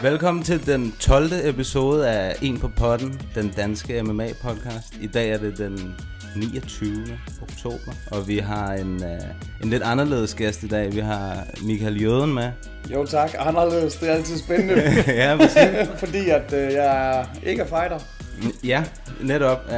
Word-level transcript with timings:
Velkommen 0.00 0.44
til 0.44 0.66
den 0.66 0.94
12. 1.00 1.30
episode 1.44 2.08
af 2.10 2.36
En 2.42 2.58
på 2.58 2.68
potten, 2.76 3.20
den 3.34 3.52
danske 3.56 4.00
MMA-podcast. 4.00 4.96
I 5.00 5.06
dag 5.06 5.30
er 5.30 5.38
det 5.38 5.58
den 5.58 5.94
29. 6.36 7.18
oktober, 7.42 7.92
og 8.10 8.28
vi 8.28 8.38
har 8.38 8.72
en, 8.72 8.94
uh, 8.94 9.62
en 9.62 9.70
lidt 9.70 9.82
anderledes 9.82 10.34
gæst 10.34 10.62
i 10.62 10.68
dag. 10.68 10.94
Vi 10.94 11.00
har 11.00 11.46
Michael 11.62 12.02
Jøden 12.02 12.34
med. 12.34 12.50
Jo 12.92 13.06
tak, 13.06 13.30
anderledes, 13.38 13.94
det 13.94 14.10
er 14.10 14.14
altid 14.14 14.38
spændende, 14.38 14.74
ja, 15.22 15.36
præcis. 15.36 15.88
fordi 16.04 16.28
at 16.28 16.52
øh, 16.52 16.72
jeg 16.72 17.26
ikke 17.46 17.62
er 17.62 17.66
fighter. 17.66 17.98
ja, 18.64 18.84
netop. 19.20 19.60
Uh, 19.68 19.74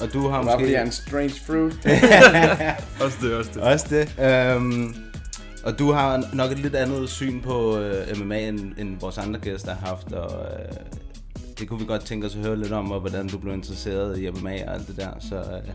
og 0.00 0.12
du 0.12 0.28
har 0.28 0.42
Bare 0.42 0.52
fordi 0.52 0.62
måske... 0.62 0.72
jeg 0.72 0.80
er 0.80 0.84
en 0.84 0.92
strange 0.92 1.34
fruit. 1.46 1.74
Også 3.04 3.16
det, 3.22 3.34
også 3.34 3.50
det. 3.54 3.62
Også 3.62 3.86
det. 4.18 4.56
Um, 4.56 5.01
og 5.64 5.78
du 5.78 5.92
har 5.92 6.24
nok 6.34 6.50
et 6.50 6.58
lidt 6.58 6.74
andet 6.74 7.08
syn 7.10 7.40
på 7.40 7.78
uh, 7.78 8.18
MMA, 8.20 8.48
end, 8.48 8.60
end 8.78 9.00
vores 9.00 9.18
andre 9.18 9.40
gæster 9.40 9.74
har 9.74 9.86
haft, 9.86 10.12
og 10.12 10.30
uh, 10.40 10.76
det 11.58 11.68
kunne 11.68 11.80
vi 11.80 11.86
godt 11.86 12.04
tænke 12.04 12.26
os 12.26 12.36
at 12.36 12.40
høre 12.46 12.56
lidt 12.56 12.72
om, 12.72 12.92
og 12.92 13.00
hvordan 13.00 13.28
du 13.28 13.38
blev 13.38 13.54
interesseret 13.54 14.18
i 14.18 14.30
MMA 14.30 14.64
og 14.66 14.74
alt 14.74 14.86
det 14.88 14.96
der. 14.96 15.10
Så, 15.20 15.36
uh, 15.40 15.72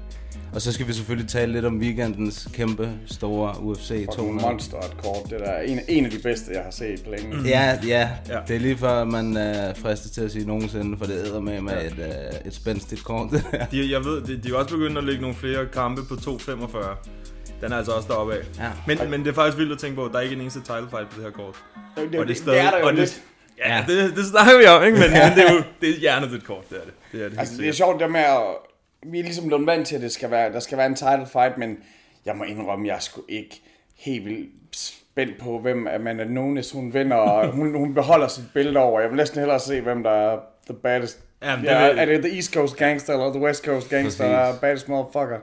og 0.53 0.61
så 0.61 0.71
skal 0.73 0.87
vi 0.87 0.93
selvfølgelig 0.93 1.29
tale 1.29 1.51
lidt 1.51 1.65
om 1.65 1.77
weekendens 1.77 2.47
kæmpe 2.53 2.89
store 3.05 3.61
UFC 3.61 3.87
Fucking 3.87 4.11
200. 4.11 4.47
monster 4.47 4.77
et 4.77 4.97
kort. 5.03 5.29
Det 5.29 5.41
er 5.49 5.59
en, 5.59 5.79
en 5.87 6.05
af 6.05 6.11
de 6.11 6.19
bedste, 6.19 6.51
jeg 6.53 6.61
har 6.63 6.71
set 6.71 7.03
på 7.03 7.09
længe. 7.11 7.37
Ja, 7.45 7.79
ja, 7.87 7.87
Ja. 7.87 8.09
ja, 8.35 8.39
det 8.47 8.55
er 8.55 8.59
lige 8.59 8.77
før 8.77 9.03
man 9.03 9.27
uh, 9.27 9.81
frister 9.81 10.09
til 10.09 10.21
at 10.21 10.31
sige 10.31 10.47
nogensinde, 10.47 10.97
for 10.97 11.05
det 11.05 11.13
æder 11.13 11.39
med 11.39 11.61
med 11.61 11.85
et, 11.85 11.91
uh, 11.91 12.47
et 12.47 12.53
spændstigt 12.53 13.03
kort. 13.03 13.31
De, 13.71 13.91
jeg 13.91 14.05
ved, 14.05 14.21
de, 14.21 14.37
de 14.37 14.49
er 14.49 14.55
også 14.55 14.75
begyndt 14.75 14.97
at 14.97 15.03
lægge 15.03 15.21
nogle 15.21 15.35
flere 15.35 15.65
kampe 15.65 16.01
på 16.05 16.13
2.45. 16.13 17.09
Den 17.61 17.71
er 17.71 17.77
altså 17.77 17.91
også 17.91 18.07
deroppe 18.07 18.33
af. 18.33 18.37
Ja. 18.59 18.69
Men, 18.87 19.09
men 19.11 19.19
det 19.23 19.27
er 19.29 19.33
faktisk 19.33 19.57
vildt 19.57 19.71
at 19.71 19.79
tænke 19.79 19.95
på, 19.95 20.05
at 20.05 20.11
der 20.11 20.17
er 20.17 20.21
ikke 20.21 20.35
en 20.35 20.41
eneste 20.41 20.59
title 20.59 20.87
fight 20.89 21.09
på 21.09 21.15
det 21.15 21.23
her 21.23 21.31
kort. 21.31 21.55
Det, 21.95 21.95
det, 21.95 22.03
Og 22.05 22.11
det 22.11 22.19
er 22.19 22.25
det, 22.25 22.37
stadig- 22.37 22.57
det 22.59 22.65
er 22.67 22.71
der 22.71 22.79
jo 22.79 22.85
og 22.85 22.91
det- 22.91 22.99
lidt. 22.99 23.21
Ja, 23.65 23.85
det, 23.87 24.15
det 24.15 24.25
snakker 24.25 24.57
vi 24.57 24.65
om, 24.65 24.83
ikke? 24.83 24.97
Men, 24.99 25.09
men 25.11 25.31
det 25.35 25.47
er 25.49 25.53
jo 25.53 25.63
det 25.81 25.89
er 25.89 25.93
hjernet 25.99 26.33
et 26.33 26.43
kort, 26.45 26.69
det 26.69 26.77
er 26.77 26.81
det. 26.81 26.93
Det 27.11 27.25
er 27.25 27.29
det, 27.29 27.39
Altså, 27.39 27.57
det 27.57 27.67
er 27.69 27.73
sjovt 27.73 27.99
det 28.01 28.11
med 28.11 28.19
at... 28.19 28.41
Vi 29.11 29.19
er 29.19 29.23
ligesom 29.23 29.47
blevet 29.47 29.65
vant 29.65 29.87
til, 29.87 29.95
at 29.95 30.01
det 30.01 30.11
skal 30.11 30.31
være, 30.31 30.51
der 30.53 30.59
skal 30.59 30.77
være 30.77 30.87
en 30.87 30.95
title 30.95 31.27
fight, 31.31 31.57
men 31.57 31.77
jeg 32.25 32.35
må 32.35 32.43
indrømme, 32.43 32.87
jeg 32.87 32.95
er 32.95 32.99
sgu 32.99 33.21
ikke 33.29 33.61
helt 33.95 34.25
vildt 34.25 34.49
spændt 34.75 35.37
på, 35.39 35.59
hvem 35.59 35.87
Amanda 35.87 36.23
Nunes 36.23 36.71
hun 36.71 36.93
vinder, 36.93 37.15
og 37.15 37.47
hun, 37.51 37.75
hun 37.77 37.93
beholder 37.93 38.27
sit 38.27 38.43
billede 38.53 38.77
over. 38.79 38.99
Jeg 39.01 39.09
vil 39.09 39.17
næsten 39.17 39.39
hellere 39.39 39.59
se, 39.59 39.81
hvem 39.81 40.03
der 40.03 40.11
er 40.11 40.39
the 40.69 40.73
baddest. 40.83 41.19
Jamen, 41.43 41.65
det 41.65 41.71
ja, 41.71 41.87
vil- 41.89 41.97
er 41.99 42.05
det 42.05 42.21
the 42.23 42.35
East 42.35 42.53
Coast 42.53 42.75
gangster 42.75 43.13
eller 43.13 43.33
the 43.33 43.41
West 43.41 43.65
Coast 43.65 43.89
gangster, 43.89 44.25
der 44.27 44.37
er 44.37 44.45
Præcis. 44.47 44.61
baddest 44.61 44.89
motherfucker? 44.89 45.37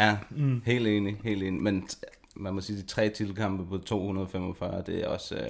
Ja, 0.00 0.16
mm. 0.30 0.62
helt 0.66 0.86
enig, 0.86 1.16
helt 1.24 1.42
enig. 1.42 1.62
Men 1.62 1.88
man 2.36 2.54
må 2.54 2.60
sige, 2.60 2.76
de 2.78 2.86
tre 2.86 3.08
titelkampe 3.08 3.66
på 3.66 3.78
245, 3.78 4.82
det 4.86 5.04
er 5.04 5.08
også... 5.08 5.34
Øh, 5.34 5.42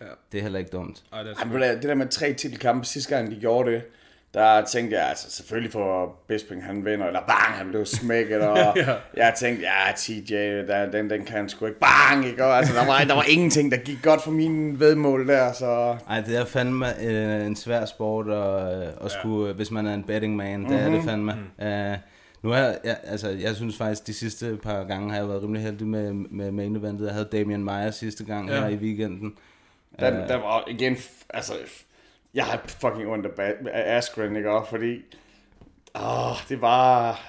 ja. 0.00 0.06
Det 0.32 0.38
er 0.38 0.42
heller 0.42 0.58
ikke 0.58 0.70
dumt. 0.70 1.02
Ej, 1.12 1.22
det 1.22 1.36
er 1.38 1.74
det 1.74 1.82
der- 1.82 1.94
med 1.94 2.08
tre 2.08 2.32
titelkampe, 2.32 2.86
sidste 2.86 3.16
gang 3.16 3.30
de 3.30 3.36
gjorde 3.40 3.72
det, 3.72 3.82
der 4.34 4.64
tænkte 4.64 4.96
jeg, 4.96 5.08
altså 5.08 5.30
selvfølgelig 5.30 5.72
for 5.72 6.14
Bisping 6.28 6.64
han 6.64 6.84
vinder, 6.84 7.06
eller 7.06 7.20
bang, 7.20 7.54
han 7.54 7.68
blev 7.68 7.86
smækket, 7.86 8.40
og 8.40 8.56
ja. 8.76 8.94
jeg 9.16 9.34
tænkte, 9.38 9.62
ja, 9.62 9.92
TJ, 9.96 10.34
der, 10.66 10.90
den, 10.90 11.10
den 11.10 11.24
kan 11.24 11.36
han 11.36 11.48
sgu 11.48 11.66
ikke, 11.66 11.80
bang, 11.80 12.26
ikke? 12.26 12.44
Og, 12.44 12.56
altså, 12.56 12.74
der, 12.74 12.86
var, 12.86 12.98
der 12.98 13.14
var 13.14 13.24
ingenting, 13.28 13.72
der 13.72 13.76
gik 13.76 14.02
godt 14.02 14.22
for 14.22 14.30
min 14.30 14.80
vedmål 14.80 15.28
der, 15.28 15.52
så 15.52 15.96
Ej, 16.08 16.20
det 16.20 16.36
er 16.36 16.44
fandme 16.44 17.02
øh, 17.02 17.46
en 17.46 17.56
svær 17.56 17.84
sport 17.84 18.28
at, 18.28 18.82
øh, 18.82 18.88
at 19.04 19.10
skulle, 19.10 19.52
hvis 19.54 19.70
man 19.70 19.86
er 19.86 19.94
en 19.94 20.04
betting 20.04 20.36
man, 20.36 20.64
det 20.64 20.80
er 20.80 20.90
det 20.90 21.04
fandme. 21.04 21.32
Mm. 21.32 21.66
Uh, 21.66 21.98
nu 22.42 22.50
er 22.50 22.56
jeg, 22.56 22.96
altså, 23.04 23.28
jeg 23.28 23.56
synes 23.56 23.76
faktisk, 23.76 24.06
de 24.06 24.14
sidste 24.14 24.58
par 24.62 24.84
gange 24.84 25.10
har 25.10 25.18
jeg 25.18 25.28
været 25.28 25.42
rimelig 25.42 25.62
heldig 25.62 25.86
med, 25.86 26.12
med 26.12 26.50
main 26.50 26.76
eventet. 26.76 27.06
Jeg 27.06 27.14
havde 27.14 27.28
Damian 27.32 27.64
Meyer 27.64 27.90
sidste 27.90 28.24
gang 28.24 28.48
ja. 28.48 28.60
her 28.60 28.68
i 28.68 28.76
weekenden. 28.76 29.36
den, 30.00 30.14
der 30.14 30.36
var 30.36 30.64
igen, 30.68 30.96
altså, 31.30 31.52
jeg 32.34 32.44
har 32.44 32.62
fucking 32.66 33.08
ondt 33.08 33.26
af 33.72 33.96
Askren, 33.96 34.36
ikke? 34.36 34.50
Og 34.50 34.66
fordi, 34.68 34.94
åh, 35.94 36.36
det 36.48 36.60
var... 36.60 37.20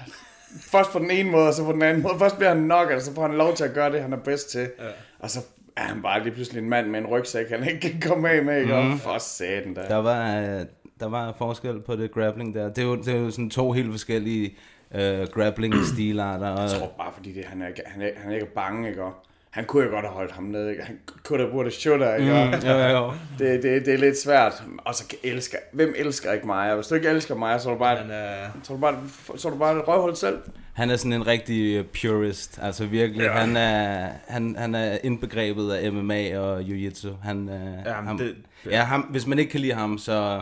Først 0.61 0.91
på 0.91 0.99
den 0.99 1.11
ene 1.11 1.31
måde, 1.31 1.47
og 1.47 1.53
så 1.53 1.65
på 1.65 1.71
den 1.71 1.81
anden 1.81 2.03
måde. 2.03 2.19
Først 2.19 2.35
bliver 2.35 2.49
han 2.49 2.63
nok, 2.63 2.89
og 2.89 3.01
så 3.01 3.13
får 3.13 3.21
han 3.21 3.37
lov 3.37 3.55
til 3.55 3.63
at 3.63 3.73
gøre 3.73 3.91
det, 3.91 4.01
han 4.01 4.13
er 4.13 4.17
bedst 4.17 4.49
til. 4.49 4.69
Ja. 4.79 4.89
Og 5.19 5.29
så 5.29 5.39
er 5.75 5.81
han 5.81 6.01
bare 6.01 6.23
lige 6.23 6.33
pludselig 6.33 6.61
en 6.61 6.69
mand 6.69 6.87
med 6.87 6.99
en 6.99 7.07
rygsæk, 7.07 7.49
han 7.49 7.69
ikke 7.69 7.79
kan 7.79 8.01
komme 8.09 8.29
af 8.29 8.43
med, 8.43 8.61
ikke? 8.61 8.73
Mhm. 8.73 8.91
Og 8.91 8.99
for 8.99 9.17
satan 9.17 9.73
da. 9.73 9.81
Der 9.87 9.95
var, 9.95 10.39
øh, 10.39 10.65
der 10.99 11.09
var 11.09 11.35
forskel 11.37 11.81
på 11.81 11.95
det 11.95 12.11
grappling 12.11 12.53
der. 12.53 12.69
Det 12.69 12.77
er 12.77 12.85
jo, 12.85 12.95
det 12.95 13.07
er 13.07 13.17
jo 13.17 13.31
sådan 13.31 13.49
to 13.49 13.71
helt 13.71 13.91
forskellige 13.91 14.57
øh, 14.95 15.27
grappling-stilarter. 15.33 16.47
Og, 16.47 16.61
Jeg 16.61 16.69
tror 16.69 16.91
bare, 16.97 17.11
fordi 17.13 17.31
det, 17.33 17.45
han, 17.45 17.61
er, 17.61 17.67
ikke- 17.67 17.81
han, 17.85 18.01
er, 18.01 18.09
han 18.17 18.31
er 18.31 18.35
ikke 18.35 18.53
bange, 18.55 18.89
ikke? 18.89 19.03
Og 19.03 19.13
han 19.49 19.65
kunne 19.65 19.83
jo 19.85 19.89
godt 19.89 20.05
have 20.05 20.13
holdt 20.13 20.31
ham 20.31 20.43
ned, 20.43 20.69
ikke? 20.69 20.83
Han 20.83 20.99
kunne 21.23 21.39
have 21.39 21.51
burde 21.51 21.71
shooter, 21.71 22.15
ikke? 22.15 22.33
Og 22.33 22.63
jo, 22.65 22.71
jo, 22.71 22.87
jo. 22.97 23.11
det, 23.39 23.63
det, 23.63 23.85
det, 23.85 23.93
er 23.93 23.97
lidt 23.97 24.19
svært. 24.19 24.63
Og 24.77 24.95
så 24.95 25.15
elsker, 25.23 25.57
hvem 25.73 25.93
elsker 25.97 26.31
ikke 26.33 26.45
mig? 26.45 26.75
Hvis 26.75 26.87
du 26.87 26.95
ikke 26.95 27.07
elsker 27.09 27.35
mig, 27.35 27.61
så 27.61 27.69
er 27.69 27.73
du 27.73 27.79
bare, 27.79 28.01
Men, 28.01 28.11
øh, 28.11 28.17
så 28.63 28.73
er 28.73 28.77
du 28.77 28.81
bare, 28.81 28.95
så 29.37 29.47
er 29.47 29.51
du 29.51 29.57
bare 29.57 29.79
et 29.79 29.87
røvhul 29.87 30.15
selv. 30.15 30.37
Han 30.73 30.89
er 30.89 30.95
sådan 30.95 31.13
en 31.13 31.27
rigtig 31.27 31.75
øh, 31.77 31.85
purist, 32.01 32.59
altså 32.61 32.85
virkelig. 32.85 33.23
Ja. 33.23 33.31
Han, 33.31 33.57
er, 33.57 34.09
han, 34.27 34.55
han 34.59 34.75
er 34.75 34.97
indbegrebet 35.03 35.71
af 35.71 35.91
MMA 35.93 36.39
og 36.39 36.59
jiu-jitsu. 36.61 37.09
Han, 37.23 37.49
øh, 37.49 37.85
Ja, 37.85 37.91
ham, 37.93 38.17
det- 38.17 38.35
ja, 38.65 38.81
ham, 38.83 39.01
hvis 39.01 39.27
man 39.27 39.39
ikke 39.39 39.51
kan 39.51 39.59
lide 39.59 39.73
ham, 39.73 39.97
så... 39.97 40.41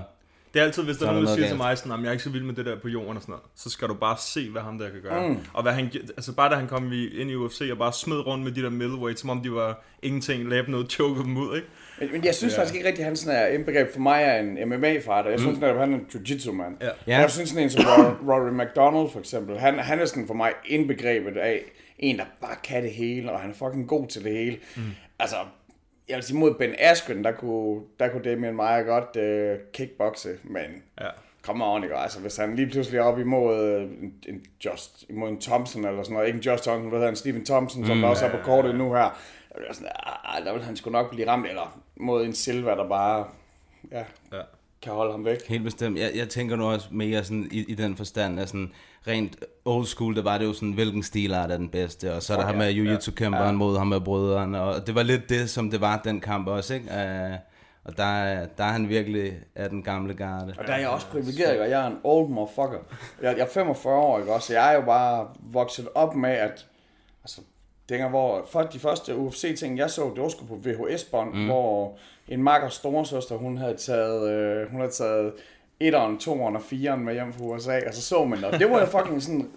det 0.54 0.60
er 0.60 0.64
altid, 0.64 0.84
hvis 0.84 0.98
der 0.98 1.06
Så 1.06 1.10
er 1.10 1.12
nogen, 1.12 1.28
der 1.28 1.36
siger 1.36 1.48
til 1.48 1.58
mig 1.58 1.78
sådan, 1.78 1.92
"Jamen, 1.92 2.04
jeg 2.04 2.10
er 2.10 2.14
ikke 2.14 2.24
så 2.24 2.30
vild 2.30 2.44
med 2.44 2.54
det 2.56 2.66
der 2.66 2.80
på 2.80 2.88
jorden 2.88 3.16
og 3.18 3.22
sådan 3.22 3.32
noget, 3.32 3.44
så 3.56 3.70
skal 3.70 3.88
du 3.88 3.94
bare 3.94 4.18
se, 4.20 4.50
hvad 4.50 4.62
ham 4.62 4.78
der 4.78 4.90
kan 4.90 5.02
gøre. 5.02 5.30
Mm. 5.30 5.38
Og 5.54 5.64
hvad 5.64 5.74
han, 5.74 5.92
altså 6.08 6.34
bare 6.34 6.50
da 6.50 6.56
han 6.56 6.68
kom 6.68 6.92
ind 6.94 7.32
i 7.32 7.36
UFC 7.36 7.62
og 7.72 7.78
bare 7.78 7.94
smed 7.94 8.28
rundt 8.28 8.44
med 8.44 8.52
de 8.52 8.62
der 8.62 8.70
middleweight, 8.70 9.20
som 9.20 9.30
om 9.30 9.42
de 9.42 9.52
var 9.52 9.84
ingenting, 10.02 10.50
lavede 10.50 10.72
noget, 10.72 10.92
choke 10.92 11.24
dem 11.24 11.38
ud, 11.38 11.56
ikke? 11.56 11.68
Men, 12.00 12.12
men 12.12 12.26
jeg 12.26 12.36
synes 12.36 12.54
ja. 12.54 12.60
faktisk 12.60 12.76
ikke 12.76 12.88
rigtig, 12.88 13.02
at 13.02 13.08
han 13.08 13.16
sådan 13.16 13.40
er 13.44 13.48
indbegreb 13.48 13.94
for 13.94 14.00
mig 14.00 14.24
er 14.24 14.40
en 14.40 14.70
MMA-fighter. 14.70 15.30
Jeg 15.30 15.40
synes 15.40 15.60
netop, 15.60 15.76
at 15.76 15.82
han 15.82 15.94
er 15.94 15.98
en 15.98 16.06
jiu-jitsu-mand. 16.14 16.76
Ja. 17.08 17.20
Jeg 17.20 17.32
synes 17.32 17.50
sådan 17.50 17.64
en 17.64 17.70
som 17.70 17.84
Rory, 17.86 18.14
Rory 18.30 18.66
McDonald 18.66 19.12
for 19.12 19.20
eksempel, 19.20 19.60
han, 19.60 19.80
han 19.80 20.00
er 20.00 20.06
sådan 20.06 20.28
for 20.28 20.34
mig 20.34 20.52
indbegrebet 20.66 21.38
af 21.38 21.64
en, 22.00 22.18
der 22.18 22.26
bare 22.42 22.56
kan 22.64 22.84
det 22.84 22.92
hele, 22.92 23.32
og 23.32 23.40
han 23.40 23.50
er 23.50 23.54
fucking 23.54 23.88
god 23.88 24.08
til 24.08 24.24
det 24.24 24.32
hele. 24.32 24.58
Mm. 24.76 24.82
Altså, 25.20 25.36
jeg 26.10 26.16
vil 26.16 26.24
sige 26.24 26.38
mod 26.38 26.54
Ben 26.54 26.76
Askren, 26.80 27.24
der 27.24 27.32
kunne, 27.32 27.82
der 28.00 28.08
kunne 28.10 28.24
Damien 28.24 28.56
Meyer 28.56 28.84
godt 28.84 29.16
øh, 29.16 29.60
kickboxe, 29.74 30.30
men 30.44 30.84
Ja. 31.02 31.08
come 31.42 31.66
on, 31.66 31.84
ikke? 31.84 31.96
Altså, 31.96 32.20
hvis 32.20 32.38
han 32.38 32.56
lige 32.56 32.70
pludselig 32.70 32.98
er 32.98 33.04
op 33.04 33.20
imod 33.20 33.64
øh, 33.64 33.82
en, 33.82 34.14
en 34.28 34.46
Just, 34.66 35.06
imod 35.10 35.30
en 35.30 35.42
Thompson 35.42 35.86
eller 35.86 36.04
sådan 36.04 36.14
noget, 36.14 36.28
ikke 36.28 36.38
en 36.38 36.44
Just 36.44 36.64
Thompson, 36.64 36.90
hvad 36.90 37.00
hedder 37.00 37.10
han, 37.12 37.16
Steven 37.16 37.46
Thompson, 37.46 37.86
som 37.86 37.98
der 38.02 38.08
også 38.08 38.26
er 38.26 38.32
på 38.32 38.38
kortet 38.44 38.76
nu 38.76 38.94
her, 38.94 39.20
der 39.54 39.60
vil, 39.60 39.76
sådan, 39.76 39.92
ah, 40.26 40.46
der 40.46 40.54
vil 40.54 40.64
han 40.64 40.76
sgu 40.76 40.90
nok 40.90 41.10
blive 41.10 41.28
ramt, 41.28 41.48
eller 41.48 41.80
mod 41.96 42.26
en 42.26 42.34
Silva, 42.34 42.72
der 42.72 42.88
bare 42.90 43.28
ja, 43.92 44.04
Ja. 44.32 44.42
Kan 44.82 44.94
holde 44.94 45.12
ham 45.12 45.26
væk. 45.26 45.48
Helt 45.48 45.64
bestemt. 45.64 46.00
Jeg, 46.00 46.12
jeg 46.16 46.30
tænker 46.30 46.56
nu 46.56 46.66
også 46.72 46.88
mere 46.92 47.24
sådan 47.24 47.48
i, 47.52 47.66
i 47.68 47.76
den 47.76 47.96
forstand, 47.96 48.40
at 48.40 48.48
sådan 48.50 48.72
rent 49.08 49.36
old 49.66 49.86
school, 49.86 50.16
der 50.16 50.24
var 50.24 50.38
det 50.38 50.46
jo 50.46 50.54
sådan, 50.54 50.72
hvilken 50.72 51.04
stilart 51.04 51.52
er 51.52 51.58
den 51.58 51.70
bedste, 51.70 52.14
og 52.14 52.24
så 52.24 52.34
er 52.34 52.38
der 52.38 52.44
Fuck 52.44 52.50
ham 52.50 52.58
med 52.58 52.72
ja. 52.72 52.84
jiu-jitsu-kæmperen 52.84 53.46
ja. 53.46 53.52
mod 53.52 53.78
ham 53.78 53.88
med 53.88 54.02
brødrene, 54.02 54.62
og 54.62 54.88
det 54.88 54.96
var 54.96 55.04
lidt 55.04 55.30
det, 55.30 55.50
som 55.50 55.72
det 55.72 55.82
var 55.82 56.02
den 56.04 56.20
kamp 56.22 56.48
også, 56.48 56.74
ikke? 56.74 56.88
Uh, 56.92 57.38
og 57.84 57.98
der, 57.98 58.04
er- 58.04 58.46
der 58.58 58.64
er 58.64 58.72
han 58.72 58.90
virkelig 58.90 59.34
af 59.56 59.70
den 59.70 59.84
gamle 59.84 60.14
garde. 60.14 60.54
Og 60.58 60.68
der 60.68 60.74
er 60.74 60.80
jeg 60.80 60.90
også 60.90 61.08
privilegeret, 61.08 61.52
ikke? 61.52 61.64
og 61.64 61.70
jeg 61.70 61.84
er 61.84 61.88
en 61.88 61.98
old 62.04 62.30
motherfucker. 62.30 62.80
Jeg, 63.22 63.38
jeg 63.38 63.44
er 63.44 63.50
45 63.50 63.94
år, 63.96 64.20
ikke 64.20 64.34
også? 64.34 64.48
Så 64.48 64.54
jeg 64.54 64.72
er 64.72 64.76
jo 64.76 64.82
bare 64.86 65.28
vokset 65.40 65.88
op 65.96 66.16
med, 66.16 66.30
at... 66.30 66.66
Altså, 67.24 67.42
dengang, 67.90 68.10
hvor 68.10 68.48
for 68.52 68.62
de 68.62 68.80
første 68.80 69.16
UFC-ting, 69.16 69.78
jeg 69.78 69.90
så, 69.90 70.12
det 70.16 70.24
var 70.24 70.30
sgu 70.30 70.46
på 70.46 70.60
VHS-bånd, 70.64 71.34
mm. 71.34 71.46
hvor 71.46 71.98
en 72.28 72.44
makker 72.44 72.70
storesøster, 72.70 73.36
hun 73.36 73.58
havde 73.58 73.78
taget, 73.78 74.32
øh, 74.32 74.72
hun 74.72 74.80
havde 74.80 74.92
taget 74.92 75.34
etteren, 75.80 76.18
toeren 76.18 76.56
og 76.56 76.62
fireren 76.62 77.06
med 77.06 77.14
hjem 77.14 77.34
fra 77.34 77.46
USA, 77.46 77.80
og 77.88 77.94
så 77.94 78.02
så 78.02 78.26
man 78.26 78.44
det. 78.44 78.60
Det 78.60 78.70
var 78.70 78.80
jo 78.80 78.86
fucking 78.86 79.24
sådan... 79.24 79.50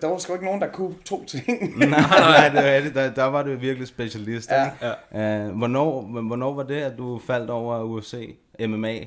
Der 0.00 0.06
var 0.06 0.18
sgu 0.18 0.32
ikke 0.32 0.44
nogen, 0.44 0.60
der 0.60 0.68
kunne 0.72 0.94
to 1.04 1.24
ting. 1.24 1.44
nej, 1.78 1.88
nej, 1.88 2.48
det 2.48 2.64
var 2.64 2.80
det. 2.80 2.94
Der, 2.94 3.14
der 3.14 3.24
var 3.24 3.42
du 3.42 3.56
virkelig 3.56 3.88
specialist. 3.88 4.50
Ja. 4.50 4.64
ikke? 4.64 5.46
Uh, 5.46 5.58
hvornår, 5.58 6.02
hvornår 6.02 6.54
var 6.54 6.62
det, 6.62 6.82
at 6.82 6.98
du 6.98 7.18
faldt 7.18 7.50
over 7.50 7.82
UFC, 7.82 8.36
MMA? 8.60 8.98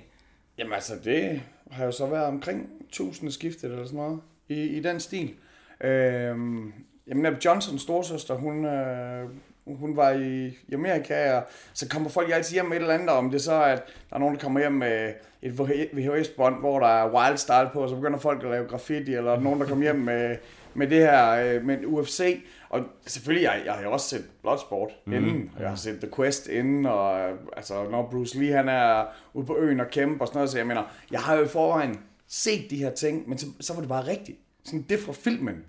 Jamen 0.58 0.74
altså, 0.74 0.94
det 1.04 1.42
har 1.72 1.86
jo 1.86 1.92
så 1.92 2.06
været 2.06 2.26
omkring 2.26 2.70
1000 2.90 3.32
skiftet 3.32 3.72
eller 3.72 3.86
sådan 3.86 3.98
noget, 3.98 4.20
i, 4.50 4.64
i 4.64 4.80
den 4.80 5.00
stil. 5.00 5.34
Øhm, 5.82 6.74
jamen, 7.08 7.36
Johnsons 7.46 7.82
storsøster, 7.82 8.36
hun, 8.36 8.66
øh, 8.66 9.30
hun 9.68 9.98
var 9.98 10.12
i, 10.12 10.48
i 10.48 10.74
Amerika, 10.74 11.34
og 11.34 11.44
så 11.74 11.90
kommer 11.90 12.10
folk 12.10 12.32
altid 12.32 12.54
hjem 12.54 12.66
med 12.66 12.78
et 12.78 12.82
eller 12.82 12.94
andet, 12.94 13.10
om 13.10 13.32
det 13.32 13.42
så 13.42 13.54
er, 13.54 13.74
at 13.74 13.84
der 14.10 14.16
er 14.16 14.20
nogen, 14.20 14.36
der 14.36 14.42
kommer 14.42 14.60
hjem 14.60 14.72
med 14.72 15.14
et 15.42 15.60
VHS-bånd, 15.94 16.60
hvor 16.60 16.80
der 16.80 16.88
er 16.88 17.14
wild 17.14 17.38
style 17.38 17.70
på, 17.74 17.84
og 17.84 17.90
så 17.90 17.96
begynder 17.96 18.20
folk 18.20 18.44
at 18.44 18.50
lave 18.50 18.68
graffiti, 18.68 19.14
eller 19.14 19.40
nogen, 19.40 19.60
der 19.60 19.68
kommer 19.68 19.84
hjem 19.84 19.96
med, 19.96 20.36
med 20.74 20.88
det 20.88 20.98
her, 20.98 21.30
øh, 21.30 21.66
med 21.66 21.86
UFC, 21.86 22.44
og 22.70 22.82
selvfølgelig, 23.06 23.44
jeg, 23.44 23.62
jeg 23.66 23.74
har 23.74 23.84
jo 23.84 23.92
også 23.92 24.10
set 24.10 24.26
Bloodsport 24.42 24.92
mm. 25.06 25.14
inden, 25.14 25.52
jeg 25.60 25.70
har 25.70 25.76
set 25.76 26.00
The 26.00 26.10
Quest 26.16 26.48
inden, 26.48 26.86
og 26.86 27.20
øh, 27.20 27.38
altså, 27.58 27.90
når 27.92 28.10
Bruce 28.12 28.40
Lee 28.40 28.54
han 28.54 28.70
er 28.70 29.06
ude 29.34 29.46
på 29.46 29.58
øen 29.58 29.80
og 29.80 29.88
kæmper 29.88 30.22
og 30.22 30.28
sådan 30.28 30.38
noget, 30.38 30.50
så 30.50 30.58
jeg 30.58 30.68
mener, 30.68 30.84
jeg 31.12 31.20
har 31.20 31.36
jo 31.36 31.44
i 31.44 31.48
forvejen 31.48 32.00
set 32.28 32.70
de 32.70 32.78
her 32.78 32.92
ting, 32.92 33.30
men 33.30 33.38
så, 33.38 33.46
så 33.60 33.74
var 33.74 33.80
det 33.80 33.90
bare 33.90 34.08
rigtigt. 34.08 34.38
Sådan 34.64 34.86
det 34.90 35.00
fra 35.00 35.14
filmen 35.14 35.66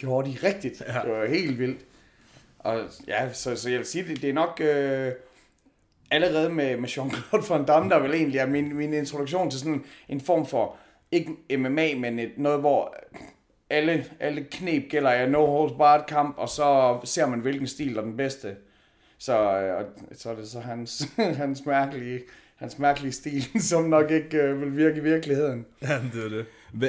gjorde 0.00 0.30
de 0.30 0.46
rigtigt. 0.46 0.82
Ja. 0.88 1.00
Det 1.00 1.10
var 1.10 1.26
helt 1.26 1.58
vildt. 1.58 1.80
Og 2.58 2.80
ja, 3.08 3.32
så, 3.32 3.56
så 3.56 3.70
jeg 3.70 3.78
vil 3.78 3.86
sige, 3.86 4.04
det, 4.08 4.22
det 4.22 4.30
er 4.30 4.34
nok 4.34 4.60
øh, 4.60 5.12
allerede 6.10 6.50
med, 6.50 6.76
med 6.76 6.88
Jean-Claude 6.88 7.52
Van 7.52 7.64
Damme, 7.64 7.90
der 7.90 7.98
vel 7.98 8.14
egentlig 8.14 8.38
er 8.38 8.46
min, 8.46 8.76
min 8.76 8.92
introduktion 8.94 9.50
til 9.50 9.60
sådan 9.60 9.84
en 10.08 10.20
form 10.20 10.46
for, 10.46 10.76
ikke 11.12 11.58
MMA, 11.58 11.94
men 11.94 12.18
et, 12.18 12.32
noget, 12.36 12.60
hvor 12.60 12.96
alle, 13.70 14.06
alle 14.20 14.46
knep 14.50 14.90
gælder 14.90 15.10
af 15.10 15.30
no 15.30 15.46
holds 15.46 15.72
barred 15.78 16.04
kamp, 16.08 16.38
og 16.38 16.48
så 16.48 16.98
ser 17.04 17.26
man, 17.26 17.40
hvilken 17.40 17.66
stil 17.66 17.96
er 17.96 18.02
den 18.02 18.16
bedste. 18.16 18.56
Så, 19.18 19.58
øh, 19.60 19.76
og, 19.76 19.84
så 20.12 20.30
er 20.30 20.34
det 20.34 20.48
så 20.48 20.60
hans, 20.60 21.08
hans, 21.42 21.66
mærkelige, 21.66 22.20
hans 22.56 22.78
mærkelige 22.78 23.12
stil, 23.12 23.44
som 23.70 23.84
nok 23.84 24.10
ikke 24.10 24.38
øh, 24.38 24.60
vil 24.60 24.76
virke 24.76 24.96
i 24.96 25.02
virkeligheden. 25.02 25.66
Ja, 25.82 26.00
det 26.12 26.24
er 26.24 26.28
det. 26.28 26.46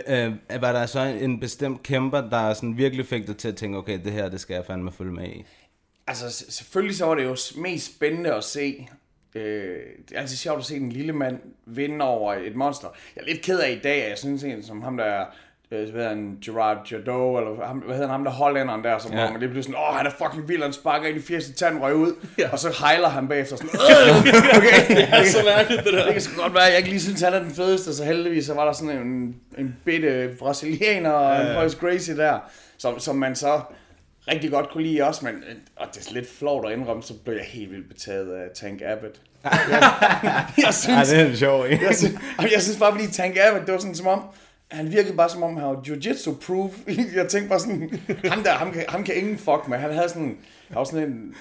Øh, 0.07 0.33
var 0.62 0.72
der 0.72 0.86
så 0.86 1.00
en 1.00 1.39
bestemt 1.39 1.83
kæmper, 1.83 2.30
der 2.30 2.54
sådan 2.54 2.78
virkelig 2.78 3.06
fik 3.06 3.28
dig 3.28 3.38
til 3.38 3.48
at 3.48 3.56
tænke, 3.56 3.78
okay, 3.78 4.00
det 4.04 4.12
her, 4.12 4.30
det 4.30 4.39
skal 4.39 4.54
jeg 4.54 4.66
fandme 4.66 4.92
følge 4.92 5.12
med 5.12 5.28
i? 5.28 5.45
Altså, 6.07 6.45
selvfølgelig 6.50 6.98
så 6.98 7.06
var 7.06 7.16
det 7.16 7.24
jo 7.24 7.38
mest 7.57 7.95
spændende 7.95 8.33
at 8.33 8.44
se. 8.44 8.88
Øh, 9.36 9.80
det 10.10 10.16
er 10.16 10.19
altid 10.19 10.38
sjovt 10.38 10.60
at 10.60 10.66
se 10.66 10.75
en 10.75 10.92
lille 10.92 11.13
mand 11.13 11.39
vinde 11.66 12.06
over 12.06 12.33
et 12.33 12.56
monster. 12.56 12.88
Jeg 13.16 13.22
er 13.22 13.25
lidt 13.25 13.42
ked 13.42 13.60
af 13.60 13.72
i 13.72 13.80
dag, 13.80 14.04
at 14.04 14.10
jeg 14.10 14.18
synes 14.18 14.44
en 14.44 14.63
som 14.63 14.81
ham 14.81 14.98
der 14.98 15.25
hvad 15.71 15.85
hedder 15.85 16.09
han, 16.09 16.38
Gerard 16.45 16.88
Jadot, 16.91 17.44
eller 17.44 17.65
ham, 17.65 17.77
hvad 17.77 17.95
hedder 17.95 18.07
han, 18.07 18.09
ham 18.09 18.23
der 18.23 18.31
hollænderen 18.31 18.83
der, 18.83 18.97
som 18.97 19.13
ja. 19.13 19.31
man 19.31 19.39
lige 19.39 19.50
pludselig 19.50 19.63
sådan, 19.63 19.89
åh, 19.89 19.97
han 19.97 20.06
er 20.06 20.12
fucking 20.18 20.50
vild, 20.50 20.63
han 20.63 20.73
sparker 20.73 21.07
ind 21.07 21.18
i 21.18 21.21
80 21.21 21.45
tand 21.57 21.81
røg 21.81 21.95
ud, 21.95 22.13
ja. 22.38 22.50
og 22.51 22.59
så 22.59 22.75
hejler 22.79 23.09
han 23.09 23.27
bagefter 23.27 23.56
sådan, 23.56 23.69
øh, 23.73 24.18
okay, 24.57 24.95
det 24.95 25.09
er 25.09 25.23
så 25.25 25.44
mærkeligt, 25.45 25.83
det 25.83 25.94
der. 25.94 26.06
Det 26.06 26.13
kan 26.13 26.21
sgu 26.21 26.41
godt 26.41 26.53
være, 26.53 26.63
jeg 26.63 26.77
ikke 26.77 26.89
lige 26.89 27.01
synes, 27.01 27.21
han 27.21 27.33
er 27.33 27.39
den 27.39 27.51
fedeste, 27.51 27.95
så 27.95 28.03
heldigvis, 28.03 28.45
så 28.45 28.53
var 28.53 28.65
der 28.65 28.73
sådan 28.73 28.97
en, 28.97 29.35
en 29.57 29.75
bitte 29.85 30.35
brasilianer 30.39 31.12
og 31.12 31.44
ja, 31.44 31.51
en 31.51 31.57
Royce 31.57 31.77
Gracie 31.77 32.18
der, 32.18 32.39
som, 32.77 33.00
som 33.00 33.15
man 33.15 33.35
så 33.35 33.62
rigtig 34.27 34.51
godt 34.51 34.69
kunne 34.69 34.83
lide 34.83 35.03
også, 35.03 35.25
men 35.25 35.35
øh, 35.35 35.56
og 35.75 35.88
det 35.94 36.07
er 36.09 36.13
lidt 36.13 36.29
flot 36.39 36.65
at 36.65 36.77
indrømme, 36.77 37.03
så 37.03 37.13
blev 37.25 37.35
jeg 37.35 37.45
helt 37.45 37.71
vildt 37.71 37.89
betaget 37.89 38.35
af 38.35 38.47
Tank 38.56 38.81
Abbott. 38.85 39.15
jeg, 39.44 39.53
jeg 40.65 40.73
synes, 40.73 41.12
ja, 41.12 41.23
det 41.23 41.31
er 41.31 41.35
sjov, 41.35 41.68
ikke? 41.68 41.85
jeg, 41.85 41.95
synes, 41.95 42.13
jeg 42.51 42.62
synes 42.62 42.77
bare, 42.77 42.91
fordi 42.91 43.12
Tank 43.12 43.38
Abbott, 43.47 43.65
det 43.65 43.73
var 43.73 43.79
sådan 43.79 43.95
som 43.95 44.07
om, 44.07 44.23
han 44.71 44.91
virkede 44.91 45.18
bare 45.18 45.29
som 45.29 45.44
om, 45.44 45.57
han 45.57 45.65
var 45.65 45.81
jiu-jitsu 45.88 46.45
proof. 46.45 46.71
jeg 47.15 47.27
tænkte 47.27 47.50
bare 47.50 47.59
sådan, 47.59 48.00
ham 48.25 48.44
der, 48.44 48.51
ham 48.51 48.71
kan, 48.71 48.85
ham 48.89 49.03
kan 49.03 49.15
ingen 49.15 49.38
fuck 49.38 49.68
med. 49.68 49.77
Han 49.77 49.94
havde 49.94 50.09
sådan, 50.09 50.38
han 50.68 50.75
var 50.75 50.83
sådan 50.83 51.07
en, 51.07 51.35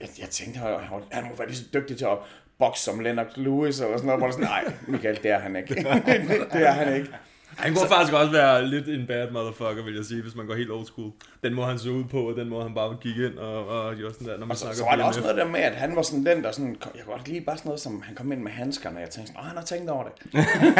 jeg, 0.00 0.08
jeg 0.20 0.28
tænkte, 0.28 0.58
han, 0.58 1.02
han 1.12 1.24
må 1.24 1.36
være 1.38 1.48
lige 1.48 1.56
så 1.56 1.64
dygtig 1.74 1.96
til 1.96 2.04
at 2.04 2.18
bokse 2.58 2.82
som 2.82 3.00
Lennox 3.00 3.26
Lewis, 3.36 3.80
eller 3.80 3.96
sådan 3.96 4.06
noget, 4.06 4.20
hvor 4.20 4.30
sådan, 4.30 4.44
nej, 4.44 4.64
Michael, 4.86 5.18
det 5.22 5.30
er 5.30 5.38
han 5.38 5.56
ikke. 5.56 5.74
det 6.52 6.66
er 6.66 6.70
han 6.70 6.96
ikke. 6.96 7.08
Han 7.56 7.74
kunne 7.74 7.88
så... 7.88 7.94
faktisk 7.94 8.12
også 8.12 8.32
være 8.32 8.66
lidt 8.66 8.88
en 8.88 9.06
bad 9.06 9.30
motherfucker, 9.30 9.84
vil 9.84 9.94
jeg 9.94 10.04
sige, 10.04 10.22
hvis 10.22 10.34
man 10.34 10.46
går 10.46 10.54
helt 10.54 10.70
old 10.70 10.86
school. 10.86 11.10
Den 11.42 11.54
må 11.54 11.64
han 11.64 11.78
så 11.78 11.88
ud 11.88 12.04
på, 12.04 12.18
og 12.18 12.36
den 12.36 12.48
må 12.48 12.62
han 12.62 12.74
bare 12.74 12.96
gik 13.00 13.16
ind 13.16 13.38
og, 13.38 13.68
og 13.68 13.94
gjorde 13.94 14.14
sådan 14.14 14.28
der, 14.28 14.38
når 14.38 14.46
man 14.46 14.50
og 14.50 14.56
så, 14.56 14.62
snakker 14.62 14.78
så 14.78 14.84
var 14.84 14.96
der 14.96 15.04
også 15.04 15.20
noget 15.20 15.36
der 15.36 15.44
med, 15.44 15.60
at 15.60 15.74
han 15.74 15.96
var 15.96 16.02
sådan 16.02 16.26
den, 16.26 16.44
der 16.44 16.52
sådan, 16.52 16.76
jeg 16.94 17.04
kunne 17.04 17.16
godt 17.16 17.28
lide 17.28 17.40
bare 17.40 17.56
sådan 17.56 17.68
noget, 17.68 17.80
som 17.80 18.02
han 18.02 18.14
kom 18.14 18.32
ind 18.32 18.40
med 18.40 18.52
handskerne, 18.52 18.96
og 18.96 19.00
jeg 19.00 19.10
tænkte 19.10 19.32
sådan, 19.32 19.48
han 19.48 19.56
har 19.56 19.64
tænkt 19.64 19.90
over 19.90 20.04
det. 20.04 20.12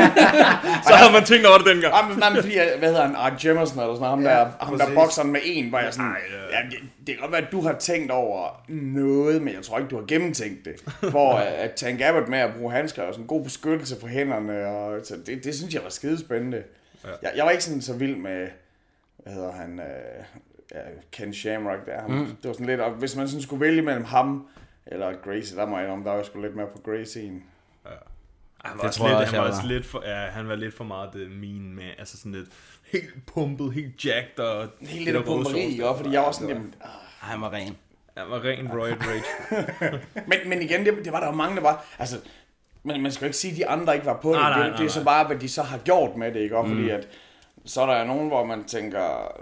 så 0.89 0.95
havde 0.95 1.13
man 1.13 1.25
tænkt 1.25 1.47
over 1.47 1.59
det 1.59 1.67
dengang. 1.67 1.95
Jamen, 1.95 2.19
nej, 2.19 2.31
men 2.31 2.43
fordi, 2.43 2.55
hvad 2.79 2.89
hedder 2.89 3.07
han, 3.07 3.17
Art 3.17 3.45
Jemerson, 3.45 3.81
eller 3.81 3.95
sådan 3.95 4.09
ham 4.09 4.23
ja, 4.23 4.29
der, 4.29 4.51
ham 4.61 4.79
der 4.79 4.95
bokseren 4.95 5.33
med 5.33 5.41
en, 5.45 5.73
var 5.73 5.81
jeg 5.81 5.93
sådan, 5.95 6.17
ja, 6.51 6.59
det, 6.71 6.79
det 7.07 7.15
kan 7.15 7.21
godt 7.21 7.33
være, 7.33 7.47
at 7.47 7.53
du 7.53 7.61
har 7.61 7.79
tænkt 7.79 8.11
over 8.11 8.65
noget, 8.69 9.43
men 9.43 9.55
jeg 9.55 9.63
tror 9.63 9.79
ikke, 9.79 9.91
du 9.91 9.97
har 9.97 10.07
gennemtænkt 10.07 10.65
det. 10.65 10.95
Hvor 11.11 11.35
at 11.65 11.73
Tank 11.73 12.01
Abbott 12.01 12.29
med 12.29 12.39
at 12.39 12.55
bruge 12.55 12.73
handsker, 12.73 13.03
og 13.03 13.15
sådan 13.15 13.27
god 13.27 13.45
beskyttelse 13.45 14.01
for 14.01 14.07
hænderne, 14.07 14.67
og 14.67 15.07
så 15.07 15.17
det, 15.27 15.45
det 15.45 15.55
synes 15.55 15.75
jeg 15.75 15.83
var 15.83 15.89
skidespændende. 15.89 16.63
Ja. 17.05 17.09
Jeg, 17.23 17.33
jeg 17.37 17.45
var 17.45 17.51
ikke 17.51 17.65
sådan 17.65 17.83
så 17.83 17.97
vild 17.97 18.17
med, 18.17 18.49
hvad 19.17 19.33
hedder 19.33 19.53
han, 19.53 19.81
øh, 19.81 20.25
ja, 20.75 20.81
Ken 21.13 21.35
Shamrock 21.35 21.87
der. 21.87 22.01
Han, 22.01 22.11
mm. 22.11 22.27
Det 22.27 22.45
var 22.45 22.53
sådan 22.53 22.67
lidt, 22.67 22.81
og 22.81 22.91
hvis 22.91 23.17
man 23.17 23.29
sådan 23.29 23.43
skulle 23.43 23.61
vælge 23.61 23.83
mellem 23.83 24.05
ham 24.05 24.49
eller 24.87 25.13
Gracie, 25.25 25.57
der 25.57 25.67
må 25.67 25.79
jeg 25.79 25.89
om, 25.89 26.05
der 26.05 26.11
var 26.11 26.17
jeg 26.17 26.27
sgu 26.27 26.41
lidt 26.41 26.57
mere 26.57 26.67
på 26.67 26.91
Gracie'en. 26.91 27.41
Ja. 27.85 27.91
Han 28.65 28.79
var, 28.79 28.85
det 28.85 28.93
tror 28.93 29.09
lidt, 29.09 29.19
jeg, 29.19 29.29
han 29.29 29.41
var, 29.41 29.49
også 29.49 29.67
lidt 29.67 29.87
for, 29.87 30.03
ja, 30.07 30.27
han 30.27 30.49
var 30.49 30.55
lidt 30.55 30.75
for 30.75 30.85
meget 30.85 31.13
det 31.13 31.31
min 31.31 31.75
med, 31.75 31.91
altså 31.99 32.17
sådan 32.17 32.33
lidt 32.33 32.49
helt 32.93 33.27
pumpet, 33.27 33.73
helt 33.73 34.05
jacked 34.05 34.39
og... 34.39 34.69
Helt 34.81 35.05
lidt 35.05 35.17
af 35.17 35.25
pumperi, 35.25 35.77
ja, 35.77 35.93
fordi 35.93 36.11
jeg 36.13 36.23
var 36.23 36.33
sådan, 36.33 36.49
jamen, 36.49 36.75
ah. 36.81 36.89
Han 37.21 37.41
var 37.41 37.53
ren. 37.53 37.77
Han 38.17 38.31
var 38.31 38.45
ren 38.45 38.69
Royal 38.69 38.99
Rage. 39.01 39.25
men, 40.29 40.39
men 40.47 40.63
igen, 40.63 40.87
det, 40.87 41.05
det 41.05 41.13
var 41.13 41.21
der 41.21 41.27
jo 41.27 41.33
mange, 41.33 41.57
der 41.57 41.63
var, 41.63 41.85
altså, 41.99 42.17
men 42.83 43.03
man 43.03 43.13
skal 43.13 43.25
jo 43.25 43.27
ikke 43.27 43.37
sige, 43.37 43.51
at 43.53 43.57
de 43.57 43.67
andre 43.67 43.95
ikke 43.95 44.07
var 44.07 44.21
på 44.23 44.29
det. 44.29 44.37
Nej, 44.37 44.51
nej, 44.51 44.59
nej, 44.59 44.69
det, 44.69 44.79
det 44.79 44.85
er 44.85 44.91
så 44.91 45.05
bare, 45.05 45.27
hvad 45.27 45.37
de 45.37 45.49
så 45.49 45.63
har 45.63 45.79
gjort 45.79 46.17
med 46.17 46.33
det, 46.33 46.41
ikke? 46.41 46.57
Og 46.57 46.69
mm. 46.69 46.75
fordi 46.75 46.89
at, 46.89 47.09
så 47.65 47.83
er 47.83 47.87
der 47.87 48.05
nogen, 48.05 48.29
hvor 48.29 48.45
man 48.45 48.65
tænker, 48.65 49.33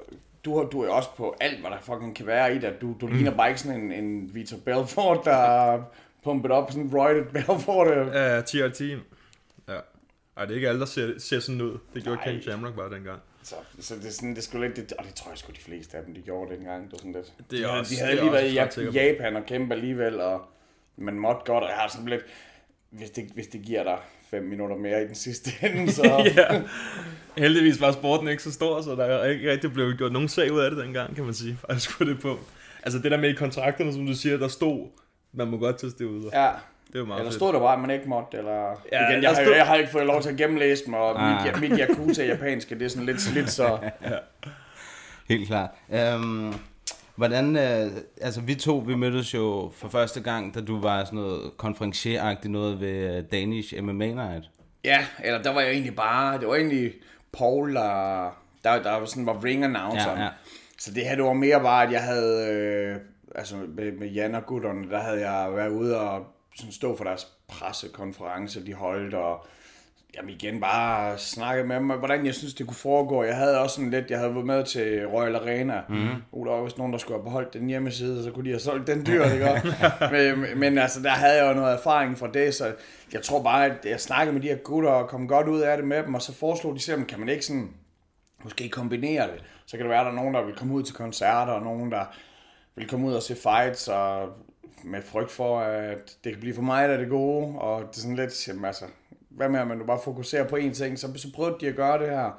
du, 0.44 0.58
har, 0.58 0.64
du 0.64 0.82
er 0.82 0.90
også 0.90 1.08
på 1.16 1.36
alt, 1.40 1.60
hvad 1.60 1.70
der 1.70 1.76
fucking 1.80 2.16
kan 2.16 2.26
være 2.26 2.54
i 2.56 2.58
det. 2.58 2.80
Du, 2.80 2.94
du 3.00 3.06
mm. 3.06 3.12
ligner 3.12 3.30
bare 3.30 3.48
ikke 3.48 3.60
sådan 3.60 3.80
en, 3.80 3.92
en 3.92 4.34
Vitor 4.34 4.58
Belfort, 4.64 5.24
der 5.24 5.36
er 5.36 5.82
pumpet 6.24 6.50
op, 6.50 6.70
sådan 6.70 6.84
en 6.84 6.96
roided 6.96 7.24
Belfort. 7.24 7.88
Ja, 8.14 8.40
10 8.40 8.60
af 8.60 8.72
10. 8.72 8.90
Ja. 8.90 8.96
Ej, 10.36 10.44
det 10.44 10.50
er 10.50 10.54
ikke 10.54 10.68
alle, 10.68 10.80
der 10.80 10.86
ser, 10.86 11.18
ser 11.18 11.40
sådan 11.40 11.60
ud. 11.60 11.78
Det 11.94 12.04
gjorde 12.04 12.20
Ken 12.24 12.42
Shamrock 12.42 12.76
bare 12.76 12.90
dengang. 12.90 13.20
Så, 13.44 13.54
så 13.80 13.94
det, 13.94 14.06
er 14.06 14.10
sådan, 14.10 14.34
det 14.34 14.44
skulle 14.44 14.66
lidt, 14.66 14.76
det, 14.76 14.92
og 14.92 15.04
det 15.04 15.14
tror 15.14 15.30
jeg 15.30 15.38
sgu 15.38 15.52
de 15.52 15.60
fleste 15.60 15.96
af 15.96 16.04
dem, 16.04 16.14
de 16.14 16.20
gjorde 16.20 16.56
dengang. 16.56 16.84
Det 16.84 16.92
var 16.92 16.98
sådan 16.98 17.12
lidt. 17.12 17.50
Det 17.50 17.62
er 17.62 17.66
de, 17.66 17.78
også, 17.78 17.94
de 17.94 18.00
havde 18.00 18.16
lige 18.20 18.32
været 18.32 18.50
i 18.50 18.98
Japan 18.98 19.36
og 19.36 19.46
kæmpe 19.46 19.74
alligevel, 19.74 20.20
og 20.20 20.40
man 20.96 21.18
måtte 21.18 21.40
godt, 21.44 21.64
og 21.64 21.70
jeg 21.70 21.78
har 21.78 21.88
sådan 21.88 22.08
lidt, 22.08 22.22
hvis 22.90 23.10
det, 23.10 23.24
hvis 23.34 23.46
det 23.46 23.62
giver 23.62 23.82
dig 23.82 23.98
5 24.30 24.42
minutter 24.42 24.76
mere 24.76 25.02
i 25.02 25.06
den 25.06 25.14
sidste 25.14 25.50
ende, 25.66 25.92
så... 25.92 26.02
ja. 26.36 26.62
Heldigvis 27.36 27.80
var 27.80 27.92
sporten 27.92 28.28
ikke 28.28 28.42
så 28.42 28.52
stor, 28.52 28.82
så 28.82 28.94
der 28.94 29.04
er 29.04 29.28
ikke 29.28 29.50
rigtig 29.50 29.72
blevet 29.72 29.98
gjort 29.98 30.12
nogen 30.12 30.28
sag 30.28 30.52
ud 30.52 30.60
af 30.60 30.70
det 30.70 30.84
dengang, 30.84 31.16
kan 31.16 31.24
man 31.24 31.34
sige. 31.34 31.58
Faktisk 31.66 31.98
på 31.98 32.04
det 32.04 32.20
punkt. 32.20 32.42
Altså 32.82 32.98
det 32.98 33.10
der 33.10 33.16
med 33.16 33.30
i 33.30 33.32
kontrakterne, 33.32 33.92
som 33.92 34.06
du 34.06 34.14
siger, 34.14 34.36
der 34.36 34.48
stod, 34.48 34.88
man 35.32 35.48
må 35.48 35.58
godt 35.58 35.78
teste 35.78 36.08
ud. 36.08 36.30
Ja. 36.32 36.50
Det 36.94 37.00
var 37.00 37.06
meget 37.06 37.20
eller 37.20 37.32
stod 37.32 37.52
der 37.52 37.58
bare, 37.58 37.74
at 37.74 37.80
man 37.80 37.90
ikke 37.90 38.08
måtte, 38.08 38.38
eller... 38.38 38.82
Ja, 38.92 39.08
Igen, 39.10 39.22
jeg, 39.22 39.30
har, 39.30 39.44
stod... 39.44 39.54
jeg 39.54 39.66
har 39.66 39.74
ikke 39.74 39.90
fået 39.90 40.06
lov 40.06 40.22
til 40.22 40.28
at 40.28 40.36
gennemlæse 40.36 40.90
mig, 40.90 40.98
og 40.98 41.22
ah. 41.22 41.60
mit, 41.60 41.70
mit 41.70 41.80
Yakuza 41.80 42.24
japanske, 42.24 42.74
det 42.74 42.84
er 42.84 42.88
sådan 42.88 43.06
lidt 43.06 43.20
slidt, 43.20 43.50
så... 43.50 43.64
ja. 44.10 44.16
Helt 45.28 45.46
klart. 45.48 45.70
Um, 46.16 46.54
Hvordan, 47.16 47.56
øh, 47.56 47.92
altså 48.20 48.40
vi 48.40 48.54
to, 48.54 48.76
vi 48.86 48.94
mødtes 48.94 49.34
jo 49.34 49.72
for 49.76 49.88
første 49.88 50.20
gang, 50.20 50.54
da 50.54 50.60
du 50.60 50.80
var 50.80 51.04
sådan 51.04 51.18
noget 51.18 51.56
konferencieragtigt 51.56 52.52
noget 52.52 52.80
ved 52.80 53.16
øh, 53.16 53.24
Danish 53.32 53.82
MMA 53.82 54.06
Night. 54.06 54.50
Ja, 54.84 55.06
eller 55.24 55.42
der 55.42 55.54
var 55.54 55.60
jeg 55.60 55.70
egentlig 55.70 55.96
bare, 55.96 56.38
det 56.38 56.48
var 56.48 56.54
egentlig 56.54 56.92
Paul, 57.38 57.74
der, 57.74 58.24
der, 58.64 58.82
der 58.82 59.04
sådan 59.04 59.26
var 59.26 59.44
ring 59.44 59.64
announcer. 59.64 60.10
Ja, 60.10 60.22
ja. 60.22 60.28
Så 60.78 60.90
det 60.94 61.04
her, 61.04 61.14
det 61.14 61.24
var 61.24 61.32
mere 61.32 61.60
bare, 61.60 61.86
at 61.86 61.92
jeg 61.92 62.02
havde, 62.02 62.48
øh, 62.52 62.96
altså 63.34 63.56
med, 63.56 63.92
med 63.92 64.08
Jan 64.08 64.34
og 64.34 64.46
gutterne, 64.46 64.90
der 64.90 64.98
havde 64.98 65.30
jeg 65.30 65.56
været 65.56 65.70
ude 65.70 66.00
og 66.00 66.33
sådan 66.56 66.72
stå 66.72 66.96
for 66.96 67.04
deres 67.04 67.28
pressekonference, 67.48 68.66
de 68.66 68.74
holdt, 68.74 69.14
og 69.14 69.46
Jamen 70.16 70.30
igen, 70.30 70.60
bare 70.60 71.18
snakke 71.18 71.64
med 71.64 71.76
dem, 71.76 71.86
hvordan 71.86 72.26
jeg 72.26 72.34
synes, 72.34 72.54
det 72.54 72.66
kunne 72.66 72.76
foregå. 72.76 73.22
Jeg 73.24 73.36
havde 73.36 73.60
også 73.60 73.74
sådan 73.74 73.90
lidt, 73.90 74.10
jeg 74.10 74.18
havde 74.18 74.34
været 74.34 74.46
med 74.46 74.64
til 74.64 75.06
Royal 75.06 75.36
Arena. 75.36 75.80
Mm. 75.88 76.08
Uh, 76.32 76.46
der 76.46 76.52
var 76.52 76.60
også 76.60 76.76
nogen, 76.78 76.92
der 76.92 76.98
skulle 76.98 77.18
have 77.18 77.24
beholdt 77.24 77.54
den 77.54 77.66
hjemmeside, 77.66 78.24
så 78.24 78.30
kunne 78.30 78.44
de 78.44 78.50
have 78.50 78.60
solgt 78.60 78.86
den 78.86 79.06
dyr, 79.06 79.24
ikke? 79.24 79.62
men, 80.12 80.58
men 80.58 80.78
altså, 80.78 81.02
der 81.02 81.10
havde 81.10 81.42
jeg 81.42 81.48
jo 81.48 81.60
noget 81.60 81.74
erfaring 81.74 82.18
fra 82.18 82.28
det, 82.34 82.54
så 82.54 82.74
jeg 83.12 83.22
tror 83.22 83.42
bare, 83.42 83.66
at 83.66 83.72
jeg 83.84 84.00
snakkede 84.00 84.32
med 84.32 84.42
de 84.42 84.48
her 84.48 84.56
gutter 84.56 84.90
og 84.90 85.08
kom 85.08 85.28
godt 85.28 85.48
ud 85.48 85.60
af 85.60 85.76
det 85.76 85.86
med 85.86 86.02
dem, 86.02 86.14
og 86.14 86.22
så 86.22 86.34
foreslog 86.34 86.74
de 86.74 86.80
simpelthen, 86.80 87.08
kan 87.08 87.20
man 87.20 87.28
ikke 87.28 87.44
sådan, 87.44 87.70
måske 88.44 88.68
kombinere 88.68 89.26
det. 89.26 89.44
Så 89.66 89.76
kan 89.76 89.84
det 89.84 89.90
være, 89.90 90.00
at 90.00 90.04
der 90.04 90.12
er 90.12 90.16
nogen, 90.16 90.34
der 90.34 90.44
vil 90.44 90.54
komme 90.54 90.74
ud 90.74 90.82
til 90.82 90.94
koncerter, 90.94 91.52
og 91.52 91.62
nogen, 91.62 91.92
der 91.92 92.04
vil 92.76 92.88
komme 92.88 93.06
ud 93.06 93.14
og 93.14 93.22
se 93.22 93.36
fights, 93.36 93.88
og 93.88 94.28
med 94.84 95.02
frygt 95.02 95.30
for, 95.30 95.60
at 95.60 96.16
det 96.24 96.32
kan 96.32 96.40
blive 96.40 96.54
for 96.54 96.62
mig, 96.62 96.88
der 96.88 96.94
er 96.94 96.98
det 96.98 97.08
gode, 97.08 97.58
og 97.58 97.80
det 97.90 97.96
er 97.96 98.00
sådan 98.00 98.16
lidt, 98.16 98.48
jamen 98.48 98.64
altså, 98.64 98.84
hvad 99.30 99.48
med, 99.48 99.60
at 99.60 99.66
man 99.66 99.82
bare 99.86 100.00
fokuserer 100.04 100.48
på 100.48 100.56
én 100.56 100.72
ting, 100.72 100.98
så, 100.98 101.08
så 101.16 101.32
prøvede 101.34 101.56
de 101.60 101.68
at 101.68 101.76
gøre 101.76 101.98
det 101.98 102.08
her, 102.10 102.30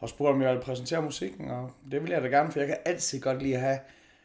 og 0.00 0.08
spurgte, 0.08 0.34
om 0.34 0.42
jeg 0.42 0.50
ville 0.50 0.62
præsentere 0.62 1.02
musikken, 1.02 1.50
og 1.50 1.70
det 1.90 2.02
vil 2.02 2.10
jeg 2.10 2.22
da 2.22 2.26
gerne, 2.26 2.52
for 2.52 2.58
jeg 2.58 2.68
kan 2.68 2.76
altid 2.84 3.20
godt 3.20 3.42
lide 3.42 3.54
at 3.54 3.60
have 3.60 3.78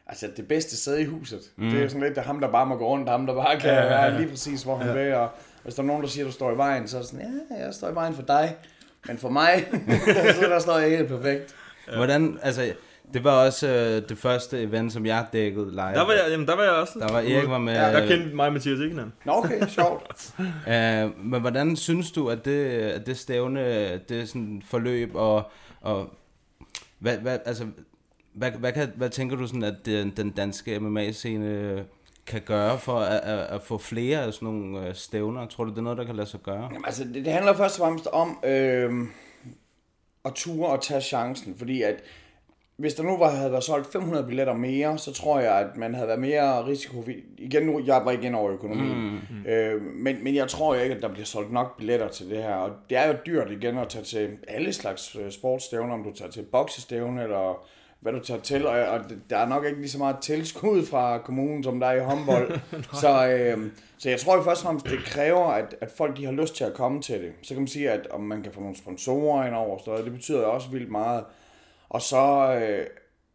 altså 0.08 0.30
det 0.38 0.48
bedste 0.48 0.78
sæde 0.78 1.02
i 1.02 1.06
huset. 1.06 1.42
Mm. 1.56 1.70
Det 1.70 1.84
er 1.84 1.88
sådan 1.88 2.04
lidt, 2.04 2.16
det 2.16 2.22
er 2.22 2.26
ham, 2.26 2.40
der 2.40 2.52
bare 2.52 2.66
må 2.66 2.76
gå 2.76 2.88
rundt, 2.88 3.10
ham, 3.10 3.26
der 3.26 3.34
bare 3.34 3.60
kan 3.60 3.70
ja, 3.70 3.76
ja, 3.76 3.84
ja. 3.84 3.90
være 3.90 4.20
lige 4.20 4.30
præcis, 4.30 4.64
hvor 4.64 4.76
han 4.76 4.88
ja. 4.88 4.94
vil, 4.94 5.14
og 5.14 5.30
hvis 5.64 5.76
der 5.76 5.84
er 5.84 5.88
nogen, 5.88 6.04
der 6.04 6.10
siger, 6.10 6.26
at 6.26 6.28
du 6.28 6.34
står 6.34 6.52
i 6.52 6.58
vejen, 6.58 6.88
så 6.88 6.98
er 6.98 7.02
det 7.02 7.10
sådan, 7.10 7.46
ja, 7.52 7.66
jeg 7.66 7.74
står 7.74 7.90
i 7.90 7.96
vejen 7.96 8.14
for 8.14 8.22
dig, 8.22 8.56
men 9.08 9.18
for 9.18 9.30
mig, 9.30 9.68
så 10.42 10.42
der 10.42 10.60
står 10.60 10.78
jeg 10.78 10.98
helt 10.98 11.08
perfekt. 11.08 11.56
Ja. 11.88 11.96
Hvordan, 11.96 12.40
altså, 12.44 12.74
Det 13.14 13.24
var 13.24 13.46
også 13.46 13.68
øh, 13.68 14.10
det 14.10 14.18
første 14.18 14.62
event, 14.62 14.94
som 14.94 15.06
jeg 15.06 15.26
dækkede 15.34 15.72
live. 15.72 15.82
Der 15.82 16.06
var 16.06 16.14
jeg, 16.14 16.26
jamen, 16.30 16.48
der 16.48 16.56
var 16.56 16.64
jeg 16.64 16.72
også. 16.72 17.00
Der 17.00 17.12
var 17.12 17.20
Erik 17.20 17.50
var 17.50 17.58
med. 17.58 17.74
Ja, 17.74 17.94
der 17.94 18.08
kendte 18.08 18.36
mig 18.36 18.48
og 18.48 18.54
Mathias 18.54 18.80
ikke 18.80 18.90
hinanden. 18.90 19.14
Nå, 19.26 19.34
okay, 19.34 19.68
sjovt. 19.68 20.34
Øh, 20.74 21.26
men 21.26 21.42
hvordan 21.42 21.76
synes 21.76 22.12
du, 22.12 22.30
at 22.30 22.46
det, 22.46 22.66
at 22.70 23.06
det 23.06 23.18
stævne, 23.18 23.98
det 23.98 24.30
sådan 24.30 24.64
forløb, 24.66 25.16
og, 25.16 25.52
og 25.82 26.14
hvad, 27.00 27.18
hvad, 27.18 27.40
altså, 27.46 27.66
hvad, 28.34 28.52
hvad, 28.52 28.72
kan, 28.72 28.92
hvad 28.96 29.10
tænker 29.10 29.36
du 29.36 29.48
sådan, 29.48 29.64
at 29.64 29.76
den, 29.86 30.14
den 30.18 30.30
danske 30.30 30.80
MMA-scene 30.80 31.86
kan 32.26 32.42
gøre 32.42 32.80
for 32.80 33.00
at, 33.00 33.22
at, 33.24 33.40
at 33.40 33.62
få 33.62 33.78
flere 33.78 34.20
af 34.24 34.34
sådan 34.34 34.48
nogle 34.48 34.88
øh, 34.88 34.96
stævner? 34.96 35.48
Tror 35.48 35.64
du, 35.64 35.70
det 35.70 35.78
er 35.78 35.82
noget, 35.82 35.98
der 35.98 36.06
kan 36.06 36.16
lade 36.16 36.28
sig 36.28 36.40
gøre? 36.40 36.64
Jamen, 36.64 36.86
altså, 36.86 37.04
det, 37.04 37.26
det 37.26 37.34
handler 37.34 37.54
først 37.54 37.80
og 37.80 37.86
fremmest 37.86 38.08
om 38.08 38.40
øh, 38.44 39.08
at 40.26 40.34
ture 40.34 40.70
og 40.70 40.84
tage 40.84 41.02
chancen, 41.02 41.58
fordi 41.58 41.82
at 41.82 42.04
hvis 42.78 42.94
der 42.94 43.04
nu 43.04 43.18
var, 43.18 43.30
havde 43.30 43.52
været 43.52 43.64
solgt 43.64 43.92
500 43.92 44.26
billetter 44.26 44.54
mere, 44.54 44.98
så 44.98 45.14
tror 45.14 45.40
jeg, 45.40 45.60
at 45.60 45.78
man 45.78 45.94
havde 45.96 46.08
været 46.08 46.20
mere 46.20 46.66
risiko. 46.66 47.04
Igen 47.38 47.64
nu, 47.64 47.82
jeg 47.86 48.02
var 48.06 48.12
igen 48.12 48.36
over 48.36 48.52
økonomien. 48.52 49.12
Mm. 49.30 49.46
Øh, 49.46 49.82
men, 49.82 50.24
men 50.24 50.36
jeg 50.36 50.48
tror 50.48 50.76
ikke, 50.76 50.96
at 50.96 51.02
der 51.02 51.08
bliver 51.08 51.26
solgt 51.26 51.52
nok 51.52 51.78
billetter 51.78 52.08
til 52.08 52.30
det 52.30 52.44
her. 52.44 52.54
Og 52.54 52.72
det 52.90 52.98
er 52.98 53.08
jo 53.08 53.14
dyrt 53.26 53.52
igen 53.52 53.78
at 53.78 53.90
tage 53.90 54.06
til 54.06 54.38
alle 54.48 54.74
slags 54.74 55.16
øh, 55.16 55.32
sportsstævner, 55.32 55.94
om 55.94 56.04
du 56.04 56.14
tager 56.14 56.32
til 56.32 56.42
boksestævne, 56.42 57.24
eller 57.24 57.68
hvad 58.00 58.14
du 58.14 58.20
tager 58.20 58.42
til. 58.42 58.68
Og, 58.68 58.80
og 58.80 59.00
der 59.30 59.38
er 59.38 59.48
nok 59.48 59.66
ikke 59.66 59.80
lige 59.80 59.90
så 59.90 59.98
meget 59.98 60.18
tilskud 60.22 60.86
fra 60.86 61.18
kommunen, 61.18 61.64
som 61.64 61.80
der 61.80 61.88
er 61.88 61.96
i 61.96 62.06
håndbold. 62.06 62.60
så, 63.02 63.28
øh, 63.28 63.72
så 63.98 64.10
jeg 64.10 64.20
tror 64.20 64.36
jo 64.36 64.44
først 64.44 64.62
og 64.62 64.66
fremmest, 64.66 64.86
det 64.86 65.00
kræver, 65.00 65.46
at, 65.46 65.76
at 65.82 65.92
folk 65.98 66.18
de 66.18 66.26
har 66.26 66.32
lyst 66.32 66.56
til 66.56 66.64
at 66.64 66.74
komme 66.74 67.02
til 67.02 67.22
det. 67.22 67.32
Så 67.42 67.54
kan 67.54 67.62
man 67.62 67.68
sige, 67.68 67.92
at 67.92 68.08
om 68.08 68.22
man 68.22 68.44
kan 68.44 68.52
få 68.52 68.60
nogle 68.60 68.76
sponsorer 68.78 69.48
ind 69.48 69.56
over, 69.56 69.78
så 69.86 69.98
det 69.98 70.12
betyder 70.12 70.40
jo 70.40 70.54
også 70.54 70.70
vildt 70.70 70.92
meget. 70.92 71.24
Og 71.90 72.02
så, 72.02 72.56
øh, 72.62 72.88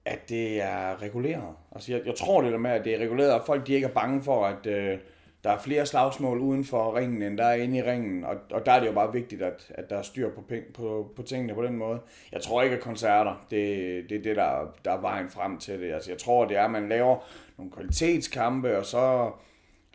at 0.04 0.28
det 0.28 0.62
er 0.62 1.02
reguleret. 1.02 1.54
Altså, 1.72 1.92
jeg, 1.92 2.06
jeg 2.06 2.14
tror 2.14 2.42
det 2.42 2.52
der 2.52 2.58
med, 2.58 2.70
at 2.70 2.84
det 2.84 2.94
er 2.94 2.98
reguleret, 2.98 3.34
og 3.34 3.46
folk 3.46 3.66
de 3.66 3.74
ikke 3.74 3.86
er 3.86 3.92
bange 3.92 4.22
for, 4.22 4.46
at 4.46 4.66
øh, 4.66 4.98
der 5.44 5.50
er 5.50 5.58
flere 5.58 5.86
slagsmål 5.86 6.38
uden 6.38 6.64
for 6.64 6.96
ringen, 6.96 7.22
end 7.22 7.38
der 7.38 7.44
er 7.44 7.54
inde 7.54 7.78
i 7.78 7.82
ringen. 7.82 8.24
Og, 8.24 8.36
og 8.50 8.66
der 8.66 8.72
er 8.72 8.80
det 8.80 8.86
jo 8.86 8.92
bare 8.92 9.12
vigtigt, 9.12 9.42
at, 9.42 9.72
at 9.74 9.90
der 9.90 9.96
er 9.96 10.02
styr 10.02 10.30
på, 10.30 10.40
peng, 10.40 10.64
på, 10.74 11.12
på 11.16 11.22
tingene 11.22 11.54
på 11.54 11.62
den 11.62 11.76
måde. 11.76 12.00
Jeg 12.32 12.40
tror 12.40 12.62
ikke, 12.62 12.76
at 12.76 12.82
koncerter, 12.82 13.46
det, 13.50 14.10
det 14.10 14.18
er 14.18 14.22
det, 14.22 14.36
der, 14.36 14.74
der 14.84 14.92
er 14.92 15.00
vejen 15.00 15.30
frem 15.30 15.58
til 15.58 15.80
det. 15.80 15.92
Altså, 15.92 16.10
jeg 16.10 16.18
tror, 16.18 16.44
det 16.44 16.56
er, 16.56 16.64
at 16.64 16.70
man 16.70 16.88
laver 16.88 17.16
nogle 17.58 17.72
kvalitetskampe, 17.72 18.78
og 18.78 18.86
så, 18.86 19.30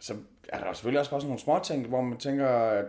så 0.01 0.13
er 0.49 0.59
der 0.59 0.73
selvfølgelig 0.73 0.99
også 0.99 1.11
bare 1.11 1.21
sådan 1.21 1.29
nogle 1.29 1.41
små 1.41 1.59
ting, 1.63 1.87
hvor 1.87 2.01
man 2.01 2.17
tænker, 2.17 2.47
at 2.47 2.85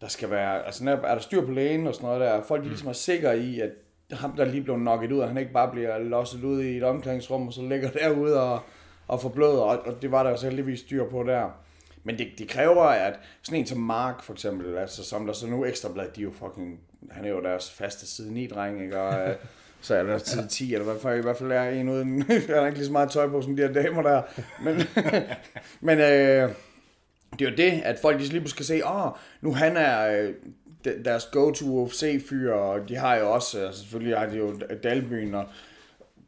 der 0.00 0.08
skal 0.08 0.30
være, 0.30 0.66
altså 0.66 0.90
er 0.90 1.14
der 1.14 1.18
styr 1.18 1.46
på 1.46 1.52
lægen 1.52 1.86
og 1.86 1.94
sådan 1.94 2.06
noget 2.06 2.20
der, 2.20 2.42
folk 2.42 2.62
de 2.62 2.68
ligesom 2.68 2.88
er 2.88 2.92
sikre 2.92 3.38
i, 3.38 3.60
at 3.60 3.70
ham, 4.12 4.32
der 4.36 4.44
lige 4.44 4.62
blev 4.62 4.76
nokket 4.76 5.12
ud, 5.12 5.18
og 5.18 5.28
han 5.28 5.36
ikke 5.36 5.52
bare 5.52 5.70
bliver 5.70 5.98
losset 5.98 6.44
ud 6.44 6.62
i 6.62 6.76
et 6.76 6.82
omklædningsrum, 6.82 7.46
og 7.46 7.52
så 7.52 7.62
ligger 7.62 7.90
derude 7.90 8.42
og, 8.42 8.60
og 9.08 9.20
får 9.20 9.42
og, 9.42 9.78
og 9.86 10.02
det 10.02 10.12
var 10.12 10.22
der 10.22 10.30
jo 10.30 10.36
så 10.36 10.46
heldigvis 10.46 10.80
styr 10.80 11.10
på 11.10 11.22
der. 11.22 11.50
Men 12.04 12.18
det, 12.18 12.28
det 12.38 12.48
kræver, 12.48 12.82
at 12.82 13.18
sådan 13.42 13.60
en 13.60 13.66
som 13.66 13.78
Mark 13.78 14.22
for 14.22 14.32
eksempel, 14.32 14.78
altså 14.78 15.04
som 15.04 15.26
der 15.26 15.32
så 15.32 15.46
nu 15.46 15.64
ekstrablad, 15.64 16.06
de 16.16 16.20
er 16.20 16.24
jo 16.24 16.30
fucking, 16.30 16.80
han 17.10 17.24
er 17.24 17.28
jo 17.28 17.42
deres 17.42 17.70
faste 17.70 18.06
side 18.06 18.34
9 18.34 18.46
dreng, 18.46 18.82
ikke? 18.82 19.00
Og, 19.00 19.28
øh, 19.28 19.36
så 19.80 19.94
er 19.94 20.02
der 20.02 20.18
tid 20.18 20.48
10, 20.48 20.74
eller 20.74 20.84
hvad 20.84 21.00
for, 21.00 21.10
i 21.10 21.20
hvert 21.20 21.36
fald 21.36 21.52
er 21.52 21.62
en 21.62 21.88
uden, 21.88 22.22
der 22.48 22.60
er 22.60 22.66
ikke 22.66 22.78
lige 22.78 22.86
så 22.86 22.92
meget 22.92 23.10
tøj 23.10 23.28
på 23.28 23.42
som 23.42 23.56
de 23.56 23.62
her 23.62 23.72
damer 23.72 24.02
der. 24.02 24.22
Men, 24.62 24.76
men 25.88 25.98
øh, 25.98 26.50
det 27.32 27.46
er 27.46 27.50
jo 27.50 27.56
det, 27.56 27.82
at 27.84 27.98
folk 27.98 28.18
lige 28.18 28.30
pludselig 28.30 28.50
skal 28.50 28.66
se, 28.66 28.86
åh, 28.86 29.06
oh, 29.06 29.12
nu 29.40 29.54
han 29.54 29.76
er 29.76 30.22
øh, 30.22 30.34
deres 31.04 31.26
go-to 31.32 31.66
UFC-fyr, 31.66 32.52
og 32.52 32.88
de 32.88 32.96
har 32.96 33.16
jo 33.16 33.32
også, 33.32 33.58
altså 33.58 33.80
selvfølgelig 33.80 34.18
har 34.18 34.26
de 34.26 34.36
jo 34.36 34.60
Dalbyen, 34.82 35.34
og 35.34 35.44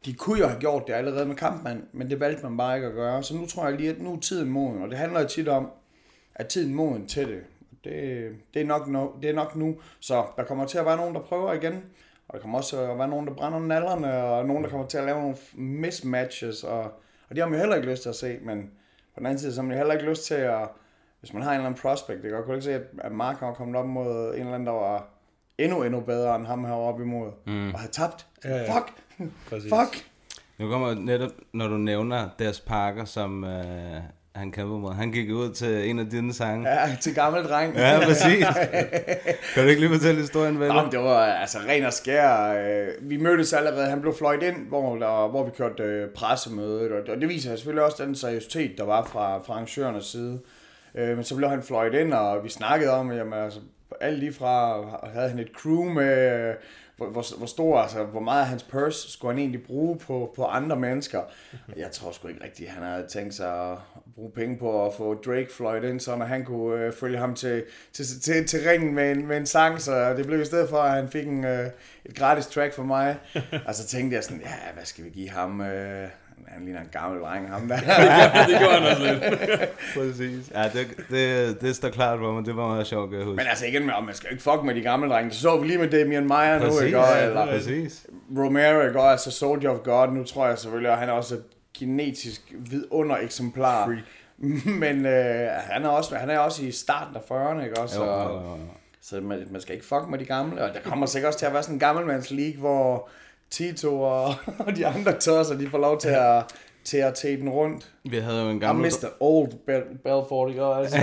de 0.05 0.13
kunne 0.13 0.39
jo 0.39 0.47
have 0.47 0.59
gjort 0.59 0.87
det 0.87 0.93
allerede 0.93 1.25
med 1.25 1.35
kampmand, 1.35 1.83
men 1.91 2.09
det 2.09 2.19
valgte 2.19 2.43
man 2.43 2.57
bare 2.57 2.75
ikke 2.75 2.87
at 2.87 2.93
gøre. 2.93 3.23
Så 3.23 3.35
nu 3.35 3.45
tror 3.45 3.67
jeg 3.67 3.77
lige, 3.77 3.89
at 3.89 4.01
nu 4.01 4.13
er 4.13 4.19
tiden 4.19 4.49
moden, 4.49 4.81
og 4.81 4.89
det 4.89 4.97
handler 4.97 5.21
jo 5.21 5.27
tit 5.27 5.47
om, 5.47 5.71
at 6.35 6.47
tiden 6.47 6.75
moden 6.75 7.07
til 7.07 7.27
det. 7.27 7.43
Det, 7.83 8.29
det, 8.53 8.61
er 8.61 8.65
nok, 8.65 8.87
no, 8.87 9.07
det 9.21 9.29
er 9.29 9.33
nok 9.33 9.55
nu, 9.55 9.75
så 9.99 10.25
der 10.37 10.43
kommer 10.43 10.65
til 10.65 10.77
at 10.77 10.85
være 10.85 10.97
nogen, 10.97 11.15
der 11.15 11.21
prøver 11.21 11.53
igen, 11.53 11.83
og 12.27 12.33
der 12.33 12.39
kommer 12.39 12.57
også 12.57 12.81
at 12.81 12.97
være 12.97 13.07
nogen, 13.07 13.27
der 13.27 13.33
brænder 13.33 13.59
nallerne, 13.59 14.13
og 14.13 14.45
nogen, 14.45 14.63
der 14.63 14.69
kommer 14.69 14.87
til 14.87 14.97
at 14.97 15.05
lave 15.05 15.21
nogle 15.21 15.35
mismatches, 15.53 16.63
og, 16.63 16.83
og 17.29 17.35
det 17.35 17.37
har 17.37 17.45
man 17.45 17.53
jo 17.53 17.59
heller 17.59 17.75
ikke 17.75 17.89
lyst 17.89 18.01
til 18.01 18.09
at 18.09 18.15
se, 18.15 18.37
men 18.41 18.71
på 19.13 19.19
den 19.19 19.25
anden 19.25 19.39
side, 19.39 19.53
så 19.53 19.61
har 19.61 19.67
man 19.67 19.71
jo 19.71 19.77
heller 19.77 19.93
ikke 19.93 20.09
lyst 20.09 20.25
til 20.25 20.33
at, 20.33 20.67
hvis 21.21 21.33
man 21.33 21.43
har 21.43 21.49
en 21.51 21.55
eller 21.55 21.69
anden 21.69 21.81
prospect, 21.81 22.23
det 22.23 22.31
kan 22.31 22.43
godt 22.43 22.49
ikke 22.49 22.63
se, 22.63 23.03
at 23.03 23.11
Mark 23.11 23.39
har 23.39 23.53
kommet 23.53 23.75
op 23.75 23.85
mod 23.85 24.33
en 24.33 24.39
eller 24.39 24.53
anden, 24.53 24.67
der 24.67 24.73
var 24.73 25.07
endnu, 25.57 25.83
endnu 25.83 25.99
bedre 25.99 26.35
end 26.35 26.45
ham 26.45 26.65
heroppe 26.65 27.03
imod, 27.03 27.31
mm. 27.47 27.73
og 27.73 27.79
havde 27.79 27.91
tabt. 27.91 28.25
Ja, 28.45 28.57
ja. 28.57 28.77
Fuck! 28.77 28.93
Fuck! 29.49 30.05
Nu 30.57 30.69
kommer 30.69 30.93
netop, 30.93 31.31
når 31.53 31.67
du 31.67 31.77
nævner 31.77 32.29
deres 32.39 32.59
Parker, 32.59 33.05
som 33.05 33.43
øh, 33.43 34.01
han 34.35 34.51
kæmper 34.51 34.77
mod. 34.77 34.93
Han 34.93 35.11
gik 35.11 35.29
ud 35.31 35.49
til 35.49 35.89
en 35.89 35.99
af 35.99 36.09
dine 36.09 36.33
sange. 36.33 36.69
Ja, 36.69 36.97
til 37.01 37.15
gammel 37.15 37.43
dreng. 37.43 37.75
Ja, 37.75 37.99
præcis. 38.05 38.45
kan 39.53 39.63
du 39.63 39.69
ikke 39.69 39.81
lige 39.81 39.93
fortælle 39.93 40.21
historien, 40.21 40.59
vel? 40.59 40.67
Jamen, 40.67 40.91
det 40.91 40.99
var 40.99 41.25
altså 41.25 41.57
ren 41.67 41.85
og 41.85 41.93
skær. 41.93 42.53
Øh, 42.53 43.09
vi 43.09 43.17
mødtes 43.17 43.53
allerede, 43.53 43.89
han 43.89 44.01
blev 44.01 44.13
fløjt 44.13 44.43
ind, 44.43 44.67
hvor, 44.67 44.95
der, 44.95 45.27
hvor 45.27 45.43
vi 45.43 45.51
kørte 45.57 45.83
øh, 45.83 46.09
pressemødet, 46.09 47.09
og 47.09 47.21
det 47.21 47.29
viser 47.29 47.55
selvfølgelig 47.55 47.83
også 47.83 48.05
den 48.05 48.15
seriøsitet, 48.15 48.77
der 48.77 48.83
var 48.83 49.05
fra, 49.05 49.37
fra 49.37 49.53
arrangørernes 49.53 50.05
side. 50.05 50.39
Øh, 50.95 51.15
men 51.15 51.23
så 51.23 51.35
blev 51.35 51.49
han 51.49 51.63
fløjt 51.63 51.93
ind, 51.93 52.13
og 52.13 52.43
vi 52.43 52.49
snakkede 52.49 52.91
om, 52.91 53.11
jamen 53.11 53.33
altså, 53.33 53.59
alt 54.01 54.19
lige 54.19 54.33
fra, 54.33 54.81
havde 55.13 55.29
han 55.29 55.39
et 55.39 55.51
crew 55.53 55.83
med, 55.83 56.55
hvor, 56.97 57.09
hvor, 57.09 57.37
hvor 57.37 57.47
stor, 57.47 57.79
altså, 57.79 58.03
hvor 58.03 58.19
meget 58.19 58.41
af 58.41 58.47
hans 58.47 58.63
purse 58.63 59.11
skulle 59.11 59.31
han 59.31 59.39
egentlig 59.39 59.63
bruge 59.63 59.97
på, 59.97 60.33
på 60.35 60.45
andre 60.45 60.75
mennesker. 60.75 61.21
Jeg 61.77 61.91
tror 61.91 62.11
sgu 62.11 62.27
ikke 62.27 62.43
rigtigt, 62.43 62.69
at 62.69 62.75
han 62.75 62.83
havde 62.83 63.07
tænkt 63.07 63.33
sig 63.33 63.71
at 63.71 63.77
bruge 64.15 64.31
penge 64.31 64.57
på 64.57 64.85
at 64.85 64.93
få 64.93 65.13
Drake 65.13 65.47
fløjt 65.51 65.83
ind, 65.83 65.99
så 65.99 66.15
han 66.15 66.45
kunne 66.45 66.85
øh, 66.85 66.93
følge 66.93 67.17
ham 67.17 67.35
til, 67.35 67.63
til, 67.93 68.05
til, 68.21 68.47
til 68.47 68.59
ringen 68.69 68.95
med 68.95 69.11
en, 69.11 69.27
med 69.27 69.37
en 69.37 69.45
sang, 69.45 69.81
så 69.81 70.13
det 70.13 70.25
blev 70.25 70.41
i 70.41 70.45
stedet 70.45 70.69
for, 70.69 70.77
at 70.77 70.91
han 70.91 71.09
fik 71.09 71.27
en, 71.27 71.45
øh, 71.45 71.69
et 72.05 72.15
gratis 72.15 72.47
track 72.47 72.73
for 72.73 72.83
mig. 72.83 73.17
Og 73.67 73.75
så 73.75 73.87
tænkte 73.87 74.15
jeg 74.15 74.23
sådan, 74.23 74.41
ja, 74.41 74.73
hvad 74.73 74.85
skal 74.85 75.03
vi 75.03 75.09
give 75.09 75.29
ham? 75.29 75.61
Øh, 75.61 76.07
han 76.47 76.65
ligner 76.65 76.81
en 76.81 76.87
gammel 76.91 77.21
dreng, 77.21 77.49
ham 77.49 77.67
der. 77.67 77.75
det 78.47 78.59
gjorde 78.59 78.73
han 78.73 78.91
også 78.91 79.03
lidt. 79.03 79.69
Præcis. 79.97 80.51
Ja, 80.55 80.63
det, 80.63 80.87
det, 81.09 81.61
det 81.61 81.75
står 81.75 81.89
klart 81.89 82.19
for 82.19 82.33
mig. 82.33 82.45
Det 82.45 82.55
var 82.55 82.67
meget 82.67 82.87
sjovt 82.87 83.13
at 83.13 83.25
huske. 83.25 83.35
Men 83.35 83.47
altså 83.47 83.65
igen, 83.65 83.85
man 83.85 83.95
skal 84.11 84.27
jo 84.27 84.31
ikke 84.31 84.43
fuck 84.43 84.63
med 84.63 84.75
de 84.75 84.81
gamle 84.81 85.09
drenge. 85.09 85.31
Så 85.31 85.41
så 85.41 85.57
vi 85.57 85.67
lige 85.67 85.77
med 85.77 85.89
Damien 85.89 86.27
Meyer 86.27 86.59
nu, 86.59 86.79
ikke? 86.79 86.99
Ja, 86.99 87.25
eller 87.25 87.45
præcis. 87.45 88.05
Romero, 88.37 88.81
ikke? 88.87 88.99
Og 88.99 89.11
altså 89.11 89.31
Soldier 89.31 89.69
of 89.69 89.79
God, 89.83 90.07
nu 90.07 90.23
tror 90.23 90.47
jeg 90.47 90.57
selvfølgelig, 90.57 90.91
at 90.91 90.97
han 90.97 91.09
er 91.09 91.13
også 91.13 91.35
et 91.35 91.43
genetisk 91.77 92.53
vidunder 92.59 93.17
eksemplar. 93.17 93.85
Freak. 93.85 94.03
Men 94.79 95.05
øh, 95.05 95.47
han, 95.51 95.83
er 95.83 95.89
også, 95.89 96.15
han 96.15 96.29
er 96.29 96.39
også 96.39 96.63
i 96.63 96.71
starten 96.71 97.15
af 97.15 97.19
40'erne, 97.19 97.63
ikke 97.63 97.79
også? 97.79 98.03
Jo, 98.03 98.11
jo, 98.11 98.33
jo. 98.33 98.57
Så 99.01 99.21
man, 99.21 99.47
man 99.51 99.61
skal 99.61 99.75
ikke 99.75 99.85
fuck 99.85 100.07
med 100.09 100.19
de 100.19 100.25
gamle. 100.25 100.63
Og 100.63 100.73
der 100.73 100.79
kommer 100.79 101.05
sikkert 101.05 101.27
også 101.27 101.39
til 101.39 101.45
at 101.45 101.53
være 101.53 101.63
sådan 101.63 101.75
en 101.75 101.79
gammelmands 101.79 102.31
league, 102.31 102.59
hvor 102.59 103.09
Tito 103.51 104.01
og, 104.01 104.33
og 104.65 104.75
de 104.75 104.87
andre 104.87 105.19
tosser, 105.19 105.57
de 105.57 105.69
får 105.69 105.77
lov 105.77 105.99
til 105.99 106.09
at 106.09 106.43
til 106.83 106.97
at 106.97 107.13
tage 107.13 107.37
den 107.37 107.49
rundt. 107.49 107.91
Vi 108.03 108.17
havde 108.17 108.41
jo 108.41 108.49
en 108.49 108.59
gammel... 108.59 108.91
Mr. 108.91 109.07
Old 109.19 109.51
Bel- 109.51 109.97
Belfort, 110.03 110.49
ikke 110.49 110.63
også? 110.63 110.97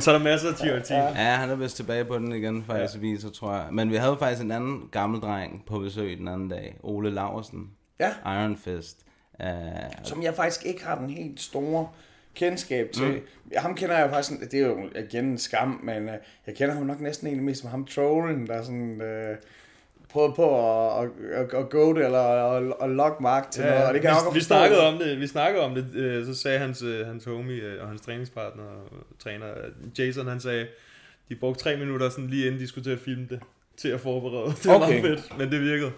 så 0.00 0.10
er 0.10 0.18
der 0.18 0.24
masser 0.24 0.48
af 0.48 0.54
10 0.54 0.68
og 0.68 0.84
10. 0.84 0.92
Ja, 0.92 1.34
han 1.34 1.50
er 1.50 1.54
vist 1.54 1.76
tilbage 1.76 2.04
på 2.04 2.18
den 2.18 2.32
igen, 2.32 2.64
faktisk, 2.66 2.94
ja. 2.94 3.00
viser, 3.00 3.30
tror 3.30 3.54
jeg. 3.54 3.66
Men 3.72 3.90
vi 3.90 3.96
havde 3.96 4.16
faktisk 4.18 4.42
en 4.42 4.50
anden 4.50 4.88
gammel 4.92 5.20
dreng 5.20 5.62
på 5.66 5.78
besøg 5.78 6.18
den 6.18 6.28
anden 6.28 6.48
dag. 6.48 6.76
Ole 6.82 7.10
Laversen. 7.10 7.70
Ja. 8.00 8.10
Iron 8.26 8.56
Fist. 8.56 8.98
Uh, 9.44 9.46
Som 10.02 10.22
jeg 10.22 10.34
faktisk 10.34 10.66
ikke 10.66 10.84
har 10.84 10.98
den 10.98 11.10
helt 11.10 11.40
store 11.40 11.88
kendskab 12.34 12.90
til. 12.92 13.08
Mm. 13.08 13.52
Ham 13.56 13.74
kender 13.74 13.96
jeg 13.96 14.06
jo 14.06 14.10
faktisk, 14.10 14.40
det 14.40 14.54
er 14.62 14.66
jo 14.66 14.78
igen 14.96 15.24
en 15.24 15.38
skam, 15.38 15.80
men 15.82 16.02
uh, 16.02 16.14
jeg 16.46 16.54
kender 16.54 16.74
ham 16.74 16.86
nok 16.86 17.00
næsten 17.00 17.26
egentlig 17.26 17.44
mest 17.44 17.60
som 17.60 17.70
ham 17.70 17.86
trollen, 17.86 18.46
der 18.46 18.62
sådan... 18.62 19.00
Uh, 19.00 19.36
prøvede 20.10 20.32
på 20.32 20.70
at, 21.00 21.08
at, 21.32 21.54
at 21.54 21.70
gå 21.70 21.94
det, 21.94 22.04
eller 22.04 22.20
at, 22.20 22.72
at 22.82 22.90
lokke 22.90 23.22
Mark 23.22 23.50
til 23.50 23.62
ja, 23.62 23.70
noget, 23.70 23.84
og 23.84 23.94
det 23.94 24.02
kan 24.02 24.10
vi, 24.10 24.14
jeg 24.26 24.34
vi 24.34 24.40
snakkede 24.40 24.86
om 24.86 24.98
det, 24.98 25.20
vi 25.20 25.26
snakkede 25.26 25.64
om 25.64 25.74
det, 25.74 25.94
øh, 25.94 26.26
så 26.26 26.34
sagde 26.34 26.58
hans, 26.58 26.82
øh, 26.82 27.06
hans 27.06 27.24
homie 27.24 27.62
øh, 27.62 27.82
og 27.82 27.88
hans 27.88 28.00
træningspartner 28.00 28.64
og 28.64 28.88
træner, 29.18 29.46
Jason, 29.98 30.26
han 30.26 30.40
sagde, 30.40 30.66
de 31.28 31.34
brugte 31.34 31.62
tre 31.62 31.76
minutter 31.76 32.08
sådan 32.08 32.26
lige 32.26 32.46
inden 32.46 32.60
de 32.60 32.68
skulle 32.68 32.84
til 32.84 32.90
at 32.90 32.98
filme 32.98 33.26
det, 33.30 33.40
til 33.76 33.88
at 33.88 34.00
forberede. 34.00 34.46
Det 34.62 34.66
var 34.66 34.74
Okay. 34.74 35.00
meget 35.00 35.18
fedt, 35.18 35.38
men 35.38 35.52
det 35.52 35.60
virkede. 35.60 35.92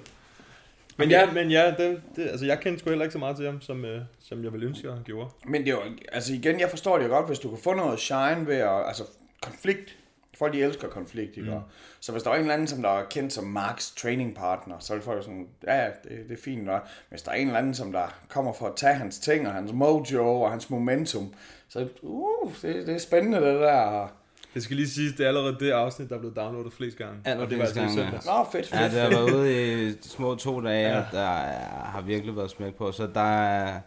Men 0.96 1.10
ja, 1.10 1.32
men 1.32 1.50
ja 1.50 1.74
det, 1.78 2.00
det, 2.16 2.22
altså 2.28 2.46
jeg 2.46 2.60
kendte 2.60 2.80
sgu 2.80 2.90
heller 2.90 3.04
ikke 3.04 3.12
så 3.12 3.18
meget 3.18 3.36
til 3.36 3.46
ham, 3.46 3.60
som, 3.60 3.84
øh, 3.84 4.00
som 4.28 4.44
jeg 4.44 4.52
ville 4.52 4.66
ønske, 4.66 4.88
at 4.88 4.94
han 4.94 5.02
gjorde. 5.04 5.30
Men 5.46 5.60
det 5.60 5.68
er 5.68 5.72
jo, 5.72 5.80
altså 6.12 6.34
igen, 6.34 6.60
jeg 6.60 6.70
forstår 6.70 6.98
det 6.98 7.04
jo 7.04 7.10
godt, 7.10 7.26
hvis 7.26 7.38
du 7.38 7.48
kan 7.48 7.58
få 7.64 7.74
noget 7.74 8.00
shine 8.00 8.46
ved 8.46 8.56
at, 8.56 8.86
altså 8.86 9.02
konflikt, 9.42 9.96
folk 10.40 10.52
de 10.52 10.62
elsker 10.62 10.88
konflikt, 10.88 11.36
ikke? 11.36 11.50
Mm. 11.50 11.56
Så 12.00 12.12
hvis 12.12 12.22
der 12.22 12.30
var 12.30 12.36
en 12.36 12.40
eller 12.42 12.54
anden, 12.54 12.68
som 12.68 12.82
der 12.82 12.88
er 12.88 13.04
kendt 13.10 13.32
som 13.32 13.44
Marks 13.44 13.90
training 13.90 14.34
partner, 14.36 14.74
så 14.78 14.94
vil 14.94 15.02
folk 15.02 15.18
jo 15.18 15.22
sådan, 15.22 15.48
ja, 15.66 15.76
ja, 15.76 15.86
det, 15.86 16.10
det 16.28 16.38
er 16.38 16.42
fint 16.44 16.64
nok. 16.64 16.86
Hvis 17.08 17.22
der 17.22 17.30
er 17.30 17.34
en 17.34 17.46
eller 17.46 17.58
anden, 17.58 17.74
som 17.74 17.92
der 17.92 18.14
kommer 18.28 18.52
for 18.52 18.66
at 18.66 18.72
tage 18.76 18.94
hans 18.94 19.18
ting, 19.18 19.48
og 19.48 19.54
hans 19.54 19.72
mojo, 19.72 20.40
og 20.40 20.50
hans 20.50 20.70
momentum, 20.70 21.34
så 21.68 21.88
uh, 22.02 22.52
det, 22.62 22.86
det 22.86 22.94
er 22.94 22.98
spændende 22.98 23.38
det 23.38 23.60
der. 23.60 24.08
Det 24.54 24.62
skal 24.62 24.76
lige 24.76 24.88
siges, 24.88 25.12
det 25.12 25.24
er 25.24 25.28
allerede 25.28 25.56
det 25.60 25.70
afsnit, 25.70 26.08
der 26.08 26.14
er 26.14 26.18
blevet 26.18 26.36
downloadet 26.36 26.72
flest 26.72 26.98
gange. 26.98 27.14
Allerflest 27.24 27.44
og 27.44 27.50
det 27.50 27.58
var 27.58 27.64
altså 27.64 28.00
gange, 28.00 28.20
ja. 28.26 28.38
Nå, 28.38 28.44
fedt, 28.52 28.66
fedt, 28.68 28.80
Ja, 28.80 28.84
det 28.84 28.92
har 29.00 29.08
været 29.10 29.32
ude 29.34 29.88
i 29.88 29.94
små 30.02 30.34
to 30.34 30.60
dage, 30.60 30.88
Ja. 30.96 31.04
der 31.12 31.20
er, 31.38 31.84
har 31.84 32.00
virkelig 32.00 32.36
været 32.36 32.50
smæk 32.50 32.74
på, 32.74 32.92
så 32.92 33.06
der 33.14 33.38
er, 33.40 33.80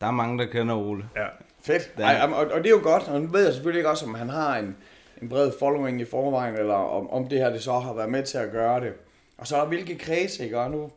der 0.00 0.06
er 0.06 0.10
mange, 0.10 0.38
der 0.38 0.44
kender 0.46 0.74
Ole. 0.74 1.04
Ja. 1.16 1.26
Fedt. 1.62 1.90
Ej, 1.98 2.20
og, 2.32 2.36
og 2.36 2.58
det 2.58 2.66
er 2.66 2.70
jo 2.70 2.80
godt, 2.82 3.08
og 3.08 3.20
nu 3.20 3.28
ved 3.28 3.44
jeg 3.44 3.52
selvfølgelig 3.52 3.78
ikke 3.78 3.90
også, 3.90 4.06
om 4.06 4.14
han 4.14 4.28
har 4.28 4.56
en, 4.56 4.76
en 5.22 5.28
bred 5.28 5.52
following 5.58 6.00
i 6.00 6.04
forvejen, 6.04 6.54
eller 6.54 6.74
om, 6.74 7.10
om 7.10 7.28
det 7.28 7.38
her 7.38 7.50
det 7.50 7.62
så 7.62 7.72
har 7.72 7.94
været 7.94 8.10
med 8.10 8.22
til 8.22 8.38
at 8.38 8.50
gøre 8.50 8.80
det. 8.80 8.92
Og 9.38 9.46
så 9.46 9.64
hvilke 9.64 9.98
kredse, 9.98 10.44
ikke? 10.44 10.58
Og 10.58 10.70
nu, 10.70 10.90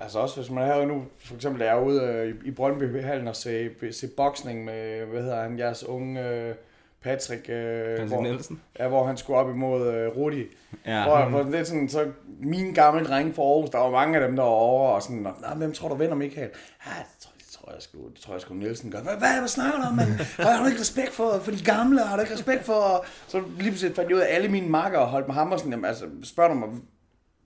altså 0.00 0.18
også 0.18 0.40
hvis 0.40 0.50
man 0.50 0.66
har 0.66 0.84
nu, 0.84 1.04
for 1.18 1.34
eksempel 1.34 1.62
er 1.62 1.66
jeg 1.66 1.82
ude 1.82 2.02
øh, 2.02 2.28
i, 2.28 2.48
i 2.48 2.50
Brøndby 2.50 3.02
Hallen 3.02 3.28
og 3.28 3.36
se, 3.36 3.70
se 3.92 4.08
boksning 4.08 4.64
med, 4.64 5.04
hvad 5.04 5.22
hedder 5.22 5.42
han, 5.42 5.58
jeres 5.58 5.84
unge 5.84 6.28
øh, 6.28 6.54
Patrick, 7.02 7.48
øh, 7.48 7.84
Patrick 7.84 8.08
hvor, 8.08 8.22
Nielsen. 8.22 8.60
ja, 8.78 8.88
hvor 8.88 9.04
han 9.06 9.16
skulle 9.16 9.38
op 9.38 9.50
imod 9.50 10.08
Rudi. 10.16 10.44
Ja. 10.86 11.04
Hvor, 11.04 11.24
hvor 11.24 11.42
det 11.42 11.60
er 11.60 11.64
sådan, 11.64 11.88
så 11.88 12.06
mine 12.40 12.74
gamle 12.74 13.04
drenge 13.04 13.32
fra 13.32 13.42
Aarhus, 13.42 13.70
der 13.70 13.78
var 13.78 13.90
mange 13.90 14.18
af 14.18 14.28
dem 14.28 14.36
der 14.36 14.42
var 14.42 14.50
over, 14.50 14.88
og 14.88 15.02
sådan, 15.02 15.18
Nå, 15.18 15.54
hvem 15.56 15.72
tror 15.72 15.88
du 15.88 15.94
vinder 15.94 16.14
Michael? 16.14 16.50
Ja, 16.86 16.90
tror, 17.20 17.29
det 17.29 17.29
tror 17.60 17.72
jeg 17.72 17.82
sgu, 17.82 17.98
det 18.14 18.20
tror 18.20 18.34
jeg 18.34 18.40
sgu 18.40 18.54
Nielsen 18.54 18.90
gør. 18.90 19.00
Hvad, 19.02 19.16
hvad, 19.16 19.38
hvad 19.38 19.48
snakker 19.48 19.78
du 19.80 19.84
om, 19.88 19.94
mand? 19.94 20.08
Har 20.38 20.62
du 20.62 20.66
ikke 20.68 20.80
respekt 20.80 21.12
for, 21.12 21.40
for 21.44 21.50
de 21.50 21.64
gamle? 21.64 22.00
Har 22.00 22.16
du 22.16 22.22
ikke 22.22 22.34
respekt 22.34 22.64
for... 22.64 23.04
Så 23.28 23.42
lige 23.58 23.70
pludselig 23.70 23.96
fandt 23.96 24.10
jeg 24.10 24.16
ud 24.16 24.22
af, 24.22 24.26
at 24.28 24.34
alle 24.36 24.48
mine 24.48 24.68
makker 24.68 25.00
holdt 25.04 25.26
med 25.26 25.34
ham 25.34 25.52
og 25.52 25.58
sådan, 25.58 25.72
jamen, 25.72 25.84
altså, 25.84 26.04
spørger 26.24 26.52
du 26.54 26.58
mig, 26.58 26.68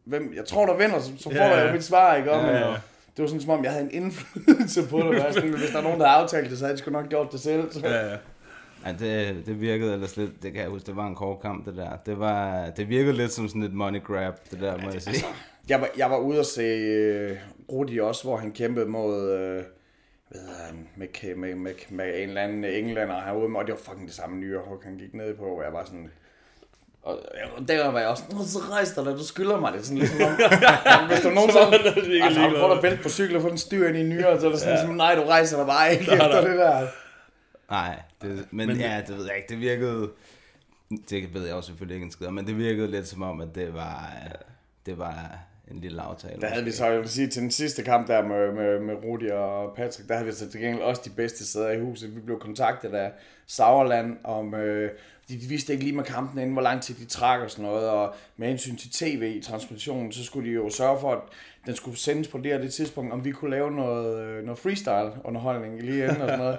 hvem, 0.05 0.33
jeg 0.37 0.45
tror, 0.45 0.67
der 0.67 0.77
vinder, 0.77 1.01
så, 1.01 1.11
så 1.19 1.25
får 1.25 1.33
Ja, 1.33 1.45
jeg 1.49 1.59
ja. 1.59 1.67
jo 1.67 1.73
mit 1.73 1.85
svar, 1.85 2.15
ikke? 2.17 2.31
Om, 2.33 2.45
Ja, 2.45 2.57
ja. 2.59 2.65
og 2.67 2.77
Det 3.17 3.23
var 3.23 3.27
sådan, 3.27 3.41
som 3.41 3.51
om 3.51 3.65
jeg 3.65 3.73
havde 3.73 3.85
en 3.85 3.91
indflydelse 4.03 4.83
på 4.91 4.99
det. 4.99 5.13
jeg 5.25 5.35
Sådan, 5.35 5.51
hvis 5.51 5.71
der 5.71 5.79
er 5.79 5.83
nogen, 5.83 6.01
der 6.01 6.07
har 6.07 6.15
aftalt 6.17 6.51
det, 6.51 6.59
så 6.59 6.65
havde 6.65 6.77
de 6.77 6.83
sgu 6.83 6.91
nok 6.91 7.09
gjort 7.09 7.33
det 7.33 7.41
selv. 7.41 7.73
Så. 7.73 7.81
Ja, 7.81 8.07
ja. 8.11 8.17
Ja, 8.87 8.93
det, 8.93 9.47
det 9.47 9.61
virkede 9.61 9.93
ellers 9.93 10.17
lidt, 10.17 10.43
det 10.43 10.53
kan 10.53 10.63
jeg 10.63 10.71
huske, 10.71 10.87
det 10.87 10.97
var 10.97 11.07
en 11.07 11.15
kort 11.15 11.41
kamp, 11.41 11.67
det 11.67 11.77
der. 11.77 11.91
Det, 12.07 12.19
var, 12.19 12.67
det 12.77 12.89
virkede 12.89 13.17
lidt 13.17 13.33
som 13.33 13.49
sådan 13.49 13.63
et 13.63 13.73
money 13.75 14.03
grab, 14.03 14.35
det 14.51 14.61
der, 14.61 14.77
må 14.79 14.91
jeg 14.93 15.03
sige. 15.03 15.25
Jeg 15.69 15.81
var, 15.81 15.89
jeg 15.97 16.11
var 16.11 16.17
ude 16.19 16.39
og 16.39 16.47
se 16.47 17.31
uh, 17.31 17.37
Rudi 17.73 18.01
også, 18.01 18.25
hvor 18.25 18.37
han 18.37 18.53
kæmpede 18.53 18.87
mod, 18.87 19.33
uh, 19.59 19.65
hvad 20.35 20.43
hedder 20.43 20.65
han, 20.67 20.89
med, 20.97 21.35
med, 21.37 21.55
med, 21.55 21.75
med 21.89 22.23
en 22.23 22.29
eller 22.29 22.43
anden 22.43 22.65
englænder 22.65 23.21
herude, 23.21 23.57
og 23.57 23.67
det 23.67 23.73
var 23.75 23.81
fucking 23.81 24.07
det 24.07 24.15
samme 24.15 24.37
nye 24.37 24.59
hug, 24.59 24.81
han 24.85 24.97
gik 24.97 25.15
ned 25.15 25.35
på, 25.35 25.45
og 25.45 25.65
jeg 25.65 25.73
var 25.73 25.85
sådan, 25.85 26.11
og 27.03 27.19
der 27.69 27.89
var 27.91 27.99
jeg 28.01 28.09
også, 28.09 28.23
Nå, 28.31 28.45
så 28.45 28.59
rejs 28.59 28.91
dig 28.91 29.05
du 29.05 29.25
skylder 29.25 29.61
mig 29.61 29.73
det, 29.73 29.85
sådan 29.87 29.99
lidt 29.99 30.11
som 30.11 30.21
om, 30.23 30.37
hvis 31.09 31.21
du 31.21 31.31
nogensinde, 31.31 32.25
altså 32.25 32.41
har 32.41 32.49
du 32.49 32.57
prøvet 32.57 32.77
at 32.77 32.83
vente 32.83 33.03
på 33.03 33.09
cykel 33.09 33.37
og 33.37 33.43
få 33.43 33.49
den 33.49 33.59
styr 33.59 33.89
ind 33.89 33.97
i 33.97 34.03
nyere, 34.03 34.41
så 34.41 34.47
er 34.47 34.51
det 34.51 34.61
sådan, 34.61 34.75
ja. 34.75 34.83
som, 34.83 34.95
nej, 34.95 35.15
du 35.15 35.23
rejser 35.23 35.57
dig 35.57 35.67
bare 35.67 35.93
ikke 35.93 36.13
efter 36.13 36.41
det 36.41 36.59
der. 36.59 36.87
Nej, 37.71 38.03
det, 38.23 38.47
men, 38.51 38.69
Men- 38.69 38.77
ja, 38.77 39.03
det 39.07 39.17
ved 39.17 39.27
jeg 39.27 39.37
ikke, 39.37 39.49
det 39.49 39.61
virkede, 39.61 40.11
det 41.11 41.35
ved 41.35 41.47
jeg 41.47 41.55
også 41.55 41.67
selvfølgelig 41.67 41.95
ikke 41.95 42.05
en 42.05 42.11
skid 42.11 42.29
men 42.29 42.47
det 42.47 42.59
virkede 42.59 42.91
lidt 42.91 43.09
som 43.09 43.23
om, 43.23 43.41
at 43.41 43.49
det 43.55 43.75
var, 43.75 44.13
det 44.87 44.99
var 44.99 45.39
en 45.71 45.81
lille 45.81 46.03
aftale. 46.03 46.41
Der 46.41 46.47
havde 46.47 46.65
vi 46.65 46.71
så, 46.71 46.87
jeg 46.87 47.01
vil 47.01 47.09
sige, 47.09 47.29
til 47.29 47.43
den 47.43 47.51
sidste 47.51 47.83
kamp 47.83 48.09
der 48.09 48.23
med, 48.23 48.53
med, 48.53 48.81
med 48.81 48.95
Rudi 49.05 49.29
og 49.29 49.75
Patrick, 49.77 50.09
der 50.09 50.15
havde 50.15 50.27
vi 50.27 50.33
så 50.33 50.51
til 50.51 50.61
gengæld 50.61 50.83
også 50.83 51.03
de 51.05 51.11
bedste 51.11 51.47
sæder 51.47 51.71
i 51.71 51.81
huset. 51.81 52.17
Vi 52.17 52.21
blev 52.21 52.39
kontaktet 52.39 52.95
af 52.95 53.13
Sauerland 53.47 54.17
om, 54.25 54.55
øh, 54.55 54.91
de, 55.29 55.41
de 55.41 55.47
vidste 55.47 55.73
ikke 55.73 55.85
lige 55.85 55.97
med 55.97 56.05
kampen 56.05 56.39
inden, 56.39 56.53
hvor 56.53 56.63
lang 56.63 56.83
tid 56.83 56.95
de 56.95 57.05
trak 57.05 57.41
og 57.41 57.51
sådan 57.51 57.65
noget, 57.65 57.89
og 57.89 58.15
med 58.37 58.49
hensyn 58.49 58.77
til 58.77 58.91
tv-transmissionen, 58.91 60.13
så 60.13 60.25
skulle 60.25 60.51
de 60.51 60.55
jo 60.55 60.71
sørge 60.71 61.01
for, 61.01 61.13
at 61.13 61.21
den 61.67 61.75
skulle 61.75 61.99
sendes 61.99 62.29
på 62.29 62.39
det 62.39 62.47
her 62.47 62.59
det 62.59 62.73
tidspunkt, 62.73 63.13
om 63.13 63.25
vi 63.25 63.31
kunne 63.31 63.51
lave 63.51 63.71
noget, 63.71 64.21
øh, 64.21 64.45
noget 64.45 64.59
freestyle-underholdning 64.59 65.83
lige 65.83 66.05
inden 66.05 66.21
og 66.21 66.29
sådan 66.29 66.39
noget. 66.39 66.59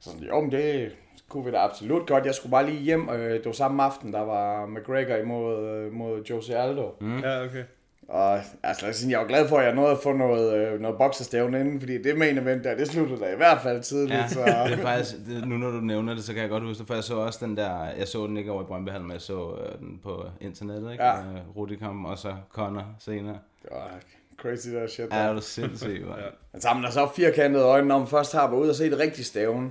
Så 0.00 0.10
sådan, 0.10 0.26
jo, 0.26 0.40
men 0.40 0.52
det 0.52 0.96
kunne 1.28 1.44
vi 1.44 1.50
da 1.50 1.56
absolut 1.56 2.06
godt. 2.06 2.26
Jeg 2.26 2.34
skulle 2.34 2.50
bare 2.50 2.66
lige 2.66 2.80
hjem, 2.80 3.08
og 3.08 3.18
det 3.18 3.44
var 3.44 3.52
samme 3.52 3.82
aften, 3.82 4.12
der 4.12 4.20
var 4.20 4.66
McGregor 4.66 5.14
imod 5.14 5.68
øh, 5.68 5.92
mod 5.92 6.22
Jose 6.22 6.56
Aldo. 6.58 6.94
Mm. 7.00 7.18
Ja, 7.18 7.44
okay. 7.44 7.64
Og 8.10 8.40
altså, 8.62 9.06
jeg, 9.08 9.18
var 9.18 9.26
glad 9.26 9.48
for, 9.48 9.58
at 9.58 9.66
jeg 9.66 9.74
nåede 9.74 9.90
at 9.90 9.98
få 10.02 10.12
noget, 10.12 10.54
øh, 10.54 10.80
noget 10.80 10.98
boksestævne 10.98 11.60
inden, 11.60 11.80
fordi 11.80 12.02
det 12.02 12.18
main 12.18 12.38
event 12.38 12.64
der, 12.64 12.74
det 12.74 12.88
sluttede 12.88 13.20
da 13.20 13.32
i 13.32 13.36
hvert 13.36 13.60
fald 13.62 13.82
tidligt. 13.82 14.18
Ja, 14.20 14.28
så... 14.28 14.40
det 14.66 14.78
er 14.78 14.82
faktisk, 14.82 15.16
det, 15.26 15.48
nu 15.48 15.56
når 15.56 15.70
du 15.70 15.80
nævner 15.80 16.14
det, 16.14 16.24
så 16.24 16.32
kan 16.32 16.42
jeg 16.42 16.50
godt 16.50 16.62
huske 16.62 16.78
det, 16.78 16.86
for 16.86 16.94
jeg 16.94 17.04
så 17.04 17.14
også 17.14 17.46
den 17.46 17.56
der, 17.56 17.84
jeg 17.98 18.08
så 18.08 18.26
den 18.26 18.36
ikke 18.36 18.52
over 18.52 18.62
i 18.62 18.66
Brøndby 18.66 18.90
men 18.90 19.12
jeg 19.12 19.20
så 19.20 19.56
øh, 19.64 19.78
den 19.78 20.00
på 20.02 20.24
internettet, 20.40 20.92
ikke? 20.92 21.04
Ja. 21.04 21.14
Rudi 21.56 21.76
kom, 21.76 22.04
og 22.04 22.18
så 22.18 22.34
Connor 22.52 22.86
senere. 22.98 23.38
Var 23.70 24.00
crazy 24.38 24.68
der 24.68 24.86
shit. 24.86 25.06
Ja, 25.12 25.28
det 25.28 25.36
er 25.36 25.40
sindssygt, 25.40 26.06
ja. 26.18 26.28
Men 26.52 26.60
sammen 26.60 26.84
der 26.84 26.90
så 26.90 27.08
firkantede 27.16 27.64
øjne, 27.64 27.88
når 27.88 27.98
man 27.98 28.08
først 28.08 28.32
har 28.32 28.48
været 28.50 28.60
ude 28.60 28.70
og 28.70 28.76
se 28.76 28.90
det 28.90 28.98
rigtige 28.98 29.24
stævne. 29.24 29.70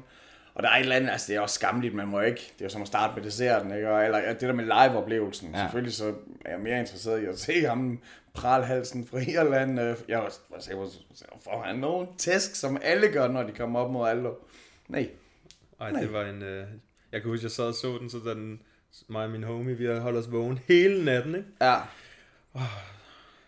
Og 0.53 0.63
der 0.63 0.69
er 0.69 0.75
et 0.75 0.79
eller 0.79 0.95
andet, 0.95 1.09
altså 1.09 1.27
det 1.27 1.35
er 1.35 1.41
også 1.41 1.55
skamligt, 1.55 1.95
man 1.95 2.07
må 2.07 2.19
ikke, 2.19 2.51
det 2.53 2.61
er 2.61 2.65
jo 2.65 2.69
som 2.69 2.81
at 2.81 2.87
starte 2.87 3.13
med 3.15 3.23
desserten, 3.23 3.75
ikke? 3.75 3.91
Og, 3.91 4.05
eller 4.05 4.17
ja, 4.17 4.29
det 4.29 4.41
der 4.41 4.53
med 4.53 4.63
live-oplevelsen. 4.63 5.49
Ja. 5.51 5.57
Ja. 5.57 5.63
Selvfølgelig 5.63 5.93
så 5.93 6.13
er 6.45 6.51
jeg 6.51 6.59
mere 6.59 6.79
interesseret 6.79 7.23
i 7.23 7.25
at 7.25 7.39
se 7.39 7.65
ham 7.65 7.99
pralhalsen 8.39 9.07
fra 9.07 9.17
Irland. 9.19 9.79
Øh, 9.79 9.95
Jeg 10.07 10.17
var, 10.17 10.33
var 10.49 10.59
sikker 10.59 10.81
på, 10.83 10.89
får 11.43 11.63
han 11.65 11.75
nogen 11.75 12.07
tæsk, 12.17 12.55
som 12.55 12.77
alle 12.81 13.07
gør, 13.07 13.27
når 13.27 13.43
de 13.43 13.51
kommer 13.51 13.79
op 13.79 13.91
mod 13.91 14.09
Aldo. 14.09 14.33
Nej. 14.87 15.09
Ej, 15.81 15.89
det 15.89 16.13
var 16.13 16.25
en... 16.25 16.43
Øh... 16.43 16.65
Jeg 17.11 17.21
kan 17.21 17.29
huske, 17.29 17.43
jeg 17.43 17.51
sad 17.51 17.65
og 17.65 17.73
så 17.73 17.97
den, 18.01 18.09
så 18.09 18.17
den... 18.17 18.59
Mig 19.07 19.23
og 19.25 19.31
min 19.31 19.43
homie, 19.43 19.77
vi 19.77 19.85
har 19.85 19.99
holdt 19.99 20.17
os 20.17 20.31
vågen 20.31 20.59
hele 20.67 21.05
natten, 21.05 21.35
ikke? 21.35 21.47
Ja. 21.61 21.75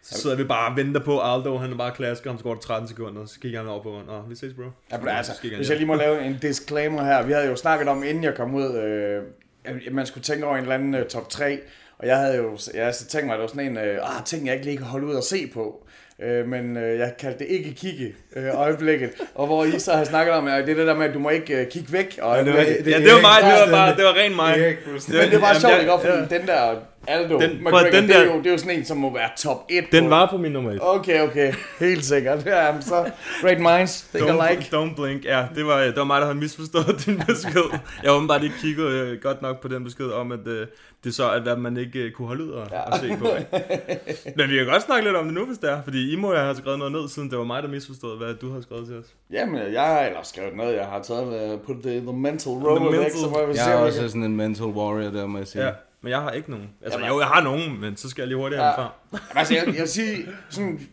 Så 0.01 0.21
sidder 0.21 0.35
vi 0.35 0.43
bare 0.43 0.71
og 0.71 0.77
venter 0.77 1.01
på 1.03 1.19
Aldo, 1.21 1.57
han 1.57 1.71
er 1.71 1.77
bare 1.77 1.91
klasker, 1.95 2.29
ham 2.29 2.37
så 2.37 2.43
går 2.43 2.53
der 2.53 2.61
13 2.61 2.87
sekunder, 2.87 3.25
så 3.25 3.39
kigger 3.39 3.59
han 3.59 3.67
over 3.67 3.83
på, 3.83 4.01
Nå, 4.07 4.21
vi 4.21 4.35
ses, 4.35 4.53
bro. 4.53 4.63
Ja, 4.91 4.97
men 4.97 5.07
altså, 5.07 5.31
hvis 5.57 5.69
jeg 5.69 5.77
lige 5.77 5.87
må 5.87 5.95
lave 5.95 6.23
en 6.25 6.37
disclaimer 6.41 7.03
her. 7.03 7.25
Vi 7.25 7.31
havde 7.31 7.47
jo 7.47 7.55
snakket 7.55 7.87
om, 7.87 8.03
inden 8.03 8.23
jeg 8.23 8.35
kom 8.35 8.55
ud, 8.55 8.77
øh, 8.77 9.23
at 9.65 9.93
man 9.93 10.05
skulle 10.05 10.23
tænke 10.23 10.45
over 10.45 10.55
en 10.55 10.61
eller 10.61 10.75
anden 10.75 10.95
øh, 10.95 11.07
top 11.07 11.29
3. 11.29 11.59
Og 12.01 12.07
jeg 12.07 12.17
havde 12.17 12.35
jo 12.37 12.57
jeg 12.73 12.81
havde 12.83 12.95
så 12.95 13.05
tænkt 13.07 13.25
mig, 13.27 13.33
at 13.33 13.37
det 13.37 13.41
var 13.41 13.47
sådan 13.47 13.71
en, 13.71 13.77
øh, 13.77 14.17
ah, 14.17 14.25
ting 14.25 14.45
jeg 14.45 14.53
ikke 14.53 14.65
lige 14.65 14.77
kan 14.77 14.85
holde 14.85 15.07
ud 15.07 15.13
og 15.13 15.23
se 15.23 15.47
på. 15.53 15.83
Øh, 16.23 16.47
men 16.47 16.77
øh, 16.77 16.99
jeg 16.99 17.13
kaldte 17.19 17.39
det 17.39 17.47
ikke 17.47 17.73
kigge 17.73 18.15
øh, 18.35 18.59
øjeblikket. 18.59 19.09
Og 19.35 19.45
hvor 19.47 19.63
I 19.65 19.79
så 19.79 19.93
har 19.93 20.03
snakket 20.03 20.33
om, 20.33 20.47
at 20.47 20.65
det 20.65 20.71
er 20.71 20.75
det 20.75 20.87
der 20.87 20.95
med, 20.95 21.05
at 21.05 21.13
du 21.13 21.19
må 21.19 21.29
ikke 21.29 21.53
øh, 21.61 21.67
kigge 21.67 21.93
væk. 21.93 22.19
Og, 22.21 22.37
Ja, 22.37 22.43
det 22.43 22.53
var- 22.53 22.59
Ja, 22.59 22.97
det 22.99 23.11
var 23.13 23.21
mig, 23.21 23.51
det 23.51 23.59
var 23.71 23.71
bare, 23.71 23.95
det 23.95 24.03
var 24.05 24.13
rent 24.13 24.35
mig. 24.35 24.57
Det 24.57 24.67
ikke 24.67 24.81
men 25.21 25.31
det 25.31 25.41
var 25.41 25.53
sjovt, 25.53 25.73
jeg- 25.73 25.81
ikke? 25.81 25.91
ja. 26.07 26.37
den 26.39 26.47
der 26.47 26.75
Aldo, 27.07 27.39
Den- 27.39 27.57
McGregor, 27.57 27.79
den 27.91 28.07
det, 28.07 28.15
er 28.15 28.19
der- 28.19 28.25
jo, 28.33 28.37
det 28.39 28.47
er 28.47 28.51
jo 28.51 28.57
sådan 28.57 28.77
en, 28.77 28.85
som 28.85 28.97
må 28.97 29.13
være 29.13 29.29
top 29.37 29.65
1 29.69 29.83
Den 29.91 30.03
på. 30.03 30.09
var 30.09 30.27
på 30.31 30.37
min 30.37 30.51
nummer 30.51 30.71
1. 30.71 30.79
Okay, 30.81 31.21
okay. 31.27 31.53
Helt 31.79 32.05
sikkert. 32.05 32.45
Ja, 32.45 32.81
så 32.81 33.11
great 33.41 33.59
minds, 33.59 34.01
think 34.15 34.29
Don't, 34.29 34.43
alike. 34.43 34.75
don't 34.77 34.95
blink. 34.95 35.25
Ja, 35.25 35.45
det 35.55 35.65
var, 35.65 35.79
det 35.79 35.95
var 35.95 36.03
mig, 36.03 36.21
der 36.21 36.27
havde 36.27 36.39
misforstået 36.39 36.95
din 37.05 37.17
besked. 37.27 37.61
Jeg 38.03 38.11
har 38.11 38.15
åbenbart 38.17 38.43
ikke 38.43 38.55
kigget 38.61 38.85
øh, 38.87 39.21
godt 39.21 39.41
nok 39.41 39.61
på 39.61 39.67
den 39.67 39.83
besked 39.83 40.05
om, 40.05 40.31
at 40.31 40.47
øh, 40.47 40.67
det 41.03 41.09
er 41.09 41.13
så, 41.13 41.31
at 41.31 41.41
hvad 41.41 41.55
man 41.55 41.77
ikke 41.77 41.99
øh, 41.99 42.11
kunne 42.11 42.27
holde 42.27 42.43
ud 42.43 42.49
og, 42.49 42.67
ja. 42.71 42.81
og 42.81 42.97
se 42.99 43.15
på. 43.19 43.27
Ikke? 43.27 43.69
Men 44.37 44.49
vi 44.49 44.55
kan 44.57 44.65
godt 44.65 44.81
snakke 44.83 45.05
lidt 45.05 45.15
om 45.15 45.25
det 45.25 45.33
nu, 45.33 45.45
hvis 45.45 45.57
det 45.57 45.69
er. 45.71 45.83
Fordi 45.83 46.13
I 46.13 46.15
må 46.15 46.35
have 46.35 46.55
skrevet 46.55 46.77
noget 46.79 46.91
ned, 46.93 47.09
siden 47.09 47.29
det 47.29 47.37
var 47.37 47.43
mig, 47.43 47.63
der 47.63 47.69
misforstod, 47.69 48.17
hvad 48.17 48.33
du 48.33 48.53
har 48.53 48.61
skrevet 48.61 48.87
til 48.87 48.97
os. 48.97 49.05
Jamen, 49.31 49.73
jeg 49.73 49.81
har 49.81 49.99
ellers 50.01 50.27
skrevet 50.27 50.55
noget, 50.55 50.75
jeg 50.75 50.85
har 50.85 51.01
taget 51.01 51.53
uh, 51.53 51.59
put 51.65 51.75
the, 51.83 51.99
the 51.99 52.13
mental 52.13 52.51
rolodex, 52.51 52.99
mental- 52.99 53.17
så 53.19 53.29
må 53.29 53.39
jeg 53.39 53.47
Jeg 53.47 53.55
se, 53.57 53.61
er 53.63 53.69
jeg 53.75 53.79
også 53.85 53.99
kan... 53.99 54.09
sådan 54.09 54.23
en 54.23 54.35
mental 54.37 54.65
warrior, 54.65 55.11
der 55.11 55.25
må 55.25 55.37
jeg 55.37 55.47
sige. 55.47 55.65
Ja, 55.65 55.71
men 56.01 56.11
jeg 56.11 56.21
har 56.21 56.31
ikke 56.31 56.51
nogen. 56.51 56.69
Altså, 56.83 56.99
Jamen. 56.99 57.13
jo, 57.13 57.19
jeg 57.19 57.27
har 57.27 57.41
nogen, 57.43 57.81
men 57.81 57.97
så 57.97 58.09
skal 58.09 58.21
jeg 58.21 58.27
lige 58.27 58.37
hurtigere 58.37 58.63
Ja. 58.65 58.69
ja. 58.69 58.75
fra. 58.77 58.91
Jamen, 59.11 59.21
altså, 59.35 59.53
jeg, 59.53 59.65
jeg 59.67 59.73
vil 59.73 59.87
sige, 59.87 60.17
sådan 60.49 60.89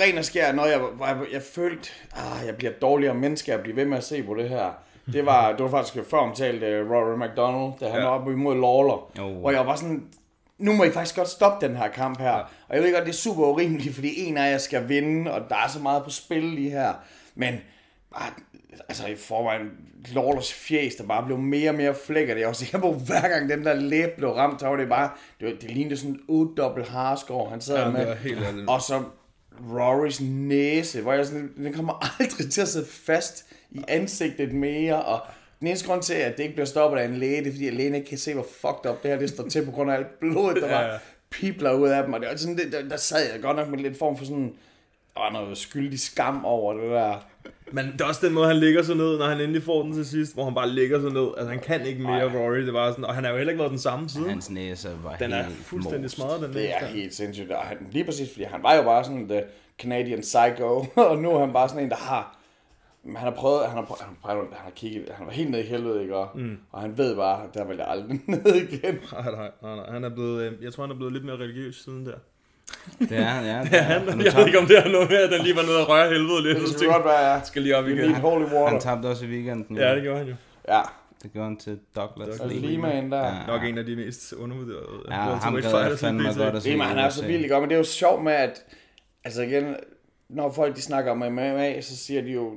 ren 0.00 0.18
og 0.18 0.24
skær, 0.24 0.52
når 0.52 0.64
jeg, 0.66 0.80
jeg, 1.00 1.18
jeg 1.32 1.42
følte, 1.42 1.90
ah, 2.16 2.46
jeg 2.46 2.56
bliver 2.56 2.72
dårligere 2.72 3.14
menneske 3.14 3.54
at 3.54 3.60
blive 3.60 3.76
ved 3.76 3.84
med 3.84 3.96
at 3.98 4.04
se 4.04 4.22
på 4.22 4.34
det 4.34 4.48
her. 4.48 4.70
Det 5.12 5.26
var, 5.26 5.50
det 5.52 5.62
var 5.64 5.70
faktisk 5.70 6.10
før 6.10 6.18
omtalt 6.18 6.62
uh, 6.62 6.90
Rory 6.92 7.16
McDonald, 7.28 7.72
da 7.80 7.88
han 7.88 8.00
Ja. 8.00 8.06
var 8.06 8.18
oppe 8.18 8.32
imod 8.32 8.54
Lawler. 8.54 9.12
Jo. 9.18 9.38
Hvor 9.38 9.50
jeg 9.50 9.66
var 9.66 9.76
sådan, 9.76 10.06
nu 10.58 10.72
må 10.72 10.84
I 10.84 10.90
faktisk 10.90 11.16
godt 11.16 11.28
stoppe 11.28 11.66
den 11.66 11.76
her 11.76 11.88
kamp 11.88 12.18
her. 12.20 12.30
Ja. 12.36 12.40
Og 12.68 12.74
jeg 12.76 12.82
ved 12.82 12.92
godt, 12.94 13.04
det 13.04 13.10
er 13.12 13.16
super 13.16 13.42
urimeligt, 13.44 13.94
fordi 13.94 14.20
en 14.20 14.36
af 14.38 14.50
jer 14.50 14.58
skal 14.58 14.88
vinde, 14.88 15.32
og 15.32 15.40
der 15.48 15.56
er 15.56 15.68
så 15.68 15.78
meget 15.78 16.04
på 16.04 16.10
spil 16.10 16.42
lige 16.42 16.70
her. 16.70 16.92
Men 17.34 17.54
bare, 18.12 18.30
altså 18.88 19.06
i 19.06 19.16
forvejen, 19.16 19.70
Lawlers 20.14 20.52
fjes, 20.52 20.94
der 20.94 21.04
bare 21.06 21.26
blev 21.26 21.38
mere 21.38 21.70
og 21.70 21.74
mere 21.74 21.94
flækket. 21.94 22.38
Jeg 22.38 22.46
var 22.46 22.52
sikker 22.52 22.78
på, 22.78 22.92
hver 22.92 23.28
gang 23.28 23.48
den 23.48 23.64
der 23.64 23.74
læb 23.74 24.10
blev 24.16 24.30
ramt, 24.30 24.60
så 24.60 24.66
var 24.68 24.76
det 24.76 24.88
bare, 24.88 25.10
det, 25.40 25.48
var, 25.48 25.54
det 25.60 25.70
lignede 25.70 25.96
sådan 25.96 26.10
en 26.14 26.20
otte 26.28 26.54
dobbelt 26.62 26.88
harskår, 26.88 27.48
han 27.48 27.60
sad 27.60 27.76
Ja, 27.76 27.90
med. 27.90 28.16
helt 28.16 28.42
ærligt. 28.42 28.68
Og 28.68 28.82
så 28.82 29.02
Rorys 29.72 30.20
næse, 30.20 31.02
hvor 31.02 31.12
jeg 31.12 31.26
sådan, 31.26 31.52
den 31.56 31.72
kommer 31.72 32.04
aldrig 32.20 32.50
til 32.50 32.60
at 32.60 32.68
sidde 32.68 32.86
fast 32.86 33.44
i 33.70 33.80
ansigtet 33.88 34.52
mere, 34.52 35.02
og 35.02 35.20
den 35.60 35.68
eneste 35.68 35.86
grund 35.88 36.02
til, 36.02 36.14
at 36.14 36.36
det 36.36 36.42
ikke 36.42 36.54
bliver 36.54 36.66
stoppet 36.66 36.98
af 36.98 37.04
en 37.04 37.16
læge, 37.16 37.36
det 37.40 37.46
er 37.46 37.52
fordi, 37.52 37.66
at 37.68 37.74
lægen 37.74 37.94
ikke 37.94 38.08
kan 38.08 38.18
se, 38.18 38.34
hvor 38.34 38.46
fucked 38.60 38.90
up 38.90 39.02
det 39.02 39.10
her 39.10 39.18
det 39.18 39.28
står 39.28 39.48
til, 39.48 39.64
på 39.64 39.70
grund 39.70 39.90
af 39.90 39.94
alt 39.94 40.20
blodet, 40.20 40.62
der 40.62 40.68
var 40.68 40.98
pibler 41.30 41.72
ud 41.72 41.88
af 41.88 42.02
dem, 42.04 42.12
og 42.12 42.20
det 42.20 42.28
var 42.28 42.36
sådan, 42.36 42.56
det, 42.56 42.72
der, 42.72 42.88
der 42.88 42.96
sad 42.96 43.32
jeg 43.32 43.42
godt 43.42 43.56
nok 43.56 43.68
med 43.68 43.78
lidt 43.78 43.98
form 43.98 44.16
for 44.18 44.24
sådan, 44.24 44.52
var 45.16 45.32
noget 45.32 45.58
skyldig 45.58 46.00
skam 46.00 46.44
over 46.44 46.72
det 46.74 46.90
der. 46.90 47.26
Men 47.72 47.86
det 47.92 48.00
er 48.00 48.04
også 48.04 48.26
den 48.26 48.34
måde, 48.34 48.46
han 48.46 48.56
ligger 48.56 48.82
sig 48.82 48.96
ned, 48.96 49.18
når 49.18 49.26
han 49.26 49.40
endelig 49.40 49.62
får 49.62 49.82
den 49.82 49.92
til 49.94 50.06
sidst, 50.06 50.34
hvor 50.34 50.44
han 50.44 50.54
bare 50.54 50.68
ligger 50.68 51.00
sig 51.00 51.12
ned. 51.12 51.28
Altså, 51.36 51.50
han 51.50 51.58
kan 51.60 51.86
ikke 51.86 52.02
mere, 52.02 52.38
Rory. 52.38 52.58
Det 52.58 52.72
var 52.72 52.90
sådan, 52.90 53.04
og 53.04 53.14
han 53.14 53.24
har 53.24 53.30
jo 53.30 53.36
heller 53.36 53.50
ikke 53.50 53.58
været 53.60 53.70
den 53.70 53.78
samme 53.78 54.08
siden. 54.08 54.28
Hans 54.30 54.50
næse 54.50 54.88
var 55.04 55.16
Den 55.16 55.32
helt 55.32 55.46
er 55.46 55.50
fuldstændig 55.50 56.02
most. 56.02 56.14
smadret, 56.16 56.40
den 56.42 56.52
Det 56.54 56.74
er 56.74 56.80
næste. 56.80 56.96
helt 56.96 57.14
sindssygt. 57.14 57.50
Og 57.50 57.62
han, 57.62 57.76
lige 57.90 58.04
præcis, 58.04 58.32
fordi 58.32 58.44
han 58.44 58.62
var 58.62 58.74
jo 58.74 58.82
bare 58.82 59.04
sådan 59.04 59.28
the 59.28 59.42
Canadian 59.78 60.20
psycho, 60.20 60.86
og 61.10 61.18
nu 61.18 61.30
er 61.30 61.38
han 61.40 61.52
bare 61.52 61.68
sådan 61.68 61.84
en, 61.84 61.90
der 61.90 61.96
har 61.96 62.32
han 63.06 63.16
har 63.16 63.30
prøvet, 63.30 63.66
han 63.66 63.76
har, 63.78 63.84
prøvet, 63.84 64.00
han 64.00 64.08
har, 64.08 64.34
prøvet, 64.34 64.48
han 64.52 64.64
har 64.64 64.70
kigget, 64.70 65.08
han 65.14 65.26
var 65.26 65.32
helt 65.32 65.50
nede 65.50 65.62
i 65.62 65.66
helvede, 65.66 66.02
ikke? 66.02 66.16
Og, 66.16 66.28
mm. 66.34 66.56
og 66.72 66.80
han 66.80 66.98
ved 66.98 67.16
bare, 67.16 67.42
der 67.54 67.64
vil 67.64 67.76
jeg 67.76 67.86
aldrig 67.88 68.20
ned 68.26 68.54
igen. 68.54 68.98
Nej, 69.12 69.30
nej, 69.30 69.50
nej, 69.62 69.76
nej. 69.76 69.90
Han 69.90 70.04
er 70.04 70.08
blevet, 70.08 70.42
øh, 70.42 70.52
jeg 70.64 70.72
tror, 70.72 70.82
han 70.84 70.90
er 70.90 70.96
blevet 70.96 71.12
lidt 71.12 71.24
mere 71.24 71.36
religiøs 71.36 71.76
siden 71.84 72.06
der. 72.06 72.12
Det 72.98 73.12
er 73.12 73.22
han, 73.24 73.44
ja. 73.44 73.76
Ja, 73.76 73.82
han, 73.82 74.20
jeg 74.24 74.32
ved 74.36 74.46
ikke, 74.46 74.58
om 74.58 74.66
det 74.66 74.78
er 74.78 74.88
noget 74.88 75.10
med, 75.10 75.16
at 75.16 75.30
han 75.32 75.40
lige 75.40 75.56
var 75.56 75.62
nede 75.62 75.80
og 75.80 75.88
røre 75.88 76.08
helvede 76.08 76.42
lidt. 76.42 76.58
Det 76.58 76.68
skal 76.68 76.88
godt 76.88 77.04
være, 77.04 77.32
ja. 77.34 77.40
skal 77.44 77.62
lige 77.62 77.76
op 77.76 77.86
igen. 77.88 77.96
need 77.96 78.14
holy 78.14 78.44
water. 78.44 78.68
Han 78.68 78.80
tabte 78.80 79.06
også 79.06 79.24
i 79.24 79.28
weekenden. 79.28 79.76
Ja, 79.76 79.94
det 79.94 80.02
gjorde 80.02 80.18
han 80.18 80.28
jo. 80.28 80.34
Ja, 80.68 80.80
Det 81.22 81.32
gjorde 81.32 81.48
han 81.48 81.56
til 81.56 81.78
Douglas 81.96 82.40
og 82.40 82.48
Lee. 82.48 82.60
Lehman 82.60 83.12
der. 83.12 83.26
Ja. 83.26 83.46
Nok 83.46 83.64
en 83.64 83.78
af 83.78 83.84
de 83.84 83.96
mest 83.96 84.32
undervurderede. 84.32 84.86
Ja, 85.10 85.14
ham 85.14 85.54
gad 85.54 85.88
jeg 85.88 85.98
fandme 85.98 86.24
godt 86.24 86.56
at 86.56 86.62
se. 86.62 86.68
Lehman, 86.68 86.86
han 86.86 86.98
er 86.98 87.08
så 87.08 87.26
vildt 87.26 87.50
godt, 87.50 87.62
men 87.62 87.70
det 87.70 87.74
er 87.74 87.78
jo 87.78 87.84
sjovt 87.84 88.24
med, 88.24 88.32
at 88.32 88.62
altså 89.24 89.42
igen, 89.42 89.76
når 90.28 90.52
folk 90.52 90.76
de 90.76 90.82
snakker 90.82 91.10
om 91.10 91.18
MMA, 91.18 91.80
så 91.80 91.96
siger 91.96 92.22
de 92.22 92.28
jo, 92.28 92.52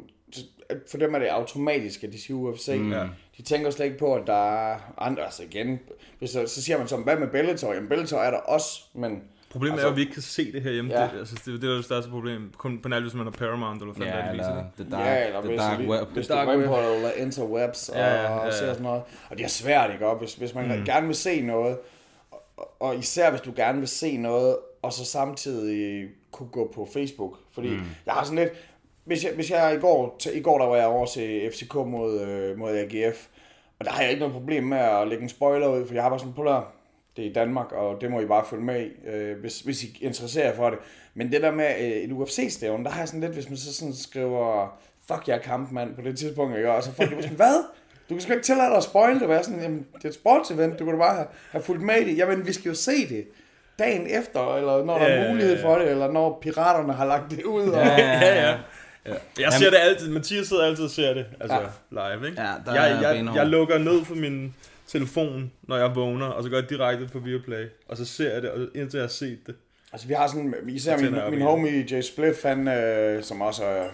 for 0.92 0.98
dem 0.98 1.16
er 1.16 1.20
det 1.20 1.28
automatisk, 1.28 2.04
at 2.04 2.12
de 2.14 2.22
siger 2.22 2.38
UFC. 2.38 2.68
Mm. 2.68 2.94
De 3.38 3.42
tænker 3.42 3.70
slet 3.70 3.86
ikke 3.86 3.98
på, 3.98 4.16
at 4.16 4.28
der 4.28 4.70
er 4.72 4.78
andre, 4.98 5.24
altså 5.24 5.44
igen, 5.44 5.80
hvis 6.20 6.30
så, 6.30 6.48
så 6.48 6.62
siger 6.62 6.78
man 6.78 6.88
så, 6.88 6.98
hvad 6.98 7.18
med 7.18 7.28
Bellator? 7.28 7.74
Jamen 7.74 7.90
Bellator 7.90 8.18
er 8.18 8.32
der 8.32 8.38
også, 8.38 8.82
men 8.94 9.22
Problemet 9.52 9.74
Altså- 9.74 9.88
er 9.88 9.90
jo, 9.90 9.94
at 9.94 9.96
vi 9.96 10.02
ikke 10.02 10.14
kan 10.14 10.22
se 10.22 10.52
det 10.52 10.62
her 10.62 10.72
hjemme. 10.72 10.92
Ja. 10.92 11.02
Ja. 11.02 11.08
Det, 11.14 11.20
altså, 11.20 11.36
det, 11.46 11.62
det 11.62 11.64
er 11.64 11.72
jo 11.72 11.78
det 11.78 11.86
største 11.86 12.10
problem. 12.10 12.52
Kun 12.58 12.80
på 12.80 12.90
nær, 12.90 13.00
hvis 13.00 13.14
man 13.14 13.26
har 13.26 13.32
Paramount, 13.32 13.82
eller 13.82 13.94
fanden 13.94 14.10
Ja, 14.10 14.18
ja, 14.20 14.32
det 14.32 14.34
viser 14.38 14.50
eller 14.50 14.64
det. 14.78 14.86
The 14.86 14.92
Dark, 14.92 15.06
ja, 15.06 15.26
eller 15.28 15.42
the 15.42 15.58
dark 15.58 15.80
Web. 15.80 16.08
hvis 16.14 16.28
du 16.28 16.34
går 16.34 16.54
ind 16.54 16.66
på 16.66 16.76
eller 16.80 17.12
interwebs 17.12 17.90
og, 17.90 17.98
Ja, 17.98 18.14
ja, 18.22 18.30
og 18.40 18.46
ja, 18.46 18.52
ser 18.52 18.66
ja. 18.66 18.72
sådan 18.72 18.84
noget. 18.84 19.02
Og 19.30 19.38
det 19.38 19.44
er 19.44 19.50
svært, 19.50 19.92
ikke? 19.94 20.08
Og 20.08 20.16
hvis, 20.18 20.34
hvis 20.34 20.56
man 20.56 20.78
mm. 20.80 20.86
gerne 20.86 21.08
vil 21.08 21.16
se 21.16 21.42
noget, 21.42 21.78
og, 22.32 22.68
og 22.80 22.98
især 22.98 23.30
hvis 23.30 23.42
du 23.42 23.52
gerne 23.56 23.80
vil 23.80 23.88
se 23.88 24.18
noget, 24.18 24.58
og 24.82 24.94
så 24.94 25.06
samtidig 25.06 26.08
kunne 26.32 26.50
gå 26.50 26.72
på 26.76 26.88
Facebook. 26.94 27.38
Fordi 27.54 27.70
mm. 27.70 27.82
jeg 28.06 28.14
har 28.14 28.24
sådan 28.24 28.40
lidt, 28.40 28.50
hvis 29.06 29.24
jeg, 29.24 29.32
hvis 29.36 29.52
jeg 29.52 29.76
i 29.76 29.80
går, 29.80 30.16
til, 30.20 30.38
i 30.38 30.42
går 30.42 30.58
der 30.58 30.66
var 30.66 30.76
jeg 30.76 30.86
over 30.86 31.06
til 31.06 31.52
FCK 31.54 31.76
mod, 31.76 32.22
øh, 32.22 32.58
mod 32.58 32.72
AGF, 32.78 33.28
og 33.80 33.86
der 33.86 33.92
har 33.92 34.02
jeg 34.02 34.10
ikke 34.12 34.20
noget 34.20 34.34
problem 34.34 34.64
med 34.64 34.78
at 34.78 35.08
lægge 35.08 35.24
en 35.24 35.30
spoiler 35.30 35.68
ud, 35.68 35.88
for 35.88 35.94
jeg 35.94 36.04
har 36.04 36.10
bare 36.10 36.20
sådan, 36.20 36.34
på 36.34 36.44
der, 36.44 36.74
det 37.20 37.26
er 37.28 37.30
i 37.30 37.34
Danmark, 37.34 37.72
og 37.72 38.02
det 38.02 38.12
må 38.12 38.20
I 38.20 38.26
bare 38.26 38.44
følge 38.50 38.64
med 38.64 38.82
i, 38.86 39.08
øh, 39.10 39.40
hvis, 39.40 39.60
hvis 39.60 39.84
I 39.84 39.98
interesserer 40.02 40.48
jer 40.50 40.56
for 40.56 40.70
det. 40.70 40.80
Men 41.14 41.32
det 41.32 41.42
der 41.42 41.52
med 41.52 41.66
øh, 41.80 41.88
et 41.92 42.12
UFC-stævn, 42.12 42.84
der 42.84 42.92
har 42.92 43.00
jeg 43.02 43.08
sådan 43.08 43.22
lidt, 43.22 43.34
hvis 43.34 43.50
man 43.50 43.58
så 43.58 43.74
sådan 43.74 43.94
skriver, 43.96 44.78
fuck 45.08 45.28
jeg 45.28 45.36
er 45.36 45.42
kampmand 45.42 45.96
på 45.96 46.02
det 46.02 46.18
tidspunkt, 46.18 46.58
ikke? 46.58 46.72
og 46.72 46.84
så 46.84 46.92
folk 46.94 47.18
de 47.18 47.22
sådan, 47.22 47.36
hvad? 47.38 47.64
Du 48.10 48.14
kan 48.14 48.22
sgu 48.22 48.34
ikke 48.34 48.46
tillade 48.46 48.70
dig 48.70 48.78
at 48.78 48.84
spoil 48.84 49.20
det, 49.20 49.28
hvad 49.28 49.44
sådan, 49.44 49.62
jamen, 49.62 49.86
det 49.96 50.04
er 50.06 50.10
et 50.10 50.16
sportsevent, 50.16 50.80
du 50.80 50.84
kunne 50.86 50.94
da 50.94 51.00
bare 51.00 51.16
have, 51.16 51.28
have 51.52 51.64
fulgt 51.64 51.82
med 51.84 51.96
i 51.96 52.10
det. 52.10 52.18
Jamen, 52.18 52.48
vi 52.48 52.54
skal 52.54 52.70
jo 52.70 52.76
se 52.76 53.10
det 53.10 53.26
dagen 53.80 54.08
efter, 54.08 54.56
eller 54.56 54.86
når 54.86 54.98
der 54.98 55.06
er 55.06 55.24
ja, 55.24 55.32
mulighed 55.32 55.56
ja. 55.58 55.64
for 55.68 55.76
det, 55.78 55.92
eller 55.92 56.12
når 56.12 56.40
piraterne 56.42 56.94
har 56.94 57.06
lagt 57.06 57.32
det 57.32 57.44
ud. 57.44 57.70
Og, 57.70 57.82
Ja, 57.88 57.98
ja, 57.98 58.20
Ja, 58.36 58.50
ja. 59.06 59.14
Jeg 59.40 59.54
ser 59.54 59.70
det 59.70 59.78
altid. 59.82 60.10
Mathias 60.10 60.48
sidder 60.48 60.66
altid 60.66 60.84
og 60.84 60.90
ser 60.90 61.14
det. 61.14 61.26
Altså 61.40 61.58
Ja. 61.92 62.16
live, 62.16 62.28
ikke? 62.30 62.42
Ja, 62.42 62.48
der 62.66 62.74
jeg, 62.74 62.92
er 62.92 63.02
jeg, 63.02 63.16
benhård. 63.16 63.38
jeg 63.38 63.48
lukker 63.48 63.78
ned 63.78 64.06
for 64.06 64.16
min 64.16 64.56
telefon, 64.92 65.52
når 65.64 65.78
jeg 65.78 65.96
vågner, 65.96 66.26
og 66.26 66.44
så 66.44 66.50
går 66.50 66.58
jeg 66.58 66.70
direkte 66.70 67.08
på 67.08 67.20
Viaplay, 67.20 67.66
og 67.88 67.98
så 67.98 68.06
ser 68.06 68.34
jeg 68.34 68.42
det, 68.42 68.52
og 68.52 68.68
indtil 68.76 68.98
jeg 68.98 69.04
har 69.04 69.10
set 69.10 69.40
det. 69.48 69.56
Altså, 69.94 70.08
vi 70.08 70.14
har 70.14 70.28
sådan, 70.28 70.56
især 70.68 70.98
Så 70.98 71.04
min, 71.04 71.16
min 71.30 71.42
homie 71.42 71.86
Jay 71.92 72.02
Spliff, 72.02 72.44
han, 72.44 72.68
øh, 72.68 73.24
som 73.24 73.42
også 73.42 73.64
er 73.64 73.88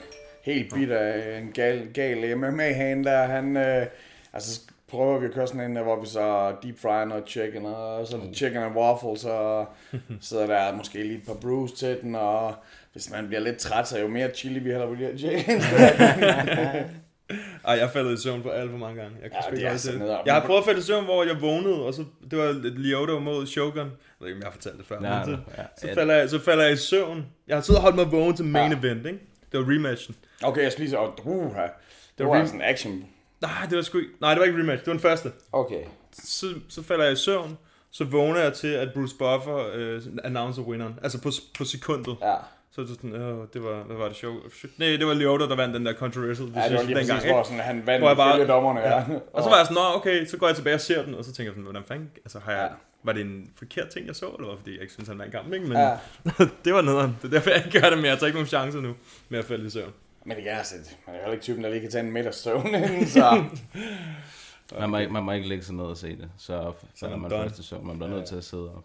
helt 0.44 0.74
bit 0.74 0.92
af 0.92 1.38
en 1.40 1.52
gal, 1.52 1.88
gal 1.94 2.38
MMA-han 2.38 3.04
der, 3.04 3.24
han, 3.24 3.58
øh, 3.58 3.86
altså 4.34 4.62
prøver 4.88 5.20
vi 5.20 5.26
at 5.26 5.34
køre 5.34 5.48
sådan 5.48 5.72
en, 5.72 5.84
hvor 5.84 6.02
vi 6.02 6.08
så 6.08 6.56
deep 6.64 6.80
fry 6.80 7.08
noget 7.08 7.24
chicken, 7.28 7.66
og 7.66 8.08
så 8.08 8.20
chicken 8.34 8.62
and 8.64 8.76
waffles, 8.76 9.26
og 9.26 9.68
sidder 10.22 10.48
der 10.48 10.76
måske 10.76 11.04
lige 11.04 11.18
et 11.18 11.26
par 11.26 11.38
brews 11.42 11.72
til 11.72 11.98
den, 12.02 12.16
og 12.16 12.54
hvis 12.94 13.12
man 13.12 13.28
bliver 13.28 13.42
lidt 13.42 13.58
træt, 13.58 13.88
så 13.88 14.00
jo 14.00 14.08
mere 14.08 14.30
chili 14.30 14.60
vi 14.60 14.70
hælder 14.70 14.88
på 14.88 14.96
de 14.96 15.00
her 15.00 15.18
chicken. 15.18 15.62
Ej, 17.68 17.74
jeg 17.74 17.90
faldet 17.90 18.20
i 18.20 18.22
søvn 18.22 18.44
for 18.44 18.50
alt 18.52 18.72
for 18.72 18.78
mange 18.78 19.02
gange. 19.02 19.18
Jeg, 19.22 19.32
kan 19.32 19.38
Ja, 19.40 19.42
sgu 19.42 19.52
det 19.52 19.58
ikke 19.58 19.68
er 19.70 19.78
sådan 19.78 20.00
det. 20.00 20.08
noget. 20.08 20.22
jeg 20.26 20.34
har 20.34 20.42
prøvet 20.46 20.60
at 20.60 20.66
falde 20.66 20.80
i 20.80 20.84
søvn, 20.84 21.04
hvor 21.06 21.24
jeg 21.24 21.42
vågnede, 21.42 21.86
og 21.86 21.94
så, 21.94 22.06
det 22.32 22.40
var 22.40 22.52
Lyoto 22.64 23.20
mod 23.20 23.46
Shogun. 23.48 23.78
Jeg 23.78 23.86
ved 24.20 24.28
ikke, 24.28 24.38
om 24.38 24.42
jeg 24.42 24.48
har 24.48 24.52
fortalt 24.52 24.78
det 24.78 24.86
før. 24.86 24.96
Ja, 25.02 25.26
men 25.26 25.26
så, 25.26 25.38
ja. 25.58 25.64
så, 25.78 25.94
falder 25.96 26.16
jeg, 26.16 26.30
så 26.30 26.40
falder 26.40 26.64
jeg 26.64 26.74
i 26.74 26.78
søvn. 26.78 27.26
Jeg 27.48 27.58
har 27.58 27.62
siddet 27.62 27.78
og 27.78 27.82
holdt 27.82 27.96
mig 27.96 28.12
vågen 28.12 28.36
til 28.36 28.46
main 28.46 28.72
Ja. 28.72 28.78
event, 28.78 29.06
ikke? 29.06 29.20
Det 29.52 29.60
var 29.60 29.74
rematchen. 29.76 30.16
okay, 30.44 30.62
jeg 30.64 30.72
skal 30.72 30.82
lige 30.82 30.92
så, 30.92 30.98
og 30.98 31.20
uh, 31.26 31.56
det 32.18 32.26
var 32.26 32.38
var 32.38 32.46
sådan 32.46 32.62
action. 32.62 33.06
Nej, 33.42 33.52
det 33.70 33.76
var 33.76 33.82
sgu 33.84 34.00
nej, 34.22 34.34
det 34.34 34.40
var 34.40 34.46
ikke 34.46 34.60
rematch. 34.60 34.80
Det 34.80 34.88
var 34.88 34.94
den 34.94 35.02
første. 35.02 35.32
Okay. 35.52 35.84
så, 36.14 36.46
så 36.70 36.84
falder 36.84 37.04
jeg 37.04 37.14
i 37.14 37.16
søvn, 37.16 37.58
så 37.92 38.04
vågner 38.04 38.40
jeg 38.40 38.54
til, 38.54 38.68
at 38.68 38.90
Bruce 38.94 39.16
Buffer 39.18 39.70
øh, 39.74 40.02
announcer 40.24 40.62
winderen. 40.62 41.00
Altså 41.04 41.22
på, 41.22 41.30
på 41.58 41.64
sekundet. 41.66 42.16
Ja. 42.22 42.36
Så 42.76 42.82
er 42.82 42.86
det 42.86 42.96
sådan, 42.96 43.14
øh, 43.16 43.48
det 43.54 43.64
var, 43.64 43.84
hvad 43.84 43.96
var 43.98 44.08
det 44.08 44.18
show? 44.18 44.34
Nej, 44.78 44.88
det 44.90 45.08
var 45.08 45.14
Lyoto, 45.14 45.50
der 45.50 45.56
vandt 45.56 45.76
den 45.76 45.86
der 45.86 45.94
controversial 45.94 46.48
Ja, 46.56 46.64
det 46.70 46.78
var 46.78 46.84
lige 46.84 46.96
præcis, 46.96 47.24
hvor 47.24 47.44
sådan, 47.44 47.60
han 47.60 47.76
vandt 47.88 48.02
Hvor 48.02 48.08
jeg 48.10 48.18
bare- 48.18 48.48
dommerne. 48.48 48.80
Ja. 48.80 49.04
Og 49.34 49.44
så 49.44 49.50
var 49.50 49.58
jeg 49.58 49.66
sådan, 49.66 49.76
nå 49.76 49.96
okay, 50.00 50.26
så 50.26 50.38
går 50.38 50.48
jeg 50.48 50.56
tilbage 50.56 50.74
og 50.76 50.82
ser 50.82 51.06
den, 51.06 51.16
og 51.16 51.26
så 51.26 51.32
tænker 51.34 51.44
jeg 51.50 51.54
sådan, 51.54 51.64
hvordan 51.64 51.84
fanden, 51.88 52.10
altså 52.26 52.40
har 52.40 52.52
jeg, 52.52 52.62
Ja. 52.72 52.76
var 53.04 53.14
det 53.14 53.22
en 53.22 53.50
forkert 53.58 53.88
ting, 53.90 54.08
jeg 54.08 54.16
så, 54.16 54.26
eller 54.26 54.46
var 54.46 54.52
det, 54.54 54.60
fordi 54.60 54.74
jeg 54.74 54.82
ikke 54.82 54.94
synes, 54.94 55.08
han 55.10 55.20
vandt 55.20 55.34
kampen, 55.34 55.54
ikke? 55.54 55.66
Men 55.68 55.78
Ja. 55.78 55.98
det 56.66 56.74
var 56.74 56.82
nederen. 56.82 57.18
Det 57.22 57.28
er 57.28 57.32
derfor, 57.32 57.50
jeg 57.50 57.66
ikke 57.66 57.80
gør 57.82 57.90
det 57.90 57.98
mere. 58.00 58.08
Jeg 58.10 58.18
tager 58.20 58.28
ikke 58.28 58.38
nogen 58.38 58.48
chancer 58.48 58.82
nu 58.82 58.94
med 59.30 59.40
at 59.40 59.46
falde 59.46 59.66
i 59.68 59.70
søvn. 59.70 59.92
Men 60.26 60.38
det 60.38 60.50
er 60.52 60.58
altså, 60.58 60.76
man 61.08 61.16
er 61.16 61.20
heller 61.20 61.32
ikke 61.34 61.44
typen, 61.44 61.64
der 61.64 61.70
lige 61.70 61.82
kan 61.82 61.92
tage 61.92 62.04
en 62.06 62.12
middags 62.12 62.38
søvn 62.44 62.68
inden, 62.76 63.06
så... 63.08 63.44
Man 64.80 64.90
må, 64.90 64.98
ikke, 64.98 65.14
man 65.14 65.24
må 65.24 65.32
ikke 65.32 65.48
lægge 65.48 65.64
sig 65.64 65.76
ned 65.76 65.84
og 65.84 65.98
se 65.98 66.08
det, 66.08 66.30
så 66.38 66.74
falder 67.00 67.16
er 67.16 67.20
man 67.20 67.32
done. 67.32 67.44
først 67.44 67.60
i 67.60 67.64
søvn. 67.64 67.88
Man 67.88 67.98
bliver 67.98 68.10
nødt 68.10 68.26
til 68.26 68.36
at 68.36 68.44
sidde 68.44 68.64
op. 68.78 68.84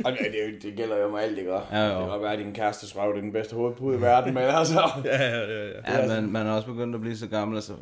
Og 0.04 0.12
det, 0.12 0.18
det, 0.62 0.72
er 0.72 0.76
gælder 0.76 0.96
jo 0.96 1.10
med 1.10 1.20
alt, 1.20 1.36
det 1.36 1.44
gør. 1.44 1.60
Ja, 1.72 1.84
jo. 1.84 1.90
Det 1.90 1.98
kan 1.98 2.08
godt 2.08 2.22
være, 2.22 2.32
at 2.32 2.38
din 2.38 2.54
kæreste 2.54 2.98
røv 2.98 3.10
det 3.10 3.18
er 3.18 3.22
den 3.22 3.32
bedste 3.32 3.54
hovedpude 3.54 3.98
i 3.98 4.00
verden, 4.00 4.34
men 4.34 4.42
altså... 4.42 4.80
Ja, 5.04 5.22
ja, 5.22 5.40
ja, 5.40 5.66
ja. 5.66 6.00
Ja, 6.00 6.20
men 6.20 6.32
man 6.32 6.46
er 6.46 6.50
også 6.50 6.68
begyndt 6.68 6.94
at 6.94 7.00
blive 7.00 7.16
så 7.16 7.28
gammel, 7.28 7.62
så 7.62 7.72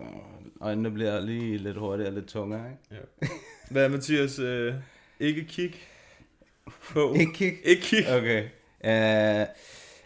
øjnene 0.60 0.90
bliver 0.90 1.20
lige 1.20 1.56
lidt 1.56 1.76
hurtigere 1.76 2.10
og 2.10 2.14
lidt 2.14 2.28
tungere, 2.28 2.64
ikke? 2.70 3.34
Hvad 3.70 3.84
er 3.84 3.88
Mathias? 3.88 4.38
Øh, 4.38 4.74
ikke 5.20 5.44
kig 5.44 5.74
på. 6.92 7.14
Ikke 7.14 7.32
kig. 7.32 7.52
Ikke 7.64 7.82
kig. 7.82 8.04
Okay. 8.08 8.42
Uh, 8.84 9.48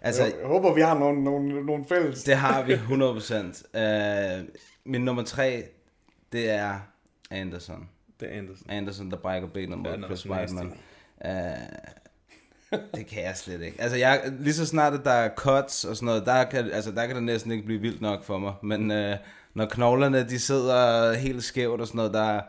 altså, 0.00 0.22
Jeg 0.24 0.34
håber, 0.44 0.74
vi 0.74 0.80
har 0.80 0.98
nogle, 0.98 1.24
nogle, 1.24 1.66
nogle 1.66 1.84
fælles. 1.88 2.24
det 2.24 2.36
har 2.36 2.62
vi 2.62 2.74
100%. 2.74 4.40
Uh, 4.40 4.46
min 4.84 5.00
nummer 5.00 5.22
tre, 5.22 5.64
det 6.32 6.50
er 6.50 6.78
Anderson. 7.30 7.88
Det 8.20 8.34
er 8.34 8.38
Andersen. 8.38 8.70
Anderson, 8.70 9.10
der 9.10 9.16
brækker 9.16 9.48
benet 9.48 9.78
mod 9.78 10.04
Chris. 10.04 10.30
Weidman. 10.30 10.72
Uh, 11.24 11.30
det 12.94 13.06
kan 13.06 13.22
jeg 13.22 13.32
slet 13.36 13.62
ikke. 13.62 13.82
Altså, 13.82 13.96
jeg, 13.96 14.20
lige 14.38 14.54
så 14.54 14.66
snart, 14.66 14.94
at 14.94 15.00
der 15.04 15.10
er 15.10 15.28
cuts 15.36 15.84
og 15.84 15.96
sådan 15.96 16.06
noget, 16.06 16.26
der 16.26 16.44
kan, 16.44 16.70
altså, 16.72 16.90
der 16.90 17.06
kan 17.06 17.14
det 17.16 17.22
næsten 17.24 17.52
ikke 17.52 17.64
blive 17.64 17.80
vildt 17.80 18.00
nok 18.00 18.24
for 18.24 18.38
mig. 18.38 18.52
Men 18.62 18.90
uh, 18.90 19.16
når 19.54 19.66
knoglerne, 19.70 20.28
de 20.28 20.38
sidder 20.38 21.12
helt 21.14 21.44
skævt 21.44 21.80
og 21.80 21.86
sådan 21.86 21.96
noget, 21.96 22.14
der, 22.14 22.40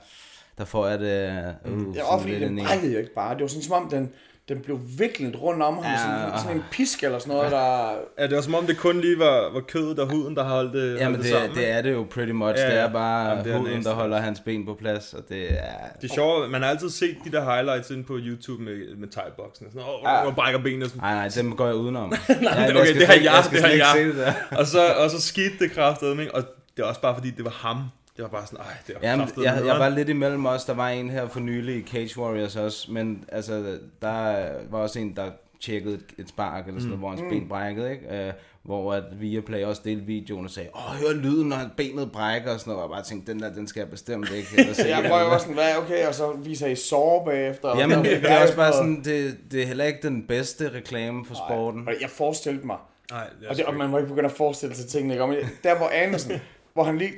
der 0.58 0.66
får 0.66 0.88
jeg 0.88 1.00
det... 1.00 1.28
Uh, 1.66 1.96
Ja, 1.96 2.02
sådan 2.02 2.02
og 2.06 2.22
fordi 2.22 2.46
i. 2.46 2.64
brækkede 2.66 2.94
jo 2.94 3.00
ikke 3.00 3.14
bare. 3.16 3.34
Det 3.34 3.42
var 3.42 3.48
sådan, 3.48 3.64
som 3.64 3.84
om 3.84 3.90
den, 3.90 4.10
den 4.50 4.60
blev 4.62 4.80
viklet 4.98 5.42
rundt 5.42 5.64
om 5.64 5.74
ham, 5.76 5.84
Ja, 5.84 5.92
ja, 5.92 5.98
sådan, 6.28 6.40
sådan 6.40 6.58
en 6.58 6.64
pisk 6.72 7.04
eller 7.04 7.20
sådan 7.20 7.34
noget, 7.34 7.52
der... 7.52 7.90
Ja, 8.20 8.28
det 8.28 8.36
var 8.36 8.42
som 8.42 8.56
om 8.56 8.66
det 8.66 8.78
kun 8.78 9.02
lige 9.02 9.20
var, 9.20 9.50
var 9.54 9.60
kødet 9.60 10.00
og 10.00 10.12
huden, 10.12 10.36
der 10.36 10.44
holdt 10.44 10.74
det, 10.74 10.94
Jamen, 10.94 11.04
holdt 11.04 11.18
det, 11.18 11.24
det 11.24 11.32
sammen. 11.32 11.58
det 11.58 11.70
er 11.70 11.82
det 11.82 11.92
jo 11.94 12.06
pretty 12.12 12.32
much. 12.32 12.60
Ja, 12.60 12.66
Det 12.68 12.74
ja. 12.74 12.80
er 12.80 12.92
bare 12.92 13.30
Jamen, 13.30 13.44
det 13.46 13.54
er 13.54 13.58
huden, 13.58 13.84
der 13.84 13.94
holder 13.94 14.18
hans 14.22 14.40
ben 14.40 14.66
på 14.66 14.74
plads, 14.74 15.14
og 15.14 15.24
det 15.30 15.44
er... 15.54 15.58
Det 16.02 16.10
er 16.10 16.14
sjovt, 16.14 16.50
man 16.52 16.62
har 16.62 16.70
altid 16.70 16.90
set 16.90 17.18
de 17.26 17.32
der 17.32 17.54
highlights 17.56 17.90
inde 17.92 18.04
på 18.04 18.18
YouTube 18.20 18.64
med, 18.64 18.96
med 18.98 19.08
thai-boxen. 19.08 19.66
Sådan, 19.72 19.82
åh, 19.82 20.12
Ja. 20.14 20.22
hvor 20.22 20.32
brækker 20.32 20.60
benene. 20.60 20.86
Sådan. 20.86 21.02
Nej, 21.02 21.14
nej, 21.16 21.30
dem 21.36 21.56
går 21.56 21.66
jeg 21.66 21.76
udenom. 21.76 22.10
Nej, 22.42 22.54
jeg 22.54 22.76
okay, 22.78 22.94
det 23.00 23.08
har 23.08 23.14
jeg, 23.14 23.44
skal 23.46 23.62
det 23.64 23.82
har 23.82 23.96
jeg. 23.96 24.06
det. 24.16 24.58
Og 24.60 24.66
så, 24.68 24.94
og 25.04 25.10
så 25.10 25.22
skete 25.22 25.54
det 25.60 25.72
kraftedeme? 25.72 26.36
Og 26.36 26.44
det 26.78 26.84
er 26.84 26.88
også 26.88 27.02
bare 27.02 27.16
fordi, 27.16 27.30
det 27.32 27.46
var 27.46 27.52
ham. 27.52 27.78
Det 28.18 28.24
var 28.24 28.30
bare 28.30 28.46
sådan, 28.46 28.60
ej, 28.66 28.74
det 28.88 28.96
var 29.02 29.10
Jamen, 29.10 29.28
jeg, 29.38 29.62
jeg 29.66 29.80
var 29.80 29.90
lidt 29.90 30.10
imellem 30.10 30.46
os. 30.46 30.66
Der 30.66 30.74
var 30.74 30.90
en 30.90 31.10
her 31.10 31.28
for 31.28 31.40
nylig 31.40 31.76
i 31.76 31.88
Cage 31.88 32.20
Warriors 32.20 32.56
også, 32.56 32.92
men 32.92 33.26
altså, 33.32 33.78
der 34.02 34.46
var 34.70 34.80
også 34.80 35.00
en, 35.00 35.16
der 35.16 35.32
tjekkede 35.62 35.96
et- 35.96 36.14
et 36.18 36.30
spark 36.30 36.68
eller 36.68 36.80
sådan 36.80 36.88
noget, 36.90 37.00
hvor 37.00 37.10
hans 37.10 37.22
ben 37.30 37.48
brækkede, 37.50 37.92
ikke? 37.92 38.28
Uh, 38.28 38.34
hvor 38.64 38.94
at 38.94 39.04
Viaplay 39.22 39.64
også 39.64 39.82
delte 39.86 40.06
videoen 40.06 40.46
og 40.46 40.52
sagde, 40.52 40.70
åh, 40.76 40.82
hør 40.82 41.14
lyden, 41.22 41.50
når 41.50 41.58
benet 41.78 42.12
brækker 42.12 42.54
og 42.54 42.60
sådan 42.60 42.72
noget. 42.72 42.84
Og 42.84 42.90
jeg 42.90 42.96
bare 42.96 43.04
tænkte, 43.04 43.34
den 43.34 43.42
der, 43.42 43.54
den 43.54 43.68
skal 43.68 43.80
jeg 43.80 43.90
bestemt 43.90 44.32
ikke. 44.32 44.48
Eller. 44.58 44.86
Jeg 44.88 45.06
prøver 45.10 45.24
også 45.24 45.40
sådan, 45.44 45.54
hvad, 45.56 45.78
okay, 45.78 46.08
og 46.08 46.16
så 46.16 46.32
viser 46.32 46.68
I 46.68 46.76
sår 46.76 47.26
bagefter. 47.26 47.68
og 47.70 47.78
Jamen, 47.78 48.06
så- 48.06 48.12
det 48.12 48.32
er 48.32 48.42
også 48.42 48.56
bare 48.56 48.74
sådan, 48.80 49.02
det, 49.04 49.38
det 49.52 49.62
er 49.62 49.68
heller 49.68 49.86
ikke 49.86 50.00
den 50.04 50.28
bedste 50.28 50.70
reklame 50.74 51.26
for 51.26 51.36
sporten. 51.36 51.88
Og 51.88 51.94
jeg 52.02 52.10
forestillede 52.10 52.66
mig, 52.68 52.78
Nej, 53.12 53.28
det 53.40 53.48
og, 53.48 53.56
det, 53.56 53.66
og 53.66 53.74
man 53.74 53.90
må 53.90 53.98
ikke 53.98 54.10
begynde 54.10 54.30
at 54.30 54.36
forestille 54.36 54.76
sig 54.76 54.90
tingene, 54.90 55.14
ikke? 55.14 55.24
Og 55.24 55.30
men 55.30 55.38
der 55.64 55.78
hvor 55.78 55.90
Andersen, 55.94 56.32
hvor 56.74 56.84
han 56.84 56.98
lige 56.98 57.12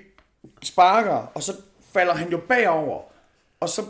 sparker, 0.63 1.31
og 1.34 1.43
så 1.43 1.53
falder 1.93 2.13
han 2.13 2.29
jo 2.31 2.39
bagover, 2.49 3.01
og 3.60 3.69
så 3.69 3.81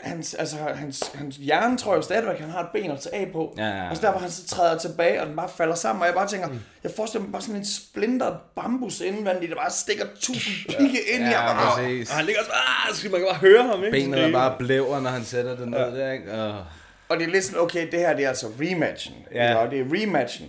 hans, 0.00 0.34
altså, 0.34 0.56
hans, 0.56 1.10
hans 1.14 1.36
hjerne 1.36 1.78
tror 1.78 1.92
jeg 1.92 1.96
jo 1.96 2.02
stadigvæk, 2.02 2.34
at 2.34 2.40
han 2.40 2.50
har 2.50 2.60
et 2.60 2.68
ben 2.72 2.90
at 2.90 3.00
tage 3.00 3.14
af 3.14 3.32
på. 3.32 3.54
Ja, 3.58 3.64
ja, 3.66 3.76
ja. 3.76 3.90
Og 3.90 3.96
så 3.96 4.02
der, 4.02 4.10
hvor 4.10 4.20
han 4.20 4.30
så 4.30 4.46
træder 4.46 4.78
tilbage, 4.78 5.20
og 5.20 5.26
den 5.26 5.36
bare 5.36 5.48
falder 5.48 5.74
sammen, 5.74 6.00
og 6.00 6.06
jeg 6.06 6.14
bare 6.14 6.28
tænker, 6.28 6.48
mm. 6.48 6.60
jeg 6.82 6.90
forestiller 6.96 7.22
mig 7.24 7.32
bare 7.32 7.42
sådan 7.42 7.56
en 7.56 7.66
splinter 7.66 8.36
bambus 8.56 9.00
indvendigt, 9.00 9.50
der 9.50 9.56
bare 9.56 9.70
stikker 9.70 10.04
tusind 10.20 10.54
pigge 10.78 10.98
ind 11.12 11.22
i 11.22 11.26
Ja, 11.26 11.36
ham. 11.36 11.56
og-. 11.56 11.72
Og 12.10 12.16
han 12.16 12.24
ligger 12.24 12.40
også, 12.40 12.52
ah, 12.88 12.94
så 12.94 13.08
man 13.10 13.20
kan 13.20 13.28
bare 13.28 13.38
høre 13.38 13.62
ham, 13.62 13.84
ikke? 13.84 13.90
Benet 13.90 14.20
er 14.20 14.32
bare 14.32 14.54
blæver, 14.58 15.00
når 15.00 15.10
han 15.10 15.24
sætter 15.24 15.56
det 15.56 15.68
ned 15.68 15.78
der, 15.96 16.12
ikke? 16.12 16.32
Og... 16.32 16.64
Og 17.08 17.16
det 17.18 17.26
er 17.26 17.30
lidt 17.30 17.44
sådan, 17.44 17.60
okay, 17.60 17.90
det 17.90 17.98
her 17.98 18.16
det 18.16 18.24
er 18.24 18.28
altså 18.28 18.46
rematchen. 18.60 19.14
Ja. 19.34 19.44
Ja. 19.50 19.54
Og 19.56 19.70
det 19.70 19.80
er 19.80 19.84
rematchen. 19.84 20.48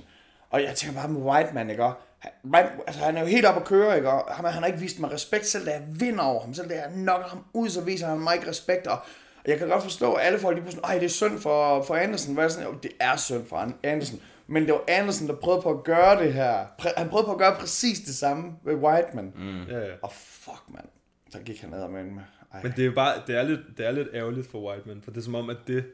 Og 0.49 0.63
jeg 0.63 0.75
tænker 0.75 0.99
bare 1.01 1.09
med 1.09 1.21
Whiteman, 1.21 1.69
ikke? 1.69 1.83
Og 2.23 2.29
han, 2.29 2.31
man, 2.43 2.65
altså, 2.87 3.01
han 3.03 3.17
er 3.17 3.21
jo 3.21 3.27
helt 3.27 3.45
oppe 3.45 3.61
at 3.61 3.67
køre, 3.67 3.95
ikke? 3.95 4.09
Og 4.09 4.35
han, 4.35 4.45
han 4.45 4.61
har 4.63 4.67
ikke 4.67 4.79
vist 4.79 4.99
mig 4.99 5.11
respekt, 5.11 5.45
selv 5.45 5.65
da 5.65 5.71
jeg 5.71 5.81
vinder 5.87 6.23
over 6.23 6.41
ham. 6.41 6.53
Selv 6.53 6.69
da 6.69 6.73
jeg 6.73 6.91
nokker 6.95 7.27
ham 7.27 7.45
ud, 7.53 7.69
så 7.69 7.81
viser 7.81 8.07
han 8.07 8.19
mig 8.19 8.35
ikke 8.35 8.49
respekt. 8.49 8.87
Og 8.87 8.97
og 9.43 9.49
jeg 9.49 9.57
kan 9.57 9.67
godt 9.67 9.83
forstå, 9.83 10.13
at 10.13 10.25
alle 10.25 10.39
folk 10.39 10.55
lige 10.55 10.63
pludselig, 10.63 10.83
ej, 10.83 10.93
det 10.93 11.03
er 11.05 11.09
synd 11.09 11.39
for, 11.39 11.83
for 11.83 11.95
Andersen. 11.95 12.33
Hvad 12.33 12.43
er 12.43 12.47
det 12.47 12.55
sådan? 12.55 12.69
Jo, 12.73 12.77
det 12.83 12.91
er 12.99 13.15
synd 13.15 13.45
for 13.45 13.55
An- 13.57 13.75
Andersen. 13.83 14.21
Men 14.47 14.65
det 14.65 14.73
var 14.73 14.81
Andersen, 14.87 15.27
der 15.27 15.35
prøvede 15.35 15.61
på 15.61 15.69
at 15.69 15.83
gøre 15.83 16.23
det 16.23 16.33
her. 16.33 16.65
Præ- 16.81 16.93
han 16.99 17.09
prøvede 17.09 17.25
på 17.25 17.31
at 17.31 17.37
gøre 17.37 17.55
præcis 17.59 17.99
det 17.99 18.15
samme 18.15 18.51
ved 18.63 18.75
Whiteman. 18.75 19.33
Mm. 19.35 19.63
Ja, 19.63 19.79
ja. 19.79 19.93
Og 20.01 20.11
fuck, 20.13 20.61
mand. 20.67 20.85
Så 21.31 21.39
gik 21.39 21.61
han 21.61 21.69
ned 21.69 21.87
med 21.87 22.03
med. 22.03 22.21
Ej. 22.53 22.63
Men 22.63 22.71
det 22.71 22.79
er 22.81 22.85
jo 22.85 22.91
bare, 22.95 23.13
det 23.27 23.37
er 23.37 23.43
lidt, 23.43 23.59
det 23.77 23.85
er 23.87 23.91
lidt 23.91 24.07
ærgerligt 24.13 24.51
for 24.51 24.69
Whiteman, 24.71 25.01
for 25.03 25.11
det 25.11 25.17
er 25.19 25.23
som 25.23 25.35
om, 25.35 25.49
at 25.49 25.57
det, 25.67 25.85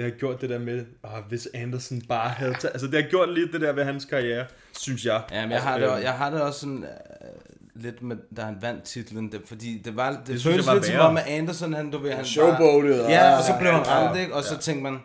det 0.00 0.10
har 0.12 0.18
gjort 0.18 0.40
det 0.40 0.50
der 0.50 0.58
med, 0.58 0.84
åh, 1.04 1.10
hvis 1.28 1.48
Anderson 1.54 2.00
bare 2.08 2.28
havde 2.28 2.52
taget, 2.54 2.72
altså 2.72 2.86
det 2.86 3.02
har 3.02 3.10
gjort 3.10 3.34
lidt 3.34 3.52
det 3.52 3.60
der 3.60 3.72
ved 3.72 3.84
hans 3.84 4.04
karriere, 4.04 4.44
synes 4.78 5.04
jeg. 5.04 5.22
Ja, 5.32 5.42
men 5.42 5.52
jeg 5.52 5.60
har, 5.62 5.78
det, 5.78 5.84
Øhm, 5.84 5.92
også- 5.92 6.02
jeg 6.04 6.12
har 6.12 6.30
det 6.30 6.42
også 6.42 6.60
sådan 6.60 6.84
øh, 6.84 7.82
lidt 7.82 8.02
med, 8.02 8.16
da 8.36 8.42
han 8.42 8.56
vandt 8.60 8.82
titlen, 8.82 9.32
det, 9.32 9.40
fordi 9.46 9.82
det 9.84 9.96
var, 9.96 10.10
det, 10.10 10.18
det 10.26 10.40
synes 10.40 10.44
føltes 10.44 10.66
jeg 10.66 10.74
var 10.74 10.80
lidt 10.80 10.86
som 10.92 11.00
om, 11.00 11.16
at 11.16 11.24
Anderson, 11.28 11.72
han, 11.72 11.90
du 11.90 11.98
ved, 11.98 12.12
han 12.12 12.24
Showboatet, 12.24 13.04
og- 13.04 13.10
Ja, 13.10 13.36
og 13.36 13.42
så 13.42 13.52
blev 13.60 13.72
han 13.72 13.86
ramt, 13.88 14.18
ikke? 14.20 14.34
Og 14.34 14.44
så 14.44 14.58
tænkte 14.58 14.82
man, 14.82 14.98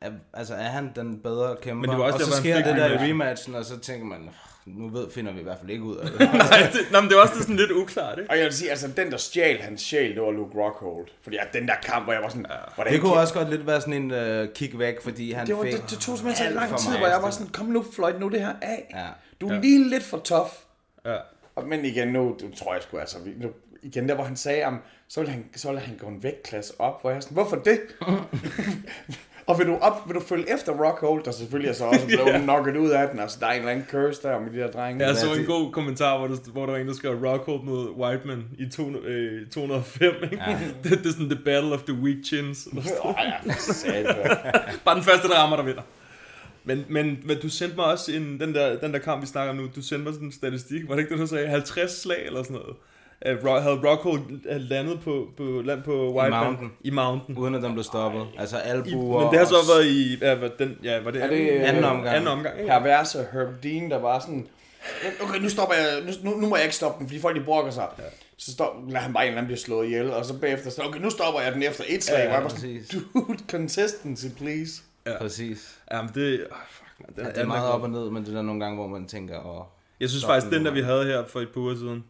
er, 0.00 0.10
altså 0.34 0.54
er 0.54 0.68
han 0.68 0.90
den 0.96 1.18
bedre 1.22 1.56
kæmper? 1.62 1.80
Men 1.80 1.90
det 1.90 1.98
var 1.98 2.04
også 2.04 2.26
og 2.26 2.32
så 2.32 2.36
sker 2.36 2.56
det 2.56 2.64
der 2.64 2.72
i 2.72 2.78
rematchen. 2.88 3.10
rematchen, 3.10 3.54
og 3.54 3.64
så 3.64 3.78
tænker 3.78 4.06
man, 4.06 4.18
nu 4.76 4.88
ved, 4.88 5.10
finder 5.10 5.32
vi 5.32 5.40
i 5.40 5.42
hvert 5.42 5.58
fald 5.60 5.70
ikke 5.70 5.82
ud 5.84 5.96
af 5.96 6.06
det. 6.10 6.20
Nej, 6.20 6.70
det, 6.72 6.80
nå, 6.92 7.00
men 7.00 7.08
det 7.10 7.16
var 7.16 7.22
også 7.22 7.40
sådan 7.40 7.56
lidt 7.56 7.70
uklart, 7.70 8.18
ikke? 8.18 8.30
Og 8.30 8.36
jeg 8.36 8.44
vil 8.44 8.52
sige, 8.54 8.70
altså 8.70 8.88
den 8.96 9.10
der 9.10 9.16
stjal 9.16 9.58
hans 9.60 9.80
sjæl, 9.82 10.14
det 10.14 10.22
var 10.22 10.30
Luke 10.30 10.58
Rockhold. 10.58 11.06
Fordi 11.22 11.36
at 11.36 11.46
den 11.52 11.68
der 11.68 11.74
kamp, 11.82 12.04
hvor 12.04 12.12
jeg 12.12 12.22
var 12.22 12.28
sådan, 12.28 12.46
hvordan 12.74 12.92
det 12.92 13.00
kunne 13.00 13.12
kan- 13.12 13.20
også 13.20 13.34
godt 13.34 13.50
lidt 13.50 13.66
være 13.66 13.80
sådan 13.80 14.12
en 14.12 14.42
uh, 14.42 14.48
kick 14.54 14.78
væk, 14.78 15.00
fordi 15.02 15.32
han 15.32 15.46
det, 15.46 15.56
var, 15.56 15.62
fik 15.62 15.72
det, 15.72 15.90
det 15.90 15.98
tog 15.98 16.18
simpelthen 16.18 16.48
så 16.48 16.54
lang 16.54 16.78
tid, 16.78 16.96
hvor 16.98 17.06
jeg 17.06 17.22
var 17.22 17.30
sådan, 17.30 17.52
kom 17.52 17.66
nu 17.66 17.84
Floyd, 17.92 18.14
nu 18.20 18.28
det 18.28 18.40
her 18.40 18.54
af. 18.62 18.90
Ja. 18.94 19.06
Du 19.40 19.48
er 19.48 19.60
lige 19.60 19.88
lidt 19.88 20.02
for 20.02 20.18
tough. 20.18 20.50
Ja. 21.06 21.16
Og- 21.56 21.68
Men 21.68 21.84
igen, 21.84 22.08
nu 22.08 22.36
det 22.40 22.54
tror 22.54 22.74
jeg 22.74 22.82
sgu 22.82 22.98
altså, 22.98 23.16
nu, 23.36 23.48
igen 23.82 24.08
der, 24.08 24.14
hvor 24.14 24.24
han 24.24 24.36
sagde, 24.36 24.64
om, 24.64 24.78
så 25.08 25.20
ville 25.20 25.32
han, 25.32 25.44
så 25.56 25.68
ville 25.68 25.80
han 25.80 25.96
gå 25.96 26.06
en 26.06 26.22
vægtklasse 26.22 26.72
op, 26.80 27.00
hvor 27.00 27.10
jeg 27.10 27.16
er 27.16 27.20
sådan, 27.20 27.34
hvorfor 27.34 27.56
det? 27.56 27.80
og 29.48 29.58
vil 29.58 29.66
du, 29.66 29.76
op, 29.80 30.02
vil 30.06 30.14
du 30.14 30.20
følge 30.20 30.54
efter 30.54 30.72
Rockhold, 30.72 31.24
der 31.24 31.30
selvfølgelig 31.30 31.68
er 31.68 31.74
så 31.74 31.84
også 31.84 32.06
blevet 32.16 32.28
yeah. 32.28 32.42
knocket 32.42 32.76
ud 32.76 32.90
af 32.90 33.08
den, 33.08 33.18
altså 33.20 33.36
der 33.40 33.46
er 33.46 33.50
en 33.52 33.58
eller 33.58 33.72
anden 33.72 33.86
curse 33.90 34.22
der 34.22 34.40
med 34.40 34.50
de 34.52 34.58
der 34.58 34.70
drenge. 34.70 35.06
Jeg 35.06 35.16
så 35.16 35.26
det- 35.26 35.40
en 35.40 35.46
god 35.46 35.72
kommentar, 35.72 36.18
hvor 36.18 36.26
der, 36.26 36.36
hvor 36.52 36.64
der 36.66 36.72
var 36.72 36.78
en, 36.78 36.88
der 36.88 36.94
skrev 36.94 37.24
Rockhold 37.24 37.62
mod 37.62 37.90
Whiteman 37.90 38.44
i 38.58 38.68
to, 38.68 38.90
øh, 38.90 39.46
205, 39.46 40.14
ikke? 40.22 40.38
Ja. 40.46 40.58
det, 40.84 40.90
det, 40.98 41.06
er 41.06 41.10
sådan 41.12 41.30
the 41.30 41.38
battle 41.44 41.72
of 41.74 41.82
the 41.82 41.94
weak 41.94 42.16
chins. 42.24 42.68
Ej, 43.16 43.32
ja. 43.86 44.02
Bare 44.84 44.94
den 44.94 45.04
første, 45.04 45.28
der 45.28 45.34
rammer, 45.34 45.56
der 45.56 45.64
vinder. 45.64 45.82
Men, 46.64 46.84
men, 46.88 47.18
men 47.24 47.36
du 47.42 47.48
sendte 47.48 47.76
mig 47.76 47.84
også 47.84 48.12
en, 48.12 48.40
den, 48.40 48.54
der, 48.54 48.78
den 48.78 48.92
der 48.92 48.98
kamp, 48.98 49.22
vi 49.22 49.26
snakker 49.26 49.50
om 49.50 49.56
nu, 49.56 49.68
du 49.76 49.82
sendte 49.82 50.04
mig 50.04 50.12
sådan 50.12 50.28
en 50.28 50.32
statistik, 50.32 50.88
var 50.88 50.94
det 50.94 51.02
ikke 51.02 51.12
det, 51.14 51.20
du 51.20 51.26
sagde? 51.26 51.48
50 51.48 51.90
slag 52.02 52.26
eller 52.26 52.42
sådan 52.42 52.56
noget? 52.56 52.76
At 53.20 53.36
Ro- 53.44 53.58
havde 53.60 53.80
Rockhold 53.90 54.58
landet 54.58 55.00
på, 55.00 55.28
på, 55.36 55.42
land 55.64 55.82
på 55.82 56.12
Whiteman? 56.14 56.44
Mountain. 56.44 56.72
I 56.80 56.90
Mountain. 56.90 57.38
Uden 57.38 57.54
at 57.54 57.62
den 57.62 57.72
blev 57.72 57.84
stoppet. 57.84 58.26
Altså 58.38 58.56
I, 58.56 58.60
albuer 58.64 59.20
men 59.22 59.30
det 59.30 59.38
har 59.38 59.46
så 59.46 59.54
været 59.74 59.86
i, 59.86 60.18
ja, 60.20 60.34
var 60.34 60.50
den, 60.58 60.78
ja, 60.82 61.00
var 61.00 61.10
det, 61.10 61.22
Er 61.22 61.26
det, 61.26 61.48
anden 61.48 61.84
omgang. 61.84 62.08
anden 62.16 62.28
omgang, 62.28 62.58
ikke? 62.60 62.68
perverse 62.70 63.26
Herb 63.32 63.48
Dean, 63.62 63.90
der 63.90 63.98
var 63.98 64.18
sådan, 64.18 64.46
okay, 65.22 65.40
nu 65.40 65.48
stopper 65.48 65.74
jeg, 65.74 66.02
nu, 66.22 66.30
nu, 66.30 66.36
nu 66.40 66.48
må 66.48 66.56
jeg 66.56 66.64
ikke 66.64 66.76
stoppe 66.76 66.98
den, 66.98 67.08
fordi 67.08 67.20
folk 67.20 67.36
de 67.36 67.44
brokker 67.44 67.70
sig. 67.72 67.86
Ja. 67.98 68.02
Så 68.36 68.52
stop, 68.52 68.74
lader 68.88 68.98
han 69.00 69.12
bare 69.12 69.22
en 69.22 69.28
eller 69.28 69.38
anden 69.38 69.46
blive 69.48 69.58
slået 69.58 69.86
ihjel, 69.86 70.10
og 70.12 70.24
så 70.24 70.38
bagefter, 70.38 70.70
så, 70.70 70.82
okay, 70.82 71.00
nu 71.00 71.10
stopper 71.10 71.40
jeg 71.40 71.52
den 71.52 71.62
efter 71.62 71.84
et 71.88 72.04
slag, 72.04 72.18
Ja, 72.18 72.24
ja, 72.34 72.40
bare 72.40 72.50
sådan, 72.50 72.74
præcis. 72.78 72.88
dude, 73.14 73.38
consistency, 73.50 74.26
please. 74.36 74.82
Præcis. 75.20 75.78
Ja, 75.92 76.02
men 76.02 76.10
det, 76.14 76.40
oh, 76.50 76.56
fuck, 76.70 76.90
man, 77.00 77.08
den, 77.16 77.24
Ja, 77.24 77.28
er- 77.30 77.32
det 77.34 77.42
er 77.42 77.46
meget 77.46 77.68
op 77.70 77.82
og 77.82 77.90
ned, 77.90 78.10
men 78.10 78.22
det 78.22 78.30
er 78.30 78.34
der 78.34 78.42
nogle 78.42 78.60
gange, 78.60 78.76
hvor 78.76 78.86
man 78.86 79.06
tænker, 79.06 79.46
åh, 79.58 79.64
Jeg 80.00 80.08
synes 80.08 80.24
faktisk, 80.24 80.46
den 80.46 80.54
den 80.54 80.64
der 80.66 80.70
vi 80.72 80.80
havde 80.82 81.04
her 81.04 81.24
for 81.26 81.40
et 81.40 81.48
par 81.48 81.60
uger 81.60 81.74
siden, 81.74 82.04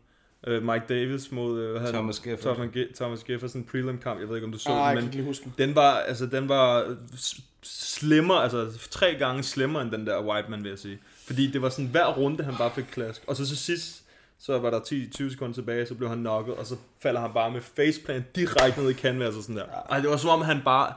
uh, 0.46 0.52
Mike 0.62 0.84
Davis 0.88 1.32
mod 1.32 1.78
havde- 1.78 1.92
Thomas 1.92 2.22
Jefferson. 2.26 2.54
Thomas, 2.54 2.70
Ge- 2.76 2.94
Thomas 2.96 3.24
Jefferson 3.30 3.64
prelim 3.64 3.98
kamp, 3.98 4.20
jeg 4.20 4.28
ved 4.28 4.36
ikke 4.36 4.46
om 4.46 4.52
du 4.52 4.58
så 4.58 4.68
Ah, 4.70 4.74
den, 4.74 4.80
jeg 4.84 4.88
kan 4.88 4.96
men 4.96 5.04
ikke 5.04 5.16
lige 5.16 5.26
huske 5.26 5.44
den. 5.44 5.54
den 5.58 5.74
var, 5.74 5.92
altså, 5.96 6.26
den 6.26 6.48
var 6.48 6.96
s- 7.18 7.40
slimmer, 7.62 8.34
altså 8.34 8.70
tre 8.90 9.14
gange 9.18 9.42
slimmer 9.42 9.80
end 9.80 9.90
den 9.90 10.06
der 10.06 10.22
Whiteman, 10.22 10.62
vil 10.62 10.68
jeg 10.70 10.78
sige. 10.78 10.98
Fordi 11.26 11.50
det 11.50 11.62
var 11.62 11.68
sådan, 11.68 11.86
hver 11.86 12.06
runde, 12.06 12.44
han 12.44 12.54
bare 12.58 12.70
fik 12.74 12.84
klask. 12.92 13.22
Og 13.26 13.36
så 13.36 13.46
til 13.46 13.56
sidst, 13.56 14.02
så 14.40 14.58
var 14.58 14.70
der 14.70 14.80
10-20 14.80 15.30
sekunder 15.30 15.54
tilbage, 15.54 15.86
så 15.86 15.94
blev 15.94 16.08
han 16.08 16.18
knocket, 16.18 16.54
og 16.54 16.66
så 16.66 16.76
falder 17.02 17.20
han 17.20 17.30
bare 17.34 17.50
med 17.50 17.60
faceplant 17.60 18.36
direkte 18.36 18.80
ned 18.80 18.90
i 18.90 18.94
canvas 18.94 19.34
og 19.36 19.42
sådan 19.42 19.56
der. 19.56 19.64
Ej, 19.90 20.00
det 20.00 20.10
var 20.10 20.16
som 20.16 20.30
om 20.30 20.40
han 20.42 20.60
bare... 20.64 20.92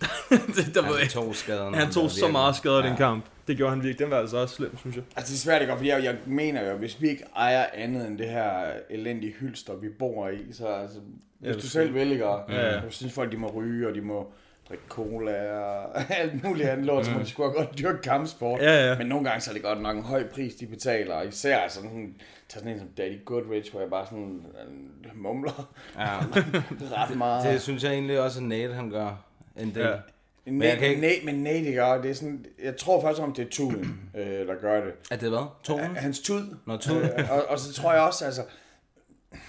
det, 0.56 0.74
der 0.74 0.80
var, 0.82 0.98
han 0.98 1.08
tog 1.08 1.36
skaden. 1.36 1.74
han 1.74 1.92
tog 1.92 2.10
så 2.10 2.28
meget 2.28 2.56
skade 2.56 2.80
i 2.80 2.82
den 2.82 2.96
kamp. 2.96 3.24
Det 3.46 3.56
gjorde 3.56 3.70
han 3.74 3.82
virkelig. 3.82 3.98
Den 3.98 4.10
var 4.10 4.18
altså 4.18 4.36
også 4.36 4.54
slem, 4.54 4.76
synes 4.76 4.96
jeg. 4.96 5.04
Altså, 5.16 5.32
det 5.32 5.36
er 5.38 5.40
svært 5.42 5.62
ikke, 5.62 5.74
fordi 5.76 5.88
jeg, 5.88 6.04
jeg 6.04 6.16
mener 6.26 6.70
jo, 6.70 6.76
hvis 6.76 7.00
vi 7.02 7.08
ikke 7.08 7.24
ejer 7.36 7.64
andet 7.74 8.06
end 8.06 8.18
det 8.18 8.28
her 8.28 8.72
elendige 8.90 9.32
hylster, 9.32 9.74
vi 9.76 9.88
bor 9.88 10.28
i, 10.28 10.52
så 10.52 10.66
altså, 10.66 10.98
hvis 11.38 11.48
Ja, 11.48 11.52
du 11.52 11.58
det 11.60 11.70
selv 11.70 11.94
vælger, 11.94 12.44
Ja, 12.48 12.54
ja, 12.54 12.60
ja. 12.60 12.66
ja. 12.74 12.80
jeg 12.80 12.92
synes 12.92 13.12
folk, 13.12 13.32
de 13.32 13.36
må 13.36 13.46
ryge, 13.50 13.88
og 13.88 13.94
de 13.94 14.00
må 14.00 14.32
drikke 14.68 14.84
cola 14.88 15.52
og 15.58 15.90
alt 16.20 16.44
muligt 16.44 16.68
andet 16.68 16.86
lort, 16.86 17.06
så 17.06 17.12
må 17.12 17.18
de 17.18 17.26
sgu 17.26 17.42
godt 17.42 17.78
dyrke 17.78 18.02
kampsport. 18.02 18.60
Ja, 18.60 18.88
ja. 18.88 18.98
Men 18.98 19.06
nogle 19.06 19.24
gange 19.28 19.40
så 19.40 19.50
er 19.50 19.54
det 19.54 19.62
godt 19.62 19.82
nok 19.82 19.96
en 19.96 20.02
høj 20.02 20.28
pris, 20.28 20.54
de 20.54 20.66
betaler, 20.66 21.14
og 21.14 21.26
især 21.26 21.58
altså 21.58 21.80
sådan, 21.80 22.14
tag 22.48 22.60
sådan 22.60 22.72
en 22.72 22.78
som 22.78 22.88
Daddy 22.88 23.24
Goodrich, 23.24 23.70
hvor 23.72 23.80
jeg 23.80 23.90
bare 23.90 24.06
sådan 24.06 24.42
øh, 25.04 25.22
mumler 25.22 25.70
Ja. 25.98 26.18
ret 27.02 27.16
meget. 27.16 27.52
Det 27.52 27.62
synes 27.62 27.84
jeg 27.84 27.92
egentlig 27.92 28.20
også, 28.20 28.38
at 28.40 28.44
Nate 28.46 28.74
han 28.74 28.90
gør 28.90 29.24
en 29.56 29.74
del. 29.74 29.82
Ja. 29.82 29.92
Ja. 30.46 30.50
Men, 30.52 30.62
jeg 30.62 30.78
kan 30.78 30.88
ikke- 30.88 31.00
Nate, 31.00 31.20
men 31.24 31.34
Nate, 31.34 31.84
og 31.84 32.02
det 32.02 32.10
er 32.10 32.14
sådan, 32.14 32.46
jeg 32.64 32.76
tror 32.76 33.00
først 33.00 33.20
om 33.20 33.32
det 33.32 33.44
er 33.46 33.50
tuden, 33.50 34.00
øh, 34.18 34.46
der 34.48 34.54
gør 34.60 34.80
det. 34.84 34.92
Er 35.10 35.16
det 35.16 35.28
hvad? 35.28 35.46
Tonen? 35.62 35.96
Hans 35.96 36.20
tud. 36.20 36.56
Nå, 36.66 36.76
tud. 36.76 37.02
Øh, 37.02 37.30
og, 37.32 37.44
og 37.48 37.58
så 37.58 37.72
tror 37.72 37.92
jeg 37.92 38.02
også, 38.02 38.24
altså, 38.24 38.42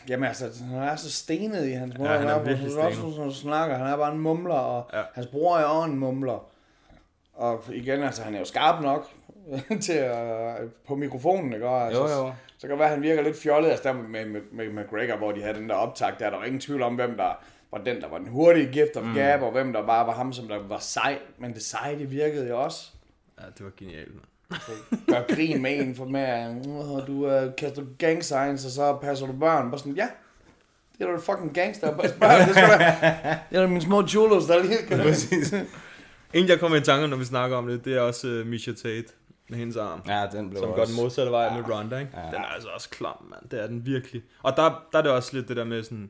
jamen 0.09 0.27
altså, 0.27 0.49
han 0.69 0.83
er 0.83 0.95
så 0.95 1.11
stenet 1.11 1.67
i 1.67 1.71
hans 1.71 1.97
måde, 1.97 2.11
Ja, 2.11 2.17
han 2.17 2.27
er 2.27 2.35
at 2.35 2.45
være 2.45 2.55
virkelig 2.57 2.75
på. 2.75 2.81
Også, 2.81 3.01
når 3.01 3.23
han 3.23 3.31
snakker, 3.31 3.77
han 3.77 3.87
er 3.87 3.97
bare 3.97 4.13
en 4.13 4.19
mumler, 4.19 4.53
og 4.55 4.89
Ja. 4.93 4.97
ja. 4.99 5.03
hans 5.13 5.27
bror 5.27 5.57
er 5.57 5.63
også 5.63 5.91
en 5.91 5.97
mumler. 5.99 6.49
Og 7.33 7.63
igen, 7.73 8.03
altså, 8.03 8.21
han 8.23 8.35
er 8.35 8.39
jo 8.39 8.45
skarp 8.45 8.81
nok 8.83 9.07
til 9.85 9.93
at, 9.93 10.55
på 10.87 10.95
mikrofonen, 10.95 11.53
ikke? 11.53 11.67
Altså, 11.67 12.01
Jo, 12.01 12.07
jo. 12.07 12.31
Så 12.57 12.61
kan 12.61 12.69
det 12.69 12.79
være, 12.79 12.87
at 12.87 12.93
han 12.93 13.03
virker 13.03 13.21
lidt 13.21 13.37
fjollet, 13.39 13.69
altså 13.69 13.83
der 13.83 13.93
med, 13.93 14.25
med, 14.25 14.41
med 14.51 14.69
McGregor, 14.83 15.17
hvor 15.17 15.31
de 15.31 15.41
havde 15.41 15.53
den 15.57 15.69
der 15.69 15.75
optag, 15.75 16.13
der 16.19 16.25
er 16.25 16.29
der 16.29 16.43
ingen 16.43 16.59
tvivl 16.61 16.81
om, 16.81 16.95
hvem 16.95 17.17
der 17.17 17.43
var 17.71 17.77
den, 17.83 18.01
der 18.01 18.07
var 18.09 18.17
den 18.17 18.27
hurtige 18.27 18.71
gift 18.71 18.95
of 18.97 19.03
mm. 19.03 19.13
gab, 19.13 19.41
og 19.41 19.51
hvem 19.51 19.73
der 19.73 19.85
bare 19.85 20.07
var 20.07 20.13
ham, 20.13 20.33
som 20.33 20.47
der 20.47 20.67
var 20.67 20.79
sej. 20.79 21.19
Men 21.37 21.53
det 21.53 21.61
seje, 21.63 21.99
det 21.99 22.11
virkede 22.11 22.47
jo 22.47 22.63
også. 22.63 22.91
Ja, 23.39 23.45
det 23.57 23.65
var 23.65 23.71
genialt, 23.77 24.11
man. 24.15 24.23
gør 25.07 25.35
grin 25.35 25.61
med 25.61 25.79
en 25.79 25.95
for 25.95 26.03
"Åh, 26.05 27.07
du 27.07 27.45
uh, 27.45 27.55
kaster 27.57 27.83
gang 27.99 28.23
signs, 28.23 28.65
og 28.65 28.71
så 28.71 28.97
passer 29.01 29.25
du 29.25 29.33
børn. 29.33 29.71
Bare 29.71 29.79
sådan, 29.79 29.95
ja, 29.95 30.07
det 30.97 31.07
er 31.07 31.11
du 31.11 31.19
fucking 31.19 31.53
gangster. 31.53 31.97
Pas 31.97 32.11
børn, 32.11 32.47
det 32.47 32.55
skal 32.55 32.69
være. 32.69 33.37
Det 33.51 33.59
er 33.59 33.67
mine 33.67 33.81
små 33.81 34.07
chulos, 34.07 34.45
der 34.45 34.63
lige 34.63 34.77
kan 34.87 34.99
Præcis. 34.99 35.53
En, 36.33 36.47
jeg 36.47 36.59
kommer 36.59 36.77
i 36.77 36.81
tanke, 36.81 37.07
når 37.07 37.17
vi 37.17 37.25
snakker 37.25 37.57
om 37.57 37.67
det, 37.67 37.85
det 37.85 37.97
er 37.97 38.01
også 38.01 38.27
uh, 38.27 38.47
Misha 38.47 38.71
Tate 38.71 39.07
med 39.49 39.57
hendes 39.57 39.77
arm. 39.77 40.01
Ja, 40.07 40.25
den 40.31 40.49
blev 40.49 40.61
Som 40.61 40.69
går 40.69 40.75
også... 40.81 40.93
den 40.93 41.01
modsatte 41.03 41.31
vej 41.31 41.53
med 41.57 41.69
Ronda, 41.69 41.97
ikke? 41.99 42.11
Den 42.31 42.41
er 42.41 42.45
altså 42.45 42.69
også 42.69 42.89
klam, 42.89 43.17
mand. 43.29 43.49
Det 43.49 43.63
er 43.63 43.67
den 43.67 43.85
virkelig. 43.85 44.21
Og 44.43 44.53
der, 44.57 44.87
der 44.91 44.97
er 44.97 45.01
det 45.01 45.11
også 45.11 45.35
lidt 45.35 45.47
det 45.47 45.57
der 45.57 45.63
med 45.63 45.83
sådan... 45.83 46.09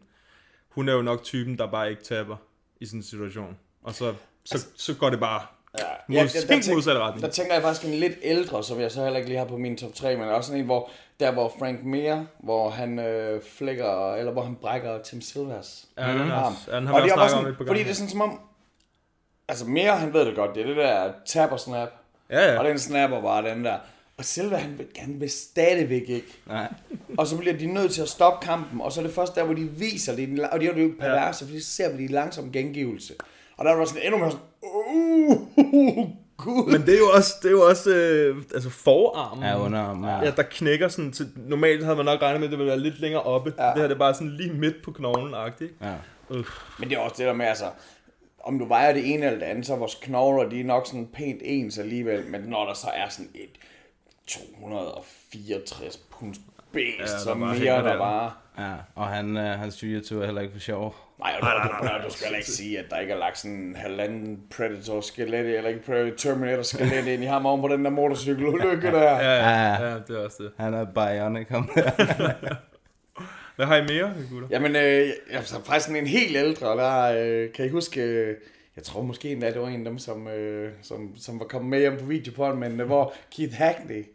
Hun 0.78 0.90
er 0.90 0.94
jo 0.94 1.02
nok 1.02 1.24
typen, 1.24 1.58
der 1.58 1.68
bare 1.72 1.90
ikke 1.90 2.04
taber 2.04 2.38
i 2.82 2.86
sådan 2.86 3.00
en 3.00 3.04
situation. 3.04 3.58
Og 3.84 3.94
så, 3.94 4.14
så, 4.46 4.66
så 4.76 4.96
går 4.96 5.10
det 5.10 5.20
bare 5.20 5.42
Ja, 5.80 5.84
mod, 6.08 6.16
ja, 6.18 6.24
der, 6.24 6.28
der, 6.48 6.62
tænk, 6.62 6.76
modsatte 6.76 7.02
retning. 7.02 7.22
der 7.26 7.30
tænker 7.30 7.54
jeg 7.54 7.62
faktisk 7.64 7.88
en 7.88 7.94
lidt 7.94 8.14
ældre, 8.22 8.64
som 8.64 8.80
jeg 8.80 8.92
så 8.92 9.04
heller 9.04 9.18
ikke 9.18 9.30
lige 9.30 9.38
har 9.40 9.46
på 9.46 9.58
min 9.58 9.78
top 9.78 9.94
3, 9.94 10.16
men 10.16 10.30
også 10.30 10.48
sådan 10.48 10.60
en, 10.60 10.66
hvor, 10.66 10.90
der 11.20 11.32
hvor 11.32 11.54
Frank 11.60 11.84
Mir, 11.84 12.24
hvor 12.40 12.70
han 12.70 13.00
øh, 13.00 13.42
flækker, 13.58 14.14
eller 14.14 14.32
hvor 14.32 14.42
han 14.44 14.56
brækker 14.56 15.02
Tim 15.04 15.22
Silvers 15.22 15.86
Ja, 15.98 16.02
er 16.04 16.32
arm. 16.34 16.54
ja, 16.68 16.76
den 16.76 16.88
har 16.88 16.94
Og 16.94 17.02
det 17.02 17.12
også 17.14 17.36
er 17.36 17.40
om 17.40 17.44
sådan, 17.44 17.56
par 17.56 17.66
Fordi 17.66 17.84
det 17.84 17.90
er 17.90 17.94
sådan 17.94 18.10
som 18.10 18.22
om, 18.22 18.40
altså 19.48 19.66
Mir, 19.66 19.92
han 19.92 20.14
ved 20.14 20.26
det 20.26 20.36
godt, 20.36 20.56
det 20.56 20.62
er 20.64 20.68
det 20.68 20.78
der 20.78 21.12
tap 21.26 21.52
og 21.52 21.60
snap, 21.60 21.90
Ja, 22.30 22.52
ja. 22.54 22.60
og 22.60 22.66
den 22.66 22.80
snapper 22.80 23.22
bare 23.22 23.50
den 23.50 23.66
der. 23.66 23.78
Og 24.18 24.26
Silva, 24.26 24.56
han 24.56 24.78
vil, 24.78 24.88
han 24.96 25.22
vil 25.22 25.30
stadigvæk 25.30 26.10
ikke. 26.10 26.42
Nej. 26.48 26.74
Og 27.18 27.28
så 27.28 27.38
bliver 27.38 27.58
de 27.58 27.66
nødt 27.66 27.92
til 27.92 28.02
at 28.02 28.10
stoppe 28.10 28.46
kampen, 28.46 28.82
og 28.82 28.92
så 28.92 29.02
er 29.02 29.06
det 29.06 29.16
først 29.16 29.36
der, 29.36 29.44
hvor 29.44 29.54
de 29.54 29.70
viser 29.70 30.16
det, 30.16 30.40
og 30.40 30.60
det 30.60 30.70
er 30.70 30.82
jo 30.82 30.92
perverse, 31.00 31.46
fordi 31.46 31.60
så 31.60 31.72
ser 31.72 31.96
vi 31.96 32.04
de 32.04 32.12
langsomme 32.12 32.52
gengivelse. 32.52 33.14
Og 33.58 33.66
der 33.66 33.76
var 33.76 33.86
sådan 33.86 34.04
endnu 34.04 34.20
mere 34.20 34.32
sådan, 34.32 34.46
uh, 34.62 36.08
gud. 36.38 36.72
Men 36.72 36.82
det 36.82 36.94
er 36.94 36.98
jo 36.98 37.10
også, 37.16 37.34
det 37.42 37.48
er 37.48 37.52
jo 37.52 37.68
også 37.68 37.90
øh, 37.90 38.44
altså 38.54 38.70
forarmen. 38.70 39.44
Ja, 39.44 39.60
underarm, 39.66 40.04
ja. 40.04 40.24
Ja, 40.24 40.32
der 40.32 40.44
knækker 40.44 40.88
sådan 40.88 41.12
til, 41.12 41.30
normalt 41.36 41.84
havde 41.84 41.96
man 41.96 42.06
nok 42.06 42.22
regnet 42.22 42.40
med, 42.40 42.48
at 42.48 42.52
det 42.52 42.60
ville 42.60 42.72
være 42.72 42.80
lidt 42.80 43.00
længere 43.00 43.22
oppe. 43.22 43.54
Ja. 43.58 43.64
Ja. 43.64 43.70
Det 43.70 43.82
her 43.82 43.88
det 43.88 43.96
er 43.96 44.00
bare 44.00 44.14
sådan 44.14 44.30
lige 44.30 44.54
midt 44.54 44.76
på 44.84 44.92
knoglen-agtigt. 44.92 45.74
Ja. 45.82 45.94
Men 46.80 46.90
det 46.90 46.98
er 46.98 47.00
også 47.00 47.16
det 47.18 47.26
der 47.26 47.34
med, 47.34 47.46
altså, 47.46 47.66
om 48.44 48.60
du 48.60 48.66
vejer 48.66 48.94
det 48.94 49.14
ene 49.14 49.26
eller 49.26 49.40
det 49.40 49.46
andet, 49.46 49.66
så 49.66 49.74
er 49.74 49.78
vores 49.78 49.96
knogler, 49.96 50.50
de 50.50 50.60
er 50.60 50.64
nok 50.64 50.88
sådan 50.88 51.08
pænt 51.14 51.42
ens 51.44 51.78
alligevel, 51.78 52.26
men 52.26 52.42
når 52.42 52.66
der 52.66 52.74
så 52.74 52.88
er 52.88 53.10
sådan 53.10 53.30
et 53.36 53.50
264 54.28 55.98
punds 56.12 56.40
bæst, 56.74 57.00
Ja, 57.00 57.08
så 57.20 57.34
mere 57.34 57.56
der 57.76 57.82
der. 57.84 57.98
bare. 57.98 58.32
Ja, 58.60 58.74
og 58.96 59.08
han, 59.08 59.38
øh, 59.38 59.44
hans 59.60 59.84
jiu 59.84 59.98
er 60.22 60.26
heller 60.26 60.42
ikke 60.42 60.54
for 60.54 60.60
sjov. 60.60 60.96
Nej, 61.20 61.32
og 61.42 61.48
du, 61.64 61.88
du, 61.88 62.08
du 62.08 62.12
skal 62.14 62.26
heller 62.26 62.38
ikke 62.38 62.50
sige, 62.52 62.80
at 62.80 62.86
der 62.90 63.00
ikke 63.00 63.14
er 63.14 63.18
lagt 63.18 63.38
sådan 63.38 63.58
en 63.58 63.76
halvanden 63.76 64.40
Predator-skelet, 64.56 65.40
eller 65.58 65.70
ikke 65.70 65.84
Predator 65.86 66.16
Terminator-skelet 66.18 67.08
ind 67.08 67.24
i 67.24 67.26
ham 67.26 67.46
oven 67.46 67.62
på 67.62 67.68
den 67.68 67.86
der 67.86 67.92
motorcykelulykke 67.92 68.88
der. 68.88 69.02
Ja, 69.02 69.18
ja, 69.18 69.84
Ja. 69.84 69.90
ja, 69.90 69.96
det 70.08 70.10
er 70.10 70.26
også 70.26 70.44
det. 70.44 70.52
Han 70.58 70.74
er 70.74 70.86
bionic, 70.86 71.48
ham 71.50 71.70
der. 71.76 71.92
Hvad 73.56 73.66
har 73.66 73.76
I 73.76 73.82
mere, 73.82 74.14
gutter? 74.32 74.48
Jamen, 74.52 74.76
øh, 74.76 74.82
jeg 74.82 75.14
er 75.32 75.42
faktisk 75.66 75.86
sådan 75.88 76.02
en 76.02 76.08
helt 76.08 76.38
ældre, 76.38 76.68
der 76.68 77.24
øh, 77.24 77.52
kan 77.54 77.66
I 77.66 77.70
huske, 77.70 78.02
øh, 78.02 78.36
jeg 78.76 78.84
tror 78.84 79.02
måske 79.02 79.32
endda, 79.32 79.52
det 79.52 79.62
var 79.62 79.68
en 79.68 79.80
af 79.80 79.86
dem, 79.92 80.00
som, 80.00 80.28
øh, 80.28 80.72
som, 80.82 81.16
som 81.18 81.40
var 81.40 81.46
kommet 81.46 81.70
med 81.70 81.80
hjem 81.80 81.98
på 82.00 82.06
video 82.06 82.34
på 82.36 82.56
men 82.56 82.80
øh, 82.80 82.86
hvor 82.86 83.14
Keith 83.36 83.54
Hackney, 83.54 84.06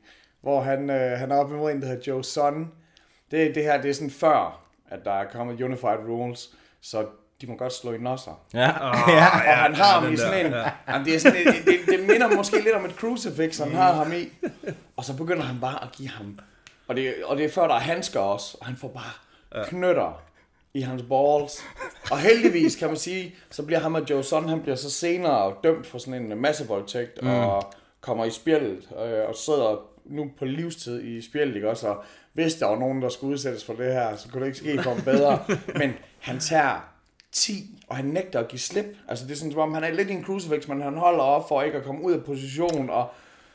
hvor 0.43 0.61
han, 0.61 0.91
øh, 0.91 1.19
han 1.19 1.31
er 1.31 1.37
oppe 1.37 1.55
imod 1.55 1.73
en, 1.73 1.81
der 1.81 1.89
hedder 1.89 2.03
Joe 2.07 2.25
Son. 2.25 2.73
Det, 3.31 3.55
det 3.55 3.63
her, 3.63 3.83
det 3.83 3.91
er 3.91 3.95
sådan 3.95 4.11
før, 4.11 4.61
at 4.91 5.05
der 5.05 5.13
er 5.13 5.25
kommet 5.33 5.61
Unified 5.61 6.09
Rules, 6.09 6.55
så 6.81 7.07
de 7.41 7.47
må 7.47 7.57
godt 7.57 7.73
slå 7.73 7.93
i 7.93 7.99
nosser. 7.99 8.41
Ja, 8.55 8.61
ja. 8.61 8.89
Og 8.89 9.57
han 9.57 9.75
har 9.75 10.01
ham 10.01 10.13
i 10.13 10.17
sådan 10.17 10.33
der, 10.33 10.47
en... 10.47 10.53
ja. 10.53 10.93
Jamen, 10.93 11.07
det, 11.07 11.15
er 11.15 11.19
sådan, 11.19 11.47
det, 11.47 11.65
det, 11.67 11.79
det 11.87 12.09
minder 12.09 12.37
måske 12.37 12.61
lidt 12.61 12.75
om 12.75 12.85
et 12.85 12.93
crucifix, 12.93 13.59
han 13.59 13.75
har 13.75 13.93
ham 13.93 14.13
i. 14.13 14.49
Og 14.97 15.05
så 15.05 15.17
begynder 15.17 15.43
han 15.43 15.61
bare 15.61 15.83
at 15.83 15.93
give 15.93 16.09
ham... 16.09 16.39
Og 16.89 16.97
det, 16.97 17.15
og 17.25 17.37
det 17.37 17.45
er 17.45 17.49
før, 17.49 17.67
der 17.67 17.75
er 17.75 17.79
handsker 17.79 18.21
også, 18.21 18.57
og 18.61 18.67
han 18.67 18.77
får 18.77 18.89
bare 18.89 19.65
knytter 19.65 20.23
i 20.75 20.81
hans 20.81 21.03
balls. 21.03 21.65
Og 22.11 22.19
heldigvis, 22.19 22.77
kan 22.77 22.89
man 22.89 22.97
sige, 22.97 23.35
så 23.51 23.63
bliver 23.63 23.79
ham 23.81 23.95
og 23.95 24.11
Joe 24.11 24.23
Son, 24.23 24.49
han 24.49 24.63
bliver 24.63 24.77
så 24.77 24.91
senere 24.91 25.55
dømt 25.65 25.87
for 25.87 25.99
sådan 25.99 26.33
en 26.33 26.41
massevoldtægt, 26.41 27.23
mm. 27.23 27.31
og 27.31 27.73
kommer 28.01 28.25
i 28.25 28.31
spjældet, 28.31 28.89
øh, 29.05 29.29
og 29.29 29.35
sidder 29.35 29.92
nu 30.05 30.31
på 30.39 30.45
livstid 30.45 31.03
i 31.03 31.23
spjældet, 31.23 31.55
ikke 31.55 31.71
også? 31.71 31.89
Og 31.89 32.05
hvis 32.33 32.55
der 32.55 32.67
var 32.67 32.79
nogen, 32.79 33.03
der 33.03 33.09
skulle 33.09 33.33
udsættes 33.33 33.65
for 33.65 33.73
det 33.75 33.93
her, 33.93 34.17
så 34.17 34.29
kunne 34.29 34.41
det 34.41 34.47
ikke 34.47 34.59
ske 34.59 34.83
for 34.83 34.91
ham 34.91 35.03
bedre. 35.03 35.39
Men 35.81 35.93
han 36.21 36.39
tager 36.39 36.89
10, 37.33 37.79
og 37.89 37.97
han 37.97 38.05
nægter 38.05 38.41
at 38.41 38.49
give 38.49 38.59
slip. 38.61 38.85
Altså 39.09 39.25
det 39.27 39.33
er 39.33 39.37
sådan, 39.37 39.53
som 39.53 39.61
om 39.61 39.75
han 39.75 39.85
er 39.85 39.91
lidt 39.91 40.11
i 40.11 40.13
en 40.13 40.25
crucifix, 40.25 40.69
men 40.69 40.81
han 40.83 40.97
holder 40.97 41.23
op 41.25 41.49
for 41.49 41.63
ikke 41.63 41.79
at 41.79 41.85
komme 41.85 42.03
ud 42.03 42.13
af 42.13 42.25
position, 42.25 42.91
og, 42.91 43.09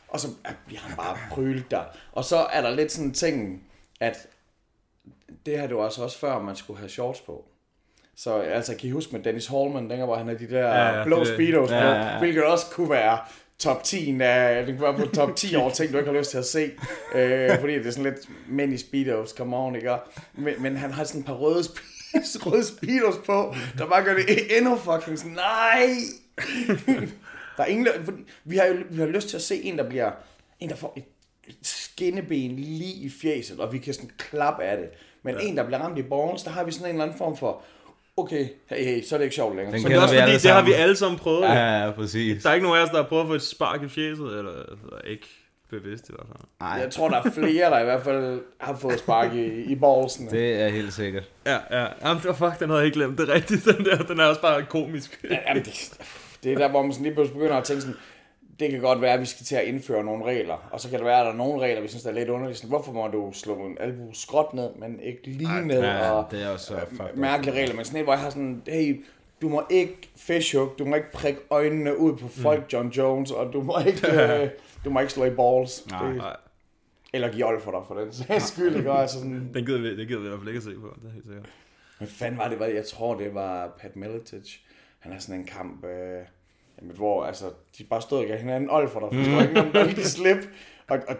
og 0.08 0.20
så 0.20 0.28
bliver 0.66 0.80
han 0.82 0.98
bare 0.98 1.18
prylet 1.32 1.72
der. 1.72 1.82
Og 2.12 2.24
så 2.24 2.38
er 2.38 2.62
der 2.62 2.70
lidt 2.76 2.92
sådan 2.92 3.08
en 3.08 3.14
ting, 3.14 3.64
at 4.00 4.28
det 5.46 5.60
her 5.60 5.68
det 5.68 5.76
var 5.76 5.84
altså 5.84 6.04
også 6.04 6.20
før, 6.20 6.40
man 6.42 6.56
skulle 6.56 6.80
have 6.80 6.90
shorts 6.90 7.22
på. 7.22 7.46
Så 8.16 8.40
altså, 8.40 8.76
kan 8.76 8.88
I 8.90 8.92
huske 8.92 9.16
med 9.16 9.24
Dennis 9.24 9.48
Hallman, 9.48 9.90
dengang 9.90 10.06
hvor 10.06 10.16
han 10.16 10.28
havde 10.28 10.40
de 10.40 10.50
der 10.50 10.68
Ja, 10.68 10.98
ja, 10.98 11.04
blå 11.04 11.20
det- 11.20 11.28
speedos 11.28 11.72
ja, 11.72 11.78
ja, 11.88 12.12
ja. 12.12 12.20
hvilket 12.20 12.44
også 12.44 12.66
kunne 12.72 12.90
være 12.90 13.20
top 13.60 13.84
10 13.84 14.22
af, 14.22 14.65
det 14.65 14.78
kunne 14.78 14.98
være 14.98 15.08
på 15.08 15.15
top 15.15 15.36
10 15.36 15.56
over 15.56 15.70
ting, 15.70 15.93
du 15.93 15.98
ikke 15.98 16.12
har 16.12 16.17
lyst 16.17 16.32
til 16.32 16.38
at 16.38 16.46
se. 16.46 16.72
Øh, 17.15 17.60
fordi 17.60 17.74
det 17.74 17.88
er 17.88 17.91
sådan 17.91 18.04
lidt 18.04 18.30
mænd 18.50 18.74
i 18.74 18.78
speedos, 18.78 19.30
come 19.30 19.58
on, 19.58 19.76
ikke? 19.76 19.96
Men, 20.34 20.54
men 20.60 20.78
han 20.78 20.91
har 20.91 21.04
sådan 21.04 21.22
et 21.22 21.28
par 21.28 21.34
røde, 21.34 21.60
spe- 21.60 22.46
røde 22.46 22.65
speedos 22.65 23.15
på, 23.26 23.56
der 23.78 23.88
bare 23.88 24.04
gør 24.04 24.13
det 24.13 24.58
endnu 24.58 24.78
fucking 24.78 25.20
sådan, 25.20 25.32
nej! 25.32 25.89
der 27.58 27.63
er 27.63 27.65
ingen, 27.65 27.88
vi 28.43 28.58
har 28.58 28.65
jo 28.65 28.76
vi 28.89 29.00
har 29.00 29.08
lyst 29.08 29.30
til 29.30 29.36
at 29.36 29.43
se 29.43 29.63
en, 29.63 29.78
der 29.78 29.89
bliver, 29.89 30.12
en, 30.60 30.70
der 30.70 30.76
får 30.76 30.93
et 30.98 31.04
skinneben 31.62 32.56
lige 32.56 32.93
i 32.93 33.10
fjeset, 33.10 33.60
og 33.60 33.74
vi 33.74 33.78
kan 33.78 33.93
sådan 33.93 34.12
klappe 34.17 34.63
af 34.63 34.78
det. 34.78 34.89
Men 35.24 35.36
ja. 35.36 35.48
en, 35.48 35.58
der 35.58 35.65
bliver 35.65 35.80
ramt 35.80 35.98
i 35.98 36.02
balls, 36.02 36.43
der 36.43 36.50
har 36.50 36.63
vi 36.63 36.72
sådan 36.72 36.86
en 36.86 36.91
eller 36.91 37.04
anden 37.04 37.17
form 37.17 37.38
for, 37.38 37.62
okay, 38.17 38.47
hey, 38.69 38.86
hey, 38.86 39.03
så 39.03 39.15
er 39.15 39.17
det 39.17 39.25
ikke 39.25 39.36
sjovt 39.36 39.56
længere. 39.56 39.73
Den 39.73 39.82
Så 39.82 39.88
Men 39.88 39.91
det 39.91 39.97
er 39.97 40.03
også 40.03 40.15
vi 40.15 40.21
fordi, 40.21 40.34
det 40.34 40.51
har 40.51 40.65
vi 40.65 40.73
alle 40.73 40.95
sammen 40.95 41.19
prøvet. 41.19 41.41
Ja. 41.41 41.53
Ja, 41.53 41.86
ja, 41.86 41.91
præcis. 41.91 42.43
Der 42.43 42.49
er 42.49 42.53
ikke 42.53 42.67
nogen 42.67 42.80
af 42.80 42.84
os, 42.84 42.89
der 42.89 42.97
har 42.97 43.03
prøvet 43.03 43.21
at 43.21 43.27
få 43.27 43.34
et 43.34 43.41
spark 43.41 43.84
i 43.84 43.88
fjeset, 43.88 44.25
eller, 44.25 44.51
eller 44.51 45.01
ikke 45.06 45.27
bevidst 45.69 46.10
i 46.10 46.12
hvert 46.15 46.27
fald. 46.27 46.47
Nej, 46.60 46.69
jeg 46.82 46.91
tror, 46.91 47.10
der 47.10 47.17
er 47.17 47.32
flere, 47.32 47.69
der 47.71 47.80
i 47.80 47.84
hvert 47.84 48.03
fald 48.03 48.41
har 48.60 48.77
fået 48.77 48.99
spark 48.99 49.34
i, 49.34 49.45
i 49.45 49.75
ballsen. 49.75 50.30
det 50.30 50.62
er 50.62 50.69
helt 50.69 50.93
sikkert. 50.93 51.23
Ja, 51.45 51.58
ja. 51.71 51.88
Jamen, 52.06 52.21
fuck, 52.21 52.60
den 52.60 52.69
havde 52.69 52.77
jeg 52.80 52.86
ikke 52.86 52.95
glemt. 52.95 53.17
Det 53.17 53.30
er 53.30 53.34
rigtigt, 53.34 53.65
den 53.77 53.86
der. 53.86 53.97
Den 53.97 54.19
er 54.19 54.23
også 54.25 54.41
bare 54.41 54.65
komisk. 54.65 55.25
Jamen, 55.47 55.63
det, 55.65 55.93
det 56.43 56.53
er 56.53 56.58
der, 56.58 56.69
hvor 56.69 56.82
man 56.82 56.91
sådan 56.91 57.03
lige 57.03 57.13
pludselig 57.13 57.39
begynder 57.39 57.58
at 57.58 57.63
tænke 57.63 57.82
sådan, 57.82 57.97
det 58.60 58.72
kan 58.72 58.80
godt 58.80 59.02
være, 59.02 59.13
at 59.13 59.20
vi 59.20 59.26
skal 59.26 59.46
til 59.46 59.56
at 59.56 59.63
indføre 59.63 60.04
nogle 60.04 60.26
regler. 60.26 60.70
Og 60.72 60.80
så 60.80 60.89
kan 60.89 61.00
det 61.00 61.06
være, 61.06 61.20
at 61.20 61.26
der 61.26 61.32
er 61.32 61.36
nogle 61.36 61.62
regler, 61.62 61.82
vi 61.82 61.88
synes, 61.88 62.04
der 62.04 62.10
er 62.10 62.13
lidt 62.13 62.30
underligt. 62.30 62.63
Hvorfor 62.63 62.91
må 62.91 63.08
du 63.08 63.32
slå 63.34 63.56
en 63.56 63.78
albu 63.80 64.13
skråt 64.13 64.54
ned, 64.54 64.70
men 64.80 65.00
ikke 65.00 65.28
lige 65.28 65.67
ned? 65.67 65.82
Ja, 65.82 66.12
og 66.12 66.32
det 66.32 66.43
er 66.43 66.50
også 66.50 66.76
up. 66.76 67.15
mærkelige 67.15 67.56
regler. 67.56 67.76
Men 67.76 67.86
sådan 67.86 68.00
et, 68.00 68.06
hvor 68.06 68.13
jeg 68.13 68.22
har 68.22 68.30
sådan, 68.30 68.62
hey, 68.67 69.06
du 69.41 69.50
må 69.50 69.63
ikke 69.70 70.10
fishhook, 70.15 70.80
du 70.80 70.86
må 70.86 70.96
ikke 70.96 71.12
prikke 71.12 71.39
øjnene 71.50 71.98
ud 71.98 72.17
på 72.17 72.28
folk, 72.28 72.60
mm. 72.60 72.67
John 72.74 72.89
Jones, 72.89 73.32
og 73.32 73.54
du 73.54 73.62
må 73.62 73.80
ikke, 73.88 74.12
øh, 74.12 74.50
du 74.86 74.89
må 74.89 75.00
ikke 75.00 75.13
slå 75.13 75.26
i 75.26 75.30
balls. 75.30 75.88
Nej. 75.91 76.08
det, 76.08 76.17
Nej, 76.17 76.36
eller 77.13 77.32
give 77.32 77.60
for 77.62 77.72
dig, 77.72 77.82
for 77.88 77.96
den 77.96 78.13
sags 78.13 78.43
skyld. 78.46 78.76
Ikke? 78.76 78.91
Altså 78.91 79.17
sådan, 79.17 79.52
den 79.54 79.65
gider 79.65 79.82
vi, 79.82 79.98
det 79.98 80.08
gider 80.08 80.20
vi 80.20 80.26
i 80.26 80.30
hvert 80.30 80.39
fald 80.39 80.48
ikke 80.48 80.58
at 80.58 80.63
se 80.63 80.74
på. 80.74 80.98
Det 81.02 81.08
er 81.10 81.13
helt 81.13 81.26
sikkert. 81.26 81.50
Hvad 81.98 82.08
fanden 82.08 82.38
var 82.38 82.50
det? 82.50 82.76
Jeg 82.76 82.86
tror, 82.86 83.15
det 83.15 83.34
var 83.34 83.78
Pat 83.80 83.96
Miletich. 83.96 84.60
Han 85.00 85.12
har 85.12 85.20
sådan 85.20 85.39
en 85.41 85.48
kamp, 85.48 85.86
øh, 85.86 86.22
jamen, 86.82 86.96
hvor 86.96 87.24
altså, 87.24 87.46
de 87.78 87.84
bare 87.84 88.02
stod 88.02 88.20
og 88.20 88.26
gav 88.26 88.38
hinanden 88.38 88.70
old 88.70 88.90
for 88.90 89.00
dig. 89.00 89.20
Mm. 89.20 89.26
For 89.26 89.42
ikke 89.42 89.54
nogen 89.54 89.76
rigtig 89.76 90.06
slip. 90.06 90.38
Og, 90.90 91.00
og, 91.08 91.16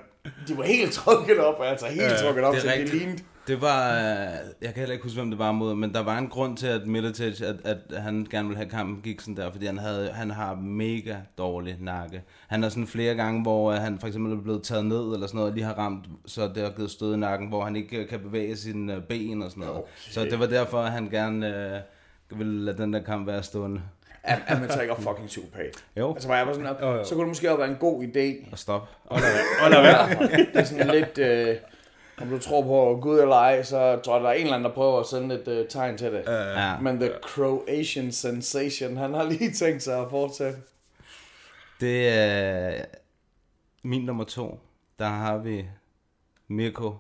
de 0.48 0.58
var 0.58 0.64
helt 0.64 0.92
trukket 0.92 1.40
op, 1.40 1.62
altså 1.62 1.86
helt 1.86 2.02
ja, 2.02 2.16
trukket 2.16 2.44
op, 2.44 2.54
det 2.54 2.62
så 2.62 2.68
det 2.68 2.74
rigtigt. 2.74 2.98
lignede. 2.98 3.24
Det 3.48 3.62
var, 3.62 3.92
øh, 3.92 4.02
jeg 4.62 4.74
kan 4.74 4.76
heller 4.76 4.94
ikke 4.94 5.04
huske, 5.04 5.20
hvem 5.20 5.30
det 5.30 5.40
var 5.40 5.52
mod, 5.52 5.76
men 5.76 5.94
der 5.94 6.04
var 6.04 6.18
en 6.18 6.28
grund 6.28 6.58
til, 6.58 6.68
at 6.68 6.88
Miletic, 6.88 7.42
at, 7.42 7.56
at 7.64 8.02
han 8.02 8.28
gerne 8.32 8.48
ville 8.48 8.58
have 8.58 8.70
kampen, 8.70 9.02
gik 9.02 9.22
sådan 9.22 9.38
der, 9.38 9.52
fordi 9.52 9.66
han, 9.66 9.78
havde, 9.78 10.10
han 10.12 10.32
har 10.32 10.56
mega 10.56 11.16
dårlig 11.38 11.78
nakke. 11.80 12.24
Han 12.48 12.64
har 12.64 12.70
sådan 12.70 12.88
flere 12.88 13.16
gange, 13.16 13.42
hvor 13.42 13.72
øh, 13.72 13.78
han 13.78 14.00
for 14.00 14.08
eksempel 14.08 14.34
er 14.34 14.42
blevet 14.42 14.64
taget 14.64 14.86
ned, 14.86 15.14
eller 15.14 15.28
sådan 15.28 15.38
noget, 15.38 15.50
og 15.52 15.56
lige 15.56 15.66
har 15.66 15.74
ramt, 15.74 16.06
så 16.26 16.52
det 16.56 16.64
har 16.64 16.70
givet 16.70 16.92
stød 16.92 17.14
i 17.14 17.18
nakken, 17.18 17.48
hvor 17.48 17.64
han 17.64 17.76
ikke 17.76 17.98
øh, 17.98 18.08
kan 18.08 18.20
bevæge 18.20 18.58
sine 18.58 18.96
øh, 18.96 19.02
ben 19.02 19.42
og 19.42 19.52
sådan 19.52 19.62
noget. 19.62 19.78
Okay. 19.78 19.90
Så 19.98 20.24
det 20.24 20.40
var 20.40 20.46
derfor, 20.46 20.78
at 20.78 20.92
han 20.92 21.10
gerne 21.10 21.76
øh, 21.76 22.40
ville 22.40 22.66
lade 22.66 22.78
den 22.78 22.94
der 22.94 23.04
kamp 23.04 23.28
være 23.28 23.44
stående. 23.44 23.82
Er, 24.24 24.38
er 24.48 24.60
man 24.60 24.72
så 24.72 24.82
ikke 24.82 24.96
fucking 24.96 25.28
psykopat? 25.28 25.86
Jo, 25.98 26.14
Altså, 26.14 26.28
hvor 26.28 26.36
jeg 26.36 26.48
var 26.48 26.54
sådan, 26.54 26.76
Jo, 26.82 26.92
jo. 26.92 27.04
så 27.04 27.10
kunne 27.16 27.22
det 27.22 27.28
måske 27.28 27.50
også 27.52 27.58
være 27.58 27.70
en 27.70 27.76
god 27.80 28.04
idé. 28.04 28.52
og 28.52 28.60
stop. 28.60 28.88
Og 29.06 29.20
lad 29.70 29.82
være. 29.82 30.10
Det 30.38 30.50
er 30.54 30.64
sådan 30.64 30.88
lidt, 30.88 31.18
øh, 31.18 31.56
om 32.22 32.30
du 32.30 32.40
tror 32.40 32.62
på 32.62 33.00
Gud 33.02 33.20
eller 33.20 33.36
ej, 33.36 33.64
så 33.64 34.00
tror 34.04 34.16
jeg, 34.16 34.24
der 34.24 34.30
er 34.30 34.34
en 34.34 34.42
eller 34.42 34.54
anden, 34.56 34.70
der 34.70 34.76
prøver 34.76 35.00
at 35.00 35.06
sende 35.06 35.36
et 35.36 35.48
øh, 35.48 35.68
tegn 35.68 35.98
til 35.98 36.12
det. 36.12 36.24
Ja. 36.28 36.80
Men 36.80 37.00
The 37.00 37.12
Croatian 37.24 38.12
Sensation, 38.12 38.98
han 38.98 39.14
har 39.14 39.24
lige 39.24 39.52
tænkt 39.54 39.84
sig 39.84 40.00
at 40.02 40.10
fortsætte. 40.10 40.58
Det 41.82 42.10
er 42.10 42.86
min 43.84 44.02
nummer 44.06 44.24
to. 44.24 44.60
Der 45.00 45.06
har 45.08 45.38
vi 45.38 45.66
Mirko 46.48 46.96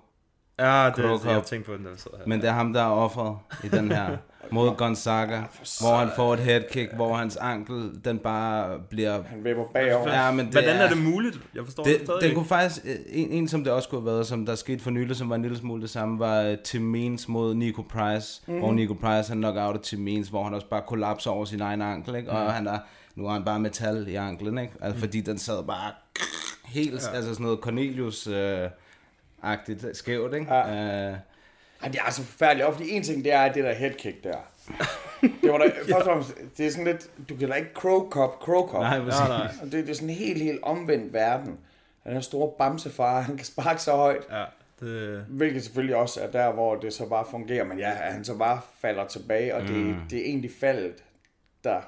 Ja, 0.59 0.85
det 0.95 1.03
Krokop. 1.05 1.31
jeg 1.31 1.43
tænkte 1.43 1.71
på 1.71 1.77
den, 1.77 1.85
der 1.85 1.95
sidder 1.97 2.17
her. 2.17 2.23
Men 2.27 2.41
det 2.41 2.49
er 2.49 2.53
ham, 2.53 2.73
der 2.73 2.81
er 2.81 2.89
offeret 2.91 3.37
i 3.63 3.67
den 3.67 3.91
her 3.91 4.17
mod 4.51 4.75
Gonzaga, 4.77 5.41
hvor 5.81 5.95
han 5.95 6.09
får 6.15 6.33
et 6.33 6.39
headkick, 6.39 6.93
hvor 6.93 7.15
hans 7.15 7.35
ankel, 7.35 7.91
den 8.05 8.19
bare 8.19 8.79
bliver... 8.89 9.23
Han 9.23 9.43
vipper 9.43 9.63
bagover. 9.73 10.13
Ja, 10.13 10.31
men 10.31 10.45
det 10.45 10.53
Hvordan 10.53 10.75
er 10.75 10.83
er 10.83 10.89
det 10.89 10.97
muligt? 10.97 11.39
Jeg 11.55 11.63
forstår 11.63 11.83
det, 11.83 11.99
Det, 11.99 12.05
stadig 12.05 12.21
den 12.21 12.35
kunne 12.35 12.45
faktisk, 12.45 12.85
en, 13.09 13.29
en 13.29 13.47
som 13.47 13.63
det 13.63 13.73
også 13.73 13.89
kunne 13.89 14.01
have 14.01 14.13
været, 14.13 14.27
som 14.27 14.45
der 14.45 14.55
skete 14.55 14.83
for 14.83 14.91
nylig, 14.91 15.15
som 15.15 15.29
var 15.29 15.35
en 15.35 15.41
lille 15.41 15.57
smule 15.57 15.81
det 15.81 15.89
samme, 15.89 16.19
var 16.19 16.41
øh, 16.41 16.57
Tim 16.57 16.81
Means 16.81 17.27
mod 17.27 17.55
Nico 17.55 17.81
Price, 17.81 18.41
mm. 18.47 18.59
hvor 18.59 18.71
Nico 18.71 18.93
Price 18.93 19.29
han 19.29 19.37
knock 19.37 19.57
out 19.57 19.79
Tim 19.81 19.99
Means, 19.99 20.27
hvor 20.27 20.43
han 20.43 20.53
også 20.53 20.67
bare 20.67 20.81
kollapser 20.87 21.31
over 21.31 21.45
sin 21.45 21.61
egen 21.61 21.81
ankel, 21.81 22.15
ikke? 22.15 22.31
og 22.31 22.53
han 22.53 22.67
er, 22.67 22.79
nu 23.15 23.25
har 23.25 23.33
han 23.33 23.43
bare 23.43 23.59
metal 23.59 24.07
i 24.07 24.15
anklen, 24.15 24.57
ikke? 24.57 24.73
Altså, 24.81 24.99
fordi 24.99 25.21
den 25.21 25.37
sad 25.37 25.63
bare 25.63 25.91
helt, 26.65 27.07
ja. 27.07 27.15
altså 27.15 27.33
sådan 27.33 27.43
noget 27.43 27.59
Cornelius 27.59 28.27
øh, 28.27 28.69
agtigt 29.43 29.85
skævt, 29.93 30.33
ikke? 30.33 30.53
Ja. 30.53 31.11
Uh, 31.11 31.17
Ej, 31.81 31.87
det 31.87 31.99
er 31.99 32.03
altså 32.03 32.23
forfærdeligt. 32.23 32.65
Og 32.67 32.73
fordi 32.73 32.89
en 32.91 33.03
ting, 33.03 33.23
det 33.23 33.33
er 33.33 33.53
det 33.53 33.63
der 33.63 33.73
headkick 33.73 34.23
der. 34.23 34.37
Det 35.21 35.51
var 35.51 35.57
da, 35.57 35.65
først 35.77 35.91
og 35.93 36.03
fremmest, 36.03 36.33
det 36.57 36.67
er 36.67 36.71
sådan 36.71 36.85
lidt, 36.85 37.09
du 37.29 37.35
kan 37.35 37.49
da 37.49 37.53
ikke 37.55 37.69
crow 37.73 38.09
cop, 38.09 38.39
crow 38.41 38.67
cop. 38.67 38.81
nej, 38.81 38.99
præcis. 38.99 39.19
Nej, 39.19 39.27
nej. 39.27 39.47
Og 39.61 39.65
det, 39.65 39.73
det 39.73 39.89
er 39.89 39.93
sådan 39.93 40.09
en 40.09 40.15
helt, 40.15 40.41
helt 40.43 40.59
omvendt 40.63 41.13
verden. 41.13 41.57
Den 42.03 42.13
her 42.13 42.19
store 42.21 42.51
bamsefar, 42.57 43.19
han 43.21 43.37
kan 43.37 43.45
sparke 43.45 43.81
så 43.81 43.91
højt. 43.91 44.23
Ja, 44.31 44.43
det... 44.79 45.25
Hvilket 45.29 45.63
selvfølgelig 45.63 45.95
også 45.95 46.21
er 46.21 46.31
der, 46.31 46.51
hvor 46.51 46.75
det 46.75 46.93
så 46.93 47.05
bare 47.09 47.25
fungerer. 47.31 47.63
Men 47.63 47.79
ja, 47.79 47.89
han 47.89 48.23
så 48.25 48.37
bare 48.37 48.59
falder 48.81 49.07
tilbage, 49.07 49.55
og 49.55 49.61
det, 49.61 49.69
Mm. 49.71 49.95
det 50.09 50.19
er 50.19 50.25
egentlig 50.25 50.51
faldet, 50.59 51.03
der 51.63 51.81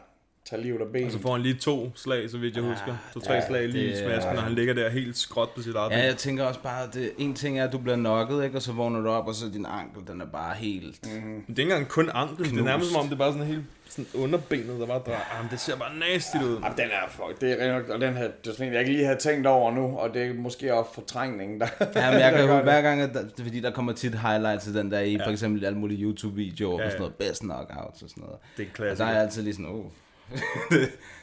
tager 0.49 0.63
livet 0.63 0.81
af 0.81 0.88
benet. 0.88 1.05
Og 1.05 1.12
så 1.12 1.19
får 1.19 1.31
han 1.31 1.41
lige 1.41 1.53
to 1.53 1.91
slag, 1.95 2.29
så 2.29 2.38
vidt 2.38 2.55
jeg 2.55 2.63
husker. 2.63 2.95
To-tre 3.13 3.33
ja, 3.33 3.47
slag 3.47 3.67
lige 3.69 3.91
i 3.91 3.95
smasken, 3.95 4.38
og 4.38 4.43
han 4.43 4.53
ligger 4.53 4.73
der 4.73 4.89
helt 4.89 5.17
skråt 5.17 5.49
på 5.55 5.62
sit 5.62 5.75
eget 5.75 5.91
Ja, 5.91 6.05
jeg 6.05 6.17
tænker 6.17 6.43
også 6.43 6.59
bare, 6.59 6.83
at 6.83 6.93
det, 6.93 7.12
en 7.17 7.33
ting 7.33 7.59
er, 7.59 7.63
at 7.67 7.73
du 7.73 7.77
bliver 7.77 7.95
knocket, 7.97 8.43
ikke? 8.43 8.57
og 8.57 8.62
så 8.62 8.71
vågner 8.71 9.01
du 9.01 9.09
op, 9.09 9.27
og 9.27 9.35
så 9.35 9.49
din 9.53 9.65
ankel, 9.65 10.13
den 10.13 10.21
er 10.21 10.25
bare 10.25 10.55
helt... 10.55 11.05
Mm. 11.05 11.12
Men 11.21 11.43
Det 11.47 11.59
er 11.59 11.63
ikke 11.63 11.73
engang 11.73 11.88
kun 11.88 12.09
anklen. 12.13 12.51
Det 12.51 12.59
er 12.59 12.63
nærmest 12.63 12.89
som 12.91 12.99
om, 12.99 13.05
det 13.05 13.13
er 13.13 13.17
bare 13.17 13.33
sådan 13.33 13.47
helt 13.47 13.63
sådan 13.89 14.05
underbenet, 14.13 14.79
der 14.79 14.85
bare 14.85 14.99
drejer. 14.99 15.35
Jamen, 15.35 15.51
det 15.51 15.59
ser 15.59 15.75
bare 15.75 15.95
nasty 15.97 16.38
ud. 16.38 16.59
Jamen, 16.63 16.77
den 16.77 16.85
er 16.85 17.09
fuck, 17.09 17.41
det 17.41 17.51
er 17.51 17.65
rent 17.65 17.73
nok, 17.88 17.95
og 17.95 18.01
den 18.01 18.13
her, 18.13 18.23
det 18.23 18.49
er 18.49 18.51
sådan 18.51 18.67
en, 18.67 18.73
jeg 18.73 18.79
ikke 18.81 18.91
lige 18.93 19.05
havde 19.05 19.19
tænkt 19.19 19.47
over 19.47 19.71
nu, 19.71 19.97
og 19.97 20.13
det 20.13 20.23
er 20.25 20.33
måske 20.33 20.73
også 20.73 20.93
fortrængningen, 20.93 21.59
der, 21.62 21.67
Ja, 21.95 22.12
men 22.12 22.19
jeg 22.19 22.31
kan 22.35 22.47
gør 22.47 22.63
hver 22.63 22.81
gang, 22.81 23.02
at 23.02 23.13
der, 23.13 23.21
det 23.21 23.39
er 23.39 23.43
fordi 23.43 23.60
der 23.60 23.71
kommer 23.71 23.93
tit 23.93 24.15
highlights 24.19 24.63
til 24.63 24.73
den 24.73 24.91
der 24.91 25.00
i, 25.00 25.17
ja. 25.17 25.25
for 25.25 25.31
eksempel 25.31 25.65
alle 25.65 25.79
mulige 25.79 26.04
YouTube-videoer, 26.04 26.71
ja, 26.71 26.77
Ja, 26.77 26.77
ja. 26.77 26.81
ja. 26.81 26.85
og 26.85 26.91
sådan 26.91 27.02
noget, 27.02 27.15
best 27.15 27.41
knockouts 27.41 28.02
og 28.02 28.10
sådan 28.10 28.23
noget. 28.23 28.37
Det 28.58 28.67
er 28.79 28.83
en 28.83 28.91
Og 28.91 28.97
der 28.97 29.06
er 29.06 29.12
jeg 29.12 29.21
altid 29.21 29.43
lige 29.43 29.54
sådan, 29.54 29.69
oh. 29.69 29.85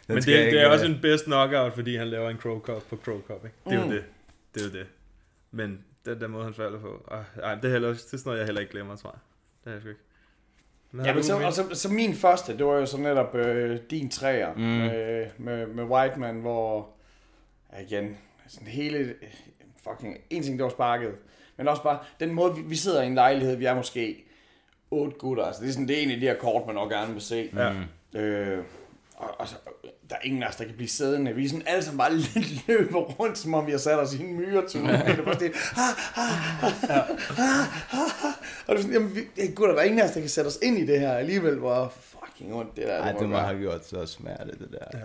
Den 0.08 0.14
Men 0.14 0.16
det, 0.16 0.26
det 0.26 0.60
er 0.62 0.68
også 0.68 0.86
en 0.86 0.98
best 1.02 1.24
knockout, 1.24 1.72
fordi 1.74 1.96
han 1.96 2.08
laver 2.08 2.30
en 2.30 2.36
crow 2.36 2.60
cup 2.60 2.82
på 2.90 2.96
crow 2.96 3.20
cup, 3.22 3.44
ikke? 3.44 3.56
Det 3.64 3.72
er 3.74 3.84
Mm. 3.84 3.90
jo 3.90 3.94
det. 3.96 4.04
Det 4.54 4.62
er 4.62 4.66
jo 4.66 4.72
det. 4.72 4.86
Men 5.50 5.84
den 6.04 6.20
der 6.20 6.26
måde, 6.28 6.44
han 6.44 6.54
falder 6.54 6.80
på. 6.80 7.08
Ah, 7.10 7.24
ej, 7.42 7.54
det 7.54 7.64
er, 7.64 7.68
heller, 7.72 7.88
det 7.88 7.96
er 7.96 8.00
sådan 8.02 8.20
noget, 8.24 8.38
jeg 8.38 8.46
heller 8.46 8.60
ikke 8.60 8.72
glemmer, 8.72 8.96
tror 8.96 9.10
jeg. 9.10 9.18
Det 9.64 9.70
er 9.70 9.74
jeg 9.74 9.80
sgu 9.80 9.88
ikke. 9.88 10.00
Ja, 11.08 11.14
men 11.14 11.22
så, 11.22 11.36
og 11.38 11.52
så, 11.52 11.64
så 11.72 11.88
min 11.92 12.14
første, 12.14 12.58
det 12.58 12.66
var 12.66 12.72
jo 12.74 12.86
så 12.86 12.98
netop 13.00 13.34
øh, 13.34 13.78
din 13.90 14.10
træer 14.10 14.54
mm. 14.54 14.60
med, 14.62 15.26
med, 15.38 15.66
med 15.66 15.84
Whiteman, 15.84 16.40
hvor 16.40 16.88
igen, 17.80 18.16
sådan 18.48 18.68
hele, 18.68 19.14
fucking, 19.84 20.16
en 20.30 20.42
ting, 20.42 20.58
det 20.58 20.64
var 20.64 20.70
sparket, 20.70 21.12
men 21.56 21.68
også 21.68 21.82
bare, 21.82 21.98
den 22.20 22.32
måde, 22.34 22.54
vi, 22.56 22.62
vi 22.62 22.76
sidder 22.76 23.02
i 23.02 23.06
en 23.06 23.14
lejlighed, 23.14 23.56
vi 23.56 23.64
er 23.64 23.74
måske 23.74 24.24
otte 24.90 25.16
gutter, 25.18 25.44
altså 25.44 25.62
det 25.62 25.68
er 25.68 25.72
sådan, 25.72 25.88
det 25.88 25.98
er 25.98 26.02
en 26.02 26.10
af 26.10 26.20
de 26.20 26.26
her 26.26 26.36
kort, 26.38 26.66
man 26.66 26.74
nok 26.74 26.90
gerne 26.90 27.12
vil 27.12 27.22
se. 27.22 27.50
Ja. 28.14 28.20
Øh, 28.20 28.64
og, 29.16 29.40
og 29.40 29.48
så, 29.48 29.54
der 30.10 30.16
er 30.16 30.20
ingen 30.22 30.42
af 30.42 30.48
os, 30.48 30.56
der 30.56 30.64
kan 30.64 30.74
blive 30.74 30.88
siddende. 30.88 31.34
Vi 31.34 31.44
er 31.44 31.48
sådan 31.48 31.66
alle 31.66 31.82
sammen 31.82 31.98
bare 31.98 32.12
løber 32.68 33.00
rundt, 33.00 33.38
som 33.38 33.54
om 33.54 33.66
vi 33.66 33.70
har 33.70 33.78
sat 33.78 33.98
os 33.98 34.14
i 34.14 34.20
en 34.22 34.36
myretur. 34.36 34.88
Ja. 34.88 34.96
Det 34.96 35.18
er 35.18 35.24
bare 35.24 35.34
sådan. 35.34 35.52
Og 38.66 38.74
det 38.74 38.78
er 38.78 38.82
sådan, 38.82 38.92
jamen, 38.92 39.14
vi, 39.14 39.20
hey, 39.36 39.54
gutter, 39.54 39.74
der 39.74 39.82
er 39.82 39.84
ingen 39.84 40.00
af 40.00 40.04
os, 40.04 40.10
der 40.10 40.20
kan 40.20 40.28
sætte 40.28 40.48
os 40.48 40.58
ind 40.62 40.78
i 40.78 40.86
det 40.86 41.00
her 41.00 41.12
alligevel. 41.12 41.58
Hvor 41.58 41.92
fucking 42.00 42.54
ondt 42.54 42.76
det 42.76 42.86
der. 42.86 43.02
Ej, 43.02 43.12
det 43.12 43.28
må 43.28 43.34
gøre. 43.34 43.44
have 43.44 43.60
gjort 43.60 43.86
så 43.86 44.06
smerte, 44.06 44.52
det 44.52 44.68
der. 44.70 44.98
Ja. 44.98 45.04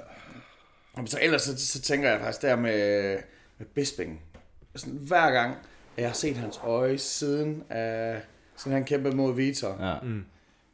Men 0.95 1.07
så 1.07 1.19
ellers 1.21 1.41
så, 1.41 1.67
så 1.67 1.81
tænker 1.81 2.09
jeg 2.09 2.19
faktisk 2.19 2.41
der 2.41 2.55
med, 2.55 3.17
med 3.57 3.67
Bisping. 3.67 4.21
Sådan, 4.75 4.99
hver 5.01 5.31
gang, 5.31 5.55
at 5.97 6.01
jeg 6.01 6.09
har 6.09 6.13
set 6.13 6.37
hans 6.37 6.59
øje 6.63 6.97
siden, 6.97 7.63
af, 7.69 8.21
siden 8.57 8.73
han 8.73 8.83
kæmpede 8.85 9.15
mod 9.15 9.35
Vitor. 9.35 9.77
Ja. 9.87 9.99
Mm. 10.03 10.25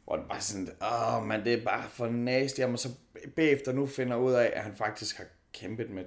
Hvor 0.08 0.16
det 0.16 0.24
bare 0.28 0.40
sådan, 0.40 0.68
åh 0.82 1.26
man, 1.26 1.44
det 1.44 1.52
er 1.54 1.64
bare 1.64 1.82
for 1.92 2.06
nasty. 2.06 2.60
Og 2.60 2.78
så 2.78 2.88
bagefter 3.36 3.72
nu 3.72 3.86
finder 3.86 4.16
ud 4.16 4.32
af, 4.32 4.50
at 4.54 4.62
han 4.62 4.72
faktisk 4.78 5.16
har 5.16 5.24
kæmpet 5.54 5.90
med 5.90 6.04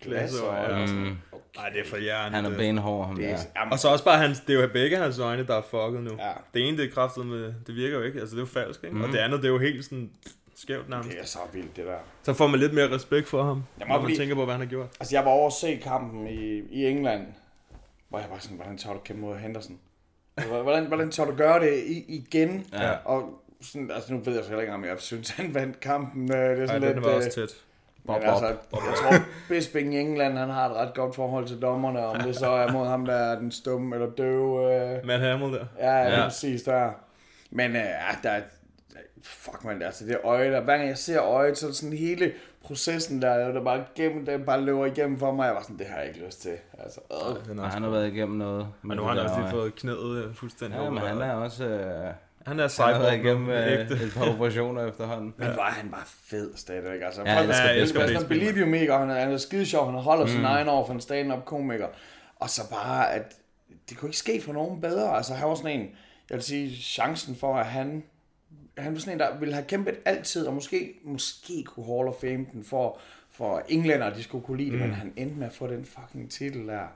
glas 0.00 0.40
og 0.40 0.48
øjne. 0.48 0.82
og 0.82 0.88
sådan. 0.88 1.18
Ej, 1.58 1.68
det 1.68 1.80
er 1.80 1.84
for 1.84 1.96
hjernen. 1.96 2.34
Han 2.34 2.44
er 2.44 2.56
benhård, 2.56 3.06
ham 3.06 3.16
Det 3.16 3.30
er, 3.30 3.38
jamen, 3.56 3.72
Og 3.72 3.78
så 3.78 3.88
også 3.88 4.04
bare, 4.04 4.18
hans, 4.18 4.40
det 4.40 4.56
er 4.56 4.60
jo 4.62 4.68
begge 4.72 4.96
hans 4.96 5.18
øjne, 5.18 5.46
der 5.46 5.54
er 5.54 5.62
fucket 5.62 6.02
nu. 6.02 6.10
Ja. 6.18 6.32
Det 6.54 6.68
ene, 6.68 6.76
det 6.76 6.84
er 6.84 6.90
kraftet 6.94 7.26
med, 7.26 7.54
det 7.66 7.74
virker 7.74 7.96
jo 7.98 8.02
ikke, 8.04 8.20
altså 8.20 8.36
det 8.36 8.42
er 8.42 8.46
jo 8.46 8.50
falsk, 8.52 8.84
ikke? 8.84 8.96
Mm. 8.96 9.02
Og 9.02 9.08
det 9.08 9.18
andet, 9.18 9.38
det 9.42 9.48
er 9.48 9.52
jo 9.52 9.58
helt 9.58 9.84
sådan 9.84 10.10
skævt 10.54 10.88
nærmest. 10.88 11.10
det 11.10 11.20
er 11.20 11.24
så 11.24 11.38
vildt, 11.52 11.76
det 11.76 11.86
der. 11.86 11.98
Så 12.22 12.34
får 12.34 12.46
man 12.46 12.60
lidt 12.60 12.74
mere 12.74 12.90
respekt 12.94 13.28
for 13.28 13.42
ham, 13.42 13.64
Jamen, 13.80 13.88
når 13.92 13.96
man 13.96 14.04
fordi- 14.04 14.16
tænker 14.16 14.34
på, 14.34 14.44
hvad 14.44 14.54
han 14.54 14.60
har 14.60 14.68
gjort. 14.68 14.88
Altså, 15.00 15.16
jeg 15.16 15.24
var 15.24 15.30
over 15.30 15.46
at 15.46 15.52
se 15.52 15.76
kampen 15.76 16.26
i, 16.26 16.62
i 16.70 16.86
England, 16.86 17.26
hvor 18.08 18.18
jeg 18.18 18.28
var 18.30 18.38
sådan, 18.38 18.56
hvordan 18.56 18.78
tør 18.78 18.92
du 18.92 18.98
kæmpe 18.98 19.20
mod 19.22 19.36
Henderson? 19.36 19.78
Hvordan, 20.62 20.84
hvordan 20.86 21.10
tør 21.10 21.24
du 21.24 21.34
gøre 21.36 21.60
det 21.60 21.82
igen? 22.08 22.66
Ja. 22.72 22.90
Og 23.04 23.42
sådan, 23.62 23.90
altså, 23.94 24.12
nu 24.12 24.18
ved 24.20 24.34
jeg 24.34 24.42
så 24.44 24.48
heller 24.48 24.62
ikke, 24.62 24.74
om 24.74 24.84
jeg 24.84 24.94
synes, 24.98 25.30
han 25.30 25.54
vandt 25.54 25.80
kampen. 25.80 26.32
Øh, 26.32 26.38
Det 26.38 26.58
er 26.58 26.60
Ej, 26.60 26.66
sådan 26.66 26.82
den 26.82 26.92
lidt... 26.94 27.04
var 27.04 27.10
øh, 27.10 27.16
også 27.16 27.30
tæt. 27.30 27.54
Men 28.04 28.14
Bob, 28.14 28.22
altså, 28.24 28.56
bob. 28.70 28.80
jeg 28.86 28.94
tror, 28.96 29.24
Bisping 29.48 29.94
i 29.94 29.98
England, 29.98 30.38
han 30.38 30.48
har 30.50 30.68
et 30.70 30.76
ret 30.76 30.94
godt 30.94 31.14
forhold 31.14 31.46
til 31.46 31.62
dommerne, 31.62 32.06
om 32.06 32.20
det 32.20 32.36
så 32.36 32.50
er 32.50 32.72
mod 32.72 32.86
ham, 32.86 33.04
der 33.06 33.14
er 33.14 33.38
den 33.38 33.52
stumme 33.52 33.96
eller 33.96 34.10
døve. 34.10 34.74
Øh, 34.74 35.06
Matt 35.06 35.22
Hamill 35.22 35.52
der. 35.52 35.64
ja, 35.78 35.96
ja, 36.20 36.24
præcis 36.24 36.62
der. 36.62 36.90
Men 37.50 37.76
øh, 37.76 37.82
der 38.22 38.30
er, 38.30 38.40
fuck 39.22 39.64
man, 39.64 39.82
altså 39.82 40.04
det 40.06 40.18
øje 40.24 40.52
der, 40.52 40.60
hver 40.60 40.76
gang 40.76 40.88
jeg 40.88 40.98
ser 40.98 41.22
øjet, 41.22 41.58
så 41.58 41.68
er 41.68 41.72
sådan 41.72 41.96
hele 41.98 42.32
processen 42.68 43.22
der, 43.22 43.52
der 43.52 43.64
bare, 43.64 43.84
gennem, 43.94 44.26
der 44.26 44.38
bare 44.38 44.60
løber 44.60 44.86
igennem 44.86 45.18
for 45.18 45.32
mig, 45.32 45.46
jeg 45.46 45.54
var 45.54 45.62
sådan, 45.62 45.78
det 45.78 45.86
har 45.86 45.98
jeg 45.98 46.08
ikke 46.08 46.24
lyst 46.26 46.42
til. 46.42 46.56
Altså, 46.78 47.00
øh. 47.10 47.16
Og 47.16 47.64
også 47.64 47.74
han 47.74 47.82
har 47.82 47.90
været 47.90 48.12
igennem 48.12 48.38
noget. 48.38 48.68
Men 48.82 48.96
nu 48.96 49.02
har 49.02 49.14
han 49.14 49.18
også 49.18 49.40
lige 49.40 49.50
fået 49.50 49.74
knæet 49.74 50.24
øh, 50.24 50.34
fuldstændig 50.34 50.80
Ja, 50.80 50.90
men 50.90 50.98
han 50.98 51.20
er 51.20 51.32
også... 51.32 51.64
Øh, 51.64 52.12
han 52.46 52.60
er 52.60 52.78
han 52.82 52.94
har 52.94 53.00
været 53.00 53.12
cyborg 53.12 53.14
igennem 53.14 53.50
øh, 53.50 54.06
et 54.06 54.12
par 54.16 54.30
operationer 54.34 54.86
efterhånden. 54.86 55.34
Men 55.36 55.48
var 55.48 55.70
han 55.70 55.90
bare 55.90 56.02
fed 56.06 56.56
stadigvæk. 56.56 57.00
Altså, 57.02 57.22
Ja, 57.22 57.38
folk, 57.38 57.48
jeg 57.48 57.78
elsker 57.78 58.00
Bisping, 58.00 58.18
Bisping. 58.18 58.40
Believe 58.40 58.60
you 58.60 58.66
me, 58.66 58.92
og 58.92 58.98
han 58.98 59.10
er, 59.10 59.14
han 59.14 59.32
er 59.32 59.36
skide 59.36 59.66
sjov, 59.66 59.90
han 59.90 60.00
holder 60.00 60.24
mm. 60.24 60.30
sin 60.30 60.44
egen 60.44 60.68
over 60.68 60.86
for 60.86 60.92
en 60.92 61.00
stand-up 61.00 61.44
komiker. 61.44 61.86
Og 62.36 62.50
så 62.50 62.70
bare, 62.70 63.12
at 63.12 63.34
det 63.88 63.96
kunne 63.96 64.08
ikke 64.08 64.18
ske 64.18 64.40
for 64.40 64.52
nogen 64.52 64.80
bedre. 64.80 65.16
Altså, 65.16 65.34
han 65.34 65.48
var 65.48 65.54
sådan 65.54 65.80
en, 65.80 65.90
jeg 66.30 66.34
vil 66.34 66.42
sige, 66.42 66.76
chancen 66.76 67.36
for, 67.36 67.56
at 67.56 67.66
han, 67.66 68.04
han 68.78 68.92
var 68.92 69.00
sådan 69.00 69.12
en, 69.12 69.20
der 69.20 69.38
ville 69.38 69.54
have 69.54 69.64
kæmpet 69.66 69.94
altid, 70.04 70.46
og 70.46 70.54
måske, 70.54 70.94
måske 71.04 71.64
kunne 71.64 71.86
Hall 71.86 72.08
of 72.08 72.14
Fame 72.20 72.46
den 72.52 72.64
for, 72.64 72.98
for 73.30 73.62
englænder, 73.68 74.14
de 74.14 74.22
skulle 74.22 74.44
kunne 74.44 74.56
lide 74.56 74.70
det, 74.70 74.78
mm. 74.78 74.86
men 74.86 74.94
han 74.94 75.12
endte 75.16 75.36
med 75.36 75.46
at 75.46 75.52
få 75.52 75.66
den 75.66 75.84
fucking 75.84 76.30
titel 76.30 76.66
der. 76.66 76.86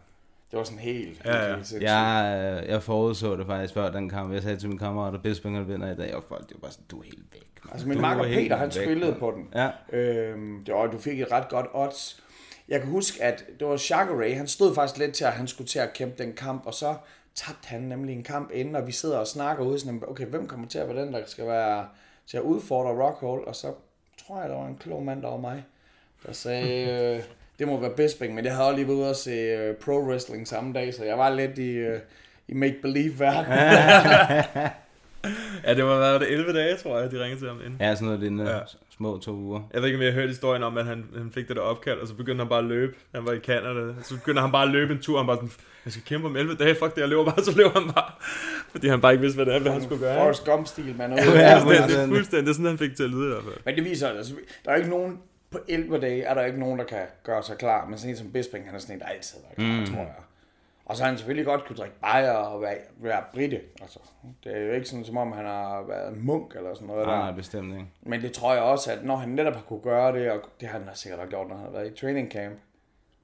Det 0.51 0.59
var 0.59 0.65
sådan 0.65 0.79
helt, 0.79 1.23
Ja, 1.25 1.49
ja. 1.49 1.57
helt. 1.57 1.73
Jeg, 1.73 2.61
øh, 2.63 2.71
jeg 2.71 2.83
forudså 2.83 3.37
det 3.37 3.47
faktisk 3.47 3.75
før 3.75 3.91
den 3.91 4.09
kamp. 4.09 4.33
Jeg 4.33 4.43
sagde 4.43 4.57
til 4.57 4.69
min 4.69 4.79
kammerat, 4.79 5.15
at 5.15 5.23
Bisping 5.23 5.57
han 5.57 5.69
vinder 5.69 5.93
i 5.93 5.97
dag, 5.97 6.15
og 6.15 6.25
folk 6.29 6.49
de 6.49 6.55
var 6.55 6.61
bare 6.61 6.71
sådan, 6.73 6.85
du 6.91 7.01
er 7.01 7.05
helt 7.05 7.25
væk. 7.33 7.47
Man. 7.65 7.73
Altså 7.73 7.89
min 7.89 8.01
makker 8.01 8.25
er 8.25 8.35
Peter, 8.35 8.57
han 8.57 8.73
væk, 8.75 8.85
spillede 8.85 9.11
mand." 9.11 9.21
på 9.21 9.31
den. 9.37 9.49
Ja. 9.55 9.71
Øhm, 9.99 10.65
det 10.65 10.75
var, 10.75 10.87
du 10.87 10.99
fik 10.99 11.21
et 11.21 11.33
ret 11.33 11.49
godt 11.49 11.67
odds. 11.73 12.23
Jeg 12.69 12.81
kan 12.81 12.91
huske, 12.91 13.23
at 13.23 13.45
det 13.61 13.67
var 13.67 13.77
Chakray, 13.77 14.37
han 14.37 14.47
stod 14.47 14.75
faktisk 14.75 14.99
lidt 14.99 15.13
til, 15.15 15.25
at 15.25 15.33
han 15.33 15.47
skulle 15.47 15.69
til 15.69 15.79
at 15.79 15.93
kæmpe 15.93 16.23
den 16.23 16.33
kamp, 16.33 16.67
og 16.67 16.75
så 16.75 16.95
tabte 17.35 17.69
han 17.69 17.81
nemlig 17.81 18.17
en 18.17 18.23
kamp 18.23 18.51
inden, 18.53 18.77
og 18.77 18.87
vi 18.87 18.93
sidder 18.93 19.19
og 19.19 19.27
snakker 19.27 19.65
ude, 19.65 19.79
sådan, 19.79 20.03
okay, 20.09 20.27
hvem 20.27 20.47
kommer 20.47 20.69
til 20.69 20.79
at 20.79 20.89
være 20.89 21.05
den, 21.05 21.13
der 21.13 21.21
skal 21.27 21.47
være 21.47 21.87
til 22.27 22.37
at 22.37 22.43
udfordre 22.43 23.05
Rockhold, 23.05 23.47
og 23.47 23.57
så 23.57 23.75
tror 24.27 24.41
jeg, 24.41 24.51
der 24.51 24.57
var 24.57 24.67
en 24.67 24.77
klog 24.77 25.03
mand, 25.03 25.23
der 25.23 25.29
var 25.29 25.37
mig, 25.37 25.65
der 26.27 26.33
sagde, 26.33 26.87
øh, 27.17 27.23
det 27.59 27.69
må 27.69 27.81
være 27.81 27.97
Bisping, 27.97 28.35
men 28.35 28.45
jeg 28.45 28.55
havde 28.55 28.67
også 28.67 28.77
lige 28.77 28.89
været 28.89 28.97
ude 28.97 29.11
og 29.11 29.17
se 29.17 29.31
øh, 29.31 29.77
pro 29.77 29.93
wrestling 29.93 30.49
samme 30.49 30.73
dag, 30.73 30.95
så 30.95 31.05
jeg 31.05 31.19
var 31.19 31.31
lidt 31.31 31.59
i, 31.59 31.71
øh, 31.71 32.01
i 32.49 32.55
make-believe-verden. 32.55 33.53
Ja, 35.65 35.75
det 35.75 35.85
var, 35.85 36.19
det, 36.19 36.33
11 36.33 36.53
dage, 36.53 36.77
tror 36.77 36.99
jeg, 36.99 37.11
de 37.11 37.23
ringede 37.23 37.41
til 37.41 37.49
ham 37.49 37.61
inden. 37.61 37.77
Ja, 37.81 37.95
sådan 37.95 38.07
noget 38.07 38.21
lignende. 38.21 38.51
Ja. 38.51 38.59
Små 38.97 39.19
to 39.19 39.33
uger. 39.33 39.61
Jeg 39.73 39.81
ved 39.83 39.89
ikke, 39.89 39.99
om 39.99 40.03
jeg 40.03 40.13
har 40.13 40.21
hørt 40.21 40.29
historien 40.29 40.63
om, 40.63 40.79
at 40.79 40.87
han, 40.87 41.05
han 41.19 41.31
fik 41.35 41.49
det 41.49 41.57
der 41.57 41.63
opkald, 41.63 41.99
og 41.99 42.09
så 42.09 42.15
begyndte 42.15 42.43
han 42.43 42.49
bare 42.49 42.59
at 42.59 42.65
løbe. 42.65 42.95
Han 43.15 43.27
var 43.27 43.33
i 43.33 43.39
Canada. 43.39 43.93
Så 44.03 44.15
begyndte 44.17 44.41
han 44.43 44.53
bare 44.53 44.63
at 44.67 44.71
løbe 44.71 44.93
en 44.93 45.01
tur. 45.01 45.19
Han 45.19 45.27
bare 45.27 45.37
sådan, 45.37 45.51
jeg 45.85 45.93
skal 45.93 46.05
kæmpe 46.05 46.27
om 46.27 46.37
11 46.37 46.55
dage, 46.55 46.75
fuck 46.75 46.95
det, 46.95 47.01
jeg 47.01 47.09
løber 47.09 47.25
bare, 47.25 47.45
så 47.51 47.57
løber 47.57 47.81
han 47.81 47.93
bare. 47.93 48.11
Fordi 48.71 48.89
han 48.89 49.01
bare 49.01 49.13
ikke 49.13 49.21
vidste, 49.23 49.37
hvad 49.37 49.47
det 49.47 49.55
er, 49.55 49.59
hvad 49.59 49.73
han 49.73 49.83
skulle 49.83 50.01
gøre. 50.01 50.19
Forrest 50.19 50.45
Gump-stil, 50.45 50.95
man 50.99 51.13
er 51.13 51.17
Ja, 51.25 51.31
ja, 51.31 51.57
er 51.57 51.61
fuldstændig. 51.63 52.09
fuldstændig, 52.09 52.45
det 52.47 52.51
er 52.51 52.55
sådan, 52.55 52.67
han 52.67 52.79
fik 52.79 52.89
det 52.89 52.97
til 52.97 53.05
at 53.05 53.11
lyde 53.11 53.27
i 53.27 53.29
hvert 53.33 53.45
fald. 53.45 53.55
Men 53.65 53.75
det 53.77 53.85
viser, 53.85 54.09
altså, 54.09 54.35
der 54.65 54.71
er 54.71 54.77
ikke 54.77 54.91
nogen, 54.91 55.19
på 55.51 55.59
11 55.69 55.99
dage 56.01 56.23
er 56.23 56.35
der 56.35 56.45
ikke 56.45 56.61
nogen, 56.61 56.79
der 56.79 56.85
kan 56.85 57.03
gøre 57.25 57.43
sig 57.43 57.59
klar, 57.59 57.87
men 57.89 57.99
sådan 57.99 58.11
en 58.11 58.17
som 58.17 58.33
Bisping, 58.33 58.65
han 58.67 58.75
er 58.75 58.79
sådan 58.79 58.95
en, 58.97 59.01
der 59.01 59.07
altid 59.07 59.37
har 59.39 59.43
været 59.49 59.71
klar, 59.71 59.81
mm. 59.81 59.87
tror 59.87 60.03
jeg. 60.05 60.15
Og 60.93 60.97
så 60.97 61.03
har 61.03 61.11
han 61.11 61.19
selvfølgelig 61.19 61.47
godt 61.47 61.65
kunne 61.65 61.77
drikke 61.77 61.97
bajer 62.01 62.33
og 62.33 62.63
være, 62.63 62.77
være 62.97 63.25
britte. 63.35 63.61
Altså, 63.83 63.99
det 64.45 64.57
er 64.57 64.61
jo 64.61 64.73
ikke 64.73 64.89
sådan, 64.89 65.05
som 65.05 65.17
om 65.17 65.33
han 65.33 65.45
har 65.45 65.83
været 65.83 66.17
munk 66.17 66.57
eller 66.57 66.75
sådan 66.75 66.87
noget 66.87 67.07
Nej, 67.07 67.17
der. 67.17 67.23
nej, 67.23 67.33
bestemt 67.33 67.73
ikke. 67.73 67.87
Men 68.03 68.23
det 68.23 68.33
tror 68.33 68.55
jeg 68.55 68.63
også, 68.63 68.93
at 68.93 69.05
når 69.05 69.17
han 69.17 69.29
netop 69.29 69.55
har 69.55 69.63
kunne 69.63 69.81
gøre 69.81 70.13
det, 70.19 70.31
og 70.31 70.41
det 70.61 70.69
har 70.69 70.79
han 70.79 70.89
da 70.89 70.95
sikkert 70.95 71.21
også 71.21 71.31
gjort, 71.31 71.49
når 71.49 71.57
han 71.57 71.65
har 71.65 71.73
været 71.73 71.93
i 71.93 72.01
training 72.01 72.33
camp, 72.33 72.55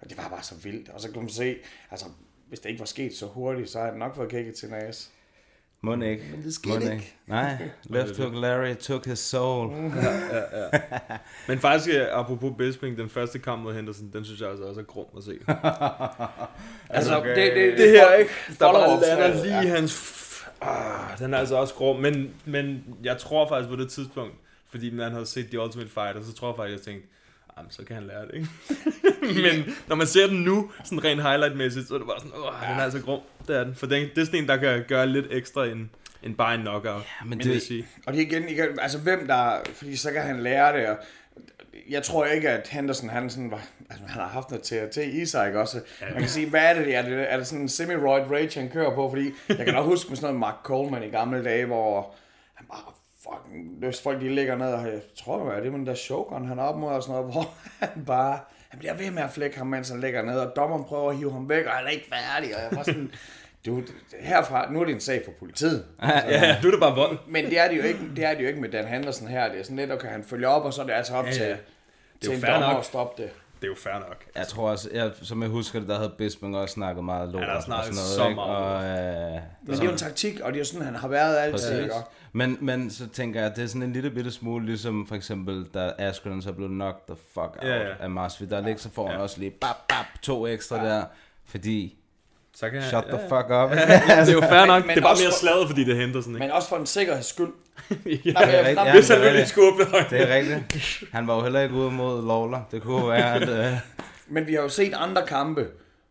og 0.00 0.10
det 0.10 0.18
var 0.18 0.28
bare 0.28 0.42
så 0.42 0.54
vildt. 0.62 0.88
Og 0.88 1.00
så 1.00 1.12
kunne 1.12 1.22
man 1.22 1.30
se, 1.30 1.56
altså, 1.90 2.06
hvis 2.48 2.60
det 2.60 2.68
ikke 2.68 2.80
var 2.80 2.86
sket 2.86 3.14
så 3.14 3.26
hurtigt, 3.26 3.70
så 3.70 3.78
havde 3.78 3.90
han 3.90 3.98
nok 3.98 4.14
fået 4.16 4.30
kigget 4.30 4.54
til 4.54 4.70
næse. 4.70 5.10
Må 5.82 5.94
ikke. 5.94 6.24
Men 6.34 6.42
det 6.44 6.54
skete 6.54 6.92
ikke. 6.92 7.14
Nej, 7.26 7.56
left 7.90 8.16
hook 8.18 8.34
Larry 8.34 8.74
took 8.74 9.06
his 9.06 9.18
soul. 9.18 9.70
Men 11.48 11.58
faktisk, 11.58 11.96
øh, 11.96 12.06
apropos 12.12 12.52
Bisping, 12.58 12.98
den 12.98 13.08
første 13.10 13.38
kamp 13.38 13.62
mod 13.62 13.74
Henderson, 13.74 14.10
den 14.12 14.24
synes 14.24 14.40
jeg 14.40 14.48
altså 14.50 14.64
også 14.64 14.80
er 14.80 14.84
grum 14.84 15.06
at 15.16 15.22
se. 15.24 15.38
Altså, 16.90 17.16
Okay. 17.18 17.28
det, 17.36 17.56
det, 17.56 17.72
det, 17.72 17.78
Det 17.78 17.90
her, 17.90 18.12
ikke 18.14 18.30
Der 18.58 18.72
bare 18.72 19.00
lander 19.00 19.26
ja. 19.46 19.60
lige 19.60 19.70
hans... 19.70 19.92
f- 19.94 20.24
Ah, 20.60 21.18
den 21.18 21.34
er 21.34 21.38
altså 21.38 21.56
også 21.56 21.74
grum, 21.74 21.96
men, 22.00 22.30
men 22.44 22.84
jeg 23.04 23.18
tror 23.18 23.48
faktisk 23.48 23.68
på 23.70 23.76
det 23.76 23.90
tidspunkt, 23.90 24.34
fordi 24.70 24.90
man 24.90 25.12
havde 25.12 25.26
set 25.26 25.46
The 25.46 25.60
Ultimate 25.60 25.90
Fighter, 25.90 26.22
så 26.22 26.32
tror 26.34 26.48
jeg 26.48 26.56
faktisk, 26.56 26.86
jeg 26.86 26.92
tænkte, 26.94 27.08
jamen, 27.58 27.70
så 27.70 27.84
kan 27.84 27.94
han 27.96 28.06
lære 28.06 28.22
det, 28.26 28.34
ikke? 28.34 28.48
men 29.42 29.74
når 29.88 29.96
man 29.96 30.06
ser 30.06 30.26
den 30.26 30.36
nu, 30.36 30.70
sådan 30.84 31.04
rent 31.04 31.22
highlight-mæssigt, 31.22 31.88
så 31.88 31.94
er 31.94 31.98
det 31.98 32.06
bare 32.06 32.18
sådan, 32.20 32.32
åh, 32.36 32.68
den 32.70 32.78
er 32.78 32.82
altså 32.84 33.00
grum. 33.00 33.20
Det 33.48 33.56
er 33.56 33.64
den. 33.64 33.74
For 33.74 33.86
den, 33.86 34.08
det 34.14 34.20
er 34.20 34.24
sådan 34.24 34.40
en, 34.42 34.48
der 34.48 34.56
kan 34.56 34.84
gøre 34.88 35.06
lidt 35.06 35.26
ekstra 35.30 35.66
end, 35.66 35.88
end 36.22 36.34
bare 36.36 36.54
en 36.54 36.60
knockout. 36.60 37.02
Ja, 37.20 37.24
men 37.26 37.38
det 37.38 37.44
det- 37.44 37.52
vil 37.52 37.60
sige. 37.60 37.86
Og 38.06 38.12
det 38.12 38.22
er 38.22 38.26
igen, 38.26 38.48
igen, 38.48 38.78
altså 38.82 38.98
hvem 38.98 39.26
der, 39.26 39.52
fordi 39.74 39.96
så 39.96 40.12
kan 40.12 40.22
han 40.22 40.42
lære 40.42 40.78
det, 40.78 40.86
og 40.88 40.96
jeg 41.90 42.02
tror 42.02 42.26
ikke, 42.26 42.48
at 42.50 42.68
Henderson, 42.68 43.08
han 43.08 43.30
sådan 43.30 43.50
var, 43.50 43.62
altså 43.90 44.04
han 44.06 44.20
har 44.22 44.28
haft 44.28 44.50
noget 44.50 44.62
TRT 44.62 44.96
i 44.96 45.26
sig, 45.26 45.46
ikke 45.46 45.60
også? 45.60 45.80
Man 46.12 46.18
kan 46.20 46.28
sige, 46.28 46.50
hvad 46.50 46.60
er 46.60 46.74
det, 46.74 46.94
er 46.96 47.02
det, 47.02 47.32
er 47.32 47.36
det 47.36 47.46
sådan 47.46 47.62
en 47.62 47.68
semi-roid 47.68 48.30
rage, 48.32 48.60
han 48.60 48.70
kører 48.70 48.94
på, 48.94 49.10
fordi 49.10 49.30
jeg 49.48 49.56
kan 49.64 49.74
nok 49.74 49.86
huske 49.86 50.08
med 50.08 50.16
sådan 50.16 50.26
noget 50.26 50.40
Mark 50.40 50.54
Coleman 50.64 51.02
i 51.02 51.06
gamle 51.10 51.44
dage, 51.44 51.66
hvor 51.66 52.14
fucking, 53.32 53.78
hvis 53.78 54.00
folk 54.02 54.20
de 54.20 54.34
ligger 54.34 54.56
ned, 54.56 54.72
og 54.72 54.86
jeg 54.86 55.00
tror, 55.16 55.38
hvad 55.44 55.54
er 55.56 55.60
det 55.60 55.70
med 55.72 55.78
den 55.78 55.86
der 55.86 55.94
Shogun, 55.94 56.46
han 56.48 56.58
er 56.58 56.62
op 56.62 56.76
mod 56.78 56.88
og 56.92 57.02
sådan 57.02 57.14
noget, 57.20 57.32
hvor 57.32 57.48
han 57.86 58.04
bare, 58.06 58.38
han 58.68 58.78
bliver 58.78 58.94
ved 58.94 59.10
med 59.10 59.22
at 59.22 59.30
flække 59.30 59.58
ham, 59.58 59.66
mens 59.66 59.88
han 59.90 60.00
ligger 60.00 60.22
ned, 60.22 60.38
og 60.38 60.52
dommeren 60.56 60.84
prøver 60.84 61.10
at 61.10 61.16
hive 61.16 61.32
ham 61.32 61.48
væk, 61.48 61.66
og 61.66 61.72
han 61.72 61.86
er 61.86 61.90
ikke 61.90 62.06
færdig, 62.12 62.56
og 62.56 62.62
jeg 62.62 62.68
var 62.72 62.82
sådan, 62.82 63.10
du, 63.66 63.82
herfra, 64.20 64.72
nu 64.72 64.80
er 64.80 64.84
det 64.84 64.94
en 64.94 65.00
sag 65.00 65.22
for 65.24 65.32
politiet. 65.38 65.84
Ja, 66.02 66.56
nu 66.62 66.66
er 66.66 66.70
det 66.70 66.80
bare 66.80 66.94
vold. 66.96 67.18
Men 67.28 67.44
det 67.44 67.58
er 67.58 67.68
det 67.68 67.76
jo 67.78 67.82
ikke, 67.82 68.00
det 68.16 68.24
er 68.24 68.34
det 68.34 68.42
jo 68.42 68.48
ikke 68.48 68.60
med 68.60 68.68
Dan 68.68 68.86
Henderson 68.86 69.28
her. 69.28 69.48
Det 69.48 69.58
er 69.58 69.62
sådan 69.62 69.76
lidt, 69.76 69.92
okay, 69.92 70.08
han 70.08 70.24
følger 70.24 70.48
op, 70.48 70.64
og 70.64 70.72
så 70.72 70.82
er 70.82 70.86
det 70.86 70.92
altså 70.92 71.14
op 71.14 71.26
Ja, 71.26 71.32
til, 71.32 71.42
ja. 71.42 71.56
til 72.20 72.28
jo 72.28 72.32
en 72.32 72.40
fair 72.40 72.52
dommer 72.52 72.68
nok. 72.68 72.78
at 72.78 72.84
stoppe 72.84 73.22
det. 73.22 73.30
Det 73.60 73.64
er 73.64 73.68
jo 73.68 73.74
fair 73.74 73.92
nok. 73.94 74.24
Jeg 74.36 74.46
tror 74.48 74.70
også, 74.70 74.88
jeg, 74.92 75.10
som 75.22 75.42
jeg 75.42 75.50
husker 75.50 75.78
det, 75.78 75.88
der 75.88 75.96
havde 75.96 76.12
Bisping 76.18 76.56
også 76.56 76.72
snakket 76.72 77.04
meget 77.04 77.28
lort. 77.28 77.40
Ja, 77.42 77.46
der 77.46 77.50
har 77.52 77.56
og 77.58 77.62
snakket 77.64 77.94
sådan 77.94 78.08
så 78.16 78.24
ikke? 78.24 78.34
meget 78.34 78.56
Og, 78.56 78.84
øh, 78.84 79.42
Men 79.62 79.72
det 79.74 79.80
er 79.80 79.84
jo 79.84 79.90
en 79.90 79.96
taktik, 79.98 80.40
og 80.40 80.52
det 80.52 80.56
er 80.56 80.60
jo 80.60 80.64
sådan, 80.64 80.84
han 80.86 80.94
har 80.94 81.08
været 81.08 81.36
altid. 81.38 81.52
Præcis. 81.68 81.82
Ikke? 81.82 81.94
Men, 82.38 82.58
men 82.60 82.90
så 82.90 83.08
tænker 83.08 83.40
jeg, 83.40 83.50
at 83.50 83.56
det 83.56 83.64
er 83.64 83.68
sådan 83.68 83.82
en 83.82 83.92
lille 83.92 84.10
bitte 84.10 84.30
smule, 84.30 84.66
ligesom 84.66 85.06
for 85.06 85.14
eksempel, 85.14 85.64
da 85.74 85.92
Askren 85.98 86.42
så 86.42 86.52
blev 86.52 86.68
knocked 86.68 87.00
the 87.08 87.16
fuck 87.34 87.38
out 87.38 87.58
Ja, 87.62 87.76
ja. 87.76 87.94
af 88.00 88.10
Masvidal, 88.10 88.68
ikke? 88.68 88.80
så 88.80 88.88
får 88.94 89.06
han 89.06 89.16
Ja. 89.16 89.22
også 89.22 89.38
lige 89.40 89.50
bap, 89.50 89.76
bap, 89.88 90.06
to 90.22 90.46
ekstra 90.46 90.84
der, 90.86 91.04
fordi 91.48 91.94
Så 92.56 92.70
kan 92.70 92.82
Shut 92.82 93.04
ja, 93.08 93.16
the 93.16 93.20
ja. 93.20 93.38
fuck 93.40 93.50
up. 93.50 93.70
Det 94.26 94.28
er 94.28 94.32
jo 94.32 94.40
fair 94.40 94.66
nok. 94.66 94.86
men 94.86 94.90
det 94.96 94.98
er 94.98 95.06
bare 95.06 95.16
mere 95.22 95.32
slaget, 95.32 95.68
fordi 95.68 95.84
det 95.84 95.96
er 95.96 96.00
Henderson, 96.00 96.32
ikke? 96.34 96.38
Men 96.38 96.50
også 96.50 96.68
for 96.68 96.76
en 96.76 96.86
sikkerheds 96.86 97.26
skyld. 97.26 97.48
ja, 98.24 98.32
Nej, 98.32 98.44
rigtigt. 98.58 98.78
Ja, 98.86 98.92
Hvis 98.94 99.08
han 99.08 99.18
det 99.18 99.26
er 99.26 99.30
rigtigt. 99.30 99.48
skulle 99.48 99.68
åbne 99.72 99.84
øjnene. 99.94 100.10
Det 100.18 100.30
er 100.30 100.36
rigtigt. 100.36 101.02
Han 101.12 101.26
var 101.26 101.36
jo 101.36 101.42
heller 101.42 101.60
ikke 101.60 101.74
ude 101.74 101.90
mod 101.90 102.26
Lawler. 102.26 102.60
Det 102.70 102.82
kunne 102.82 103.08
være, 103.08 103.34
at... 103.34 103.48
Øh, 103.72 103.78
Men 104.28 104.46
vi 104.46 104.54
har 104.54 104.62
jo 104.62 104.68
set 104.68 104.94
andre 104.94 105.26
kampe, 105.26 105.66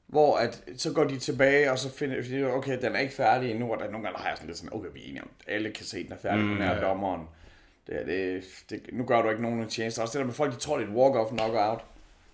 hvor 0.07 0.37
at, 0.37 0.63
så 0.77 0.93
går 0.93 1.03
de 1.03 1.17
tilbage, 1.19 1.71
og 1.71 1.79
så 1.79 1.91
finder 1.93 2.21
de, 2.21 2.53
okay, 2.53 2.81
den 2.81 2.95
er 2.95 2.99
ikke 2.99 3.13
færdig 3.13 3.51
endnu, 3.51 3.71
og 3.73 3.79
der 3.79 3.85
er 3.85 3.91
nogle 3.91 4.03
gange, 4.03 4.17
der 4.17 4.21
har 4.23 4.29
jeg 4.29 4.37
sådan 4.37 4.47
lidt 4.47 4.57
sådan, 4.57 4.73
okay, 4.73 4.87
vi 4.93 4.99
er 4.99 5.03
enige 5.09 5.21
om, 5.23 5.29
alle 5.47 5.71
kan 5.71 5.85
se, 5.85 6.03
den 6.03 6.11
er 6.11 6.17
færdig, 6.21 6.43
mm, 6.43 6.49
den 6.53 6.61
er 6.61 6.81
dommeren. 6.81 7.21
Det, 7.87 8.01
det, 8.05 8.43
det, 8.69 8.81
nu 8.93 9.03
gør 9.05 9.21
du 9.21 9.29
ikke 9.29 9.41
nogen 9.41 9.59
en 9.59 9.69
tjeneste. 9.69 9.99
Også 10.01 10.11
det 10.13 10.19
der 10.19 10.25
med 10.25 10.33
folk, 10.33 10.53
de 10.53 10.59
tror, 10.59 10.77
det 10.77 10.87
er 10.87 10.91
et 10.91 10.95
walk-off 10.95 11.29
knockout. 11.35 11.79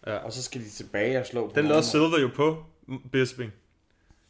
Ja. 0.08 0.16
Og 0.18 0.34
så 0.34 0.44
skal 0.44 0.62
de 0.62 0.70
tilbage 0.70 1.20
og 1.20 1.26
slå 1.26 1.48
på 1.48 1.54
Den 1.56 1.66
lavede 1.66 1.84
Silver 1.84 2.20
jo 2.22 2.30
på 2.36 2.64
Bisping. 3.12 3.54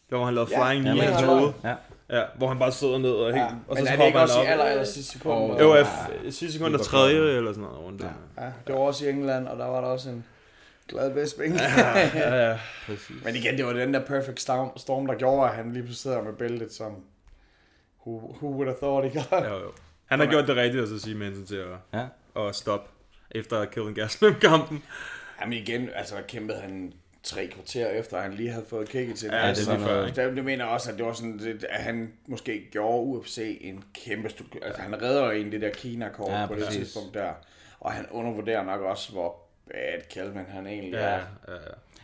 Der 0.10 0.16
hvor 0.16 0.26
han 0.26 0.34
lavede 0.36 0.52
Ja, 0.52 0.70
flying 0.72 0.86
ja, 0.86 0.91
knee 0.91 1.04
i 1.04 1.08
men 1.08 1.14
hans 1.14 1.26
han- 1.26 1.39
hoved. 1.39 1.54
ja. 1.64 1.76
Ja, 2.10 2.24
hvor 2.38 2.48
han 2.48 2.60
bare 2.60 2.72
sidder 2.72 2.98
ned 2.98 3.12
og, 3.12 3.26
helt, 3.26 3.38
Ja, 3.38 3.46
og 3.46 3.52
men 3.68 3.78
så 3.78 3.82
er 3.82 3.82
det 3.84 3.89
hopper 3.89 4.06
ikke 4.06 4.18
han 4.18 4.24
også 4.28 4.39
op. 4.39 4.44
i 4.46 4.48
aller, 4.48 4.64
aller 4.66 4.84
sidste 4.84 5.12
sekund? 5.12 5.34
Og- 5.52 5.60
Jo, 5.62 5.76
ja, 5.76 5.86
sidste 6.30 6.52
sekund 6.58 6.74
er 6.76 6.80
tredje 6.80 7.38
eller 7.38 7.52
sådan 7.52 7.64
noget 7.64 7.80
rundt. 7.86 8.02
Ja. 8.38 8.44
Ja, 8.44 8.52
det 8.68 8.76
var 8.76 8.82
også 8.82 9.06
i 9.06 9.10
England, 9.10 9.48
og 9.48 9.58
der 9.58 9.66
var 9.66 9.82
der 9.82 9.88
også 9.88 10.10
en 10.10 10.26
glad 10.88 11.14
Bisping. 11.14 11.56
Ja, 11.56 12.50
ja. 12.50 12.60
Men 13.26 13.36
igen, 13.36 13.58
det 13.58 13.66
var 13.66 13.74
den 13.74 13.94
der 13.94 14.06
perfect 14.06 14.40
storm, 14.42 15.08
der 15.08 15.16
gjorde, 15.16 15.50
at 15.50 15.56
han 15.56 15.74
lige 15.74 15.84
pludselig 15.84 15.98
sidder 16.02 16.24
med 16.24 16.34
bæltet 16.34 16.74
som... 16.74 16.96
Who, 18.06 18.18
who 18.42 18.48
would 18.50 18.68
have 18.68 18.78
thought, 18.82 19.06
ikke? 19.06 19.24
Jo, 19.50 19.60
jo. 19.60 19.72
Han 20.06 20.20
har 20.20 20.26
gjort 20.28 20.48
det 20.48 20.56
rigtigt, 20.56 20.82
og 20.82 20.88
så 20.88 21.00
sige 21.00 21.16
Manson 21.16 21.46
til 21.46 21.56
at, 21.56 22.00
Ja. 22.00 22.06
at 22.48 22.56
stoppe 22.56 22.90
efter 23.32 23.60
at 23.60 23.72
Kevin 23.72 23.94
Gastelum 23.94 24.36
kampen. 24.42 24.84
Jamen 25.42 25.54
igen, 25.58 25.90
altså 25.96 26.16
der 26.16 26.22
kæmpede 26.22 26.58
han 26.60 26.94
tre 27.24 27.48
kvarter 27.48 27.88
efter, 27.88 28.18
at 28.18 28.24
han 28.24 28.34
lige 28.34 28.50
havde 28.52 28.66
fået 28.70 28.90
kigget 28.90 29.18
til. 29.18 29.30
Ja, 29.32 29.38
det 29.38 29.44
altså, 29.44 29.78
før, 29.80 30.06
ikke? 30.06 30.26
det, 30.28 30.36
det 30.36 30.46
mener 30.46 30.66
også, 30.66 30.92
at 30.92 30.98
det 30.98 31.06
var 31.06 31.14
sådan, 31.14 31.38
lidt, 31.38 31.64
at 31.70 31.84
han 31.84 32.14
måske 32.28 32.68
gjorde 32.72 33.04
UFC 33.04 33.58
en 33.62 33.84
kæmpe... 34.06 34.30
stu- 34.30 34.66
Altså 34.66 34.82
han 34.82 35.02
redder 35.02 35.26
jo 35.26 35.32
egentlig 35.32 35.62
det 35.62 35.62
der 35.62 35.80
Kina-kort 35.80 36.32
Ja, 36.32 36.46
på 36.48 36.56
det 36.56 36.64
præcis. 36.64 36.80
tidspunkt 36.80 37.14
der. 37.14 37.32
Og 37.80 37.92
han 37.92 38.06
undervurderer 38.12 38.64
nok 38.64 38.82
også, 38.82 39.12
hvor 39.12 39.43
bad 39.72 40.01
Kelvin 40.09 40.45
han 40.49 40.68
egentlig 40.68 40.91
Ja, 40.93 40.99
er. 40.99 41.20
ja, 41.47 41.53
ja. 41.53 41.59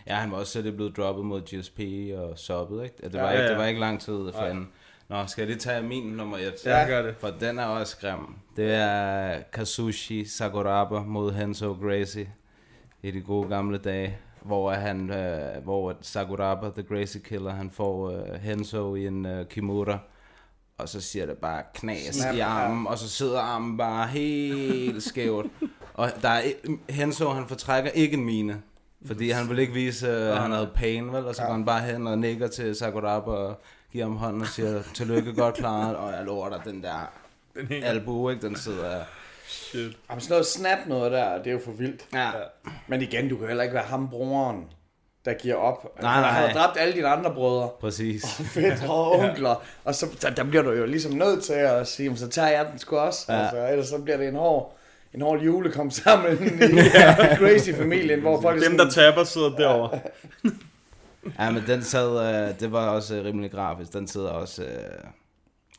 Ja, 0.07 0.15
han 0.15 0.31
var 0.31 0.37
også 0.37 0.51
selv 0.51 0.71
blevet 0.71 0.97
droppet 0.97 1.25
mod 1.25 1.41
GSP 1.41 1.79
og 2.17 2.37
soppet, 2.39 2.83
ikke? 2.83 2.95
Det 3.03 3.13
var, 3.13 3.19
Ja, 3.19 3.31
ikke, 3.31 3.43
ja. 3.43 3.49
det 3.49 3.57
var 3.57 3.65
ikke 3.65 3.79
lang 3.79 4.01
tid 4.01 4.31
for 4.33 4.41
han. 4.45 4.67
Nå, 5.09 5.25
skal 5.27 5.41
jeg 5.41 5.47
lige 5.47 5.59
tage 5.59 5.81
min 5.83 6.03
nummer 6.03 6.37
et? 6.37 6.65
Ja, 6.65 6.85
gør 6.87 7.01
det. 7.01 7.15
For 7.19 7.27
den 7.39 7.59
er 7.59 7.65
også 7.65 7.97
grim. 8.01 8.35
Det 8.55 8.73
er 8.73 9.39
Kazushi 9.53 10.25
Sakuraba 10.25 10.99
mod 10.99 11.31
Henzo 11.31 11.77
Gracie 11.81 12.29
i 13.03 13.11
de 13.11 13.21
gode 13.21 13.49
gamle 13.49 13.77
dage, 13.77 14.17
hvor 14.41 14.71
han, 14.71 15.09
øh, 15.09 15.63
hvor 15.63 15.95
Sakuraba, 16.01 16.69
the 16.69 16.83
Gracie 16.83 17.21
Killer, 17.21 17.51
han 17.51 17.71
får 17.71 18.09
øh, 18.11 18.33
Henzo 18.41 18.95
i 18.95 19.07
en 19.07 19.25
øh, 19.25 19.45
kimura, 19.47 19.97
og 20.79 20.89
så 20.89 21.01
siger 21.01 21.25
det 21.25 21.37
bare 21.37 21.63
knas 21.73 22.15
Snap, 22.15 22.35
i 22.35 22.37
ja. 22.37 22.45
armen, 22.45 22.87
og 22.87 22.97
så 22.97 23.09
sidder 23.09 23.39
armen 23.39 23.77
bare 23.77 24.07
helt 24.07 25.03
skævt. 25.03 25.51
Og 25.93 26.11
der 26.21 26.29
er, 26.29 26.41
Henzo, 26.89 27.29
han 27.29 27.47
fortrækker 27.47 27.91
ikke 27.91 28.17
en 28.17 28.25
mine, 28.25 28.61
fordi 29.05 29.29
han 29.29 29.49
vil 29.49 29.59
ikke 29.59 29.73
vise, 29.73 30.09
at 30.09 30.37
han 30.37 30.51
havde 30.51 30.69
pain, 30.75 31.13
vel? 31.13 31.25
Og 31.25 31.35
så 31.35 31.41
går 31.41 31.51
han 31.51 31.65
bare 31.65 31.81
hen 31.81 32.07
og 32.07 32.19
nikker 32.19 32.47
til 32.47 32.75
Sakuraba 32.75 33.31
og 33.31 33.61
giver 33.91 34.05
ham 34.05 34.15
hånden 34.15 34.41
og 34.41 34.47
siger, 34.47 34.81
tillykke 34.93 35.33
godt 35.33 35.55
klaret, 35.55 35.95
og 35.95 36.11
jeg 36.13 36.25
lover 36.25 36.49
dig, 36.49 36.61
den 36.65 36.83
der 36.83 37.11
Den 37.55 37.83
albu, 37.83 38.29
ikke? 38.29 38.47
Den 38.47 38.55
sidder... 38.55 39.03
Shit. 39.47 39.97
Jamen 40.09 40.21
sådan 40.21 40.33
noget 40.33 40.45
snap 40.45 40.77
noget 40.87 41.11
der, 41.11 41.37
det 41.37 41.47
er 41.47 41.51
jo 41.51 41.59
for 41.65 41.71
vildt. 41.71 42.05
Ja. 42.13 42.31
Men 42.87 43.01
igen, 43.01 43.29
du 43.29 43.37
kan 43.37 43.47
heller 43.47 43.63
ikke 43.63 43.75
være 43.75 43.83
ham 43.83 44.09
broren, 44.09 44.65
der 45.29 45.35
giver 45.37 45.55
op. 45.55 46.01
Nej, 46.01 46.11
Han 46.13 46.21
nej. 46.23 46.31
har 46.31 46.53
dræbt 46.53 46.79
alle 46.79 46.93
dine 46.93 47.07
andre 47.07 47.33
brødre. 47.33 47.69
Præcis. 47.81 48.25
fædre 48.53 48.93
og 48.93 49.11
onkler. 49.19 49.61
Og 49.85 49.95
så 49.95 50.05
der, 50.21 50.29
der 50.29 50.43
bliver 50.43 50.63
du 50.63 50.71
jo 50.71 50.85
ligesom 50.85 51.11
nødt 51.13 51.43
til 51.43 51.53
at 51.53 51.87
sige, 51.87 52.03
"Jamen, 52.03 52.17
så 52.17 52.27
tager 52.27 52.47
jeg 52.49 52.65
den 52.71 52.79
sgu 52.79 52.97
også. 52.97 53.25
Ja. 53.33 53.39
Altså, 53.41 53.67
ellers 53.71 53.87
så 53.87 53.97
bliver 53.97 54.17
det 54.17 54.27
en 54.27 54.35
hård, 54.35 54.75
en 55.13 55.21
hård 55.21 55.39
julekom 55.41 55.91
sammen 55.91 56.43
i 56.43 56.79
Crazy-familien, 57.39 58.19
hvor 58.21 58.41
folk 58.41 58.63
er 58.63 58.67
Dem, 58.69 58.77
der 58.77 58.89
taber, 58.89 59.23
sidder 59.23 59.49
derovre. 59.49 59.99
Ja, 61.39 61.51
men 61.51 61.63
den 61.67 61.83
sad, 61.83 62.35
øh, 62.49 62.59
det 62.59 62.71
var 62.71 62.87
også 62.89 63.15
øh, 63.15 63.25
rimelig 63.25 63.51
grafisk. 63.51 63.93
Den 63.93 64.07
sidder 64.07 64.29
også, 64.29 64.63
øh, 64.63 64.69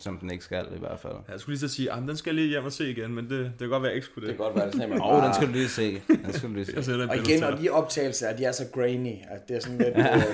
som 0.02 0.18
den 0.18 0.30
ikke 0.30 0.44
skal 0.44 0.66
i 0.76 0.78
hvert 0.78 0.98
fald. 1.00 1.14
Jeg 1.28 1.40
skulle 1.40 1.54
lige 1.58 1.68
så 1.68 1.74
sige, 1.74 1.92
at 1.92 1.98
den 1.98 2.16
skal 2.16 2.30
jeg 2.30 2.34
lige 2.34 2.48
hjem 2.48 2.64
og 2.64 2.72
se 2.72 2.90
igen, 2.90 3.14
men 3.14 3.24
det, 3.30 3.38
det 3.44 3.58
kan 3.58 3.68
godt 3.68 3.82
være, 3.82 3.90
at 3.90 3.94
jeg 3.94 3.96
ikke 3.96 4.06
skulle 4.06 4.28
det 4.28 4.32
det. 4.32 4.36
kan 4.36 4.44
godt 4.46 4.56
være, 4.56 4.66
det 4.66 4.74
sådan, 4.74 4.92
at 4.92 5.00
Åh, 5.00 5.14
oh, 5.14 5.24
den 5.24 5.34
skal 5.34 5.46
du 5.46 5.52
lige 5.52 5.68
se. 5.68 6.02
Den 6.08 6.32
skal 6.32 6.48
du 6.48 6.54
lige 6.54 6.64
se. 6.84 6.90
Jeg 6.90 7.00
et 7.04 7.10
Og 7.10 7.16
igen, 7.16 7.42
og 7.44 7.58
de 7.58 7.68
optagelser, 7.70 8.36
de 8.36 8.44
er 8.44 8.52
så 8.52 8.64
grainy, 8.72 9.14
at 9.28 9.48
det 9.48 9.56
er 9.56 9.60
sådan 9.60 9.78
lidt... 9.78 9.96
ja. 9.98 10.04
Ja, 10.16 10.18
det 10.18 10.32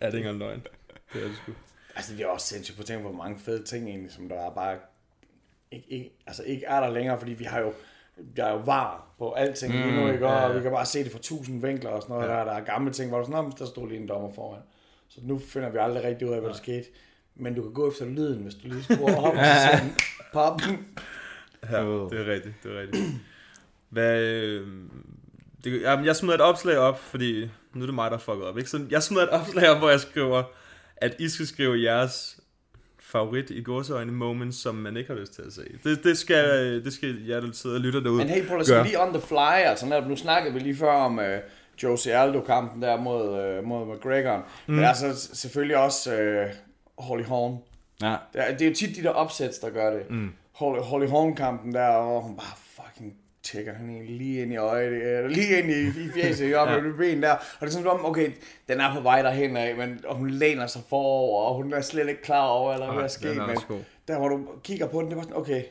er 0.00 0.06
ikke 0.06 0.18
engang 0.18 0.38
løgn. 0.38 0.62
Det 1.12 1.22
er 1.22 1.26
det 1.26 1.36
sgu. 1.42 1.52
altså, 1.96 2.12
det 2.16 2.22
er 2.22 2.26
også 2.26 2.46
sindssygt 2.46 2.76
på 2.78 2.82
ting, 2.82 3.02
hvor 3.02 3.12
mange 3.12 3.38
fede 3.38 3.62
ting 3.62 3.88
egentlig, 3.88 4.12
som 4.12 4.28
der 4.28 4.36
er 4.36 4.50
bare 4.50 4.76
ikke, 5.72 5.86
ikke, 5.88 6.10
altså 6.26 6.42
ikke 6.42 6.66
er 6.66 6.80
der 6.80 6.90
længere, 6.90 7.18
fordi 7.18 7.32
vi 7.32 7.44
har 7.44 7.60
jo 7.60 7.72
der 8.36 8.44
er 8.44 8.52
jo 8.52 8.58
var 8.58 9.14
på 9.18 9.32
alting 9.32 9.72
lige 9.72 9.96
nu, 10.00 10.12
ikke? 10.12 10.26
Og 10.28 10.56
vi 10.56 10.60
kan 10.60 10.70
bare 10.70 10.86
se 10.86 11.04
det 11.04 11.12
fra 11.12 11.18
tusind 11.18 11.62
vinkler 11.66 11.90
og 11.90 12.02
sådan 12.02 12.14
noget. 12.16 12.28
Ja. 12.28 12.34
Der, 12.34 12.44
der 12.44 12.52
er 12.52 12.64
gamle 12.64 12.92
ting, 12.92 13.08
hvor 13.08 13.18
der 13.18 13.22
er 13.22 13.26
sådan, 13.26 13.36
"Nå, 13.44 13.48
men 13.48 13.52
der 13.58 13.66
stod 13.66 13.88
lige 13.88 14.00
en 14.00 14.08
dommer 14.08 14.32
foran. 14.32 14.60
Så 15.08 15.20
nu 15.22 15.38
finder 15.38 15.70
vi 15.70 15.78
aldrig 15.80 16.04
rigtig 16.04 16.28
ud 16.28 16.32
af, 16.32 16.40
hvad 16.40 16.50
der 16.50 16.56
skete. 16.56 16.84
Men 17.36 17.54
du 17.54 17.62
kan 17.62 17.72
gå 17.72 17.90
efter 17.90 18.04
lyden, 18.04 18.42
hvis 18.42 18.54
du 18.54 18.68
lige 18.68 18.82
skruer 18.82 19.16
op 19.16 19.34
til 19.34 19.44
sådan 19.70 19.92
pop. 20.32 20.60
Ja, 21.70 21.80
det 21.80 22.20
er 22.20 22.32
rigtigt, 22.32 22.54
det 22.62 22.76
er 22.76 22.80
rigtigt. 22.80 23.04
Hvad, 23.88 24.20
øh, 24.22 24.66
det, 25.64 25.82
jamen, 25.82 26.04
jeg 26.04 26.16
smider 26.16 26.34
et 26.34 26.40
opslag 26.40 26.78
op, 26.78 27.00
fordi 27.00 27.50
nu 27.74 27.82
er 27.82 27.86
det 27.86 27.94
mig, 27.94 28.10
der 28.10 28.18
fucker 28.18 28.44
op. 28.44 28.58
Ikke? 28.58 28.70
Så 28.70 28.80
jeg 28.90 29.02
smider 29.02 29.22
et 29.22 29.28
opslag 29.28 29.70
op, 29.70 29.78
hvor 29.78 29.90
jeg 29.90 30.00
skriver, 30.00 30.42
at 30.96 31.14
I 31.18 31.28
skal 31.28 31.46
skrive 31.46 31.82
jeres 31.82 32.40
favorit 33.00 33.50
i 33.50 33.62
gåseøjne 33.62 34.12
moments, 34.12 34.58
som 34.58 34.74
man 34.74 34.96
ikke 34.96 35.12
har 35.12 35.20
lyst 35.20 35.34
til 35.34 35.42
at 35.42 35.52
se. 35.52 35.62
Det, 35.84 36.04
det, 36.04 36.18
skal, 36.18 36.84
det 36.84 36.92
skal 36.92 37.24
jeg, 37.26 37.42
der 37.42 37.52
sidder 37.52 37.76
og 37.76 37.82
lytter 37.82 38.00
derude. 38.00 38.18
Men 38.18 38.28
hey, 38.28 38.46
prøv 38.46 38.58
at 38.58 38.86
lige 38.86 39.02
on 39.02 39.12
the 39.12 39.22
fly, 39.22 39.62
altså 39.64 39.86
netop, 39.86 40.06
nu 40.06 40.16
snakkede 40.16 40.54
vi 40.54 40.60
lige 40.60 40.76
før 40.76 40.92
om 40.92 41.18
uh, 41.18 41.24
Jose 41.82 42.14
Aldo-kampen 42.14 42.82
der 42.82 43.00
mod, 43.00 43.58
uh, 43.58 43.64
mod 43.64 43.96
McGregor. 43.96 44.46
Mm. 44.66 44.74
Men 44.74 44.84
altså 44.84 45.28
selvfølgelig 45.34 45.76
også 45.76 46.12
uh, 46.12 46.50
Holly 46.98 47.22
Holm. 47.24 47.56
Ja. 48.02 48.16
Det 48.32 48.40
er, 48.48 48.50
det 48.56 48.62
er 48.62 48.68
jo 48.68 48.74
tit 48.74 48.96
de 48.96 49.02
der 49.02 49.10
opsæts, 49.10 49.58
der 49.58 49.70
gør 49.70 49.90
det. 49.94 50.10
Mm. 50.10 50.32
Holly, 50.52 50.78
Holly 50.80 51.06
Holm-kampen 51.08 51.74
der, 51.74 52.02
hvor 52.02 52.20
hun 52.20 52.36
bare 52.36 52.56
fucking 52.56 53.14
tækker 53.42 53.72
egentlig 53.74 54.16
lige 54.16 54.42
ind 54.42 54.52
i 54.52 54.56
øjet, 54.56 54.92
øh, 54.92 55.24
lige 55.30 55.58
ind 55.58 55.70
i, 55.70 56.04
i 56.04 56.10
fjeset, 56.14 56.44
ikke? 56.44 56.58
op 56.58 56.68
ja. 56.72 56.80
med 56.80 56.94
ben 56.94 57.22
der. 57.22 57.32
Og 57.32 57.40
det 57.60 57.66
er 57.66 57.70
sådan 57.70 57.90
okay, 58.04 58.30
den 58.68 58.80
er 58.80 58.94
på 58.94 59.00
vej 59.00 59.22
derhen 59.22 59.56
af, 59.56 59.76
men 59.76 60.00
og 60.06 60.16
hun 60.16 60.30
læner 60.30 60.66
sig 60.66 60.82
forover, 60.88 61.44
og 61.44 61.54
hun 61.54 61.72
er 61.72 61.80
slet 61.80 62.08
ikke 62.08 62.22
klar 62.22 62.46
over, 62.46 62.72
eller 62.72 62.86
hvad 62.86 62.96
der 62.96 63.04
er 63.04 63.08
sket. 63.08 63.30
den 63.30 63.40
er 63.40 63.46
Men 63.46 63.56
god. 63.68 63.80
der 64.08 64.18
hvor 64.18 64.28
du 64.28 64.46
kigger 64.64 64.86
på 64.86 65.00
den, 65.00 65.08
det 65.08 65.16
var 65.16 65.22
sådan, 65.22 65.36
okay, 65.36 65.62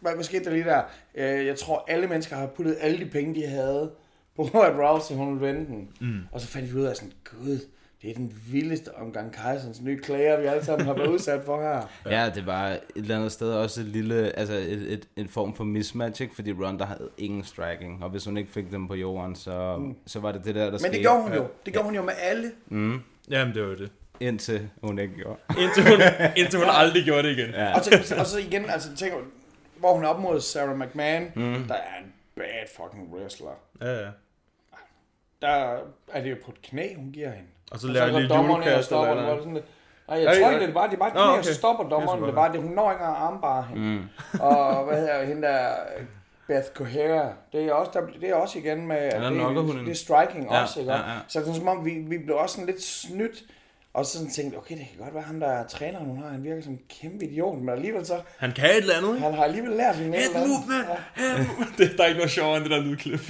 hvad, 0.00 0.12
hvad 0.14 0.24
skete 0.24 0.44
der 0.44 0.50
lige 0.50 0.64
der? 0.64 0.82
Øh, 1.14 1.46
Jeg 1.46 1.58
tror, 1.58 1.84
alle 1.88 2.06
mennesker 2.06 2.36
har 2.36 2.46
puttet 2.46 2.76
alle 2.80 2.98
de 3.04 3.10
penge, 3.10 3.34
de 3.34 3.46
havde, 3.46 3.90
på 4.36 4.42
at 4.60 4.72
Rousey, 4.78 5.14
hun 5.14 5.28
ville 5.40 5.46
vende 5.46 5.66
den. 5.66 5.88
Mm. 6.00 6.20
Og 6.32 6.40
så 6.40 6.46
fandt 6.46 6.74
vi 6.74 6.78
ud 6.78 6.84
af 6.84 6.96
sådan, 6.96 7.12
gud, 7.24 7.58
det 8.02 8.10
er 8.10 8.14
den 8.14 8.42
vildeste 8.52 8.94
omgang 8.94 9.32
Kajsons 9.32 9.80
nye 9.80 9.98
klager, 9.98 10.40
vi 10.40 10.46
alle 10.46 10.64
sammen 10.64 10.86
har 10.86 10.94
været 10.94 11.08
udsat 11.08 11.44
for 11.44 11.62
her. 11.62 11.82
ja, 12.16 12.30
det 12.34 12.46
var 12.46 12.68
et 12.68 12.80
eller 12.94 13.16
andet 13.16 13.32
sted 13.32 13.52
også 13.52 13.80
et 13.80 13.86
lille, 13.86 14.38
altså 14.38 14.54
et, 14.54 14.92
et, 14.92 15.08
en 15.16 15.28
form 15.28 15.54
for 15.54 15.64
mismatch, 15.64 16.22
ikke? 16.22 16.34
fordi 16.34 16.52
Ronda 16.52 16.84
havde 16.84 17.10
ingen 17.18 17.44
striking, 17.44 18.04
og 18.04 18.10
hvis 18.10 18.24
hun 18.24 18.36
ikke 18.36 18.52
fik 18.52 18.70
dem 18.70 18.88
på 18.88 18.94
jorden, 18.94 19.36
så, 19.36 19.76
mm. 19.76 19.96
så 20.06 20.20
var 20.20 20.32
det 20.32 20.44
det 20.44 20.54
der, 20.54 20.64
der 20.64 20.70
Men 20.70 20.78
skete. 20.78 20.92
det 20.92 21.00
gjorde 21.00 21.22
hun 21.22 21.32
jo. 21.32 21.46
Det 21.66 21.72
gjorde 21.72 21.86
hun 21.86 21.94
jo 21.94 22.02
med 22.02 22.14
alle. 22.18 22.52
Jamen, 23.30 23.54
det 23.54 23.62
var 23.62 23.68
jo 23.68 23.76
det. 23.76 23.90
Indtil 24.20 24.68
hun 24.82 24.98
ikke 24.98 25.14
gjorde. 25.14 25.38
Indtil 25.62 25.82
hun, 25.82 26.00
indtil 26.36 26.58
hun 26.58 26.68
aldrig 26.70 27.04
gjorde 27.04 27.28
det 27.28 27.38
igen. 27.38 27.50
Ja. 27.50 27.74
Og 27.74 27.84
så, 27.84 28.14
og 28.18 28.26
så 28.26 28.38
igen, 28.38 28.70
altså 28.70 28.96
tænk, 28.96 29.14
hvor 29.76 29.94
hun 29.94 30.04
er 30.04 30.08
op 30.08 30.20
mod 30.20 30.40
Sarah 30.40 30.78
McMahon, 30.78 31.22
mm. 31.34 31.64
der 31.68 31.74
er 31.74 31.98
en 32.04 32.12
bad 32.36 32.66
fucking 32.76 33.14
wrestler. 33.14 33.50
Ja, 33.80 34.04
ja. 34.04 34.10
Der 35.42 35.78
er 36.12 36.22
det 36.22 36.30
jo 36.30 36.36
på 36.44 36.50
et 36.50 36.62
knæ, 36.62 36.94
hun 36.94 37.12
giver 37.12 37.30
hende. 37.30 37.48
Og 37.70 37.78
så 37.80 37.86
laver 37.86 38.06
jeg 38.06 38.20
lige 38.22 38.36
julekast 38.36 38.86
stopper 38.86 39.10
eller 39.10 39.22
noget. 39.22 39.36
det 39.36 39.44
sådan 39.44 39.62
Nej, 40.08 40.18
jeg 40.22 40.36
tror 40.40 40.50
ikke, 40.50 40.62
det 40.62 40.70
er 40.70 40.74
bare, 40.74 40.86
det 40.88 40.94
er 40.94 40.98
bare 40.98 41.08
et 41.08 41.14
Nå, 41.14 41.20
knæ, 41.20 41.28
og 41.28 41.32
okay. 41.32 41.42
så 41.42 41.54
stopper 41.54 41.84
dommeren. 41.88 42.18
Det 42.18 42.22
er 42.22 42.26
Det 42.26 42.34
bare 42.34 42.52
det, 42.52 42.60
hun 42.62 42.70
når 42.72 42.90
ikke 42.90 43.00
engang 43.02 43.16
at 43.16 43.22
armbare 43.22 43.62
hende. 43.70 43.82
Mm. 43.82 44.08
og 44.48 44.84
hvad 44.84 44.96
hedder 45.00 45.24
hende 45.24 45.42
der, 45.42 45.68
Beth 46.48 46.66
Kohara, 46.74 47.28
det 47.52 47.64
er 47.64 47.72
også, 47.72 47.90
der, 47.94 48.00
det 48.20 48.28
er 48.30 48.34
også 48.34 48.58
igen 48.58 48.86
med, 48.86 48.96
at 48.96 49.12
der 49.12 49.30
det, 49.30 49.40
er, 49.40 49.82
det 49.84 49.90
er 49.90 49.94
striking 49.94 50.44
Ja, 50.50 50.62
også, 50.62 50.80
ikke? 50.80 50.92
ja, 50.92 50.98
ja. 50.98 51.02
Så 51.28 51.40
det 51.40 51.48
er 51.48 51.54
som 51.54 51.68
om, 51.68 51.84
vi, 51.84 51.90
vi 51.90 52.18
blev 52.18 52.36
også 52.36 52.54
sådan 52.54 52.66
lidt 52.66 52.82
snydt, 52.82 53.42
og 53.94 54.06
så 54.06 54.12
sådan 54.12 54.30
tænkte, 54.30 54.56
okay, 54.56 54.78
det 54.78 54.86
kan 54.90 55.04
godt 55.04 55.14
være 55.14 55.22
ham, 55.22 55.40
der 55.40 55.48
er 55.48 55.66
træneren, 55.66 56.06
hun 56.06 56.22
har, 56.22 56.28
han 56.30 56.44
virker 56.44 56.62
som 56.62 56.72
en 56.72 56.80
kæmpe 57.00 57.24
idiot, 57.24 57.58
men 57.58 57.68
alligevel 57.68 58.06
så, 58.06 58.20
Han 58.38 58.52
kan 58.52 58.64
et 58.70 58.76
eller 58.76 58.94
andet, 58.96 59.08
ikke? 59.14 59.24
han 59.26 59.34
har 59.34 59.44
alligevel 59.44 59.70
lært 59.76 59.96
hende 59.96 60.16
et 60.16 60.22
Head 60.22 60.28
eller 60.28 60.40
andet. 60.40 60.58
movement! 60.58 60.88
Ja. 60.88 61.22
Head 61.22 61.38
movement! 61.46 61.76
Det, 61.78 61.90
der 61.96 62.02
er 62.02 62.06
ikke 62.08 62.18
noget 62.18 62.30
sjovere 62.30 62.56
end 62.56 62.64
det 62.64 62.70
der 62.70 62.80
lydklip. 62.80 63.20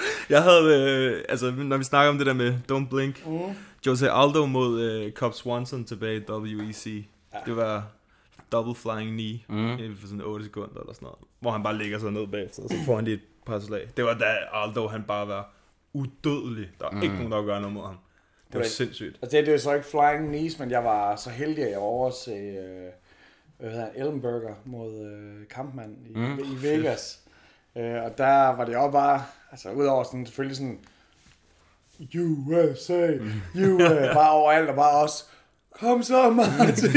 jeg 0.30 0.42
havde, 0.42 0.64
øh, 0.80 1.24
altså 1.28 1.50
når 1.50 1.76
vi 1.76 1.84
snakker 1.84 2.10
om 2.10 2.18
det 2.18 2.26
der 2.26 2.32
med 2.32 2.54
Don't 2.72 2.88
Blink, 2.88 3.26
mm. 3.26 3.56
Jose 3.86 4.10
Aldo 4.10 4.46
mod 4.46 4.80
øh, 4.80 5.12
Cobb 5.12 5.34
Swanson 5.34 5.84
tilbage 5.84 6.16
i 6.16 6.30
WEC. 6.30 7.04
Ja. 7.34 7.38
Det 7.46 7.56
var 7.56 7.86
double 8.52 8.74
flying 8.74 9.10
knee 9.10 9.40
mm. 9.48 9.96
for 9.96 10.06
sådan 10.06 10.20
8 10.20 10.44
sekunder 10.44 10.80
eller 10.80 10.92
sådan 10.92 11.06
noget. 11.06 11.18
Hvor 11.40 11.50
han 11.50 11.62
bare 11.62 11.78
ligger 11.78 11.98
sig 11.98 12.12
ned 12.12 12.26
bagefter, 12.26 12.62
og 12.62 12.68
så 12.68 12.76
får 12.86 12.94
han 12.94 13.04
lige 13.04 13.14
et 13.14 13.22
par 13.46 13.58
slag. 13.58 13.88
Det 13.96 14.04
var 14.04 14.14
da 14.14 14.36
Aldo 14.52 14.86
han 14.86 15.02
bare 15.02 15.28
var 15.28 15.52
udødelig. 15.92 16.70
Der 16.78 16.84
var 16.84 16.90
mm. 16.90 17.02
ikke 17.02 17.14
nogen, 17.14 17.32
der 17.32 17.38
kunne 17.38 17.46
gøre 17.46 17.60
noget 17.60 17.74
mod 17.74 17.82
ham. 17.86 17.98
Det 18.52 18.58
var 18.58 18.66
sindssygt. 18.66 19.18
Altså 19.22 19.36
det, 19.36 19.46
det 19.46 19.54
er 19.54 19.58
så 19.58 19.74
ikke 19.74 19.86
Flying 19.86 20.28
Knees, 20.28 20.58
men 20.58 20.70
jeg 20.70 20.84
var 20.84 21.16
så 21.16 21.30
heldig, 21.30 21.64
at 21.64 21.70
jeg 21.70 21.78
var 21.78 21.84
over 21.84 22.10
til 22.10 22.56
øh, 22.56 22.92
hvad 23.58 23.70
hedder 23.70 23.88
Ellenberger 23.94 24.54
mod 24.64 25.06
øh, 25.06 25.48
Kampmann 25.48 25.96
i, 26.06 26.18
mm. 26.18 26.38
i 26.38 26.62
Vegas. 26.62 27.20
Øh, 27.76 28.02
og 28.02 28.18
der 28.18 28.56
var 28.56 28.64
det 28.64 28.72
jo 28.72 28.90
bare, 28.90 29.22
altså 29.50 29.70
udover 29.70 30.04
sådan 30.04 30.26
selvfølgelig 30.26 30.56
sådan 30.56 30.78
USA, 32.14 33.08
USA, 33.54 34.12
bare 34.20 34.30
overalt, 34.30 34.68
og 34.68 34.74
bare 34.76 35.02
også, 35.02 35.24
kom 35.80 36.02
så 36.02 36.30
Martin. 36.40 36.90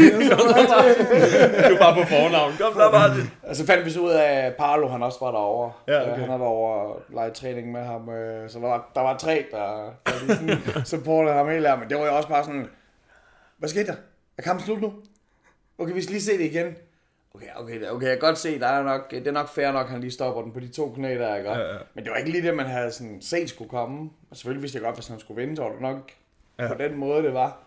Du 1.69 1.77
var 1.83 1.93
på 1.93 2.07
fornavn. 2.09 2.53
Kom 2.59 2.73
så, 2.73 2.89
Martin. 2.91 3.29
Og 3.43 3.55
så 3.55 3.65
fandt 3.65 3.85
vi 3.85 3.89
så 3.91 3.99
ud 3.99 4.09
af, 4.11 4.45
at 4.45 4.55
Parlo 4.55 4.87
han 4.87 5.03
også 5.03 5.17
var 5.21 5.31
derovre. 5.31 5.71
Ja, 5.87 5.93
Øh, 6.01 6.01
okay. 6.01 6.19
Han 6.19 6.29
havde 6.29 6.39
været 6.39 6.51
over 6.51 6.75
og 6.75 7.01
lege 7.09 7.31
træning 7.31 7.71
med 7.71 7.81
ham. 7.83 8.09
øh, 8.09 8.49
Så 8.49 8.59
der 8.59 8.67
var, 8.67 8.91
der 8.95 9.01
var 9.01 9.17
tre, 9.17 9.45
der, 9.51 9.91
der 10.05 10.11
sådan 10.35 10.85
supportede 10.85 11.35
ham 11.35 11.49
helt 11.49 11.67
her. 11.67 11.77
Men 11.79 11.89
det 11.89 11.97
var 11.97 12.05
jo 12.05 12.15
også 12.17 12.29
bare 12.29 12.43
sådan, 12.43 12.67
hvad 13.57 13.69
skete 13.69 13.85
der? 13.87 13.95
Er 14.37 14.41
kampen 14.41 14.65
slut 14.65 14.81
nu? 14.81 14.93
Okay, 15.77 15.93
vi 15.93 16.01
skal 16.01 16.11
lige 16.13 16.23
se 16.23 16.37
det 16.37 16.45
igen. 16.45 16.75
Okay, 17.35 17.47
okay, 17.55 17.89
okay, 17.89 18.07
jeg 18.07 18.19
kan 18.19 18.27
godt 18.27 18.37
se, 18.37 18.59
der 18.59 18.67
er 18.67 18.83
nok, 18.83 19.11
det 19.11 19.27
er 19.27 19.31
nok 19.31 19.49
fair 19.49 19.71
nok, 19.71 19.85
at 19.85 19.91
han 19.91 20.01
lige 20.01 20.11
stopper 20.11 20.41
den 20.41 20.51
på 20.51 20.59
de 20.59 20.67
to 20.67 20.91
knæ 20.95 21.17
der, 21.17 21.35
ikke? 21.35 21.49
Ja, 21.51 21.59
ja. 21.59 21.77
Men 21.93 22.03
det 22.03 22.11
var 22.11 22.17
ikke 22.17 22.31
lige 22.31 22.47
det, 22.47 22.55
man 22.55 22.65
havde 22.65 22.91
sådan 22.91 23.21
set 23.21 23.49
skulle 23.49 23.69
komme. 23.69 24.09
Og 24.31 24.37
selvfølgelig 24.37 24.61
vidste 24.61 24.75
jeg 24.77 24.83
godt, 24.83 24.95
hvis 24.95 25.07
han 25.07 25.19
skulle 25.19 25.41
vinde, 25.41 25.55
så 25.55 25.61
var 25.63 25.71
det 25.71 25.81
nok 25.81 26.11
Ja. 26.59 26.67
på 26.67 26.73
den 26.83 26.97
måde, 26.97 27.23
det 27.23 27.33
var. 27.33 27.57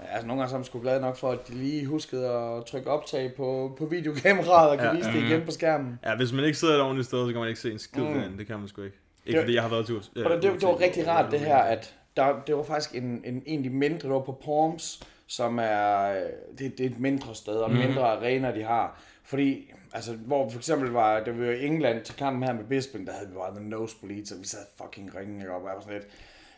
Ja, 0.00 0.04
altså, 0.12 0.26
nogle 0.26 0.40
gange 0.40 0.50
så 0.50 0.56
er 0.56 0.58
man 0.58 0.64
sgu 0.64 0.80
glad 0.80 1.00
nok 1.00 1.16
for, 1.16 1.30
at 1.30 1.48
de 1.48 1.54
lige 1.54 1.86
huskede 1.86 2.28
at 2.28 2.64
trykke 2.64 2.90
optag 2.90 3.32
på, 3.36 3.74
på 3.78 3.86
videokameraet 3.86 4.70
og 4.70 4.78
kan 4.78 4.86
Ja. 4.86 4.94
vise 4.94 5.08
det 5.12 5.22
igen 5.22 5.42
på 5.44 5.50
skærmen. 5.50 5.98
Ja, 6.04 6.16
hvis 6.16 6.32
man 6.32 6.44
ikke 6.44 6.58
sidder 6.58 6.74
et 6.74 6.80
ordentligt 6.82 7.06
sted, 7.06 7.26
så 7.26 7.32
kan 7.32 7.40
man 7.40 7.48
ikke 7.48 7.60
se 7.60 7.72
en 7.72 7.78
skid 7.78 8.02
Mm. 8.02 8.08
mm. 8.30 8.36
Det 8.38 8.46
kan 8.46 8.58
man 8.58 8.68
sgu 8.68 8.82
ikke. 8.82 8.96
Ikke 9.26 9.36
Det- 9.38 9.44
fordi 9.44 9.54
jeg 9.54 9.62
har 9.62 9.70
været 9.70 9.86
til 9.86 9.96
USA. 9.96 10.10
Og 10.24 10.30
det, 10.30 10.42
det, 10.42 10.52
det 10.52 10.62
var 10.62 10.80
rigtig 10.80 11.08
rart 11.08 11.30
det 11.32 11.40
her, 11.40 11.56
at 11.56 11.94
der, 12.16 12.42
det 12.46 12.56
var 12.56 12.62
faktisk 12.62 12.94
en, 12.94 13.22
en 13.24 13.42
egentlig 13.46 13.72
mindre, 13.72 13.98
det 14.08 14.10
var 14.10 14.20
på 14.20 14.40
Palms, 14.44 15.00
som 15.30 15.58
er, 15.58 16.10
øh, 16.10 16.22
det, 16.58 16.78
det 16.78 16.86
er 16.86 16.90
et 16.90 17.00
mindre 17.00 17.34
sted, 17.34 17.54
og 17.56 17.70
Mhm. 17.70 17.78
mindre 17.80 18.02
arena, 18.02 18.54
de 18.54 18.62
har. 18.62 19.00
Fordi, 19.24 19.72
altså, 19.92 20.12
hvor 20.12 20.50
for 20.50 20.58
eksempel 20.58 20.90
var, 20.90 21.20
det 21.24 21.38
var 21.38 21.44
i 21.52 21.66
England 21.66 22.04
til 22.04 22.14
kampen 22.16 22.42
her 22.42 22.52
med 22.52 22.64
Bisping, 22.64 23.06
der 23.06 23.12
havde 23.12 23.28
vi 23.28 23.34
bare 23.34 23.54
the 23.54 23.64
nosebleeds, 23.68 24.32
og 24.32 24.38
vi 24.40 24.46
sad 24.46 24.58
fucking 24.82 25.16
ringen, 25.16 25.46
og 25.48 25.64
var 25.64 25.80
sådan 25.80 25.94
lidt, 25.98 26.08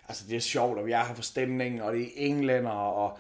altså 0.09 0.25
det 0.29 0.37
er 0.37 0.41
sjovt, 0.41 0.79
og 0.79 0.87
vi 0.87 0.93
er 0.93 1.05
her 1.05 1.15
for 1.15 1.23
stemningen, 1.23 1.81
og 1.81 1.93
det 1.93 2.03
er 2.03 2.07
englænder, 2.17 2.71
og 2.71 3.19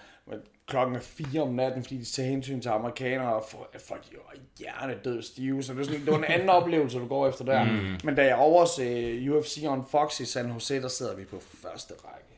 klokken 0.67 0.97
er 0.97 1.01
fire 1.01 1.43
om 1.43 1.49
natten, 1.55 1.83
fordi 1.83 1.97
de 1.99 2.05
tager 2.05 2.29
hensyn 2.29 2.61
til 2.61 2.69
amerikanere, 2.69 3.35
og 3.35 3.45
folk 3.89 4.11
de 4.11 4.17
var 4.17 4.35
hjernedød 4.59 5.23
stive, 5.23 5.63
så 5.63 5.73
det 5.73 5.79
var, 5.79 5.85
sådan, 5.85 6.01
det 6.01 6.11
var 6.11 6.19
en 6.19 6.25
anden 6.25 6.49
oplevelse, 6.61 6.99
du 6.99 7.07
går 7.07 7.29
efter 7.29 7.45
der. 7.45 7.65
Mm. 7.65 7.97
Men 8.05 8.15
da 8.15 8.25
jeg 8.27 8.37
overser 8.37 9.31
UFC 9.31 9.65
on 9.69 9.85
Fox 9.91 10.21
i 10.21 10.25
San 10.25 10.51
Jose, 10.53 10.83
der 10.83 10.89
sidder 10.89 11.17
vi 11.17 11.25
på 11.25 11.41
første 11.41 11.95
række. 11.95 12.29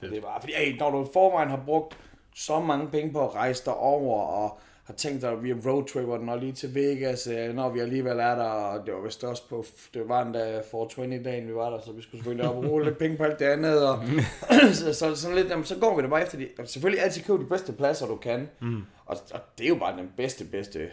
Det 0.00 0.18
er 0.18 0.22
bare, 0.22 0.40
fordi 0.40 0.52
hey, 0.56 0.78
når 0.78 0.90
du 0.90 1.02
i 1.04 1.06
forvejen 1.12 1.48
har 1.50 1.62
brugt 1.66 1.98
så 2.34 2.60
mange 2.60 2.88
penge 2.88 3.12
på 3.12 3.28
at 3.28 3.34
rejse 3.34 3.64
derover, 3.64 4.22
og 4.22 4.60
har 4.84 4.94
tænkt 4.94 5.24
at 5.24 5.42
vi 5.44 5.52
roadtripper 5.52 6.18
den 6.18 6.28
og 6.28 6.38
lige 6.38 6.52
til 6.52 6.74
Vegas, 6.74 7.26
øh, 7.26 7.54
når 7.54 7.70
vi 7.70 7.80
alligevel 7.80 8.18
er 8.18 8.34
der, 8.34 8.44
og 8.44 8.86
det 8.86 8.94
var 8.94 9.00
vist 9.00 9.24
også 9.24 9.48
på, 9.48 9.64
det 9.94 10.08
var 10.08 10.22
endda 10.22 10.60
420-dagen, 10.60 11.48
vi 11.48 11.54
var 11.54 11.70
der, 11.70 11.80
så 11.84 11.92
vi 11.92 12.02
skulle 12.02 12.18
selvfølgelig 12.18 12.48
op 12.48 12.56
og 12.56 12.64
bruge 12.64 12.84
lidt 12.84 12.98
penge 12.98 13.16
på 13.16 13.24
alt 13.24 13.38
det 13.38 13.44
andet, 13.44 13.88
og 13.88 14.04
så, 14.72 14.94
så, 14.94 15.16
sådan 15.16 15.36
lidt, 15.36 15.50
jamen, 15.50 15.64
så 15.64 15.76
går 15.80 15.96
vi 15.96 16.02
da 16.02 16.08
bare 16.08 16.22
efter 16.22 16.38
de, 16.38 16.48
og 16.58 16.68
selvfølgelig 16.68 17.04
altid 17.04 17.22
købe 17.22 17.42
de 17.42 17.48
bedste 17.48 17.72
pladser, 17.72 18.06
du 18.06 18.16
kan, 18.16 18.48
mm. 18.60 18.82
og, 19.06 19.16
og, 19.34 19.40
det 19.58 19.64
er 19.64 19.68
jo 19.68 19.74
bare 19.74 19.96
den 19.96 20.10
bedste, 20.16 20.44
bedste, 20.44 20.88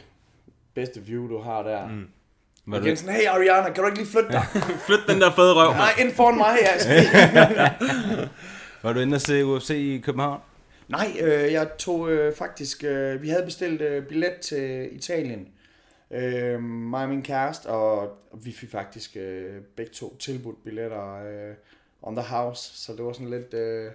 bedste 0.75 1.01
view, 1.01 1.27
du 1.27 1.41
har 1.41 1.63
der. 1.63 1.87
Mm. 1.87 2.07
Var 2.65 2.77
Og 2.77 2.83
du, 2.83 2.87
Jensen, 2.87 3.09
hey 3.09 3.27
Ariana, 3.27 3.73
kan 3.73 3.83
du 3.83 3.85
ikke 3.85 3.97
lige 3.97 4.11
flytte 4.11 4.31
dig? 4.31 4.43
Flyt 4.87 4.99
den 5.07 5.21
der 5.21 5.31
fede 5.31 5.53
røv, 5.55 5.71
Nej, 5.71 5.91
ind 5.99 6.11
foran 6.11 6.37
mig 6.37 6.55
her. 6.61 8.27
var 8.83 8.93
du 8.93 8.99
inde 8.99 9.15
og 9.15 9.21
se 9.21 9.45
UFC 9.45 9.69
i 9.69 10.01
København? 10.05 10.39
Nej, 10.89 11.07
øh, 11.21 11.53
jeg 11.53 11.69
tog 11.77 12.11
øh, 12.11 12.35
faktisk, 12.35 12.83
øh, 12.83 13.21
vi 13.21 13.29
havde 13.29 13.45
bestilt 13.45 13.81
øh, 13.81 14.05
billet 14.05 14.35
til 14.41 14.95
Italien, 14.95 15.47
øh, 16.11 16.63
mig 16.63 17.03
og 17.03 17.09
min 17.09 17.23
kæreste, 17.23 17.67
og, 17.67 17.99
og 18.31 18.45
vi 18.45 18.51
fik 18.51 18.69
faktisk 18.71 19.17
øh, 19.17 19.61
begge 19.75 19.91
to 19.91 20.17
tilbudt 20.17 20.63
billetter 20.63 21.15
øh, 21.15 21.55
on 22.01 22.15
the 22.15 22.25
house, 22.25 22.77
så 22.77 22.93
det 22.93 23.05
var 23.05 23.13
sådan 23.13 23.29
lidt, 23.29 23.53
øh, 23.53 23.91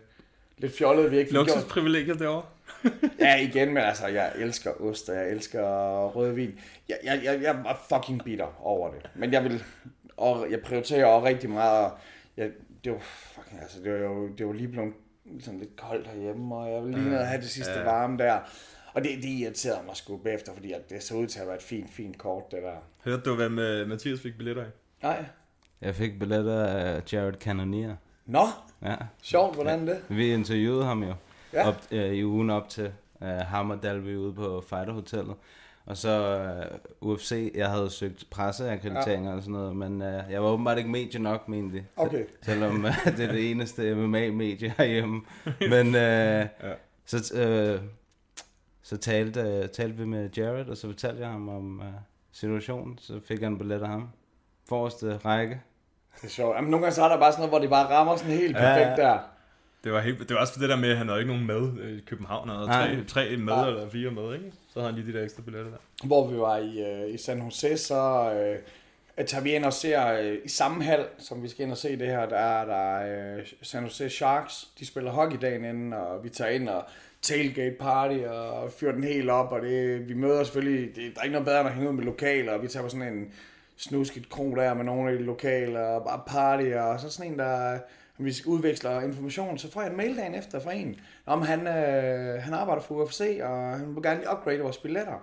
lidt 0.59 0.77
fjollet, 0.77 1.11
vi 1.11 1.19
ikke 1.19 1.29
fik 1.29 1.35
gjort. 1.35 1.47
Luksusprivilegier 1.47 2.15
derovre. 2.15 2.47
Ja, 3.19 3.37
igen, 3.37 3.69
men 3.69 3.83
altså, 3.83 4.07
jeg 4.07 4.33
elsker 4.37 4.83
ost, 4.83 5.09
og 5.09 5.17
jeg 5.17 5.31
elsker 5.31 5.63
rødvin. 6.07 6.61
Jeg, 6.89 6.99
jeg, 7.05 7.21
jeg, 7.25 7.43
jeg 7.43 7.55
var 7.65 7.87
fucking 7.89 8.25
bitter 8.25 8.61
over 8.67 8.91
det, 8.91 9.11
men 9.15 9.33
jeg 9.33 9.45
vil, 9.45 9.65
og 10.17 10.51
jeg 10.51 10.61
prioriterer 10.61 11.07
også 11.07 11.27
rigtig 11.27 11.51
meget, 11.51 11.85
og 11.85 11.99
jeg, 12.37 12.51
det 12.85 12.93
var, 12.93 12.99
fucking, 12.99 13.61
altså, 13.63 13.79
det 13.85 13.93
var 13.93 13.99
jo 13.99 14.29
det 14.29 14.47
var 14.47 14.53
lige 14.53 14.69
blevet 14.69 14.93
sådan 15.41 15.59
lidt 15.61 15.76
koldt 15.76 16.07
herhjemme, 16.07 16.55
og 16.55 16.72
jeg 16.72 16.82
ville 16.85 16.99
lige 16.99 17.11
ned 17.11 17.18
og 17.18 17.26
have 17.26 17.41
det 17.41 17.51
sidste 17.51 17.72
ja. 17.72 17.85
varme 17.85 18.18
der. 18.18 18.39
Og 18.95 19.05
det, 19.05 19.11
det 19.22 19.28
irriterede 19.28 19.87
mig 19.87 19.97
sgu 19.97 20.16
bagefter, 20.16 20.53
fordi 20.55 20.72
at 20.72 20.91
det 20.91 21.03
så 21.03 21.14
ud 21.14 21.26
til 21.26 21.41
at 21.41 21.47
være 21.47 21.57
et 21.57 21.62
fint, 21.62 21.91
fint 21.91 22.18
kort, 22.18 22.51
det 22.51 22.62
der. 22.62 22.74
Hørte 23.05 23.22
du, 23.22 23.35
hvad 23.35 23.49
med 23.49 23.87
Mathias 23.87 24.20
fik 24.20 24.37
billetter 24.37 24.62
af? 24.62 24.68
Nej. 25.03 25.24
Jeg 25.80 25.95
fik 25.95 26.18
billetter 26.18 26.64
af 26.66 27.12
Jared 27.12 27.35
Cannonier. 27.35 27.97
Nå, 28.26 28.47
Ja. 28.82 28.97
sjovt, 29.22 29.55
hvordan 29.55 29.87
det? 29.87 30.05
Vi 30.09 30.32
interviewede 30.35 30.85
ham 30.85 31.03
jo 31.03 31.14
Ja. 31.53 31.68
op, 31.68 31.82
øh, 31.91 32.12
i 32.12 32.24
ugen 32.24 32.51
op 32.51 32.68
til 32.68 32.93
øh, 33.22 33.28
ham 33.28 33.70
og 33.70 33.82
Dalby 33.82 34.16
ude 34.16 34.35
på 34.35 34.64
Fighter 34.68 34.93
Hotellet. 34.93 35.35
Og 35.87 35.97
så 35.97 36.39
øh, 36.39 36.78
UFC, 37.01 37.53
jeg 37.55 37.70
havde 37.70 37.91
søgt 37.91 38.24
presseakkrediteringer 38.30 39.30
ja. 39.30 39.37
og 39.37 39.43
sådan 39.43 39.53
noget, 39.53 39.76
men 39.76 40.03
øh, 40.03 40.22
jeg 40.30 40.43
var 40.43 40.49
åbenbart 40.49 40.78
ikke 40.78 40.91
medie 40.91 41.20
nok, 41.20 41.49
mente 41.49 41.78
de. 41.78 41.85
Okay. 41.97 42.24
Selvom 42.43 42.85
øh, 42.85 43.07
det 43.16 43.24
er 43.24 43.32
det 43.32 43.51
eneste 43.51 43.95
MMA-medie 43.95 44.74
herhjemme. 44.78 45.22
Men 45.70 45.87
øh, 45.87 46.47
ja. 46.62 46.72
så, 47.07 47.35
øh, 47.35 47.80
så 48.82 48.97
talte, 48.97 49.41
øh, 49.41 49.68
talte 49.68 49.97
vi 49.97 50.05
med 50.05 50.30
Jared, 50.37 50.66
og 50.66 50.76
så 50.76 50.87
fortalte 50.87 51.22
jeg 51.22 51.30
ham 51.30 51.49
om 51.49 51.80
øh, 51.80 51.87
situationen. 52.32 52.99
Så 52.99 53.20
fik 53.28 53.43
han 53.43 53.53
en 53.53 53.59
billet 53.59 53.82
af 53.82 53.89
ham. 53.89 54.09
Forreste 54.68 55.16
række. 55.16 55.61
Det 56.16 56.24
er 56.24 56.28
sjovt. 56.28 56.57
Jamen, 56.57 56.70
nogle 56.70 56.85
gange 56.85 56.95
så 56.95 57.05
er 57.05 57.09
der 57.09 57.18
bare 57.18 57.32
sådan 57.32 57.41
noget, 57.41 57.51
hvor 57.51 57.59
de 57.59 57.68
bare 57.68 57.95
rammer 57.99 58.16
sådan 58.16 58.32
helt 58.32 58.57
perfekt 58.57 58.99
Ja. 58.99 59.03
der. 59.03 59.18
Det 59.85 59.93
var, 59.93 60.01
helt, 60.01 60.18
det 60.18 60.30
var 60.30 60.41
også 60.41 60.53
for 60.53 60.61
det 60.61 60.68
der 60.68 60.76
med, 60.76 60.91
at 60.91 60.97
han 60.97 61.09
havde 61.09 61.20
ikke 61.20 61.32
nogen 61.32 61.47
med 61.47 61.82
øh, 61.82 61.99
i 61.99 62.01
København. 62.07 62.49
Han 62.49 62.59
havde 62.59 63.05
tre, 63.05 63.05
tre 63.05 63.37
med 63.37 63.53
Nej. 63.53 63.68
eller 63.68 63.89
fire 63.91 64.11
med, 64.11 64.35
ikke? 64.35 64.53
Så 64.68 64.80
havde 64.80 64.93
han 64.93 65.03
lige 65.03 65.12
de 65.12 65.18
der 65.18 65.24
ekstra 65.24 65.43
billetter 65.43 65.70
der. 65.70 66.07
hvor 66.07 66.28
vi 66.28 66.39
var 66.39 66.57
i, 66.57 66.82
øh, 66.82 67.14
i 67.14 67.18
San 67.18 67.43
Jose, 67.43 67.76
så 67.76 68.32
øh, 69.18 69.26
tager 69.26 69.43
vi 69.43 69.55
ind 69.55 69.64
og 69.64 69.72
ser 69.72 70.12
øh, 70.12 70.39
i 70.45 70.49
samme 70.49 70.85
hal, 70.85 71.07
som 71.18 71.43
vi 71.43 71.49
skal 71.49 71.62
ind 71.64 71.72
og 71.72 71.78
se 71.78 71.99
det 71.99 72.07
her, 72.07 72.28
der 72.28 72.37
er 72.37 72.64
der 72.64 73.37
øh, 73.37 73.47
San 73.62 73.82
Jose 73.82 74.11
Sharks. 74.11 74.68
De 74.78 74.87
spiller 74.87 75.11
hockey 75.11 75.39
dagen 75.43 75.64
inden, 75.64 75.93
og 75.93 76.24
vi 76.24 76.28
tager 76.28 76.51
ind 76.51 76.68
og 76.68 76.85
tailgate 77.22 77.76
party 77.80 78.18
og 78.18 78.72
fyrer 78.72 78.93
den 78.93 79.05
helt 79.05 79.30
op, 79.30 79.53
og 79.53 79.62
det, 79.62 80.09
vi 80.09 80.14
møder 80.14 80.45
selvfølgelig, 80.45 80.97
det, 80.97 81.12
der 81.14 81.20
er 81.20 81.24
ikke 81.24 81.32
noget 81.32 81.47
bedre 81.47 81.61
end 81.61 81.68
at 81.68 81.74
hænge 81.74 81.89
ud 81.89 81.95
med 81.95 82.05
lokaler, 82.05 82.53
og 82.53 82.62
vi 82.62 82.68
tager 82.68 82.82
på 82.82 82.89
sådan 82.89 83.14
en 83.14 83.32
snusket 83.76 84.28
kro 84.28 84.55
der 84.55 84.74
med 84.74 84.85
nogle 84.85 85.11
af 85.11 85.18
de 85.18 85.24
lokale, 85.24 85.87
og 85.87 86.05
bare 86.05 86.22
party, 86.26 86.72
og 86.72 87.01
så 87.01 87.11
sådan 87.11 87.32
en, 87.32 87.39
der 87.39 87.78
vi 88.19 88.35
udveksler 88.47 89.01
information, 89.01 89.59
så 89.59 89.71
får 89.71 89.83
jeg 89.83 89.91
en 89.91 89.97
mail 89.97 90.17
dagen 90.17 90.35
efter 90.35 90.61
fra 90.61 90.73
en, 90.73 91.01
om 91.27 91.43
han, 91.43 91.67
øh, 91.67 92.43
han 92.43 92.55
arbejder 92.55 92.83
for 92.83 92.95
UFC, 92.95 93.41
og 93.43 93.79
han 93.79 93.95
vil 93.95 94.03
gerne 94.03 94.21
lige 94.21 94.31
upgrade 94.33 94.61
vores 94.61 94.79
billetter. 94.79 95.23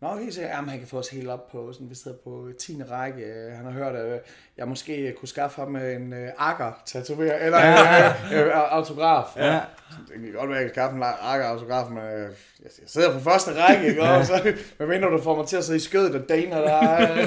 Nå, 0.00 0.08
okay, 0.08 0.30
så 0.30 0.42
jamen, 0.42 0.70
han 0.70 0.78
kan 0.78 0.88
få 0.88 0.98
os 0.98 1.08
helt 1.08 1.28
op 1.28 1.50
på, 1.50 1.72
sådan, 1.72 1.90
vi 1.90 1.94
sidder 1.94 2.16
på 2.24 2.48
10. 2.58 2.82
række. 2.90 3.22
Øh, 3.22 3.52
Han 3.52 3.64
har 3.64 3.72
hørt, 3.72 3.96
at 3.96 4.22
jeg 4.56 4.68
måske 4.68 5.14
kunne 5.18 5.28
skaffe 5.28 5.60
ham 5.60 5.76
en 5.76 6.12
uh, 6.12 6.18
akker 6.38 6.72
tatovering 6.86 7.44
eller 7.44 7.58
ja. 7.58 8.08
uh, 8.08 8.46
uh, 8.46 8.72
autograf. 8.72 9.36
Ja. 9.36 9.60
Det 10.08 10.20
kan 10.24 10.32
godt 10.32 10.50
være, 10.50 10.58
at 10.58 10.62
jeg 10.64 10.70
kan 10.70 10.74
skaffe 10.74 10.96
en 10.96 11.02
akker 11.20 11.46
autograf, 11.46 11.90
men 11.90 11.98
uh, 11.98 12.20
jeg 12.62 12.70
sidder 12.86 13.12
på 13.12 13.20
første 13.20 13.62
række, 13.62 13.88
ikke? 13.88 14.02
Og 14.02 14.26
så, 14.26 14.54
hvad 14.76 14.86
mener 14.86 15.08
du 15.08 15.22
får 15.22 15.36
mig 15.36 15.46
til 15.46 15.56
at 15.56 15.64
sidde 15.64 15.76
i 15.76 15.80
skødet 15.80 16.14
af 16.14 16.22
Dana, 16.22 16.56
der 16.56 16.72
er... 16.72 17.26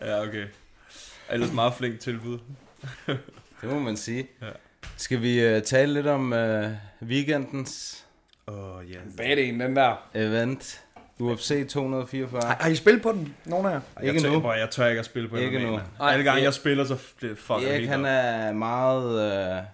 Ja, 0.00 0.22
okay. 0.22 0.46
Ellers 1.30 1.52
meget 1.52 1.74
flink 1.74 2.00
tilbud. 2.00 2.38
Det 3.60 3.70
må 3.70 3.78
man 3.78 3.96
sige. 3.96 4.26
Ja. 4.42 4.46
Skal 4.96 5.22
vi 5.22 5.56
uh, 5.56 5.62
tale 5.62 5.94
lidt 5.94 6.06
om 6.06 6.32
uh, 6.32 7.08
weekendens 7.08 8.04
Åh, 8.48 8.76
oh, 8.76 8.90
ja. 8.90 8.98
Bad 9.16 9.38
en, 9.38 9.60
den 9.60 9.76
der. 9.76 10.08
event? 10.14 10.84
UFC 11.20 11.68
244. 11.68 12.40
Har, 12.42 12.56
har 12.60 12.70
I 12.70 12.74
spillet 12.74 13.02
på 13.02 13.12
den? 13.12 13.34
Nogen 13.44 13.66
af 13.66 13.70
jer? 13.70 13.80
Jeg 14.00 14.08
Ikke 14.08 14.20
tør, 14.20 14.30
nu. 14.30 14.52
Jeg 14.52 14.70
tør 14.70 14.86
ikke 14.86 14.98
at 14.98 15.04
spille 15.04 15.28
på 15.28 15.36
Ikke 15.36 15.58
MMA, 15.58 15.70
nu. 15.70 15.80
Nej, 15.98 16.12
Alle 16.12 16.24
gange 16.24 16.42
jeg 16.42 16.54
spiller, 16.54 16.84
så 16.84 16.96
bliver 17.16 17.34
fuck 17.34 17.50
Erik, 17.62 17.72
helt 17.72 17.88
han 17.88 18.04
er 18.04 18.52
meget 18.52 19.58
uh, 19.58 19.64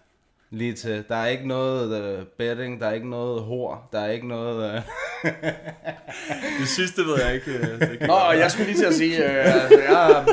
lige 0.51 0.73
til. 0.73 1.05
Der 1.09 1.17
er 1.17 1.27
ikke 1.27 1.49
noget 1.49 2.19
uh, 2.19 2.27
betting, 2.27 2.81
der 2.81 2.87
er 2.87 2.93
ikke 2.93 3.11
noget 3.11 3.43
hår, 3.43 3.89
der 3.93 4.01
er 4.01 4.11
ikke 4.11 4.29
noget... 4.29 4.77
Uh... 4.79 4.83
Det 6.61 6.69
sidste 6.69 7.03
ved 7.03 7.23
jeg 7.25 7.35
ikke. 7.35 7.51
øh, 7.51 7.81
Det 7.81 8.01
Nå, 8.07 8.13
og 8.15 8.39
jeg 8.39 8.51
skulle 8.51 8.67
lige 8.67 8.79
til 8.79 8.85
at 8.87 8.95
sige, 8.95 9.17
øh, 9.25 9.55
altså, 9.63 9.79
jeg, 9.81 10.11
er 10.11 10.25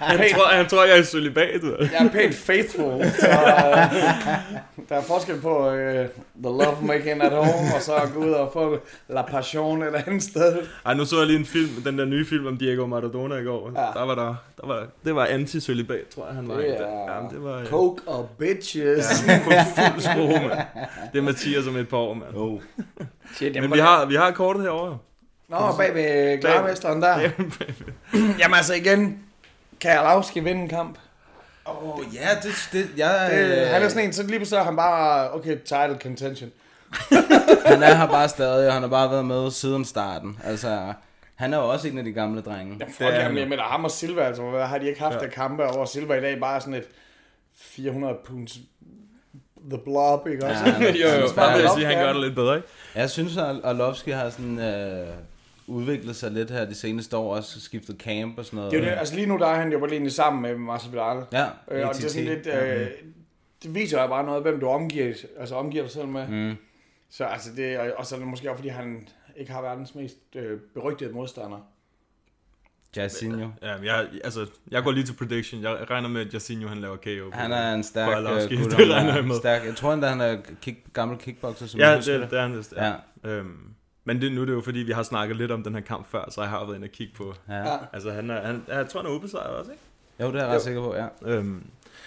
han, 0.00 0.18
tror, 0.34 0.46
han 0.56 0.68
tror, 0.68 0.84
jeg 0.84 0.98
er 0.98 1.02
celibat. 1.02 1.62
jeg 1.80 2.06
er 2.06 2.08
pænt 2.10 2.34
faithful. 2.34 3.04
Så, 3.20 3.28
øh, 3.28 4.86
Der 4.88 4.96
er 4.96 5.02
forskel 5.02 5.40
på 5.40 5.66
uh, 5.68 5.74
the 5.74 6.06
love 6.42 6.76
making 6.82 7.22
at 7.22 7.32
home, 7.32 7.74
og 7.76 7.82
så 7.82 7.94
at 7.94 8.08
gå 8.14 8.20
ud 8.24 8.30
og 8.30 8.50
få 8.52 8.78
la 9.08 9.22
passion 9.22 9.82
et 9.82 9.94
andet 10.06 10.22
sted. 10.22 10.56
Ej, 10.86 10.94
nu 10.94 11.04
så 11.04 11.18
jeg 11.18 11.26
lige 11.26 11.38
en 11.38 11.46
film, 11.46 11.68
den 11.84 11.98
der 11.98 12.04
nye 12.04 12.26
film 12.26 12.46
om 12.46 12.56
Diego 12.58 12.86
Maradona 12.86 13.34
i 13.34 13.44
går. 13.44 13.72
Ja. 13.76 14.00
Der 14.00 14.06
var 14.06 14.14
der, 14.14 14.34
der 14.60 14.66
var, 14.66 14.86
det 15.04 15.14
var 15.14 15.26
anti-celibat, 15.26 16.08
tror 16.14 16.26
jeg, 16.26 16.34
han 16.34 16.48
var. 16.48 16.54
Er 16.54 16.60
Ja, 16.60 17.36
det 17.36 17.44
var... 17.44 17.58
øh, 17.60 17.66
Coke 17.66 18.02
og 18.06 18.28
bitches. 18.38 19.24
Ja, 19.28 19.40
på 19.44 19.50
fuld 19.50 20.00
skrue, 20.00 20.28
mand. 20.28 20.58
Det 21.12 21.18
er 21.18 21.22
Mathias 21.22 21.66
om 21.66 21.76
et 21.76 21.88
par 21.88 21.96
år, 21.96 22.14
mand. 22.14 22.30
Oh. 22.34 22.60
Shit, 23.34 23.54
Men 23.54 23.72
vi 23.72 23.78
har, 23.78 24.04
vi 24.04 24.14
har 24.14 24.30
kortet 24.30 24.62
herovre. 24.62 24.98
Nå, 25.48 25.76
bag 25.78 25.94
ved 25.94 26.40
glarmesteren 26.40 27.02
der. 27.02 27.18
Jamen 28.14 28.54
altså 28.54 28.74
igen, 28.74 29.18
kan 29.80 29.90
Arlovski 29.98 30.40
vinde 30.40 30.62
en 30.62 30.68
kamp? 30.68 30.98
Åh, 31.66 31.98
oh, 31.98 32.14
ja, 32.14 32.28
det, 32.42 32.68
det, 32.72 32.90
jeg, 32.96 33.28
Det, 33.30 33.68
han 33.68 33.82
er 33.82 33.88
sådan 33.88 34.04
en, 34.04 34.12
så 34.12 34.22
lige 34.22 34.38
pludselig 34.38 34.58
er 34.58 34.64
han 34.64 34.76
bare, 34.76 35.32
okay, 35.32 35.56
title 35.56 35.98
contention. 36.02 36.50
han 37.66 37.82
er 37.82 37.94
her 37.94 38.06
bare 38.06 38.28
stadig, 38.28 38.66
og 38.68 38.72
han 38.72 38.82
har 38.82 38.88
bare 38.88 39.10
været 39.10 39.24
med 39.24 39.50
siden 39.50 39.84
starten. 39.84 40.38
Altså, 40.44 40.92
han 41.34 41.54
er 41.54 41.58
jo 41.58 41.68
også 41.68 41.88
en 41.88 41.98
af 41.98 42.04
de 42.04 42.12
gamle 42.12 42.40
drenge. 42.40 42.86
Fuck, 42.90 43.00
jamen, 43.00 43.38
jeg 43.38 43.48
mener, 43.48 43.62
ham 43.62 43.84
og 43.84 43.90
Silva, 43.90 44.22
altså, 44.22 44.42
hvad 44.42 44.66
har 44.66 44.78
de 44.78 44.88
ikke 44.88 45.00
haft 45.00 45.14
ja. 45.14 45.24
af 45.24 45.30
kampe, 45.30 45.64
og 45.64 45.74
hvor 45.74 45.84
Silva 45.84 46.14
i 46.14 46.20
dag 46.20 46.40
bare 46.40 46.56
er 46.56 46.60
sådan 46.60 46.74
et 46.74 46.88
400 47.56 48.14
punds 48.24 48.58
the 49.70 49.78
blob, 49.84 50.26
ikke 50.26 50.46
også? 50.46 50.64
Ja, 50.64 50.70
han 50.70 50.82
er- 50.82 50.86
jo, 51.16 51.20
jo, 51.20 51.26
bare 51.36 51.52
vil 51.54 51.62
jeg 51.62 51.70
sige, 51.74 51.86
han 51.86 51.96
ja. 51.98 52.02
gør 52.04 52.12
det 52.12 52.22
lidt 52.22 52.34
bedre, 52.34 52.56
ikke? 52.56 52.68
Jeg 52.94 53.10
synes, 53.10 53.36
at 53.36 53.56
Arlovski 53.64 54.10
har 54.10 54.30
sådan, 54.30 54.58
øh, 54.58 55.06
udviklet 55.66 56.16
sig 56.16 56.30
lidt 56.30 56.50
her 56.50 56.64
de 56.64 56.74
seneste 56.74 57.16
år, 57.16 57.34
også 57.36 57.60
skiftet 57.60 57.96
camp 58.00 58.38
og 58.38 58.44
sådan 58.44 58.56
noget. 58.56 58.72
Det 58.72 58.80
er 58.80 58.84
det, 58.84 58.98
altså 58.98 59.14
lige 59.14 59.26
nu 59.26 59.36
der 59.38 59.46
er 59.46 59.54
han 59.54 59.72
jo 59.72 59.78
bare 59.78 59.90
lige 59.90 60.10
sammen 60.10 60.42
med 60.42 60.54
Marcel 60.58 60.92
Vidal. 60.92 61.22
Ja, 61.32 61.44
øh, 61.70 61.88
og 61.88 61.94
det 61.94 62.04
er 62.04 62.08
sådan 62.08 62.24
lidt, 62.26 62.46
øh, 62.46 62.86
det 63.62 63.74
viser 63.74 64.02
jo 64.02 64.06
bare 64.08 64.24
noget, 64.24 64.42
hvem 64.42 64.60
du 64.60 64.68
omgiver, 64.68 65.14
altså 65.40 65.54
omgiver 65.54 65.82
dig 65.84 65.92
selv 65.92 66.06
med. 66.08 66.28
Mm. 66.28 66.56
Så 67.10 67.24
altså 67.24 67.48
det, 67.56 67.78
og- 67.78 67.92
og 67.96 68.06
så 68.06 68.14
er 68.14 68.18
det 68.18 68.28
måske 68.28 68.50
også, 68.50 68.58
fordi 68.58 68.68
han 68.68 69.08
ikke 69.36 69.52
har 69.52 69.62
verdens 69.62 69.94
mest 69.94 70.16
øh, 70.36 70.58
berygtede 70.74 71.12
modstander. 71.12 71.58
Jairzinho. 72.96 73.48
Ja, 73.62 73.74
jeg, 73.82 74.08
altså, 74.24 74.46
jeg 74.70 74.82
går 74.82 74.90
lige 74.92 75.04
til 75.04 75.12
prediction. 75.12 75.62
Jeg 75.62 75.90
regner 75.90 76.08
med, 76.08 76.20
at 76.20 76.34
Jacinho, 76.34 76.68
han 76.68 76.78
laver 76.78 76.96
KO. 76.96 77.30
Han 77.32 77.52
er 77.52 77.74
en 77.74 77.82
stærk 77.82 78.16
Arlovski. 78.16 78.54
øh, 78.54 78.62
gut. 78.62 78.70
Det 78.78 78.90
regner 78.90 79.14
jeg 79.14 79.24
med. 79.24 79.36
Stærk. 79.36 79.64
Jeg 79.66 79.76
tror 79.76 79.92
endda, 79.92 80.08
han 80.08 80.20
er 80.20 80.36
kick, 80.62 80.78
gammel 80.92 81.18
kickboxer, 81.18 81.66
som 81.66 81.80
Ja, 81.80 81.96
det, 81.96 82.06
det, 82.06 82.30
det 82.30 82.38
er 82.38 82.42
han 82.42 82.56
vist. 82.58 82.74
Ja. 82.76 82.84
Ja. 83.24 83.30
Øhm, 83.30 83.56
men 84.04 84.20
det, 84.20 84.32
nu 84.32 84.40
er 84.42 84.44
det 84.46 84.52
jo 84.52 84.60
fordi, 84.60 84.78
vi 84.78 84.92
har 84.92 85.02
snakket 85.02 85.36
lidt 85.36 85.50
om 85.50 85.62
den 85.62 85.74
her 85.74 85.80
kamp 85.82 86.10
før, 86.10 86.24
så 86.30 86.40
jeg 86.40 86.50
har 86.50 86.64
været 86.64 86.76
inde 86.76 86.86
og 86.86 86.90
kigge 86.92 87.12
på. 87.16 87.34
Ja. 87.48 87.64
Altså, 87.92 88.10
han 88.12 88.30
er, 88.30 88.46
han, 88.46 88.62
jeg 88.68 88.88
tror, 88.88 89.00
han 89.02 89.10
er 89.10 89.14
ubesejret 89.14 89.46
også, 89.56 89.70
ikke? 89.70 89.82
Jo, 90.20 90.26
det 90.26 90.34
er 90.40 90.44
jeg 90.46 90.54
ret 90.54 90.62
sikker 90.62 90.80
på, 90.82 90.94
ja. 90.96 91.06
Øhm, 91.22 91.62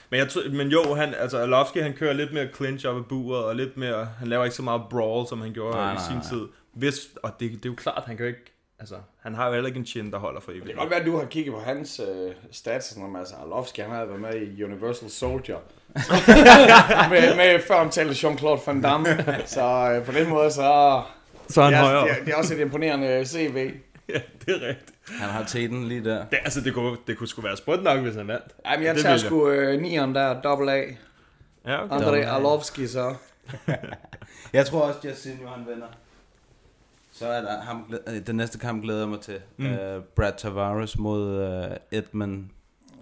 men, 0.09 0.17
jeg, 0.19 0.29
tror- 0.29 0.51
men 0.51 0.67
jo, 0.67 0.93
han, 0.93 1.13
altså 1.19 1.41
Arlovski, 1.41 1.79
han 1.79 1.93
kører 1.93 2.13
lidt 2.13 2.33
mere 2.33 2.47
clinch 2.55 2.87
op 2.87 2.97
ad 2.97 3.01
buret, 3.03 3.43
og 3.43 3.55
lidt 3.55 3.77
mere, 3.77 4.05
han 4.19 4.27
laver 4.27 4.43
ikke 4.43 4.55
så 4.55 4.61
meget 4.63 4.81
brawl, 4.89 5.27
som 5.27 5.41
han 5.41 5.53
gjorde 5.53 5.75
Nej, 5.77 5.91
i 5.91 5.95
nej, 5.95 6.03
sin 6.07 6.15
nej. 6.15 6.25
tid. 6.29 6.47
Hvis, 6.73 6.95
og 7.23 7.31
det, 7.39 7.51
det 7.51 7.65
er 7.65 7.69
jo 7.69 7.75
klart, 7.75 8.03
han 8.05 8.17
kan 8.17 8.25
jo 8.25 8.27
ikke, 8.27 8.58
altså, 8.79 8.95
han 9.21 9.35
har 9.35 9.47
jo 9.47 9.53
heller 9.53 9.67
ikke 9.67 9.79
en 9.79 9.85
chin, 9.85 10.11
der 10.11 10.17
holder 10.17 10.41
for 10.41 10.51
Det 10.51 10.57
evigt. 10.57 10.69
kan 10.73 10.79
godt 10.79 10.89
være, 10.89 10.99
at 10.99 11.05
du 11.05 11.17
har 11.17 11.25
kigget 11.25 11.53
på 11.53 11.59
hans 11.59 12.01
øh, 12.09 12.31
stats, 12.51 12.85
sådan 12.85 13.03
noget, 13.03 13.17
altså 13.19 13.35
Arlovski, 13.35 13.81
han 13.81 13.91
havde 13.91 14.07
været 14.09 14.21
med 14.21 14.41
i 14.41 14.63
Universal 14.63 15.09
Soldier. 15.09 15.57
med, 17.09 17.35
med 17.35 17.59
før 17.67 17.75
omtalte 17.75 18.27
Jean-Claude 18.27 18.61
Van 18.67 18.81
Damme. 18.81 19.07
Så 19.45 19.91
øh, 19.93 20.05
på 20.05 20.11
den 20.11 20.29
måde, 20.29 20.51
så... 20.51 21.01
Så 21.49 21.61
er 21.61 21.65
han 21.65 21.73
det, 21.73 21.79
er, 21.79 21.83
højere. 21.83 22.03
det, 22.03 22.11
er, 22.19 22.23
det 22.25 22.33
er 22.33 22.37
også 22.37 22.53
et 22.53 22.59
imponerende 22.59 23.25
CV. 23.25 23.71
Ja, 24.09 24.19
det 24.45 24.63
er 24.63 24.67
rigtigt. 24.67 24.93
Han 25.07 25.29
har 25.29 25.43
teten 25.45 25.83
lige 25.87 26.03
der. 26.03 26.25
Det, 26.25 26.39
altså, 26.43 26.61
det 26.61 26.73
kunne, 26.73 26.97
det 27.07 27.17
kunne 27.17 27.27
sgu 27.27 27.41
være 27.41 27.57
sprødt 27.57 27.83
nok, 27.83 27.99
hvis 27.99 28.15
han 28.15 28.27
vandt. 28.27 28.45
Jamen, 28.65 28.85
jeg 28.85 28.95
Det 28.95 29.03
tager 29.03 29.17
sgu 29.17 29.49
øh, 29.49 29.81
nieren 29.81 30.15
der, 30.15 30.41
dobbelt 30.41 30.69
A. 30.69 30.83
Ja, 31.65 31.83
okay. 31.83 31.95
André 31.95 32.25
Arlovski, 32.27 32.87
så. 32.87 33.15
Jeg 34.53 34.65
tror 34.65 34.81
også, 34.81 34.99
Jairzinho 35.03 35.47
han 35.47 35.65
vinder. 35.67 35.87
Så 37.19 37.27
er 37.27 37.41
der 37.41 37.61
ham, 37.61 37.93
øh, 38.07 38.27
den 38.27 38.35
næste 38.35 38.57
kamp 38.57 38.83
glæder 38.83 38.99
jeg 38.99 39.09
mig 39.09 39.21
til. 39.21 39.39
Mm. 39.57 39.65
Uh, 39.65 40.03
Brad 40.15 40.33
Tavares 40.37 40.97
mod 40.97 41.47
uh, 41.47 41.97
Edmund 41.97 42.45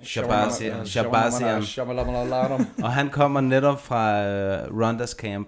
Shabazian. 0.04 1.64
Og 2.84 2.92
han 2.94 3.10
kommer 3.10 3.42
netop 3.42 3.82
fra 3.82 4.22
uh, 4.22 4.82
Rondas 4.82 5.10
camp. 5.10 5.48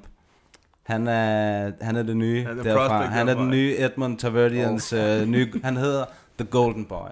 Han 0.84 1.08
er, 1.08 1.72
han 1.82 1.96
er 1.96 2.04
det 2.04 2.18
nye 2.18 2.46
Han 2.46 2.60
er 2.60 2.64
derfra. 2.64 3.06
Han 3.06 3.30
er 3.30 3.34
den 3.34 3.50
nye 3.50 3.76
Edmund 3.78 4.20
Taverdians 4.20 4.94
uh, 4.94 5.22
nye... 5.28 5.54
Han 5.64 5.78
hedder 5.78 6.06
The 6.38 6.48
Golden 6.48 6.86
Boy. 6.86 7.08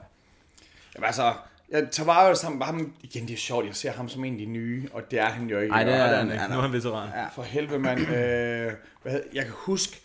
Jamen 0.95 1.05
altså, 1.05 1.33
jeg 1.71 1.87
tager 1.91 2.07
bare 2.07 2.35
ham, 2.43 2.61
ham, 2.61 2.93
igen 3.01 3.27
det 3.27 3.33
er 3.33 3.37
sjovt, 3.37 3.65
jeg 3.65 3.75
ser 3.75 3.91
ham 3.91 4.09
som 4.09 4.23
en 4.23 4.33
af 4.33 4.39
de 4.39 4.45
nye, 4.45 4.87
og 4.93 5.11
det 5.11 5.19
er 5.19 5.25
han 5.25 5.49
jo 5.49 5.59
ikke. 5.59 5.73
Ej, 5.73 5.83
det 5.83 5.93
er 5.93 5.97
Ja, 5.97 6.03
han 6.03 6.15
han, 6.15 6.31
ikke. 6.31 6.53
nu 6.53 6.57
er 6.57 6.61
han 6.61 6.73
veteran. 6.73 7.09
Ja, 7.15 7.25
for 7.35 7.43
helvede, 7.43 7.79
mand. 7.79 7.99
Øh, 7.99 8.71
hvad 9.01 9.11
hed, 9.11 9.23
jeg 9.33 9.43
kan 9.43 9.53
huske, 9.55 10.01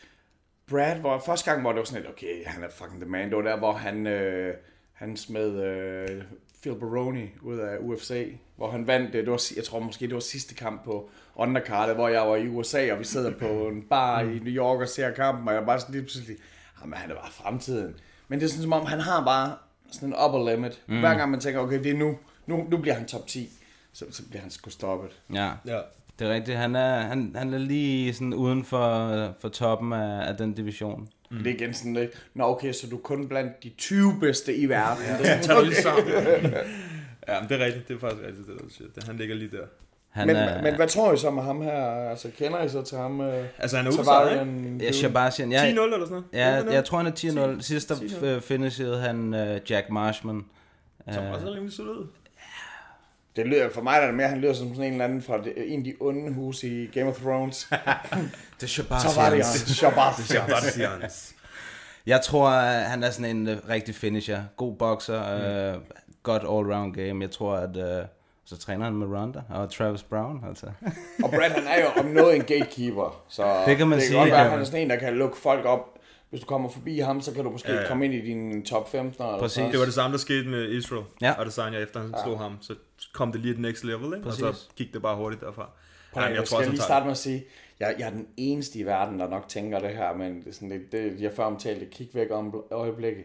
Brad, 0.73 0.97
hvor 0.97 1.23
første 1.27 1.51
gang, 1.51 1.63
hvor 1.63 1.73
det 1.73 1.79
var 1.79 1.85
sådan 1.85 2.03
lidt, 2.03 2.13
okay, 2.13 2.47
han 2.47 2.65
er 2.65 2.69
fucking 2.71 3.01
the 3.01 3.11
man, 3.11 3.29
det 3.29 3.37
var 3.37 3.43
der, 3.43 3.57
hvor 3.59 3.73
han, 3.73 4.07
øh, 4.07 4.55
han 4.93 5.17
smed 5.17 5.63
øh, 5.65 6.23
Phil 6.63 6.75
Baroni 6.75 7.31
ud 7.43 7.59
af 7.59 7.77
UFC, 7.81 8.37
hvor 8.57 8.71
han 8.71 8.87
vandt, 8.87 9.13
det, 9.13 9.25
det 9.25 9.31
var, 9.31 9.43
jeg 9.57 9.65
tror 9.65 9.81
måske, 9.81 10.07
det 10.07 10.15
var 10.15 10.21
sidste 10.21 10.55
kamp 10.55 10.85
på 10.85 11.11
undercardet, 11.35 11.95
hvor 11.95 12.09
jeg 12.09 12.29
var 12.29 12.37
i 12.37 12.49
USA, 12.49 12.93
og 12.93 12.99
vi 12.99 13.05
sidder 13.05 13.33
på 13.39 13.69
en 13.69 13.83
bar 13.83 14.21
i 14.21 14.39
New 14.39 14.53
York 14.53 14.81
og 14.81 14.89
ser 14.89 15.11
kampen, 15.11 15.49
og 15.49 15.55
jeg 15.55 15.61
var 15.61 15.67
bare 15.67 15.81
sådan 15.81 15.93
lige 15.93 16.03
pludselig, 16.03 16.37
jamen 16.81 16.95
han 16.95 17.11
er 17.11 17.15
bare 17.15 17.33
fremtiden. 17.33 17.95
Men 18.29 18.41
det 18.41 18.47
er 18.47 18.51
sådan 18.51 18.63
som 18.63 18.73
om, 18.73 18.87
han 18.87 19.01
har 19.01 19.25
bare 19.25 19.57
sådan 19.91 20.09
en 20.09 20.15
upper 20.25 20.51
limit. 20.51 20.83
Mm. 20.87 21.01
Hver 21.01 21.15
gang 21.15 21.31
man 21.31 21.41
tænker, 21.41 21.61
okay, 21.61 21.83
det 21.83 21.91
er 21.91 21.99
nu, 21.99 22.19
nu, 22.47 22.67
nu 22.71 22.77
bliver 22.77 22.95
han 22.95 23.07
top 23.07 23.27
10, 23.27 23.51
så, 23.93 24.05
så 24.11 24.23
bliver 24.29 24.43
han 24.43 24.51
sgu 24.51 24.71
stoppet. 24.71 25.11
Ja, 25.33 25.51
Ja. 25.67 25.81
Det 26.19 26.29
er 26.29 26.35
rigtigt. 26.35 26.57
Han 26.59 26.77
er, 26.77 27.01
han, 27.01 27.33
han 27.37 27.55
er 27.55 27.59
lige 27.59 28.15
sådan 28.15 28.35
uden 28.35 28.65
for, 28.65 29.09
for 29.41 29.49
toppen 29.49 29.93
af, 29.93 30.29
af 30.29 30.37
den 30.37 30.53
division. 30.53 31.09
Mm. 31.31 31.37
Det 31.39 31.47
er 31.47 31.55
igen 31.55 31.75
sådan 31.75 31.95
lidt, 31.95 32.11
nå 32.35 32.45
okay, 32.45 32.73
så 32.73 32.87
du 32.91 32.97
er 32.97 33.01
kun 33.01 33.29
blandt 33.29 33.63
de 33.63 33.69
20 33.79 34.13
bedste 34.21 34.57
i 34.57 34.69
verden. 34.69 35.05
Ja. 35.05 35.19
Det, 35.37 35.43
Tag 35.43 35.57
dig 35.57 35.65
lige 35.65 35.83
sammen. 35.83 36.07
ja, 37.29 37.41
men 37.41 37.49
det 37.49 37.61
er 37.61 37.65
rigtigt. 37.65 37.89
Det 37.89 37.97
er 37.97 38.01
faktisk 38.01 38.23
rigtigt, 38.27 38.47
det 38.49 38.61
du 38.65 38.69
siger. 38.69 38.89
Det- 38.95 39.05
Han 39.05 39.17
ligger 39.17 39.35
lige 39.35 39.51
der. 39.51 39.63
Han 40.11 40.27
men, 40.27 40.37
er, 40.37 40.63
men 40.63 40.75
hvad 40.77 40.89
tror 40.89 41.13
I 41.13 41.17
så 41.17 41.31
med 41.31 41.43
ham 41.43 41.63
her? 41.63 41.83
Altså, 42.11 42.29
kender 42.39 42.63
I 42.65 42.69
så 42.69 42.83
til 42.83 42.99
ham? 42.99 43.21
Uh, 43.21 43.27
Altså, 43.59 43.77
han 43.77 43.87
er 43.87 43.93
ubesejret, 43.93 44.41
ikke? 44.41 44.85
Ja, 44.85 44.93
Shabazian. 44.93 45.53
Ja, 45.53 45.59
10-0 45.59 45.65
eller 45.69 45.91
sådan 45.91 46.09
noget? 46.11 46.25
ja, 46.33 46.63
du 46.63 46.71
jeg 46.71 46.85
tror, 46.85 46.99
han 46.99 47.07
er 47.07 47.55
10-0. 47.57 47.63
Sidst 47.63 47.89
der 47.89 47.95
10-0. 47.95 48.37
f- 48.37 48.41
finishede 48.41 48.99
han 49.01 49.35
uh, 49.35 49.71
Jack 49.71 49.91
Marshman. 49.91 50.45
Som 51.13 51.25
Øh, 51.25 51.33
også 51.33 51.47
er 51.47 51.53
rimelig 51.55 51.73
solid. 51.73 52.05
Det 53.37 53.47
lyder 53.47 53.71
for 53.71 53.83
mig, 53.83 53.95
der 53.95 54.01
er 54.03 54.07
det 54.07 54.15
mere, 54.15 54.29
han 54.29 54.39
lyder 54.41 54.53
som 54.53 54.69
sådan 54.69 54.85
en 54.85 54.93
eller 54.93 55.05
anden 55.05 55.23
fra 55.23 55.39
det, 55.39 55.53
en 55.57 55.79
af 55.79 55.85
de 55.85 55.95
onde 56.01 56.33
huse 56.33 56.69
i 56.69 56.87
Game 56.87 57.09
of 57.09 57.17
Thrones. 57.17 57.69
det 58.61 58.79
er 58.79 58.99
Tavarian. 58.99 59.45
Shabazian. 59.45 60.27
Shabazian. 60.27 61.03
Jeg 62.07 62.21
tror, 62.21 62.49
at 62.49 62.85
han 62.85 63.03
er 63.03 63.11
sådan 63.11 63.37
en 63.37 63.49
uh, 63.49 63.69
rigtig 63.69 63.95
finisher. 63.95 64.43
God 64.57 64.77
bokser. 64.77 65.75
Uh, 65.75 65.83
godt 66.23 66.43
all-round 66.43 67.03
game. 67.03 67.23
Jeg 67.25 67.31
tror, 67.31 67.55
at... 67.55 67.77
Uh, 67.77 68.07
så 68.45 68.59
træner 68.59 68.85
han 68.85 68.95
med 68.95 69.07
Ronda 69.07 69.43
og 69.51 69.71
Travis 69.73 70.03
Brown, 70.03 70.45
altså. 70.49 70.67
Og 71.25 71.31
Brad, 71.31 71.51
han 71.51 71.67
er 71.67 71.81
jo 71.81 71.87
om 72.01 72.07
noget 72.07 72.37
en 72.37 72.43
gatekeeper. 72.43 73.23
Så 73.29 73.63
Det 73.67 73.77
kan 73.77 73.89
man 73.89 73.99
det 73.99 74.07
sige, 74.07 74.19
Kan 74.19 74.21
godt 74.21 74.31
være, 74.31 74.43
ja. 74.43 74.51
han 74.51 74.61
er 74.61 74.65
sådan 74.65 74.83
en, 74.83 74.91
der 74.91 74.97
kan 74.97 75.15
lukke 75.15 75.37
folk 75.37 75.65
op. 75.65 75.99
Hvis 76.31 76.41
du 76.41 76.47
kommer 76.47 76.69
forbi 76.69 76.99
ham, 76.99 77.21
så 77.21 77.33
kan 77.33 77.45
du 77.45 77.51
måske 77.51 77.69
Ja, 77.69 77.75
ja, 77.75 77.79
ja. 77.79 77.85
ja. 77.85 77.89
komme 77.89 78.05
ind 78.05 78.15
i 78.15 78.21
din 78.21 78.65
top 78.65 78.91
15. 78.91 79.25
Eller 79.25 79.39
Præcis. 79.39 79.55
så. 79.55 79.69
Det 79.71 79.79
var 79.79 79.85
det 79.85 79.95
samme, 79.95 80.13
der 80.13 80.19
skete 80.19 80.49
med 80.49 80.71
Israel. 80.71 81.03
Ja. 81.21 81.33
Og 81.33 81.45
det 81.45 81.55
sagde 81.55 81.73
jeg 81.73 81.83
efter, 81.83 82.01
han 82.01 82.15
slog 82.25 82.39
ham. 82.39 82.59
Så 82.61 82.75
kom 83.13 83.33
det 83.33 83.41
lige 83.41 83.53
et 83.55 83.61
next 83.61 83.85
level, 83.85 84.05
ikke? 84.05 84.17
Og 84.17 84.23
Præcis. 84.23 84.39
så 84.41 84.69
gik 84.77 84.93
det 84.93 85.03
bare 85.03 85.17
hurtigt 85.17 85.43
derfra. 85.43 85.69
Prøv, 86.13 86.23
Ja, 86.23 86.29
jeg, 86.29 86.37
jeg 86.39 86.47
skal 86.47 86.59
også, 86.59 86.71
lige 86.71 86.83
starte 86.83 87.05
med 87.05 87.13
at 87.13 87.19
sige, 87.19 87.45
jeg, 87.81 87.95
jeg 87.99 88.07
er 88.07 88.11
den 88.11 88.27
eneste 88.37 88.79
i 88.79 88.83
verden, 88.87 89.21
der 89.21 89.29
nok 89.29 89.49
tænker 89.49 89.79
det 89.79 89.91
her, 89.91 90.15
men 90.17 90.35
det 90.41 90.49
er 90.49 90.53
sådan 90.55 90.69
lidt, 90.69 90.93
det, 90.93 91.17
jeg 91.21 91.31
før 91.37 91.45
omtalte 91.45 91.87
kig 91.87 92.09
væk 92.15 92.27
om 92.31 92.55
øjeblikket. 92.71 93.25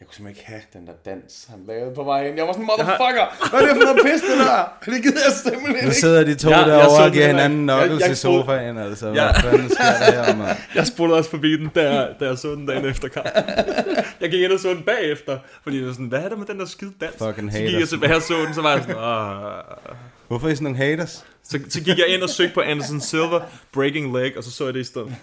Jeg 0.00 0.06
kunne 0.06 0.14
simpelthen 0.14 0.40
ikke 0.40 0.50
have 0.50 0.62
den 0.80 0.86
der 0.86 0.92
dans, 1.10 1.46
han 1.50 1.58
lavede 1.66 1.94
på 1.94 2.02
vej 2.04 2.26
ind. 2.28 2.36
Jeg 2.36 2.46
var 2.46 2.52
sådan, 2.52 2.66
motherfucker, 2.66 3.50
hvad 3.50 3.60
er 3.60 3.66
det 3.66 3.76
for 3.76 3.82
noget 3.84 3.98
pis, 4.06 4.20
det 4.30 4.38
der? 4.46 4.62
Det 4.94 5.02
gider 5.02 5.20
jeg 5.26 5.32
simpelthen 5.44 5.72
Nu 5.72 5.76
ikke. 5.90 5.94
sidder 5.94 6.24
de 6.24 6.34
to 6.34 6.48
Ja, 6.50 6.58
jeg 6.58 6.66
derovre 6.68 7.04
og 7.04 7.12
giver 7.12 7.26
hinanden. 7.26 7.68
Jeg- 7.68 7.78
knuckles 7.78 8.02
jeg 8.02 8.10
i 8.12 8.14
sofaen, 8.14 8.78
altså. 8.78 9.06
Ja. 9.06 9.12
Hvad 9.12 9.34
fanden 9.50 9.70
sker 9.70 9.84
der 9.84 10.22
her, 10.24 10.36
mand? 10.36 10.56
Jeg 10.78 10.86
spurgte 10.86 11.12
også 11.14 11.30
forbi 11.30 11.52
den, 11.56 11.68
da 11.74 11.92
jeg, 11.94 12.14
da 12.20 12.24
jeg 12.26 12.38
så 12.38 12.48
den 12.54 12.66
dagen 12.66 12.84
efter 12.84 13.08
kampen. 13.08 13.32
jeg 14.26 14.30
gik 14.30 14.42
ind 14.42 14.52
og 14.52 14.60
så 14.60 14.68
den 14.68 14.82
bagefter, 14.82 15.38
fordi 15.62 15.78
jeg 15.78 15.86
var 15.86 15.92
sådan, 15.92 16.06
hvad 16.06 16.20
er 16.20 16.28
der 16.28 16.36
med 16.36 16.46
den 16.46 16.60
der 16.60 16.66
skide 16.66 16.92
dans? 17.00 17.14
Fucking 17.18 17.52
så 17.52 17.58
gik 17.58 17.64
jeg 17.66 17.72
haters. 17.74 17.88
tilbage 17.88 18.16
og 18.16 18.22
så 18.22 18.34
den, 18.46 18.54
så 18.54 18.62
var 18.62 18.70
jeg 18.72 18.80
sådan, 18.82 18.96
Åh. 18.96 19.92
Hvorfor 20.28 20.46
er 20.48 20.52
I 20.52 20.54
sådan 20.56 20.64
nogle 20.64 20.78
haters? 20.78 21.24
Så, 21.42 21.58
så 21.68 21.80
gik 21.80 21.98
jeg 21.98 22.06
ind 22.08 22.22
og 22.22 22.28
søgte 22.30 22.54
på 22.54 22.60
Anderson 22.60 23.00
Silver, 23.00 23.40
Breaking 23.72 24.16
Leg, 24.18 24.32
og 24.36 24.44
så 24.44 24.50
så 24.50 24.64
jeg 24.64 24.74
det 24.74 24.80
i 24.80 24.84
stedet. 24.84 25.14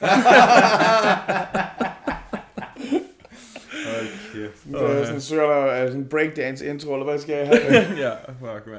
Det 4.33 4.81
er 4.81 5.05
sådan, 5.05 5.21
søger 5.21 5.43
der 5.43 5.55
er 5.71 5.85
sådan 5.87 6.01
en 6.01 6.09
breakdance 6.09 6.65
intro, 6.65 6.93
eller 6.93 7.05
hvad 7.05 7.19
skal 7.19 7.35
jeg 7.35 7.47
have? 7.47 7.87
ja, 8.07 8.09
fuck, 8.11 8.67
man. 8.67 8.77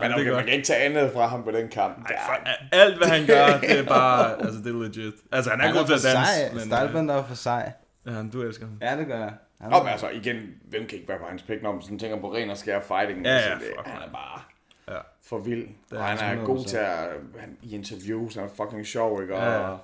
Men 0.00 0.12
okay, 0.14 0.30
man 0.30 0.44
kan 0.44 0.52
ikke 0.52 0.66
tage 0.66 0.78
andet 0.78 1.10
fra 1.14 1.26
ham 1.26 1.42
på 1.44 1.50
den 1.50 1.68
kamp. 1.68 1.98
Ej, 2.10 2.16
for, 2.26 2.48
alt 2.72 2.96
hvad 2.96 3.08
han 3.08 3.26
gør, 3.26 3.46
det 3.60 3.78
er 3.78 3.82
bare, 3.82 4.36
altså 4.44 4.58
det 4.64 4.66
er 4.74 4.82
legit. 4.82 5.14
Altså 5.32 5.50
han 5.50 5.60
er 5.60 5.64
Han 5.64 5.74
god 5.74 5.82
er 5.82 5.86
til 5.86 5.98
for 6.00 6.08
at 6.08 6.14
danse. 6.16 6.32
sej. 6.32 6.50
men, 6.52 6.60
Styleband 6.60 7.10
er 7.10 7.24
for 7.28 7.34
sej. 7.34 7.72
øh, 8.06 8.14
Ja, 8.14 8.22
du 8.32 8.42
elsker 8.42 8.66
ham. 8.66 8.78
Ja, 8.82 8.96
det 8.98 9.06
gør 9.06 9.18
jeg. 9.18 9.32
Han 9.60 9.70
Nå, 9.70 9.78
men 9.78 9.88
altså 9.88 10.08
igen, 10.08 10.54
hvem 10.64 10.86
kan 10.86 10.98
ikke 10.98 11.08
være 11.08 11.18
på 11.18 11.24
hans 11.26 11.42
pæk, 11.42 11.62
når 11.62 11.72
man 11.72 11.82
sådan 11.82 11.98
tænker 11.98 12.20
på 12.20 12.34
ren 12.34 12.50
og 12.50 12.56
skær 12.58 12.80
fighting? 12.80 13.24
Ja, 13.24 13.30
ja, 13.32 13.36
Altså, 13.38 13.68
det, 13.84 13.86
han 13.92 14.02
er 14.08 14.12
bare 14.12 14.40
Ja. 14.88 14.98
for 15.22 15.38
vild. 15.38 15.68
er 15.92 15.96
Og 15.98 16.04
han 16.04 16.38
er 16.38 16.42
100%. 16.42 16.46
god 16.46 16.64
til 16.64 16.76
at, 16.76 17.08
han, 17.38 17.56
i 17.62 17.74
interviews, 17.74 18.34
han 18.34 18.44
er 18.44 18.48
fucking 18.48 18.86
sjov, 18.86 19.22
ikke? 19.22 19.34
Og, 19.36 19.42
Ja, 19.42 19.70
ja. 19.70 19.76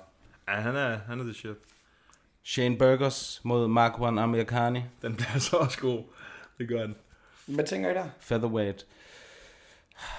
Ja, 0.47 0.53
han 0.53 0.75
er, 0.75 0.97
han 1.07 1.19
er 1.19 1.23
the 1.23 1.33
shit. 1.33 1.55
Shane 2.43 2.77
Burgos 2.77 3.41
mod 3.43 3.67
Markwan 3.67 4.17
Amerikani, 4.19 4.83
Den 5.01 5.15
bliver 5.15 5.39
så 5.39 5.57
også 5.57 5.79
god. 5.79 6.03
Det 6.57 6.67
gør 6.67 6.81
den. 6.81 6.95
Hvad 7.45 7.65
tænker 7.65 7.89
I 7.89 7.93
der? 7.93 8.05
featherweight. 8.19 8.85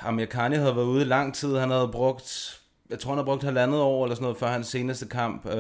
Amerikani 0.03 0.57
havde 0.57 0.77
været 0.77 0.87
ude 0.87 1.03
i 1.03 1.05
lang 1.05 1.35
tid. 1.35 1.57
Han 1.57 1.71
havde 1.71 1.89
brugt, 1.93 2.61
jeg 2.91 2.99
tror 2.99 3.11
han 3.11 3.19
havde 3.19 3.25
brugt 3.27 3.43
halvandet 3.43 3.81
år 3.81 4.05
eller 4.05 4.15
sådan 4.15 4.23
noget, 4.25 4.37
før 4.39 4.47
hans 4.47 4.67
seneste 4.67 5.07
kamp. 5.09 5.47
Øh, 5.47 5.53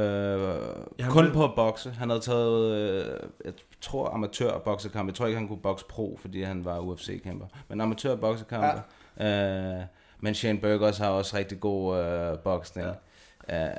Ja, 0.99 1.09
kun 1.11 1.31
på 1.33 1.45
at 1.45 1.51
bokse. 1.57 1.91
Han 1.91 2.11
havde 2.11 2.20
taget, 2.23 2.73
øh, 2.77 3.07
jeg 3.45 3.53
tror 3.81 4.09
amatør 4.14 4.59
boksekamp. 4.59 5.09
Jeg 5.09 5.14
tror 5.14 5.27
ikke, 5.27 5.39
han 5.39 5.49
kunne 5.49 5.61
bokse 5.62 5.85
pro, 5.89 6.18
fordi 6.20 6.43
han 6.43 6.64
var 6.64 6.79
UFC-kæmper. 6.79 7.47
Men 7.68 7.81
amatør 7.81 8.16
boksekamp. 8.16 8.64
Ja. 9.20 9.79
Øh, 9.79 9.83
men 10.20 10.35
Shane 10.35 10.59
Burgos 10.61 10.99
har 10.99 11.09
også 11.09 11.37
rigtig 11.37 11.61
god 11.61 11.99
øh, 11.99 12.39
boksning. 12.39 12.89
Ja. 13.49 13.64
Øh, 13.64 13.70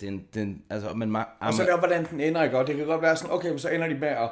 det 0.00 0.06
er 0.08 0.10
en, 0.12 0.24
det 0.34 0.40
er 0.40 0.44
en, 0.44 0.62
altså, 0.70 0.88
men 0.94 1.16
ma- 1.16 1.46
Og 1.46 1.54
så 1.54 1.62
er 1.62 1.66
det 1.66 1.74
også, 1.74 1.86
hvordan 1.86 2.06
den 2.10 2.20
ender, 2.20 2.42
ikke? 2.42 2.58
Og 2.58 2.66
det 2.66 2.76
kan 2.76 2.86
godt 2.86 3.02
være 3.02 3.16
sådan, 3.16 3.34
okay, 3.34 3.56
så 3.58 3.68
ender 3.68 3.88
de 3.88 3.94
med 3.94 4.08
at 4.08 4.30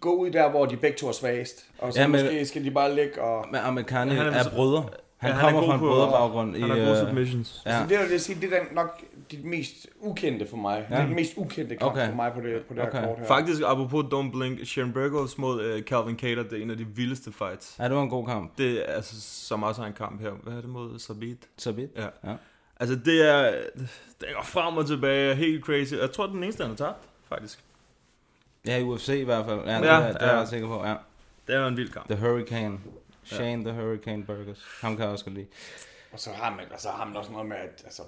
gå 0.00 0.14
ud 0.14 0.30
der, 0.30 0.50
hvor 0.50 0.66
de 0.66 0.76
begge 0.76 0.96
to 0.98 1.08
er 1.08 1.12
svagest. 1.12 1.64
Og 1.78 1.92
så 1.92 2.00
Ja, 2.00 2.06
men- 2.06 2.20
måske 2.24 2.46
skal 2.46 2.64
de 2.64 2.70
bare 2.70 2.94
ligge 2.94 3.22
og... 3.22 3.44
men 3.52 3.60
Amerikani 3.60 4.14
Ja, 4.14 4.20
er 4.22 4.30
er, 4.30 4.50
brødre. 4.54 4.84
Han, 5.16 5.30
Ja, 5.30 5.36
han 5.36 5.44
er 5.46 5.50
kommer 5.50 5.60
god 5.60 5.68
fra 5.68 5.74
en 5.74 5.80
brødrebaggrund. 5.80 6.52
Han 6.56 6.64
i, 6.64 6.68
har 6.68 6.76
gode 6.76 6.90
øh, 6.90 7.06
submissions. 7.06 7.62
Ja. 7.66 7.82
Så 7.82 7.88
det 7.88 7.98
vil 7.98 8.10
jeg 8.10 8.20
sige, 8.20 8.40
det 8.40 8.52
er 8.52 8.58
den 8.64 8.74
nok 8.74 9.00
de 9.30 9.38
mest 9.44 9.86
ukendte 10.00 10.46
for 10.46 10.56
mig. 10.56 10.86
Ja. 10.90 10.96
Det 10.96 11.02
er 11.04 11.08
mest 11.14 11.32
ukendte 11.36 11.76
kamp 11.76 11.92
Okay. 11.92 12.08
for 12.08 12.14
mig 12.14 12.32
på 12.32 12.40
det, 12.40 12.62
på 12.68 12.74
det 12.74 12.82
Okay. 12.82 13.00
her 13.00 13.06
kort 13.06 13.18
her. 13.18 13.26
Faktisk, 13.26 13.62
apropos 13.66 14.04
Don't 14.04 14.30
Blink, 14.38 14.66
Sharon 14.66 14.92
Burgos 14.92 15.38
mod 15.38 15.74
uh, 15.74 15.80
Calvin 15.82 16.18
Cater, 16.18 16.42
det 16.42 16.52
er 16.58 16.62
en 16.62 16.70
af 16.70 16.76
de 16.76 16.86
vildeste 16.86 17.32
fights. 17.32 17.76
Ja, 17.78 17.84
det 17.84 17.94
var 17.96 18.02
en 18.02 18.08
god 18.10 18.26
kamp. 18.26 18.58
Det 18.58 18.78
er 18.90 18.92
altså, 18.92 19.20
som 19.20 19.62
også 19.62 19.80
har 19.80 19.88
en 19.88 19.94
kamp 19.94 20.20
her. 20.20 20.30
Hvad 20.30 20.52
er 20.52 20.60
det 20.60 20.70
mod 20.70 20.98
Sabit? 20.98 21.38
Så 21.56 21.72
vidt. 21.72 21.90
Ja. 21.96 22.30
Ja. 22.30 22.34
Altså, 22.80 22.96
det 23.04 23.30
er... 23.34 23.52
Det 24.20 24.28
går 24.34 24.42
frem 24.44 24.76
og 24.76 24.86
tilbage, 24.86 25.34
helt 25.34 25.64
crazy. 25.64 25.94
Jeg 25.94 26.10
tror, 26.12 26.24
det 26.24 26.30
er 26.30 26.34
den 26.34 26.42
eneste, 26.44 26.62
han 26.62 26.70
har 26.70 26.76
tabt, 26.76 27.08
faktisk. 27.28 27.58
Ja, 28.66 28.78
i 28.78 28.82
UFC 28.82 29.08
i 29.08 29.22
hvert 29.24 29.44
fald. 29.46 29.60
Ja, 29.66 29.76
det, 29.76 29.84
Ja, 29.86 29.94
er, 30.00 30.12
det 30.12 30.16
er 30.22 30.26
ja. 30.26 30.32
jeg 30.32 30.40
ret 30.40 30.48
sikker 30.48 30.66
på. 30.68 30.84
Ja. 30.86 30.94
Det 31.46 31.54
er 31.54 31.66
en 31.66 31.76
vild 31.76 31.90
kamp. 31.92 32.08
The 32.08 32.16
Hurricane. 32.28 32.78
Shane 33.26 33.64
the 33.64 33.72
Hurricane 33.72 34.24
Burgers. 34.24 34.64
Ham 34.80 34.96
kan 34.96 35.02
jeg 35.02 35.12
også 35.12 35.24
godt 35.24 35.34
lide. 35.34 35.46
Og 36.12 36.20
så 36.20 36.32
har 36.32 36.50
man, 36.50 36.66
altså, 36.70 36.90
har 36.90 37.04
man 37.04 37.16
også 37.16 37.32
noget 37.32 37.46
med, 37.46 37.56
at 37.56 37.82
altså, 37.84 38.02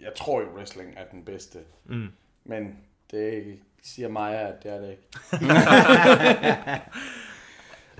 jeg 0.00 0.12
tror 0.16 0.40
jo, 0.40 0.46
wrestling 0.56 0.94
er 0.96 1.04
den 1.10 1.24
bedste. 1.24 1.58
Mm. 1.84 2.08
Men 2.44 2.78
det 3.10 3.60
siger 3.82 4.08
mig, 4.08 4.34
at 4.34 4.62
det 4.62 4.72
er 4.72 4.80
det 4.80 4.90
ikke. 4.90 5.02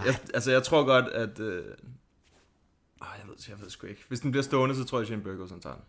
Jeg, 0.07 0.15
altså, 0.35 0.51
jeg 0.51 0.63
tror 0.63 0.85
godt, 0.85 1.09
at... 1.09 1.41
Øh... 1.41 1.57
Øh, 1.57 1.65
jeg, 3.01 3.29
ved, 3.29 3.35
jeg 3.49 3.61
ved 3.61 3.71
sgu 3.71 3.87
ikke. 3.87 4.05
Hvis 4.09 4.21
den 4.21 4.31
bliver 4.31 4.43
stående, 4.43 4.77
så 4.77 4.85
tror 4.85 4.99
jeg, 4.99 5.03
at 5.03 5.07
Shane 5.07 5.23
Burgos 5.23 5.51
han 5.51 5.61
tager 5.61 5.77
den. 5.77 5.85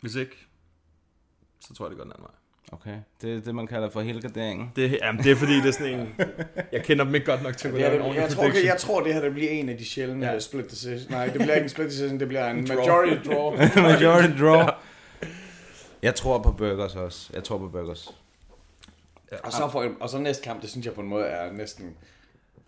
Hvis 0.00 0.14
ikke, 0.14 0.46
så 1.60 1.74
tror 1.74 1.86
jeg, 1.86 1.90
det 1.90 1.96
går 1.96 2.04
den 2.04 2.12
anden 2.12 2.22
vej. 2.22 2.34
Okay. 2.72 2.94
Det 3.22 3.36
er 3.36 3.40
det, 3.40 3.54
man 3.54 3.66
kalder 3.66 3.90
for 3.90 4.00
helgarderingen. 4.00 4.72
Det, 4.76 4.98
jamen, 5.02 5.22
det 5.22 5.32
er 5.32 5.36
fordi, 5.36 5.56
det 5.56 5.66
er 5.68 5.72
sådan 5.72 6.00
en... 6.00 6.14
Jeg 6.72 6.82
kender 6.82 7.04
dem 7.04 7.14
ikke 7.14 7.26
godt 7.26 7.42
nok 7.42 7.56
til 7.56 7.68
at 7.68 7.74
Det 7.74 7.80
kunne 7.82 7.88
lave 7.88 7.92
en 7.94 7.98
det, 7.98 8.06
ordentlig 8.06 8.22
jeg, 8.22 8.30
tror, 8.30 8.44
okay, 8.48 8.64
jeg 8.64 8.76
tror, 8.78 9.00
det 9.00 9.14
her 9.14 9.20
det 9.20 9.32
bliver 9.32 9.50
en 9.50 9.68
af 9.68 9.76
de 9.78 9.84
sjældne 9.84 10.26
Ja. 10.26 10.32
ja. 10.32 10.38
split 10.38 10.70
decisions. 10.70 11.10
Nej, 11.10 11.24
det 11.26 11.34
bliver 11.34 11.54
ikke 11.54 11.62
en 11.64 11.68
split 11.68 11.86
decision, 11.88 12.20
det 12.20 12.28
bliver 12.28 12.46
en 12.50 12.66
Draw. 12.66 12.76
majority 12.76 13.28
draw. 13.28 13.50
Majority 13.90 14.40
draw. 14.42 14.62
Jeg 16.02 16.14
tror 16.14 16.38
på 16.38 16.52
Burgers 16.52 16.96
også. 16.96 17.30
Jeg 17.34 17.44
tror 17.44 17.58
på 17.58 17.68
Burgers. 17.68 18.14
og, 19.44 19.52
så 19.52 19.68
for, 19.72 19.86
og 20.00 20.08
så 20.10 20.18
næste 20.18 20.44
kamp, 20.44 20.62
det 20.62 20.70
synes 20.70 20.86
jeg 20.86 20.94
på 20.94 21.00
en 21.00 21.08
måde 21.08 21.24
er 21.24 21.52
næsten... 21.52 21.94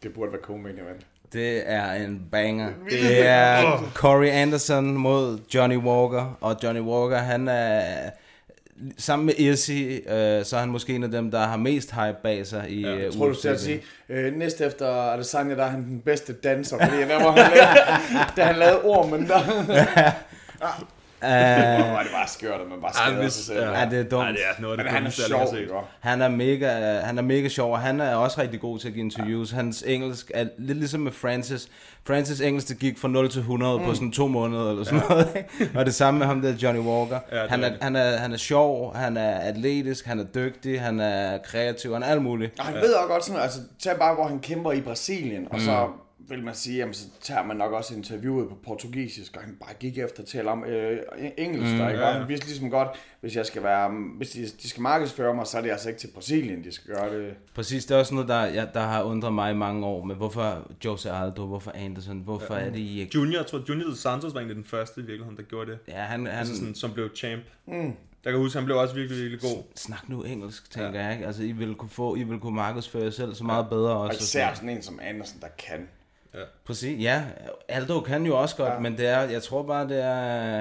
Det 0.02 0.12
burde 0.14 0.32
være 0.32 0.40
co-main 0.40 0.80
event. 0.82 1.06
Det 1.32 1.62
er 1.70 1.92
en 1.92 2.22
banger. 2.32 2.70
Det 2.90 3.26
er 3.26 3.90
Corey 3.94 4.28
Anderson 4.28 4.84
mod 4.96 5.38
Johnny 5.54 5.76
Walker. 5.76 6.38
Og 6.40 6.56
Johnny 6.62 6.80
Walker, 6.80 7.16
han 7.18 7.48
er... 7.48 8.10
Sammen 8.98 9.26
med 9.26 9.34
Izzy, 9.34 9.70
øh, 9.70 10.44
så 10.44 10.56
er 10.56 10.60
han 10.60 10.68
måske 10.68 10.94
en 10.94 11.02
af 11.02 11.10
dem, 11.10 11.30
der 11.30 11.46
har 11.46 11.56
mest 11.56 11.94
hype 11.94 12.16
bag 12.22 12.46
sig 12.46 12.70
i 12.70 12.80
ja, 12.80 12.96
Jeg 12.96 13.12
tror, 13.12 13.28
du 13.28 13.34
skal 13.34 13.48
at 13.48 13.60
sige, 13.60 13.82
øh, 14.08 14.34
næste 14.36 14.64
efter 14.64 14.86
Adesanya, 14.86 15.54
der 15.56 15.64
er 15.64 15.68
han 15.68 15.84
den 15.84 16.00
bedste 16.00 16.32
danser, 16.32 16.78
fordi 16.78 16.96
der 16.96 17.24
var 17.24 17.30
han 17.32 17.52
lavede, 17.52 17.78
da 18.36 18.44
han 18.44 18.56
lavede 18.56 18.82
ormen 18.84 19.28
der. 19.28 19.40
Uh, 21.24 21.84
Hvor 21.84 21.92
var 21.92 22.02
det 22.02 22.12
bare 22.12 22.28
skørt, 22.28 22.60
at 22.60 22.68
man 22.70 22.80
bare 22.80 22.92
skader 22.94 23.22
hvis- 23.22 23.32
sig 23.32 23.44
selv. 23.44 23.58
ja. 23.58 23.70
Ja. 23.70 23.80
ja, 23.80 23.90
det 23.90 23.98
er 23.98 24.02
dumt. 24.02 24.22
Nej, 24.22 24.30
det 24.30 24.40
er 24.56 24.60
noget 24.62 24.72
af 24.72 24.76
Men 24.78 24.86
det 24.86 24.92
han 24.94 25.06
er 25.06 25.10
sjov? 25.10 25.84
Han 26.00 26.22
er 26.22 26.28
mega, 26.28 26.68
han 27.00 27.18
er 27.18 27.22
mega 27.22 27.48
sjov, 27.48 27.72
og 27.72 27.78
han 27.80 28.00
er 28.00 28.14
også 28.14 28.40
rigtig 28.40 28.60
god 28.60 28.78
til 28.78 28.88
at 28.88 28.94
give 28.94 29.04
interviews. 29.04 29.50
Hans 29.50 29.82
engelsk 29.86 30.30
er 30.34 30.44
lidt 30.58 30.78
ligesom 30.78 31.00
med 31.00 31.12
Francis. 31.12 31.68
Francis 32.06 32.40
engelsk, 32.40 32.68
det 32.68 32.78
gik 32.78 32.98
fra 32.98 33.08
0 33.08 33.30
til 33.30 33.38
100 33.38 33.78
mm. 33.78 33.84
på 33.84 33.94
sådan 33.94 34.12
to 34.12 34.26
måneder 34.28 34.70
eller 34.70 34.84
sådan 34.84 35.00
ja. 35.00 35.08
noget. 35.08 35.44
Og 35.76 35.86
det 35.86 35.94
samme 35.94 36.18
med 36.18 36.26
ham 36.26 36.42
der 36.42 36.52
Johnny 36.62 36.80
Walker. 36.80 37.18
Ja, 37.32 37.36
det 37.36 37.44
er 37.44 37.48
han, 37.48 37.64
er, 37.64 37.70
han, 37.82 37.96
er, 37.96 38.16
han 38.16 38.32
er 38.32 38.36
sjov, 38.36 38.96
han 38.96 39.16
er 39.16 39.38
atletisk, 39.38 40.06
han 40.06 40.20
er 40.20 40.24
dygtig, 40.24 40.80
han 40.80 41.00
er 41.00 41.38
kreativ, 41.38 41.92
han 41.92 42.02
er 42.02 42.06
alt 42.06 42.22
muligt. 42.22 42.52
Og 42.58 42.64
han 42.64 42.74
ved 42.74 42.92
også 42.94 43.08
godt 43.08 43.24
sådan, 43.24 43.40
altså 43.42 43.58
tag 43.82 43.96
bare, 43.98 44.14
hvor 44.14 44.26
han 44.26 44.38
kæmper 44.38 44.72
i 44.72 44.80
Brasilien, 44.80 45.48
og 45.50 45.60
så 45.60 45.86
vil 46.28 46.44
man 46.44 46.54
sige, 46.54 46.78
jamen 46.78 46.94
så 46.94 47.04
tager 47.20 47.44
man 47.44 47.56
nok 47.56 47.72
også 47.72 47.94
interviewet 47.94 48.48
på 48.48 48.54
portugisisk, 48.54 49.36
og 49.36 49.42
han 49.42 49.56
bare 49.60 49.74
gik 49.80 49.98
efter 49.98 50.22
at 50.22 50.28
tale 50.28 50.50
om 50.50 50.64
øh, 50.64 50.98
engelsk, 51.38 51.72
mm, 51.72 51.78
der, 51.78 51.88
ikke? 51.88 52.00
ja, 52.00 52.08
Og 52.08 52.14
han 52.14 52.28
vidste 52.28 52.46
ligesom 52.46 52.70
godt, 52.70 52.88
hvis 53.20 53.36
jeg 53.36 53.46
skal 53.46 53.62
være, 53.62 53.90
hvis 54.16 54.30
de, 54.30 54.46
de 54.62 54.68
skal 54.68 54.82
markedsføre 54.82 55.34
mig, 55.34 55.46
så 55.46 55.58
er 55.58 55.62
det 55.62 55.70
altså 55.70 55.88
ikke 55.88 56.00
til 56.00 56.08
Brasilien, 56.14 56.64
de 56.64 56.72
skal 56.72 56.94
gøre 56.94 57.18
det. 57.18 57.34
Præcis, 57.54 57.84
det 57.84 57.94
er 57.94 57.98
også 57.98 58.14
noget, 58.14 58.28
der, 58.28 58.44
ja, 58.44 58.66
der 58.74 58.80
har 58.80 59.02
undret 59.02 59.32
mig 59.32 59.50
i 59.50 59.54
mange 59.54 59.86
år. 59.86 60.04
Men 60.04 60.16
hvorfor 60.16 60.72
Jose 60.84 61.10
Aldo, 61.10 61.46
hvorfor 61.46 61.72
Anderson, 61.74 62.20
hvorfor 62.20 62.54
ja. 62.54 62.60
er 62.60 62.70
det 62.70 62.78
I 62.78 63.00
ikke... 63.00 63.12
Junior, 63.14 63.38
jeg 63.38 63.46
tror, 63.46 63.62
Junior 63.68 63.88
Dos 63.88 63.98
Santos 63.98 64.34
var 64.34 64.40
egentlig 64.40 64.56
den 64.56 64.64
første 64.64 65.00
i 65.00 65.04
virkeligheden, 65.04 65.36
der 65.36 65.42
gjorde 65.42 65.70
det. 65.70 65.78
Ja, 65.88 66.02
han, 66.02 66.26
han 66.26 66.38
Altså 66.38 66.56
sådan, 66.56 66.74
som 66.74 66.92
blev 66.92 67.10
champ. 67.16 67.42
Mm. 67.66 67.92
Der 68.24 68.30
kan 68.30 68.38
jeg 68.38 68.44
huske, 68.44 68.58
han 68.58 68.64
blev 68.64 68.76
også 68.76 68.94
virkelig, 68.94 69.18
virkelig 69.22 69.40
god. 69.40 69.62
snak 69.76 70.08
nu 70.08 70.22
engelsk, 70.22 70.70
tænker 70.70 71.00
ja. 71.00 71.04
jeg. 71.04 71.12
Ikke? 71.14 71.26
Altså, 71.26 71.42
I 71.42 71.52
vil 71.52 71.74
kunne 71.74 71.88
få, 71.88 72.16
I 72.16 72.22
vil 72.22 72.38
kunne 72.38 72.54
markedsføre 72.56 73.02
jer 73.04 73.10
selv 73.10 73.34
så 73.34 73.44
meget 73.44 73.68
bedre 73.68 73.90
Og 73.92 74.00
også. 74.00 74.20
især 74.20 74.54
sådan 74.54 74.68
en 74.68 74.82
som 74.82 75.00
Andersen, 75.02 75.40
der 75.40 75.48
kan. 75.58 75.88
Præcis, 76.64 77.02
ja. 77.02 77.24
Aldo 77.68 78.00
kan 78.00 78.26
jo 78.26 78.40
også 78.40 78.56
godt, 78.56 78.72
ja. 78.72 78.78
men 78.78 78.98
det 78.98 79.06
er, 79.06 79.20
jeg 79.20 79.42
tror 79.42 79.62
bare, 79.62 79.88
det 79.88 80.00
er 80.04 80.56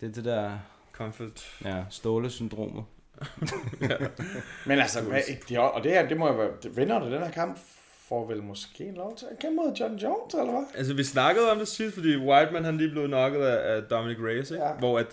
det, 0.00 0.08
er 0.08 0.12
det 0.12 0.24
der 0.24 0.50
Comfort. 0.92 1.44
ja, 1.64 1.74
stålesyndromet. 1.90 2.84
Men 4.66 4.78
altså, 4.78 5.00
hvad, 5.02 5.20
de, 5.48 5.60
og 5.60 5.84
det 5.84 5.92
her, 5.92 6.08
det 6.08 6.16
må 6.16 6.26
jo 6.26 6.32
være, 6.34 6.48
det 6.62 6.76
vinder 6.76 6.98
du 6.98 7.06
den 7.12 7.22
her 7.22 7.30
kamp, 7.30 7.58
får 8.08 8.26
vel 8.26 8.42
måske 8.42 8.84
en 8.84 8.94
lov 8.94 9.16
til 9.16 9.26
at 9.30 9.38
kæmpe 9.38 9.56
mod 9.56 9.72
John 9.80 9.94
Jones, 9.96 10.34
eller 10.34 10.50
hvad? 10.52 10.64
Altså, 10.74 10.94
vi 10.94 11.04
snakkede 11.04 11.50
om 11.50 11.58
det 11.58 11.68
sidst, 11.68 11.94
fordi 11.94 12.16
Whiteman, 12.16 12.64
han 12.64 12.76
lige 12.76 12.90
blev 12.90 13.06
knocket 13.06 13.42
af, 13.42 13.76
af 13.76 13.82
Dominic 13.82 14.16
Reyes, 14.20 14.50
ikke? 14.50 14.64
Ja. 14.64 14.72
Hvor 14.72 14.98
at, 14.98 15.06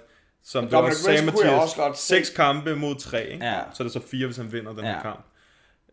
som 0.43 0.67
du 0.67 0.71
Dominic 0.75 0.91
også 0.91 1.03
sagde, 1.03 1.19
Reyes 1.19 1.31
kunne 1.31 1.45
jeg 1.45 1.51
Mathias, 1.51 1.63
også 1.63 1.81
godt 1.81 1.97
se. 1.97 2.07
seks 2.07 2.29
kampe 2.29 2.75
mod 2.75 2.95
tre, 2.95 3.25
ikke? 3.27 3.45
Ja. 3.45 3.59
Så 3.73 3.83
er 3.83 3.85
det 3.85 3.93
så 3.93 3.99
fire, 4.11 4.25
hvis 4.25 4.37
han 4.37 4.51
vinder 4.51 4.71
den 4.73 4.85
Ja. 4.85 4.93
her 4.93 5.01
kamp. 5.01 5.25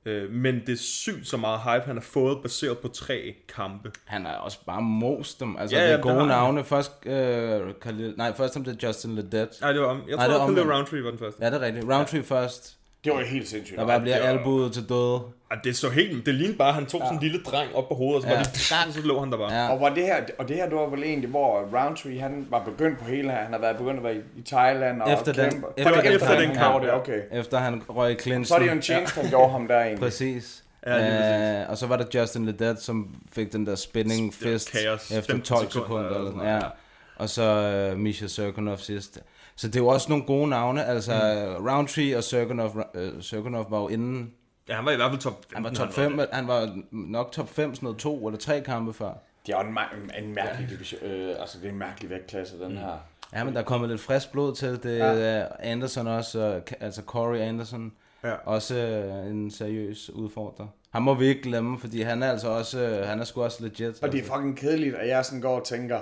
Øh, 0.06 0.30
men 0.30 0.54
det 0.66 0.72
er 0.72 0.76
sygt 0.76 1.26
så 1.28 1.36
meget 1.36 1.60
hype, 1.60 1.86
han 1.86 1.96
har 1.96 2.02
fået 2.02 2.38
baseret 2.42 2.78
på 2.78 2.88
tre 2.88 3.34
kampe. 3.56 3.92
Han 4.04 4.26
er 4.26 4.34
også 4.34 4.58
bare 4.66 4.82
most 4.82 5.40
dem. 5.40 5.56
Altså, 5.56 5.76
Ja, 5.76 5.82
det 5.84 5.92
er 5.92 5.96
har 5.96 6.02
gode 6.02 6.14
han. 6.14 6.28
navne. 6.28 6.64
Først, 6.64 6.92
øh, 7.06 7.60
Khalil, 7.80 8.14
nej, 8.16 8.36
først 8.36 8.56
om 8.56 8.64
det 8.64 8.82
er 8.82 8.86
Justin 8.88 9.14
Ledet. 9.14 9.48
Nej, 9.60 9.72
det 9.72 9.80
var 9.80 9.86
om. 9.86 10.02
Jeg 10.08 10.18
tror, 10.18 10.46
Khalil. 10.46 10.72
Roundtree 10.72 11.04
var 11.04 11.10
den 11.10 11.18
første. 11.18 11.44
Ja, 11.44 11.50
det 11.50 11.56
er 11.56 11.60
rigtigt. 11.60 11.84
Roundtree 11.84 12.20
ja. 12.30 12.36
først. 12.36 12.76
Det 13.04 13.12
var 13.12 13.20
jo 13.20 13.26
helt 13.26 13.48
sindssygt. 13.48 13.78
Der 13.78 13.86
bare 13.86 14.00
bliver 14.00 14.20
var- 14.22 14.28
albuet 14.28 14.72
til 14.72 14.88
døde. 14.88 15.20
Og 15.50 15.56
det 15.64 15.76
så 15.76 15.88
helt, 15.90 16.26
det 16.26 16.34
lignede 16.34 16.58
bare, 16.58 16.68
at 16.68 16.74
han 16.74 16.86
tog 16.86 17.00
sådan 17.00 17.14
en 17.14 17.22
lille 17.22 17.42
dreng 17.42 17.74
op 17.74 17.88
på 17.88 17.94
hovedet, 17.94 18.16
og 18.16 18.22
så, 18.22 18.28
Ja. 18.28 18.34
ja. 18.38 18.84
bare, 18.84 18.92
så 18.92 19.00
lå 19.04 19.20
han 19.20 19.30
der 19.32 19.36
bare. 19.38 19.52
Ja. 19.54 19.68
Og, 19.70 19.78
hvor 19.78 19.88
det 19.88 20.02
her, 20.02 20.16
og 20.38 20.48
det 20.48 20.56
her, 20.56 20.68
det 20.68 20.74
var 20.76 20.86
vel 20.86 21.02
egentlig, 21.02 21.30
hvor 21.30 21.60
Roundtree, 21.78 22.18
han 22.20 22.46
var 22.50 22.64
begyndt 22.64 22.98
på 22.98 23.04
hele 23.04 23.30
her. 23.30 23.38
Han 23.42 23.52
har 23.52 23.60
været 23.60 23.76
begyndt 23.76 23.96
at 23.98 24.04
være 24.04 24.14
i, 24.16 24.42
Thailand 24.46 25.02
og 25.02 25.12
Efter 25.12 25.32
den- 25.32 25.50
kæmpe. 25.50 25.66
efter 25.76 25.90
var 25.94 26.00
efter 26.02 26.26
kamp, 26.26 26.38
den 26.40 26.46
han 26.48 26.56
kamp, 26.56 26.82
det, 26.82 26.92
okay. 26.92 27.20
Efter 27.32 27.58
han 27.58 27.82
røg 27.88 28.12
i 28.12 28.14
clinchen. 28.14 28.44
Så 28.44 28.54
er 28.54 28.58
det 28.58 28.66
jo 28.66 28.72
en 28.72 28.82
change, 28.82 29.06
han 29.14 29.28
gjorde 29.28 29.52
ham 29.52 29.68
der 29.68 29.80
egentlig. 29.80 30.00
Præcis. 30.00 30.64
Ja, 30.86 30.98
lige 30.98 31.58
Ja, 31.60 31.64
og 31.68 31.78
så 31.78 31.86
var 31.86 31.96
der 31.96 32.20
Justin 32.20 32.46
Ledet, 32.46 32.82
som 32.82 33.14
fik 33.32 33.52
den 33.52 33.66
der 33.66 33.74
spinning 33.74 34.34
var 34.40 34.50
fist 34.52 34.72
kaos. 34.72 35.10
efter 35.10 35.32
15 35.32 35.42
12 35.42 35.70
sekunder 35.70 35.86
sekunder. 35.86 36.10
eller 36.18 36.30
sådan 36.30 36.46
ja. 36.48 36.58
noget, 36.58 36.72
Og 37.16 37.28
så 37.28 37.90
uh, 37.92 37.98
Misha 37.98 38.26
Serkunov 38.26 38.76
sidst. 38.78 39.18
Så 39.56 39.66
det 39.66 39.76
er 39.76 39.80
jo 39.80 39.86
også 39.86 40.06
nogle 40.08 40.24
gode 40.24 40.48
navne. 40.48 40.84
Altså, 40.84 41.12
mm. 41.58 41.66
Roundtree 41.66 42.16
og 42.16 42.24
Serkunov, 42.24 42.76
uh, 42.76 43.22
Serkunov 43.22 43.70
var 43.70 43.80
jo 43.80 43.88
inden... 43.88 44.32
Ja, 44.68 44.74
han 44.74 44.84
var 44.84 44.92
i 44.92 44.96
hvert 44.96 45.10
fald 45.10 45.20
top 45.20 45.34
15. 45.34 45.54
Han 45.54 45.64
var 45.64 45.70
top 45.70 45.92
5, 45.92 46.20
han 46.32 46.48
var 46.48 46.78
nok 46.90 47.32
top 47.32 47.48
5, 47.48 47.74
sådan 47.74 47.84
noget 47.86 47.98
to 47.98 48.26
eller 48.28 48.38
tre 48.38 48.60
kampe 48.60 48.92
før. 48.92 49.12
Det 49.46 49.54
er 49.54 49.62
jo 49.62 49.68
en, 49.68 50.24
en 50.24 50.34
mærkelig 50.34 50.70
division. 50.70 51.02
Øh, 51.02 51.36
altså, 51.40 51.58
det 51.58 51.66
er 51.66 51.70
en 51.70 51.78
mærkelig 51.78 52.10
vægtklasse, 52.10 52.60
den 52.60 52.78
her. 52.78 52.98
Ja, 53.32 53.44
men 53.44 53.54
der 53.54 53.60
er 53.60 53.64
kommet 53.64 53.90
lidt 53.90 54.00
frisk 54.00 54.32
blod 54.32 54.54
til. 54.54 54.82
Det 54.82 55.00
er 55.00 55.12
ja. 55.12 55.46
Anderson 55.58 56.06
også, 56.06 56.60
altså 56.80 57.02
Corey 57.02 57.38
Anderson. 57.38 57.92
Ja. 58.24 58.34
Også 58.44 58.76
øh, 58.76 59.30
en 59.30 59.50
seriøs 59.50 60.10
udfordrer. 60.10 60.66
Han 60.90 61.02
må 61.02 61.14
vi 61.14 61.26
ikke 61.26 61.42
glemme, 61.42 61.78
fordi 61.78 62.02
han 62.02 62.22
er 62.22 62.30
altså 62.30 62.48
også, 62.48 62.80
øh, 62.80 63.06
han 63.06 63.20
er 63.20 63.24
sgu 63.24 63.42
også 63.42 63.62
legit. 63.62 64.02
Og 64.02 64.12
det 64.12 64.18
er 64.18 64.22
altså. 64.22 64.34
fucking 64.34 64.58
kedeligt, 64.58 64.94
at 64.94 65.08
jeg 65.08 65.24
sådan 65.24 65.40
går 65.40 65.58
og 65.58 65.64
tænker, 65.64 66.00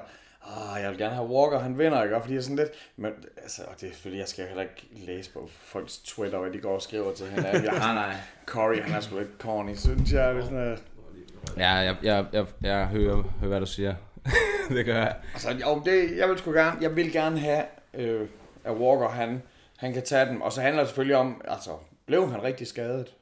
ah, 0.57 0.83
jeg 0.83 0.91
vil 0.91 0.99
gerne 0.99 1.15
have 1.15 1.29
Walker, 1.29 1.59
han 1.59 1.79
vinder, 1.79 2.03
ikke? 2.03 2.17
Og 2.17 2.23
Fordi 2.23 2.35
jeg 2.35 2.39
er 2.39 2.43
sådan 2.43 2.57
lidt, 2.57 2.71
men 2.97 3.13
altså, 3.43 3.63
og 3.63 3.81
det 3.81 3.89
er 3.89 3.95
fordi, 3.95 4.19
jeg 4.19 4.29
skal 4.29 4.47
heller 4.47 4.63
ikke 4.63 4.89
læse 5.07 5.33
på 5.33 5.49
folks 5.61 5.99
Twitter, 5.99 6.39
hvad 6.39 6.51
de 6.51 6.59
går 6.59 6.75
og 6.75 6.83
skriver 6.83 7.15
til 7.15 7.27
hinanden. 7.27 7.65
Jeg, 7.73 7.79
Nej, 7.79 7.95
nej. 7.95 8.15
Corey, 8.47 8.83
han 8.83 8.95
er 8.95 9.01
sgu 9.01 9.19
lidt 9.19 9.29
corny, 9.39 9.75
synes 9.75 10.13
jeg. 10.13 10.35
Det 10.35 10.41
er 10.41 10.45
sådan, 10.45 10.73
at, 10.73 10.83
Ja, 11.57 11.71
jeg, 11.71 11.97
jeg, 12.03 12.25
jeg, 12.33 12.47
jeg 12.63 12.87
hører, 12.87 13.23
hører, 13.41 13.49
hvad 13.49 13.61
du 13.61 13.67
siger. 13.67 13.95
det 14.77 14.87
gør 14.87 14.97
jeg. 14.97 15.17
Altså, 15.33 15.51
jo, 15.51 15.83
det, 15.85 16.17
jeg 16.17 16.29
vil 16.29 16.39
sgu 16.39 16.53
gerne, 16.53 16.79
jeg 16.81 16.97
vil 16.97 17.13
gerne 17.13 17.39
have, 17.39 17.65
øh, 17.95 18.29
at 18.65 18.73
Walker, 18.73 19.09
han, 19.09 19.43
han 19.77 19.93
kan 19.93 20.03
tage 20.03 20.27
dem. 20.27 20.43
Og 20.43 20.53
så 20.53 20.61
handler 20.61 20.81
det 20.83 20.89
selvfølgelig 20.89 21.17
om, 21.17 21.43
altså, 21.49 21.71
blev 22.07 22.31
han 22.31 22.43
rigtig 22.43 22.67
skadet? 22.67 23.15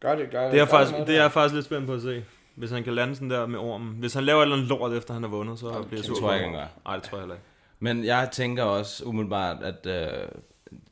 Gør 0.00 0.14
det, 0.14 0.30
gør 0.30 0.50
Det 0.50 0.60
er, 0.60 0.64
gør 0.64 0.70
faktisk, 0.70 0.96
det 1.06 1.16
er 1.16 1.22
jeg 1.22 1.32
faktisk 1.32 1.54
lidt 1.54 1.64
spændt 1.64 1.86
på 1.86 1.94
at 1.94 2.02
se. 2.02 2.24
Hvis 2.60 2.70
han 2.70 2.84
kan 2.84 2.94
lande 2.94 3.14
sådan 3.14 3.30
der 3.30 3.46
med 3.46 3.58
ormen. 3.58 3.94
Hvis 3.98 4.14
han 4.14 4.24
laver 4.24 4.38
et 4.38 4.42
eller 4.42 4.56
andet 4.56 4.68
lort, 4.68 4.92
efter 4.92 5.14
han 5.14 5.22
har 5.22 5.30
vundet, 5.30 5.58
så 5.58 5.82
bliver 5.88 5.98
jeg 6.00 6.04
sur. 6.04 6.14
tror 6.14 6.32
jeg 6.32 6.40
ikke, 6.40 6.50
han 6.50 6.58
ham. 6.58 6.68
Nej, 6.84 6.96
det 6.96 7.04
tror 7.04 7.18
jeg 7.18 7.22
heller 7.22 7.34
ikke. 7.34 7.44
Men 7.80 8.04
jeg 8.04 8.28
tænker 8.32 8.62
også 8.62 9.04
umiddelbart, 9.04 9.56
at... 9.62 9.86
Øh, 9.86 10.28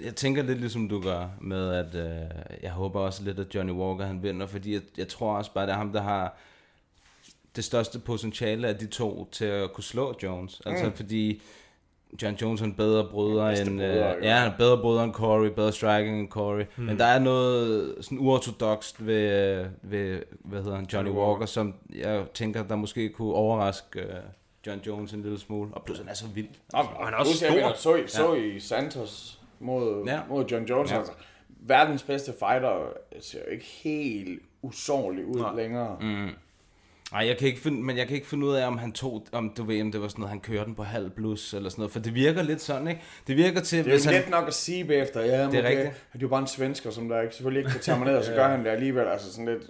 jeg 0.00 0.14
tænker 0.16 0.42
lidt 0.42 0.60
ligesom 0.60 0.88
du 0.88 1.00
gør, 1.00 1.26
med 1.40 1.70
at 1.70 1.94
øh, 1.94 2.28
jeg 2.62 2.70
håber 2.70 3.00
også 3.00 3.22
lidt, 3.24 3.38
at 3.38 3.54
Johnny 3.54 3.72
Walker 3.72 4.06
han 4.06 4.22
vinder, 4.22 4.46
fordi 4.46 4.74
jeg, 4.74 4.82
jeg 4.96 5.08
tror 5.08 5.36
også 5.36 5.52
bare, 5.52 5.66
det 5.66 5.72
er 5.72 5.76
ham, 5.76 5.92
der 5.92 6.02
har 6.02 6.36
det 7.56 7.64
største 7.64 7.98
potentiale 7.98 8.68
af 8.68 8.76
de 8.76 8.86
to 8.86 9.28
til 9.32 9.44
at 9.44 9.72
kunne 9.72 9.84
slå 9.84 10.14
Jones. 10.22 10.62
Altså 10.66 10.84
Mm. 10.86 10.92
fordi 10.92 11.42
John 12.22 12.34
Jones 12.34 12.60
er 12.60 12.64
en 12.64 12.74
bedre 12.74 13.08
bryder 13.10 13.48
bedste 13.48 13.66
end... 13.70 13.78
bryder, 13.80 14.16
øh, 14.16 14.24
ja, 14.24 14.34
han 14.36 14.52
er 14.52 14.56
bedre 14.58 14.78
bryder 14.80 15.02
end 15.04 15.12
Corey, 15.12 15.48
bedre 15.48 15.72
striking 15.72 16.20
end 16.20 16.28
Corey. 16.28 16.64
Mm. 16.76 16.84
Men 16.84 16.98
der 16.98 17.04
er 17.04 17.18
noget 17.18 17.94
sådan 18.00 18.18
uortodokst 18.18 19.06
ved, 19.06 19.58
øh, 19.58 19.66
ved 19.82 20.22
hvad 20.44 20.62
hedder 20.62 20.76
han, 20.76 20.86
Johnny 20.92 21.10
Walker, 21.10 21.28
Walker. 21.28 21.46
som 21.46 21.74
jeg 21.94 22.24
tænker, 22.34 22.62
der 22.62 22.76
måske 22.76 23.08
kunne 23.08 23.34
overraske 23.34 24.00
øh, 24.00 24.06
John 24.66 24.80
Jones 24.86 25.12
en 25.12 25.22
lille 25.22 25.38
smule. 25.38 25.70
Og 25.74 25.82
plus 25.84 25.98
han 25.98 26.08
er 26.08 26.14
så 26.14 26.26
vild. 26.34 26.48
Nå, 26.72 26.78
Og 26.78 27.04
han 27.04 27.14
er 27.14 27.18
også 27.18 27.30
plus, 27.30 27.42
jeg 27.42 27.72
stor. 27.76 27.94
Så, 27.94 27.94
I- 28.04 28.08
så 28.08 28.34
i 28.34 28.60
Santos 28.60 29.40
mod, 29.60 30.04
Ja. 30.06 30.20
mod 30.28 30.44
John 30.44 30.64
Jones. 30.64 30.90
Ja. 30.90 30.98
Altså, 30.98 31.12
verdens 31.60 32.02
bedste 32.02 32.32
fighter 32.38 32.92
ser 33.20 33.38
jo 33.46 33.52
ikke 33.52 33.64
helt 33.64 34.40
usårlig 34.62 35.26
ud. 35.26 35.40
Nej. 35.40 35.54
længere. 35.56 35.96
Mm. 36.00 36.28
Nej, 37.12 37.26
jeg 37.26 37.36
kan 37.38 37.48
ikke 37.48 37.60
finde, 37.60 37.82
men 37.82 37.96
jeg 37.96 38.06
kan 38.06 38.16
ikke 38.16 38.26
finde 38.28 38.46
ud 38.46 38.54
af, 38.54 38.66
om 38.66 38.78
han 38.78 38.92
tog, 38.92 39.26
om 39.32 39.52
du 39.56 39.64
ved, 39.64 39.82
om 39.82 39.92
det 39.92 40.00
var 40.00 40.08
sådan 40.08 40.20
noget, 40.20 40.30
han 40.30 40.40
kørte 40.40 40.64
den 40.64 40.74
på 40.74 40.82
halv 40.82 41.10
blus 41.10 41.54
eller 41.54 41.70
sådan 41.70 41.80
noget, 41.82 41.92
for 41.92 41.98
det 42.00 42.14
virker 42.14 42.42
lidt 42.42 42.60
sådan, 42.62 42.88
ikke? 42.88 43.00
Det 43.26 43.36
virker 43.36 43.60
til, 43.60 43.78
Det 43.78 43.86
er 43.86 43.90
hvis 43.94 44.06
jo 44.06 44.10
han... 44.10 44.20
let 44.20 44.30
nok 44.30 44.48
at 44.48 44.54
sige 44.54 44.84
bagefter, 44.84 45.20
ja, 45.20 45.26
det 45.46 45.54
er 45.54 45.58
okay. 45.60 45.76
det 45.80 45.88
er 46.14 46.18
jo 46.22 46.28
bare 46.28 46.40
en 46.40 46.46
svensker, 46.46 46.90
som 46.90 47.08
der 47.08 47.20
ikke, 47.20 47.34
selvfølgelig 47.34 47.60
ikke 47.60 47.70
kan 47.70 47.80
tage 47.80 47.98
mig 47.98 48.06
ned, 48.08 48.16
og 48.16 48.24
så 48.24 48.32
gør 48.38 48.48
han 48.48 48.64
det 48.64 48.70
alligevel, 48.70 49.06
altså 49.06 49.32
sådan 49.32 49.46
lidt... 49.46 49.62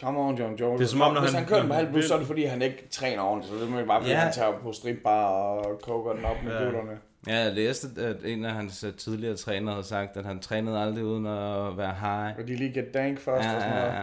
Come 0.00 0.18
on, 0.20 0.38
John 0.38 0.54
Jones. 0.54 0.78
Det 0.78 0.84
er 0.84 0.88
som 0.88 1.00
om, 1.00 1.14
når 1.14 1.20
Hvis 1.20 1.30
han- 1.32 1.38
han, 1.40 1.48
kører 1.48 1.60
den 1.60 1.68
på 1.68 1.74
halv 1.74 1.92
plus, 1.92 2.04
så 2.04 2.14
er 2.14 2.18
det 2.18 2.26
fordi, 2.26 2.44
han 2.44 2.62
ikke 2.62 2.88
træner 2.90 3.22
ordentligt, 3.22 3.60
så 3.60 3.66
det 3.66 3.80
er 3.80 3.86
bare 3.86 4.00
fordi, 4.00 4.10
Ja. 4.12 4.18
han 4.18 4.32
tager 4.32 4.52
på 4.62 4.72
stripbar 4.72 5.24
og 5.26 5.80
koger 5.82 6.12
den 6.12 6.24
op 6.24 6.36
med 6.44 6.52
Ja. 6.52 6.58
ja. 6.58 6.64
gutterne. 6.64 6.98
Ja, 7.26 7.36
jeg 7.38 7.52
læste, 7.52 7.88
at 7.98 8.16
en 8.24 8.44
af 8.44 8.52
hans 8.52 8.84
øh, 8.84 8.94
tidligere 8.94 9.36
trænere 9.36 9.74
havde 9.74 9.86
sagt, 9.86 10.16
at 10.16 10.24
han 10.24 10.40
trænede 10.40 10.78
aldrig 10.82 11.04
uden 11.04 11.26
at 11.26 11.76
være 11.78 11.94
high. 12.00 12.38
Og 12.38 12.48
de 12.48 12.56
lige 12.56 12.72
get 12.72 12.94
dank 12.94 13.20
først 13.20 13.48
Ja, 13.48 13.54
og 13.56 13.60
sådan 13.62 13.76
ja, 13.76 13.80
noget. 13.84 13.94
ja. 13.94 14.02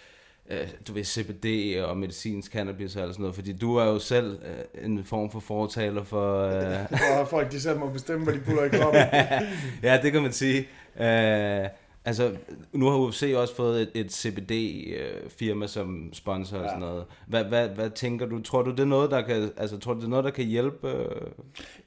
uh, 0.51 0.67
du 0.87 0.93
ved, 0.93 1.03
CBD 1.03 1.79
og 1.81 1.97
medicinsk 1.97 2.51
cannabis 2.51 2.95
og 2.95 3.01
alt 3.03 3.13
sådan 3.13 3.21
noget, 3.21 3.35
fordi 3.35 3.53
du 3.53 3.75
er 3.75 3.85
jo 3.85 3.99
selv 3.99 4.39
uh, 4.77 4.85
en 4.85 5.03
form 5.05 5.31
for 5.31 5.39
fortaler 5.39 6.03
for... 6.03 6.45
Uh, 6.91 7.19
Og 7.19 7.27
folk 7.27 7.51
de 7.51 7.61
selv 7.61 7.79
må 7.79 7.89
bestemme, 7.89 8.23
hvad 8.23 8.33
de 8.33 8.39
putter 8.39 8.63
i 8.63 8.69
kroppen. 8.79 9.01
ja, 9.83 9.99
det 10.03 10.11
kan 10.11 10.21
man 10.21 10.31
sige. 10.31 10.59
Uh, 10.95 11.69
altså, 12.05 12.31
nu 12.73 12.89
har 12.89 12.97
UFC 12.97 13.33
også 13.35 13.55
fået 13.55 13.81
et, 13.81 13.89
et 13.93 14.11
CBD-firma 14.13 15.67
som 15.67 16.09
sponsor 16.13 16.57
og 16.57 16.63
Ja. 16.63 16.69
sådan 16.69 16.79
noget. 16.79 17.05
Hvad, 17.27 17.43
hvad, 17.43 17.69
hvad 17.69 17.89
tænker 17.89 18.25
du? 18.25 18.41
Tror 18.41 18.61
du, 18.61 18.71
det 18.71 18.79
er 18.79 18.85
noget, 18.85 19.11
der 19.11 19.21
kan, 19.21 19.51
altså, 19.57 19.77
tror 19.79 19.93
du, 19.93 19.99
det 19.99 20.05
er 20.05 20.09
noget, 20.09 20.25
der 20.25 20.31
kan 20.31 20.45
hjælpe 20.45 20.87
uh, 20.87 21.11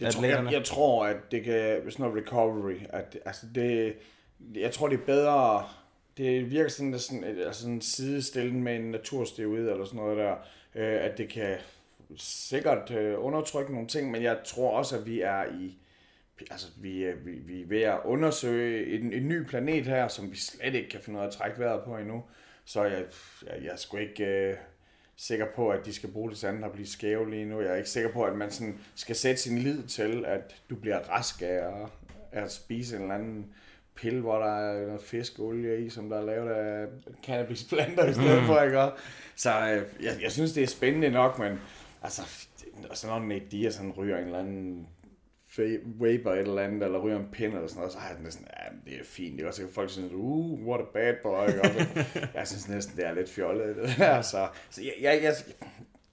Det 0.00 0.12
tror, 0.14 0.24
jeg, 0.24 0.48
jeg 0.52 0.64
tror, 0.64 1.06
at 1.06 1.16
det 1.30 1.44
kan, 1.44 1.80
sådan 1.90 2.06
noget 2.06 2.26
recovery, 2.26 2.74
at 2.90 3.16
altså 3.26 3.46
det, 3.54 3.92
jeg 4.54 4.72
tror, 4.72 4.88
det 4.88 4.98
er 5.00 5.04
bedre, 5.06 5.62
det 6.16 6.50
virker 6.50 6.68
sådan, 6.68 6.92
det 6.92 7.00
sådan, 7.00 7.24
altså 7.24 7.68
en 7.68 7.80
sidestilling 7.80 8.62
med 8.62 8.76
en 8.76 8.90
natursteroid 8.90 9.68
eller 9.68 9.84
sådan 9.84 10.00
noget 10.00 10.16
der, 10.16 10.36
øh, 10.74 11.04
at 11.04 11.18
det 11.18 11.28
kan 11.28 11.56
sikkert 12.16 12.90
øh, 12.90 13.24
undertrykke 13.24 13.72
nogle 13.72 13.88
ting, 13.88 14.10
men 14.10 14.22
jeg 14.22 14.38
tror 14.44 14.70
også, 14.70 14.98
at 14.98 15.06
vi 15.06 15.20
er 15.20 15.44
i, 15.44 15.78
altså 16.50 16.66
vi, 16.76 17.04
øh, 17.04 17.26
vi, 17.26 17.32
vi 17.32 17.62
er 17.62 17.66
ved 17.66 17.82
at 17.82 18.00
undersøge 18.04 18.98
en, 18.98 19.12
en 19.12 19.28
ny 19.28 19.44
planet 19.44 19.86
her, 19.86 20.08
som 20.08 20.30
vi 20.30 20.36
slet 20.36 20.74
ikke 20.74 20.88
kan 20.88 21.00
finde 21.00 21.18
ud 21.18 21.22
af 21.24 21.26
at 21.26 21.32
trække 21.32 21.58
vejret 21.58 21.84
på 21.84 21.96
endnu. 21.96 22.24
Så 22.64 22.82
jeg, 22.82 23.04
jeg, 23.46 23.64
jeg 23.64 23.72
er 23.72 23.76
sgu 23.76 23.96
ikke 23.96 24.24
øh, 24.24 24.56
sikker 25.16 25.46
på, 25.56 25.68
at 25.68 25.86
de 25.86 25.92
skal 25.92 26.12
bruge 26.12 26.30
det 26.30 26.38
til 26.38 26.46
andet 26.46 26.64
at 26.64 26.72
blive 26.72 26.86
skæve 26.86 27.30
lige 27.30 27.44
nu. 27.44 27.60
Jeg 27.60 27.70
er 27.70 27.76
ikke 27.76 27.90
sikker 27.90 28.12
på, 28.12 28.24
at 28.24 28.36
man 28.36 28.50
sådan 28.50 28.78
skal 28.94 29.16
sætte 29.16 29.42
sin 29.42 29.58
lid 29.58 29.82
til, 29.82 30.24
at 30.24 30.62
du 30.70 30.76
bliver 30.76 30.98
rask 30.98 31.42
af 31.42 31.46
at, 31.46 31.90
at 32.32 32.52
spise 32.52 32.96
en 32.96 33.02
eller 33.02 33.14
anden 33.14 33.54
pille, 33.96 34.20
hvor 34.20 34.38
der 34.38 34.56
er 34.56 34.86
noget 34.86 35.02
fiskeolie 35.02 35.86
i, 35.86 35.90
som 35.90 36.08
der 36.08 36.18
er 36.18 36.24
lavet 36.24 36.50
af 36.50 36.86
cannabisplanter 37.24 38.06
i 38.06 38.12
stedet 38.12 38.40
mm. 38.40 38.46
for, 38.46 38.60
ikke? 38.60 38.88
Så 39.36 39.50
øh, 39.50 40.04
jeg, 40.04 40.12
jeg 40.22 40.32
synes, 40.32 40.52
det 40.52 40.62
er 40.62 40.66
spændende 40.66 41.10
nok, 41.10 41.38
men 41.38 41.60
altså, 42.02 42.22
altså 42.90 43.06
når 43.06 43.18
Nate 43.18 43.44
Diaz, 43.50 43.76
han 43.76 43.92
ryger 43.92 44.18
en 44.18 44.24
eller 44.24 44.38
anden 44.38 44.86
vapor 45.58 46.30
et 46.30 46.38
eller 46.38 46.62
andet, 46.62 46.82
eller 46.82 46.98
ryger 46.98 47.18
en 47.18 47.28
pind 47.32 47.54
eller 47.54 47.68
sådan 47.68 47.78
noget, 47.78 47.92
så 47.92 47.98
har 47.98 48.08
jeg 48.08 48.16
det 48.16 48.24
næsten, 48.24 48.46
ja, 48.50 48.90
det 48.90 49.00
er 49.00 49.04
fint. 49.04 49.36
Det 49.36 49.42
er 49.42 49.48
også 49.48 49.56
sikkert, 49.56 49.74
folk 49.74 49.90
synes, 49.90 50.12
uh, 50.12 50.66
what 50.66 50.80
a 50.80 50.84
bad 50.92 51.14
boy. 51.22 51.48
ikke 51.48 51.62
også? 51.62 51.86
jeg 52.34 52.48
synes 52.48 52.68
næsten, 52.68 52.96
det 52.96 53.06
er 53.06 53.14
lidt 53.14 53.30
fjollet. 53.30 53.76
Det 53.76 53.94
der, 53.98 54.22
så, 54.22 54.48
så 54.70 54.82
jeg, 54.82 54.92
jeg, 55.00 55.22
jeg, 55.22 55.34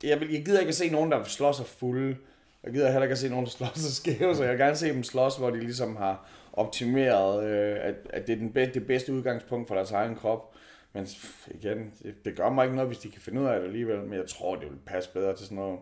jeg, 0.04 0.20
vil, 0.20 0.32
jeg 0.32 0.46
gider 0.46 0.60
ikke 0.60 0.70
at 0.70 0.76
se 0.76 0.90
nogen, 0.90 1.12
der 1.12 1.24
slår 1.24 1.52
sig 1.52 1.66
fulde. 1.66 2.18
Jeg 2.64 2.74
gider 2.74 2.92
heller 2.92 3.04
ikke 3.04 3.14
at 3.14 3.20
se 3.20 3.30
nogen, 3.30 3.46
der 3.46 3.52
slår 3.52 3.72
sig 3.76 3.92
skæve, 3.92 4.36
så 4.36 4.44
jeg 4.44 4.52
vil 4.52 4.60
gerne 4.60 4.76
se 4.76 4.88
dem 4.88 5.04
slås, 5.04 5.38
hvor 5.38 5.50
de 5.50 5.60
ligesom 5.60 5.96
har 5.96 6.30
optimeret, 6.54 7.44
øh, 7.44 7.78
at, 7.82 7.96
at 8.10 8.28
det 8.28 8.34
er 8.34 8.38
den 8.38 8.52
bedste, 8.52 8.80
det 8.80 8.88
bedste 8.88 9.14
udgangspunkt 9.14 9.68
for 9.68 9.76
deres 9.76 9.92
egen 9.92 10.16
krop. 10.16 10.54
Men 10.94 11.08
igen, 11.48 11.94
det, 12.04 12.26
det 12.26 12.36
gør 12.36 12.50
mig 12.50 12.64
ikke 12.64 12.76
noget, 12.76 12.90
hvis 12.90 13.00
de 13.00 13.12
kan 13.12 13.22
finde 13.22 13.42
ud 13.42 13.46
af 13.46 13.60
det 13.60 13.68
alligevel, 13.68 14.00
men 14.00 14.14
jeg 14.14 14.28
tror, 14.28 14.56
det 14.56 14.70
vil 14.70 14.78
passe 14.86 15.10
bedre 15.14 15.36
til 15.36 15.46
sådan 15.46 15.58
noget, 15.58 15.80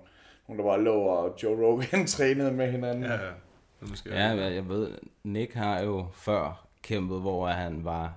nogen, 0.47 0.59
der 0.59 0.65
bare 0.65 0.83
lå 0.83 0.93
og 0.93 1.39
Joe 1.43 1.65
Rogan 1.65 2.07
trænede 2.17 2.51
med 2.51 2.71
hinanden. 2.71 3.03
Ja, 3.03 3.13
ja. 3.13 3.29
Det 3.79 3.89
Måske 3.89 4.09
Ja, 4.09 4.27
jeg, 4.27 4.69
ved, 4.69 4.91
Nick 5.23 5.53
har 5.53 5.79
jo 5.79 6.05
før 6.13 6.67
kæmpet, 6.83 7.21
hvor 7.21 7.47
han 7.47 7.85
var 7.85 8.13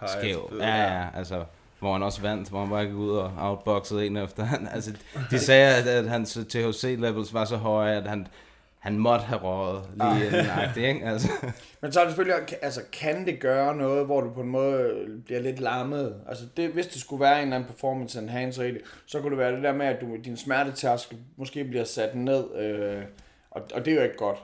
Hej, 0.00 0.08
skæv. 0.08 0.52
Ja, 0.58 0.76
ja, 0.76 1.06
altså, 1.14 1.44
hvor 1.78 1.92
han 1.92 2.02
også 2.02 2.22
vandt, 2.22 2.48
hvor 2.48 2.60
han 2.60 2.68
bare 2.68 2.84
gik 2.84 2.94
ud 2.94 3.10
og 3.10 3.32
outboxede 3.38 4.06
en 4.06 4.16
efter. 4.16 4.44
Han, 4.44 4.68
altså, 4.72 4.96
de 5.30 5.38
sagde, 5.38 5.76
at, 5.76 5.86
at 5.86 6.08
hans 6.08 6.36
THC-levels 6.36 7.34
var 7.34 7.44
så 7.44 7.56
høje, 7.56 7.96
at 7.96 8.06
han, 8.06 8.26
han 8.78 8.98
måtte 8.98 9.24
have 9.24 9.40
røget 9.40 9.82
lige 9.94 10.26
inden 10.26 10.46
agtig, 10.50 10.84
ikke? 10.88 11.06
Altså, 11.06 11.28
Men 11.82 11.92
så 11.92 12.00
er 12.00 12.04
det 12.04 12.12
selvfølgelig, 12.14 12.56
altså 12.62 12.80
kan 12.92 13.26
det 13.26 13.40
gøre 13.40 13.76
noget, 13.76 14.06
hvor 14.06 14.20
du 14.20 14.30
på 14.30 14.40
en 14.40 14.48
måde 14.48 15.06
bliver 15.24 15.40
lidt 15.40 15.60
lammet? 15.60 16.14
Altså 16.28 16.44
det, 16.56 16.70
hvis 16.70 16.86
det 16.86 17.00
skulle 17.00 17.20
være 17.20 17.36
en 17.36 17.42
eller 17.42 17.56
anden 17.56 17.70
performance 17.70 18.18
enhancer 18.18 18.62
i 18.62 18.70
det, 18.70 18.80
så 19.06 19.20
kunne 19.20 19.30
det 19.30 19.38
være 19.38 19.52
det 19.54 19.62
der 19.62 19.72
med, 19.72 19.86
at 19.86 20.00
du, 20.00 20.16
din 20.24 20.36
smertetærskel 20.36 21.18
måske 21.36 21.64
bliver 21.64 21.84
sat 21.84 22.14
ned, 22.14 22.44
øh, 22.56 23.02
og, 23.50 23.62
og 23.74 23.84
det 23.84 23.90
er 23.92 23.96
jo 23.96 24.02
ikke 24.02 24.16
godt 24.16 24.38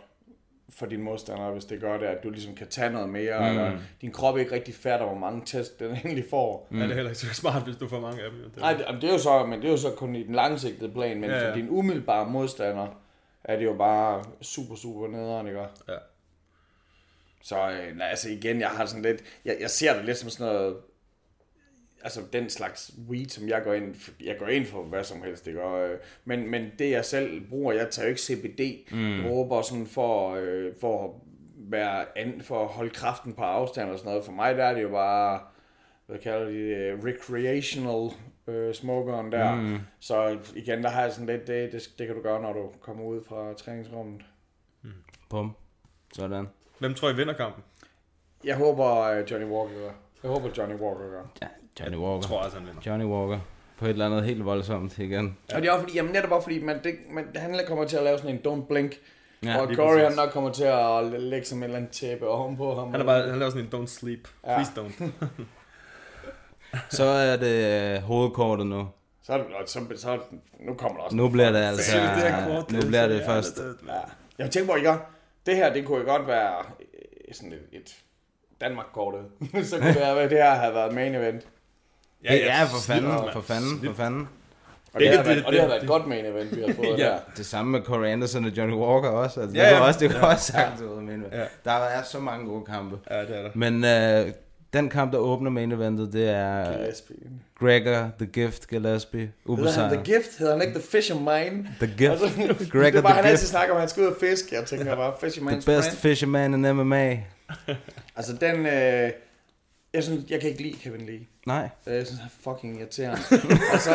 for 0.68 0.86
dine 0.86 1.02
modstandere, 1.02 1.52
hvis 1.52 1.64
det 1.64 1.80
gør 1.80 1.98
det, 1.98 2.06
at 2.06 2.22
du 2.24 2.30
ligesom 2.30 2.54
kan 2.54 2.66
tage 2.68 2.90
noget 2.90 3.08
mere, 3.08 3.38
mm. 3.40 3.44
eller 3.46 3.72
din 4.00 4.10
krop 4.12 4.38
ikke 4.38 4.52
rigtig 4.54 4.74
fatter, 4.74 5.06
hvor 5.06 5.18
mange 5.18 5.42
test 5.46 5.80
den 5.80 5.90
egentlig 6.04 6.24
får. 6.30 6.66
Mm. 6.70 6.78
Ja, 6.78 6.82
det 6.84 6.90
er 6.90 6.94
heller 6.94 7.10
ikke 7.10 7.20
så 7.20 7.34
smart, 7.34 7.62
hvis 7.62 7.76
du 7.76 7.88
får 7.88 8.00
mange 8.00 8.22
af 8.22 8.30
dem. 8.30 8.40
er- 8.56 8.60
Nej, 8.60 8.72
det, 8.72 8.86
det 9.02 9.08
er 9.08 9.12
jo 9.12 9.18
så, 9.18 9.46
men 9.46 9.60
det 9.60 9.66
er 9.66 9.70
jo 9.70 9.76
så 9.76 9.90
kun 9.90 10.16
i 10.16 10.22
den 10.22 10.34
langsigtede 10.34 10.90
plan, 10.92 11.20
men 11.20 11.30
ja, 11.30 11.38
ja. 11.42 11.50
for 11.50 11.54
din 11.56 11.68
umiddelbare 11.70 12.30
modstander 12.30 12.86
er 13.44 13.56
det 13.56 13.64
jo 13.64 13.74
bare 13.74 14.24
super, 14.42 14.74
super 14.74 15.08
nederen, 15.08 15.46
ikke? 15.46 15.60
Ja. 15.60 15.96
Så 17.42 17.70
øh, 17.70 17.96
nej, 17.96 18.08
altså 18.08 18.30
igen, 18.30 18.60
jeg 18.60 18.68
har 18.68 18.86
sådan 18.86 19.02
lidt, 19.02 19.24
jeg, 19.44 19.56
jeg 19.60 19.70
ser 19.70 19.96
det 19.96 20.04
lidt 20.04 20.18
som 20.18 20.30
sådan 20.30 20.52
noget, 20.52 20.76
altså 22.02 22.20
den 22.32 22.50
slags 22.50 22.90
weed, 23.08 23.28
som 23.28 23.48
jeg 23.48 23.62
går 23.64 23.72
ind 23.72 23.94
for, 23.94 24.10
jeg 24.24 24.36
går 24.38 24.46
ind 24.46 24.66
for 24.66 24.82
hvad 24.82 25.04
som 25.04 25.22
helst, 25.22 25.46
ikke? 25.46 25.62
Og, 25.62 25.88
øh, 25.88 25.98
men, 26.24 26.50
men 26.50 26.70
det 26.78 26.90
jeg 26.90 27.04
selv 27.04 27.48
bruger, 27.48 27.72
jeg 27.72 27.90
tager 27.90 28.06
jo 28.06 28.08
ikke 28.08 28.20
CBD, 28.20 28.92
mm. 28.92 29.62
sådan 29.62 29.86
for, 29.86 30.34
øh, 30.34 30.72
for 30.80 31.04
at 31.04 31.10
være 31.56 32.18
an, 32.18 32.40
for 32.42 32.62
at 32.62 32.68
holde 32.68 32.90
kraften 32.90 33.32
på 33.32 33.42
afstand 33.42 33.90
og 33.90 33.98
sådan 33.98 34.10
noget. 34.10 34.24
For 34.24 34.32
mig 34.32 34.56
der 34.56 34.64
er 34.64 34.74
det 34.74 34.82
jo 34.82 34.88
bare, 34.88 35.40
hvad 36.06 36.18
kalder 36.18 36.44
de 36.46 36.70
det, 36.70 37.04
recreational 37.04 38.10
øh, 38.46 38.74
smokeren 38.74 39.32
der. 39.32 39.54
Mm. 39.54 39.78
Så 40.00 40.38
igen, 40.54 40.82
der 40.82 40.90
har 40.90 41.02
jeg 41.02 41.12
sådan 41.12 41.26
lidt, 41.26 41.46
det, 41.46 41.72
det, 41.72 41.82
det 41.98 42.06
kan 42.06 42.16
du 42.16 42.22
gøre, 42.22 42.42
når 42.42 42.52
du 42.52 42.70
kommer 42.80 43.04
ud 43.04 43.24
fra 43.28 43.54
træningsrummet. 43.54 44.22
bum. 45.30 45.56
Sådan. 46.12 46.48
Hvem 46.78 46.94
tror 46.94 47.10
I 47.10 47.16
vinder 47.16 47.34
kampen? 47.34 47.64
Jeg 48.44 48.56
håber, 48.56 49.00
øh, 49.00 49.30
Johnny 49.30 49.46
Walker 49.46 49.74
gør. 49.74 49.90
Jeg 50.22 50.30
håber, 50.30 50.48
Johnny 50.58 50.74
Walker 50.74 51.10
gør. 51.10 51.22
Ja, 51.42 51.48
Johnny 51.80 51.96
Walker. 51.96 52.16
Jeg 52.16 52.22
tror 52.22 52.38
også, 52.38 52.58
han 52.58 52.66
vinder. 52.66 52.80
Johnny 52.86 53.04
Walker. 53.04 53.40
på 53.78 53.84
et 53.84 53.90
eller 53.90 54.06
andet 54.06 54.24
helt 54.24 54.44
voldsomt 54.44 54.98
igen. 54.98 55.38
Og 55.54 55.62
det 55.62 55.68
er 55.68 55.72
også 55.72 55.82
fordi, 55.82 55.96
jamen 55.96 56.12
netop 56.12 56.30
bare 56.30 56.42
fordi, 56.42 56.62
man, 56.62 56.84
det, 56.84 56.94
man, 57.10 57.26
han 57.36 57.60
kommer 57.66 57.84
til 57.84 57.96
at 57.96 58.02
lave 58.02 58.18
sådan 58.18 58.34
en 58.34 58.40
don't 58.46 58.66
blink. 58.66 58.92
Ja, 59.44 59.50
Ja, 59.50 59.60
og 59.60 59.74
Corey 59.74 60.04
han 60.04 60.12
nok 60.12 60.30
kommer 60.30 60.52
til 60.52 60.64
at 60.64 61.20
lægge 61.20 61.46
som 61.46 61.58
et 61.58 61.64
eller 61.64 61.76
andet 61.76 61.90
tæppe 61.90 62.28
ovenpå 62.28 62.74
ham. 62.74 62.90
Han, 62.90 63.00
er 63.00 63.04
bare, 63.04 63.30
han 63.30 63.38
laver 63.38 63.50
sådan 63.50 63.68
en 63.74 63.82
don't 63.82 63.86
sleep. 63.86 64.28
Ja. 64.46 64.54
Please 64.54 64.72
don't. 64.80 65.04
Så 66.98 67.04
er 67.04 67.36
det 67.36 67.94
øh, 67.96 68.02
hovedkortet 68.02 68.66
nu. 68.66 68.88
Så, 69.22 69.32
er 69.32 69.36
det, 69.38 69.46
så, 69.66 69.80
så, 69.96 70.12
det- 70.12 70.20
nu 70.60 70.74
kommer 70.74 70.96
der 70.98 71.04
også 71.04 71.16
Nu 71.16 71.28
bliver 71.28 71.52
det 71.52 71.58
altså... 71.58 71.96
Det 71.96 72.02
her 72.02 72.46
kort, 72.48 72.70
nu 72.72 72.78
det 72.78 72.84
er 72.84 72.88
bliver 72.88 73.06
det 73.08 73.22
først. 73.26 73.56
det- 73.56 73.76
Ja. 73.88 73.92
Jeg 74.38 74.50
tænker 74.50 74.70
på, 74.72 74.76
ikke? 74.76 74.92
Det 75.46 75.56
her, 75.56 75.72
det 75.72 75.84
kunne 75.86 75.98
jo 75.98 76.04
godt 76.04 76.26
være 76.26 76.52
øh, 76.80 77.34
sådan 77.34 77.52
et, 77.52 77.58
et 77.72 77.96
Danmark-kortet. 78.60 79.20
så 79.70 79.76
kunne 79.78 79.88
det, 79.94 80.02
have, 80.04 80.16
været- 80.16 80.30
det 80.30 80.38
her 80.38 80.54
have 80.54 80.74
været 80.74 80.94
main 80.94 81.14
event. 81.14 81.42
Ja, 82.24 82.34
ja, 82.34 82.62
for 82.64 82.78
snip, 82.80 82.94
fanden, 82.96 83.10
mand. 83.12 83.32
for 83.32 83.40
fanden, 83.40 83.84
for 83.86 83.92
fanden. 83.94 84.28
Og 84.94 85.00
Det 85.00 85.08
det, 85.18 85.26
været, 85.26 85.36
det- 85.36 85.46
og 85.46 85.52
det 85.52 85.60
har 85.60 85.66
det- 85.66 85.72
været 85.72 85.82
et 85.82 85.88
godt 85.88 86.06
main 86.06 86.24
event, 86.26 86.56
vi 86.56 86.60
har 86.62 86.74
fået 86.84 86.98
Ja. 86.98 87.04
der. 87.04 87.18
Det 87.36 87.46
samme 87.46 87.72
med 87.72 87.80
Corey 87.82 88.08
Anderson 88.08 88.44
og 88.44 88.50
Johnny 88.56 88.74
Walker 88.74 89.08
også. 89.08 89.40
Altså, 89.40 89.56
Ja, 89.56 89.64
det 89.64 89.70
ja. 89.70 89.76
kunne 89.76 89.86
også, 89.86 90.00
det 90.00 90.10
kunne 90.10 90.26
også 90.28 90.52
sagtens 90.52 90.80
men 90.80 91.24
Ja. 91.32 91.44
der 91.64 91.70
er 91.72 92.02
så 92.02 92.20
mange 92.20 92.46
gode 92.46 92.64
kampe. 92.64 92.98
Ja, 93.10 93.20
det 93.20 93.36
er 93.38 93.42
der. 93.42 93.50
Men 93.54 93.84
øh, 93.84 94.32
den 94.74 94.88
kamp, 94.88 95.12
der 95.12 95.18
åbner 95.18 95.50
main 95.50 95.72
eventet, 95.72 96.12
det 96.12 96.28
er 96.30 96.76
Gillespie. 96.78 97.16
Gregor, 97.60 98.10
The 98.18 98.26
Gift, 98.26 98.68
Gillespie, 98.68 99.20
Hedder 99.20 99.32
han 99.46 99.60
ubesejret. 99.60 99.92
The 99.92 100.04
Gift? 100.14 100.38
Hedder 100.38 100.52
han 100.52 100.62
ikke 100.62 100.78
The 100.78 100.88
Fisherman? 100.88 101.68
The 101.80 101.86
Gift, 101.98 102.10
Altså, 102.10 102.28
Gregor 102.72 102.90
det 102.90 103.02
var 103.02 103.10
han 103.10 103.22
The 103.22 103.30
altid 103.30 103.42
Gift, 103.42 103.50
snakker 103.50 103.70
om, 103.74 103.76
at 103.76 103.80
han 103.82 103.88
skal 103.88 104.02
ud 104.02 104.08
og 104.08 104.16
fiske. 104.20 104.54
Jeg 104.56 104.64
tænker 104.66 104.96
bare, 104.96 105.12
Fisherman's 105.12 105.50
the 105.50 105.76
best 105.76 105.88
friend. 105.88 105.96
fisherman 105.96 106.54
in 106.66 106.76
MMA. 106.76 107.16
Altså 108.16 108.32
den, 108.40 108.66
øh, 108.66 109.10
jeg, 109.94 110.02
synes, 110.04 110.30
jeg 110.30 110.40
kan 110.40 110.50
ikke 110.50 110.62
lide 110.62 110.74
Kevin 110.82 111.06
Lee. 111.06 111.20
Nej, 111.46 111.68
Øh, 111.86 111.94
Jeg 111.94 112.06
synes, 112.06 112.20
han 112.20 112.28
er 112.44 112.50
fucking 112.52 112.78
irriterende. 112.80 113.18
og, 113.72 113.80
så, 113.80 113.90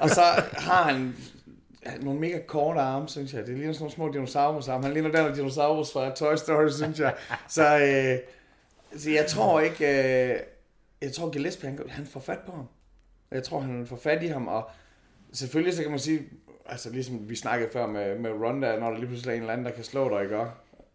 og 0.00 0.10
så 0.10 0.22
har 0.52 0.82
han 0.82 1.14
nogle 2.00 2.20
mega 2.20 2.38
korte 2.46 2.80
arme, 2.80 3.08
synes 3.08 3.32
jeg. 3.32 3.46
Det 3.46 3.56
ligner 3.56 3.72
sådan 3.72 3.82
nogle 3.82 3.94
små 3.94 4.12
dinosaurer 4.12 4.70
arme. 4.72 4.84
Han 4.84 4.92
ligner 4.92 5.10
den 5.10 5.18
der 5.26 5.34
dinosaurus 5.34 5.92
fra 5.92 6.14
Toy 6.14 6.34
Story, 6.36 6.68
synes 6.70 7.00
jeg. 7.00 7.14
Så, 7.48 7.78
øh, 7.78 8.18
Altså, 8.92 9.10
jeg 9.10 9.26
tror 9.26 9.60
ikke... 9.60 9.86
Øh, 10.34 10.40
jeg 11.02 11.12
tror, 11.12 11.30
Gillespie, 11.30 11.68
han, 11.68 11.80
han 11.88 12.06
får 12.06 12.20
fat 12.20 12.38
på 12.46 12.52
ham. 12.52 12.66
Jeg 13.30 13.42
tror, 13.42 13.60
han 13.60 13.86
får 13.86 13.96
fat 13.96 14.22
i 14.22 14.26
ham, 14.26 14.48
og 14.48 14.70
selvfølgelig 15.32 15.74
så 15.74 15.82
kan 15.82 15.90
man 15.90 16.00
sige, 16.00 16.22
altså 16.66 16.90
ligesom 16.90 17.28
vi 17.28 17.36
snakkede 17.36 17.70
før 17.72 17.86
med, 17.86 18.18
med 18.18 18.30
Ronda, 18.30 18.78
når 18.78 18.90
der 18.90 18.98
lige 18.98 19.06
pludselig 19.06 19.30
er 19.30 19.34
en 19.36 19.40
eller 19.40 19.52
anden, 19.52 19.66
der 19.66 19.72
kan 19.72 19.84
slå 19.84 20.08
dig, 20.08 20.22
ikke? 20.22 20.44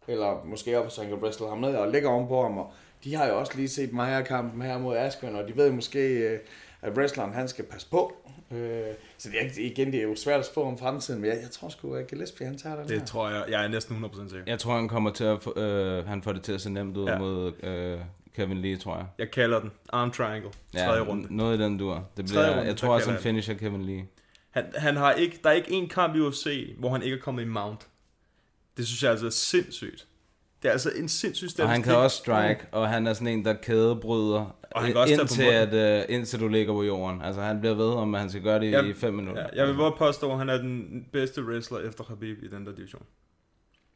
Eller 0.08 0.44
måske 0.46 0.80
op, 0.80 0.92
så 0.92 1.02
han 1.02 1.10
kan 1.10 1.20
wrestle 1.20 1.50
ham 1.50 1.58
ned 1.58 1.76
og 1.76 1.92
ligge 1.92 2.08
ovenpå 2.08 2.42
ham, 2.42 2.58
og 2.58 2.74
de 3.04 3.16
har 3.16 3.28
jo 3.28 3.40
også 3.40 3.52
lige 3.56 3.70
set 3.70 3.94
Maja-kampen 3.94 4.62
her 4.62 4.78
mod 4.78 4.98
Aspen, 4.98 5.36
og 5.36 5.48
de 5.48 5.58
ved 5.58 5.72
måske, 5.72 6.00
øh, 6.00 6.40
at 6.82 6.98
wrestleren 6.98 7.34
han 7.34 7.48
skal 7.48 7.66
passe 7.66 7.90
på. 7.90 8.14
Øh, 8.52 8.84
Så 9.18 9.30
det 9.30 9.38
er, 9.40 9.44
ikke- 9.44 9.62
igen, 9.62 9.92
det 9.92 10.00
er 10.00 10.04
jo 10.04 10.16
svært 10.16 10.40
at 10.40 10.46
spå 10.46 10.64
om 10.64 10.78
fremtiden, 10.78 11.22
men 11.22 11.30
jeg, 11.30 11.40
jeg 11.42 11.52
tror 11.52 11.70
sgu, 11.70 11.94
at 11.96 12.08
Gillespie 12.08 12.48
han 12.48 12.58
tager 12.58 12.76
den 12.82 12.90
her. 12.90 13.00
Det 13.00 13.08
tror 13.08 13.30
jeg. 13.30 13.46
Jeg 13.50 13.64
er 13.64 13.68
næsten 13.68 13.96
100% 14.06 14.30
sikker. 14.30 14.44
jeg 14.48 14.60
tror, 14.60 14.76
han 14.76 14.88
kommer 14.88 15.12
til 15.12 15.24
at 15.24 15.44
få, 15.44 15.60
øh, 15.60 16.08
han 16.08 16.24
får 16.24 16.34
det 16.34 16.44
til 16.44 16.54
at 16.54 16.62
se 16.62 16.70
nemt 16.70 16.98
ud 16.98 17.06
Ja. 17.06 17.12
ja. 17.12 17.18
mod 17.20 17.64
øh, 17.64 18.00
Kevin 18.36 18.58
Lee, 18.58 18.78
tror 18.78 18.98
jeg. 18.98 19.06
Jeg 19.18 19.32
kalder 19.32 19.60
den 19.60 19.72
Arm 19.94 20.12
Triangle. 20.12 20.50
Tredje 20.78 21.02
runde. 21.02 21.36
noget 21.36 21.60
i 21.60 21.64
den 21.64 21.78
dur. 21.78 22.08
Det 22.18 22.26
bliver, 22.26 22.50
runde, 22.50 22.62
jeg 22.64 22.78
tror 22.78 22.94
også, 22.94 23.12
han 23.12 23.20
finisher 23.22 23.54
Kevin 23.54 23.82
Lee. 23.86 24.06
Han, 24.52 24.66
han 24.76 24.96
har 24.98 25.14
ikke, 25.14 25.40
der 25.44 25.50
er 25.50 25.54
ikke 25.54 25.72
en 25.72 25.90
kamp 25.90 26.16
i 26.16 26.20
UFC, 26.20 26.76
hvor 26.80 26.90
han 26.90 27.04
ikke 27.04 27.16
er 27.18 27.22
kommet 27.22 27.42
i 27.44 27.46
mount. 27.46 27.88
Det 28.78 28.88
synes 28.88 29.04
jeg 29.04 29.12
altså 29.12 29.26
er 29.26 29.30
sindssygt. 29.30 30.08
Det 30.62 30.68
er 30.68 30.72
altså 30.72 30.92
en 30.96 31.10
sindssyg 31.10 31.46
Og 31.46 31.52
statistik. 31.52 31.72
han 31.72 31.84
kan 31.84 31.96
også 31.96 32.18
strike, 32.18 32.66
og 32.72 32.90
han 32.90 33.08
er 33.08 33.14
sådan 33.14 33.28
en, 33.28 33.46
der 33.46 33.54
kædebryder, 33.54 34.56
Og 34.72 34.82
han 34.82 34.92
kan 34.92 35.02
også 35.02 35.16
tage 35.16 35.28
på 35.28 35.54
indtil, 35.54 35.78
at, 35.78 36.04
uh, 36.10 36.16
indtil 36.16 36.40
du 36.40 36.48
ligger 36.48 36.74
på 36.74 36.84
jorden. 36.84 37.22
Altså, 37.22 37.42
han 37.42 37.60
bliver 37.60 37.76
ved, 37.76 37.94
om 37.94 38.14
han 38.14 38.30
skal 38.30 38.42
gøre 38.42 38.60
det 38.60 38.72
Jeg- 38.72 38.86
i 38.88 38.94
5 38.94 39.14
minutter. 39.14 39.42
Ja, 39.42 39.48
jeg 39.56 39.68
vil 39.68 39.78
bare 39.78 39.94
påstå, 39.98 40.32
at 40.32 40.38
han 40.38 40.50
er 40.50 40.58
den 40.58 41.06
bedste 41.12 41.44
wrestler 41.46 41.80
efter 41.80 42.04
Khabib 42.04 42.44
i 42.44 42.48
den 42.48 42.66
der 42.66 42.76
division. 42.76 43.04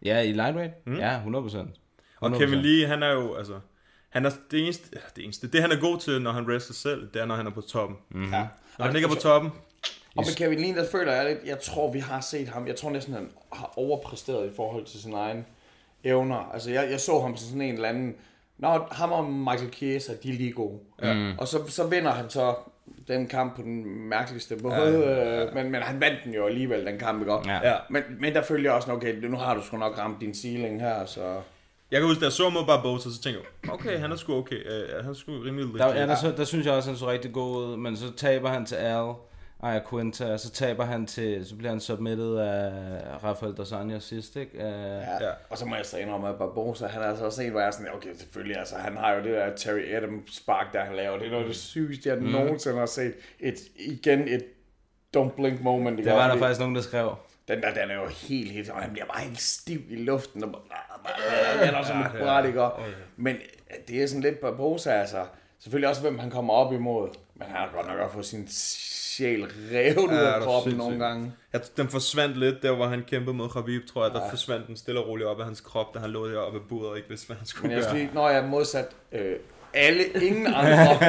Ja, 0.05 0.21
i 0.21 0.31
lightweight? 0.31 0.73
Mm. 0.87 0.97
Ja, 0.97 1.19
100%. 1.25 1.57
Og 2.19 2.31
100%. 2.31 2.37
Kevin 2.37 2.59
Lee, 2.59 2.87
han 2.87 3.03
er 3.03 3.11
jo, 3.13 3.35
altså... 3.35 3.59
Han 4.09 4.25
er 4.25 4.31
det 4.51 4.63
eneste, 4.63 4.89
ja, 4.93 4.99
det 5.15 5.23
eneste, 5.23 5.47
det 5.47 5.61
han 5.61 5.71
er 5.71 5.79
god 5.79 5.99
til, 5.99 6.21
når 6.21 6.31
han 6.31 6.43
wrestler 6.47 6.73
selv, 6.73 7.07
det 7.13 7.21
er, 7.21 7.25
når 7.25 7.35
han 7.35 7.47
er 7.47 7.51
på 7.51 7.61
toppen. 7.61 7.97
Mm-hmm. 8.09 8.33
Ja. 8.33 8.47
Når 8.79 8.85
han 8.85 8.95
ikke 8.95 9.05
er 9.05 9.09
på 9.09 9.15
toppen, 9.21 9.51
Og 10.15 10.23
med 10.27 10.35
Kevin 10.35 10.59
Lee, 10.59 10.75
der 10.75 10.85
føler 10.91 11.11
jeg 11.13 11.25
lidt, 11.25 11.39
jeg 11.45 11.59
tror, 11.59 11.91
vi 11.91 11.99
har 11.99 12.21
set 12.21 12.47
ham, 12.47 12.67
jeg 12.67 12.75
tror 12.75 12.89
næsten, 12.89 13.13
han 13.13 13.29
har 13.53 13.73
overpræsteret 13.77 14.51
i 14.51 14.55
forhold 14.55 14.85
til 14.85 14.99
sine 15.01 15.15
egne 15.17 15.45
evner. 16.03 16.35
Altså, 16.53 16.71
jeg, 16.71 16.87
jeg 16.91 16.99
så 16.99 17.19
ham 17.19 17.37
som 17.37 17.47
sådan 17.47 17.61
en 17.61 17.73
eller 17.73 17.89
anden, 17.89 18.15
Nå, 18.57 18.79
ham 18.91 19.11
og 19.11 19.25
Michael 19.25 19.73
Chiesa, 19.73 20.13
de 20.23 20.29
er 20.29 20.33
lige 20.33 20.51
gode. 20.51 20.79
Ja. 21.01 21.13
Mm. 21.13 21.37
Og 21.37 21.47
så, 21.47 21.57
så 21.67 21.87
vinder 21.87 22.11
han 22.11 22.29
så 22.29 22.55
den 23.07 23.27
kamp 23.27 23.55
på 23.55 23.61
den 23.61 24.09
mærkeligste 24.09 24.55
måde, 24.55 24.75
ja, 24.75 25.39
ja. 25.39 25.53
Men, 25.53 25.71
men 25.71 25.81
han 25.81 26.01
vandt 26.01 26.19
den 26.23 26.33
jo 26.33 26.45
alligevel, 26.45 26.85
den 26.85 26.99
kamp, 26.99 27.21
ikke? 27.21 27.33
Ja. 27.45 27.69
ja. 27.69 27.75
Men, 27.89 28.03
men 28.19 28.33
der 28.33 28.41
følger 28.41 28.69
jeg 28.69 28.75
også, 28.75 28.91
okay, 28.91 29.15
nu 29.15 29.37
har 29.37 29.55
du 29.55 29.61
sgu 29.61 29.77
nok 29.77 29.97
ramt 29.97 30.21
din 30.21 30.33
ceiling 30.33 30.81
her, 30.81 31.05
så... 31.05 31.41
Jeg 31.91 31.99
kan 31.99 32.07
huske, 32.07 32.19
da 32.19 32.25
jeg 32.25 32.31
så 32.31 32.49
mod 32.49 32.65
Barbosa, 32.65 33.09
så 33.09 33.21
tænkte 33.21 33.41
jeg, 33.63 33.73
okay, 33.73 33.99
han 33.99 34.11
er 34.11 34.15
sgu 34.15 34.33
okay. 34.33 34.55
Uh, 34.55 35.03
han 35.03 35.09
er 35.09 35.13
sgu 35.13 35.31
rimelig 35.31 35.65
legit. 35.65 35.79
Der, 35.79 35.95
ja, 35.95 36.07
der, 36.07 36.15
så, 36.15 36.33
der 36.37 36.43
synes 36.43 36.65
jeg 36.65 36.73
også, 36.73 36.89
han 36.89 36.97
så 36.97 37.09
rigtig 37.09 37.33
god 37.33 37.57
ud, 37.57 37.77
men 37.77 37.97
så 37.97 38.13
taber 38.17 38.49
han 38.49 38.65
til 38.65 38.75
Al, 38.75 39.13
Aya 39.65 39.79
Quinta, 39.89 40.33
og 40.33 40.39
så 40.39 40.51
taber 40.51 40.85
han 40.85 41.05
til, 41.05 41.45
så 41.45 41.55
bliver 41.55 41.69
han 41.69 41.79
submitted 41.79 42.35
af 42.37 42.71
Rafael 43.23 43.53
Dos 43.53 43.71
Anjos 43.71 44.03
sidst, 44.03 44.35
ikke? 44.35 44.57
Uh, 44.57 44.63
ja. 44.63 45.25
Ja. 45.25 45.31
Og 45.49 45.57
så 45.57 45.65
må 45.65 45.75
jeg 45.75 45.85
så 45.85 45.97
indrømme, 45.97 46.29
at 46.29 46.35
Barbosa, 46.35 46.87
han 46.87 47.01
er 47.01 47.07
altså 47.07 47.25
også 47.25 47.43
en, 47.43 47.51
hvor 47.51 47.59
jeg 47.59 47.67
er 47.67 47.71
sådan, 47.71 47.93
okay, 47.93 48.09
selvfølgelig, 48.17 48.57
altså, 48.57 48.75
han 48.75 48.97
har 48.97 49.13
jo 49.13 49.23
det 49.23 49.33
der 49.33 49.55
Terry 49.55 49.93
Adams 49.95 50.35
spark, 50.35 50.73
der 50.73 50.83
han 50.83 50.95
laver. 50.95 51.17
Det 51.17 51.25
er 51.25 51.31
noget 51.31 51.43
af 51.43 51.47
det 51.47 51.57
sygeste, 51.57 52.09
jeg 52.09 52.17
mm. 52.17 52.23
nogensinde 52.23 52.77
har 52.77 52.85
set. 52.85 53.13
Et, 53.39 53.59
igen 53.75 54.27
et 54.27 54.43
don't 55.17 55.35
blink 55.35 55.61
moment. 55.61 55.97
Det 55.97 56.13
var 56.13 56.31
der 56.31 56.37
faktisk 56.37 56.59
nogen, 56.59 56.75
der 56.75 56.81
skrev. 56.81 57.15
Den 57.47 57.61
der, 57.61 57.73
den 57.73 57.91
er 57.91 57.95
jo 57.95 58.07
helt, 58.07 58.51
helt, 58.51 58.69
og 58.69 58.81
han 58.81 58.91
bliver 58.91 59.05
bare 59.05 59.21
helt 59.21 59.41
stiv 59.41 59.81
i 59.89 59.95
luften. 59.95 60.43
Og 60.43 60.51
bare, 60.51 61.65
han 61.65 61.75
er 61.75 61.83
som 61.83 61.99
et 61.99 62.11
bræt, 62.19 62.45
ikke? 62.45 62.61
Men 63.15 63.35
det 63.87 64.03
er 64.03 64.07
sådan 64.07 64.21
lidt 64.21 64.39
Barbosa, 64.39 64.91
altså. 64.91 65.25
Selvfølgelig 65.59 65.89
også, 65.89 66.01
hvem 66.01 66.19
han 66.19 66.29
kommer 66.29 66.53
op 66.53 66.73
imod. 66.73 67.09
Men 67.35 67.47
han 67.47 67.57
har 67.57 67.69
godt 67.75 67.87
nok 67.87 67.99
også 67.99 68.13
fået 68.13 68.25
sin 68.25 68.47
sjæl 69.17 69.43
revet 69.71 69.97
ud 69.97 70.09
Ja, 70.09 70.35
af 70.35 70.41
kroppen 70.41 70.71
sindssygt. 70.71 70.77
nogle 70.77 71.05
gange. 71.05 71.31
Jeg, 71.53 71.61
den 71.77 71.87
forsvandt 71.89 72.37
lidt, 72.37 72.61
der 72.61 72.71
hvor 72.75 72.87
han 72.87 73.03
kæmpede 73.07 73.35
mod 73.35 73.49
Khabib, 73.49 73.81
tror 73.93 74.03
jeg. 74.05 74.13
Der 74.13 74.29
forsvandt 74.29 74.67
den 74.67 74.77
stille 74.77 74.99
og 74.99 75.07
roligt 75.07 75.27
op 75.27 75.39
af 75.39 75.45
hans 75.45 75.61
krop, 75.61 75.93
da 75.93 75.99
han 75.99 76.09
lå 76.09 76.29
deroppe 76.29 76.59
af 76.59 76.65
buret 76.69 76.89
og 76.89 76.97
ikke 76.97 77.09
vidste, 77.09 77.27
hvad 77.27 77.37
han 77.37 77.45
skulle 77.45 77.67
Men 77.67 77.77
jeg 77.77 77.85
gøre. 77.85 77.97
lige, 77.97 78.09
når 78.13 78.29
jeg 78.29 78.39
er 78.43 78.47
modsat 78.47 78.87
øh, 79.11 79.35
alle, 79.73 80.03
ingen 80.21 80.47
andre. 80.47 80.87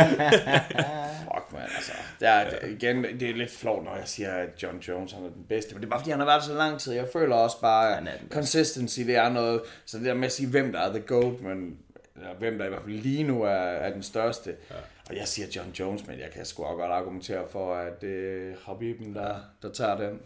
Fuck, 1.24 1.52
man, 1.52 1.62
altså. 1.76 1.92
Det 2.20 2.28
er, 2.28 2.50
det, 2.50 2.58
igen, 2.82 3.02
det 3.20 3.30
er 3.30 3.34
lidt 3.34 3.50
flot, 3.50 3.84
når 3.84 3.96
jeg 3.96 4.08
siger, 4.08 4.32
at 4.32 4.62
John 4.62 4.78
Jones 4.78 5.12
han 5.12 5.24
er 5.24 5.28
den 5.28 5.44
bedste. 5.48 5.74
Men 5.74 5.80
det 5.82 5.86
er 5.86 5.90
bare, 5.90 6.00
fordi 6.00 6.10
han 6.10 6.20
har 6.20 6.26
været 6.26 6.44
så 6.44 6.54
lang 6.54 6.80
tid. 6.80 6.92
Jeg 6.92 7.06
føler 7.12 7.36
også 7.36 7.60
bare, 7.60 7.98
at 7.98 8.02
consistency, 8.30 9.00
det 9.00 9.16
er 9.16 9.28
noget. 9.28 9.60
Så 9.86 9.98
det 9.98 10.06
der 10.06 10.14
med 10.14 10.24
at 10.26 10.32
sige, 10.32 10.48
hvem 10.48 10.72
der 10.72 10.80
er 10.80 10.90
the 10.90 11.00
GOAT, 11.00 11.40
men 11.42 11.76
eller 12.16 12.34
hvem 12.38 12.58
der 12.58 12.64
i 12.64 12.68
hvert 12.68 12.82
fald 12.82 12.94
lige 12.94 13.22
nu 13.22 13.42
er, 13.42 13.48
er 13.50 13.92
den 13.92 14.02
største. 14.02 14.54
Ja. 14.70 14.74
Og 15.10 15.16
jeg 15.16 15.28
siger 15.28 15.48
John 15.56 15.70
Jones, 15.70 16.06
men 16.06 16.18
jeg 16.18 16.30
kan 16.30 16.44
sgu 16.44 16.64
også 16.64 16.76
godt 16.76 16.92
argumentere 16.92 17.48
for, 17.48 17.74
at 17.74 18.00
det 18.00 18.50
er 18.50 18.54
Habib'en, 18.54 19.14
der, 19.14 19.40
der 19.62 19.72
tager 19.72 19.96
den. 19.96 20.20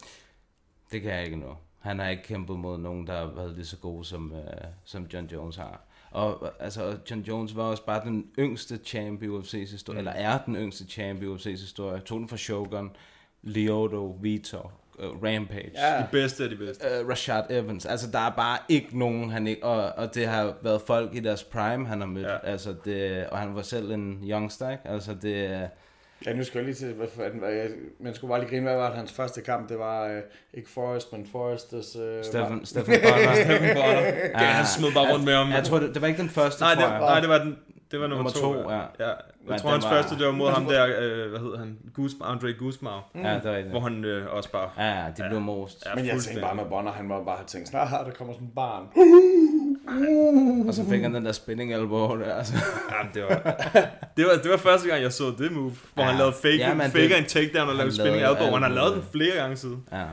Det 0.92 1.02
kan 1.02 1.12
jeg 1.12 1.24
ikke 1.24 1.36
nå. 1.36 1.56
Han 1.78 1.98
har 1.98 2.08
ikke 2.08 2.22
kæmpet 2.22 2.58
mod 2.58 2.78
nogen, 2.78 3.06
der 3.06 3.16
har 3.16 3.34
været 3.34 3.54
lige 3.54 3.66
så 3.66 3.76
gode, 3.76 4.04
som, 4.04 4.32
uh, 4.32 4.38
som 4.84 5.06
John 5.12 5.26
Jones 5.26 5.56
har. 5.56 5.80
Og 6.10 6.52
altså, 6.60 6.98
John 7.10 7.20
Jones 7.22 7.56
var 7.56 7.62
også 7.62 7.84
bare 7.84 8.04
den 8.04 8.30
yngste 8.38 8.80
champ 8.84 9.22
i 9.22 9.26
UFC's 9.26 9.70
historie, 9.70 10.00
mm. 10.00 10.08
eller 10.08 10.12
er 10.12 10.38
den 10.44 10.56
yngste 10.56 10.84
champ 10.84 11.22
i 11.22 11.26
UFC's 11.26 11.50
historie. 11.50 12.00
Tog 12.00 12.20
den 12.20 12.28
fra 12.28 12.36
Shogun, 12.36 12.90
Lyoto, 13.42 14.18
Vitor, 14.20 14.72
uh, 15.04 15.22
Rampage. 15.24 15.70
Ja. 15.74 15.98
De 15.98 16.06
bedste 16.12 16.44
er 16.44 16.48
de 16.48 16.56
bedste. 16.56 16.86
Uh, 17.02 17.08
Rashad 17.08 17.42
Evans. 17.50 17.86
Altså, 17.86 18.10
der 18.10 18.18
er 18.18 18.30
bare 18.30 18.58
ikke 18.68 18.98
nogen, 18.98 19.30
han 19.30 19.46
ikke... 19.46 19.64
Og, 19.64 19.92
og 19.96 20.14
det 20.14 20.26
har 20.26 20.54
været 20.62 20.82
folk 20.86 21.14
i 21.14 21.20
deres 21.20 21.44
prime, 21.44 21.86
han 21.86 22.00
har 22.00 22.06
mødt. 22.06 22.26
Ja. 22.26 22.36
Altså, 22.50 22.74
det, 22.84 23.26
og 23.26 23.38
han 23.38 23.54
var 23.54 23.62
selv 23.62 23.90
en 23.90 24.18
youngster, 24.24 24.70
ikke? 24.70 24.88
Altså, 24.88 25.14
det... 25.22 25.68
Ja, 26.26 26.32
nu 26.32 26.44
skal 26.44 26.58
jeg 26.58 26.64
lige 26.64 26.74
til, 26.74 26.92
hvad, 26.92 27.28
hvad, 27.34 27.52
jeg, 27.52 27.68
man 28.00 28.14
skulle 28.14 28.28
bare 28.28 28.40
lige 28.40 28.50
grine, 28.50 28.62
hvad 28.62 28.76
var 28.76 28.88
det, 28.88 28.96
hans 28.96 29.12
første 29.12 29.40
kamp? 29.40 29.68
Det 29.68 29.78
var 29.78 30.06
øh, 30.06 30.20
ikke 30.54 30.70
Forrest, 30.70 31.12
men 31.12 31.28
Forrest's... 31.34 32.00
Øh, 32.00 32.24
Stefan, 32.24 32.60
Stefan 32.64 33.00
Bonner. 33.02 33.34
Stephen 33.34 33.76
Bonner. 33.80 34.00
Ja, 34.40 34.46
han 34.46 34.66
smed 34.66 34.92
bare 34.94 35.12
rundt 35.12 35.24
med 35.24 35.34
ham. 35.34 35.50
Jeg 35.50 35.64
tror, 35.64 35.78
det, 35.78 35.94
det 35.94 36.02
var 36.02 36.08
ikke 36.08 36.22
den 36.22 36.30
første, 36.30 36.62
Nej, 36.62 36.74
det, 36.74 36.82
tror 36.82 36.90
jeg. 36.90 37.00
nej, 37.00 37.20
det 37.20 37.28
var 37.28 37.38
den, 37.38 37.58
det 37.90 38.00
var 38.00 38.06
nummer, 38.06 38.24
Nummer 38.24 38.62
to. 38.62 38.62
to, 38.62 38.70
ja. 38.70 39.08
ja. 39.08 39.12
Jeg 39.48 39.60
tror, 39.60 39.68
den 39.70 39.72
hans 39.72 39.84
var- 39.84 39.90
første, 39.90 40.18
det 40.18 40.26
var 40.26 40.32
mod 40.32 40.50
ham 40.50 40.64
der, 40.64 40.86
øh, 40.86 41.30
hvad 41.30 41.40
hedder 41.40 41.58
han, 41.58 41.78
Guzma, 41.94 42.26
Andre 42.26 42.52
Guzmau, 42.52 43.00
Ja, 43.14 43.20
det 43.20 43.26
er 43.46 43.50
rigtigt. 43.56 43.70
hvor 43.70 43.80
han 43.80 44.04
øh, 44.04 44.32
også 44.34 44.50
bare... 44.52 44.70
Ja, 44.78 45.00
ja, 45.04 45.06
de 45.16 45.24
blev 45.28 45.40
most. 45.40 45.86
Ja, 45.86 45.94
Men 45.94 46.06
jeg 46.06 46.20
tænkte 46.20 46.40
bare 46.40 46.54
med 46.54 46.64
Bonner, 46.64 46.92
han 46.92 47.04
må 47.08 47.24
bare 47.24 47.36
have 47.36 47.46
tænkt 47.46 47.68
sådan, 47.68 47.80
ah, 47.80 48.06
der 48.06 48.10
kommer 48.12 48.34
sådan 48.34 48.46
et 48.48 48.54
barn. 48.54 48.84
Og 50.68 50.74
så 50.74 50.84
fik 50.90 51.02
han 51.02 51.14
den 51.14 51.24
der 51.26 51.32
spinning 51.32 51.74
elbow 51.74 52.18
der, 52.18 52.34
altså. 52.34 52.54
Jamen, 52.92 53.12
det 53.14 53.22
var, 53.22 53.28
det, 54.16 54.24
var, 54.26 54.32
det 54.42 54.50
var 54.50 54.56
første 54.56 54.88
gang, 54.88 55.02
jeg 55.02 55.12
så 55.12 55.34
det 55.38 55.52
move, 55.52 55.72
hvor 55.94 56.02
Ja. 56.02 56.08
han 56.08 56.18
lavede 56.18 56.32
fake, 56.42 56.56
Ja, 56.56 56.68
faker 56.86 57.08
det- 57.08 57.18
en 57.18 57.24
takedown 57.24 57.68
og 57.68 57.74
lavede 57.74 57.94
spinning 57.94 58.16
elbow, 58.22 58.46
og 58.46 58.52
han 58.52 58.62
har 58.62 58.68
lavet 58.68 58.94
den 58.94 59.02
flere 59.12 59.36
gange 59.36 59.56
siden. 59.56 59.84
Ja. 59.92 60.04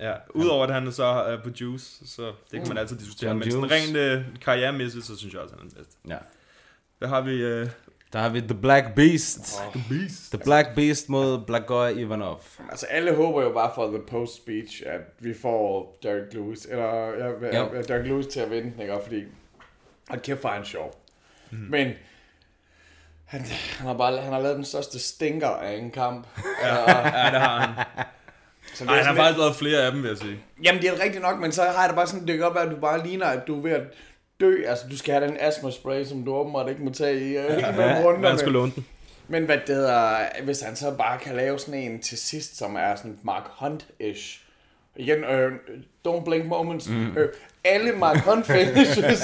Ja, 0.00 0.12
udover 0.34 0.66
at 0.66 0.74
han 0.74 0.92
så 0.92 1.04
er 1.04 1.36
på 1.44 1.50
juice, 1.60 2.08
så 2.08 2.22
det 2.50 2.60
kan 2.60 2.68
man 2.68 2.78
altid 2.78 2.96
diskutere. 2.98 3.34
Men 3.34 3.50
sådan 3.50 3.70
rent 3.70 3.96
øh, 3.96 4.22
karrieremæssigt, 4.44 5.04
så 5.06 5.16
synes 5.18 5.34
jeg 5.34 5.42
også, 5.42 5.54
han 5.58 5.66
er 5.66 5.68
den 5.68 5.76
bedste. 5.78 5.96
ja. 6.08 6.16
Hvad 6.98 7.08
har 7.08 7.20
vi? 7.20 7.42
Øh, 7.42 7.68
Der 8.14 8.20
har 8.20 8.28
vi 8.28 8.40
The 8.40 8.54
Black 8.54 8.94
Beast. 8.96 9.62
The 9.72 9.84
Beast. 9.88 10.30
The 10.30 10.38
Black 10.44 10.74
Beast 10.74 11.08
mod 11.08 11.46
Blagoy 11.46 11.90
Ivanov. 11.90 12.42
Altså, 12.70 12.86
alle 12.86 13.14
håber 13.14 13.42
jo 13.42 13.52
bare 13.52 13.70
for 13.74 13.86
the 13.86 13.98
post-speech, 14.10 14.82
at 14.86 15.00
vi 15.18 15.34
får 15.42 15.98
Derek 16.02 16.34
Lewis, 16.34 16.66
eller 16.70 17.08
ja, 17.08 17.26
ja, 17.52 17.82
Derek 17.82 18.06
Lewis 18.06 18.26
til 18.26 18.40
at 18.40 18.50
vinde, 18.50 18.72
ikke? 18.80 18.94
Og 18.94 19.02
fordi, 19.02 19.24
han 20.08 20.20
kæft 20.20 20.40
for 20.40 20.48
han 20.48 20.64
sjov. 20.64 21.00
Mm. 21.50 21.58
Men, 21.58 21.92
han, 23.24 23.40
han, 23.40 23.86
har 23.86 23.94
bare 23.94 24.20
han 24.20 24.32
har 24.32 24.40
lavet 24.40 24.56
den 24.56 24.64
største 24.64 24.98
stinker 24.98 25.48
af 25.48 25.72
en 25.76 25.90
kamp. 25.90 26.26
ja, 26.62 26.90
Ja, 26.90 27.30
det 27.30 27.40
har 27.40 27.58
han. 27.60 28.04
så 28.74 28.84
det 28.84 28.90
Ej, 28.90 28.98
er 28.98 29.04
han 29.04 29.16
har 29.16 29.22
faktisk 29.22 29.38
lavet 29.38 29.56
flere 29.56 29.82
af 29.82 29.92
dem, 29.92 30.02
vil 30.02 30.08
jeg 30.08 30.18
sige. 30.18 30.38
Jamen, 30.64 30.82
det 30.82 30.88
er 30.90 31.04
rigtigt 31.04 31.22
nok, 31.22 31.40
men 31.40 31.52
så 31.52 31.62
har 31.62 31.80
jeg 31.80 31.88
det 31.88 31.96
bare 31.96 32.06
sådan, 32.06 32.26
det 32.26 32.34
kan 32.36 32.42
godt 32.44 32.54
være, 32.54 32.64
at 32.64 32.70
du 32.70 32.76
bare 32.76 33.06
ligner, 33.06 33.26
at 33.26 33.46
du 33.46 33.58
er 33.58 33.62
ved 33.62 33.72
at 33.72 33.82
dø. 34.44 34.62
Altså, 34.66 34.84
du 34.90 34.96
skal 34.98 35.14
have 35.14 35.26
den 35.28 35.36
astma 35.40 35.70
spray, 35.70 36.04
som 36.04 36.24
du 36.24 36.34
åbenbart 36.34 36.70
ikke 36.70 36.82
må 36.82 36.90
tage 36.90 37.30
i 37.30 37.38
uh, 37.38 37.44
helt 37.44 37.76
mellem 37.76 38.20
Man 38.20 38.38
skulle 38.38 38.52
låne 38.52 38.72
den. 38.74 38.86
Men 39.28 39.44
hvad 39.44 39.58
det 39.66 39.76
hedder, 39.76 40.16
hvis 40.44 40.60
han 40.60 40.76
så 40.76 40.90
bare 40.98 41.18
kan 41.18 41.36
lave 41.36 41.58
sådan 41.58 41.80
en 41.80 42.00
til 42.02 42.18
sidst, 42.18 42.56
som 42.58 42.76
er 42.76 42.96
sådan 42.96 43.18
Mark 43.22 43.44
Hunt-ish. 43.60 44.40
Igen, 44.96 45.24
øh, 45.24 45.52
don't 46.08 46.24
blink 46.24 46.46
moments. 46.46 46.88
Mm. 46.88 47.16
Øh, 47.16 47.28
alle 47.64 47.92
Mark 47.92 48.18
Hunt 48.24 48.46
finishes. 48.46 49.22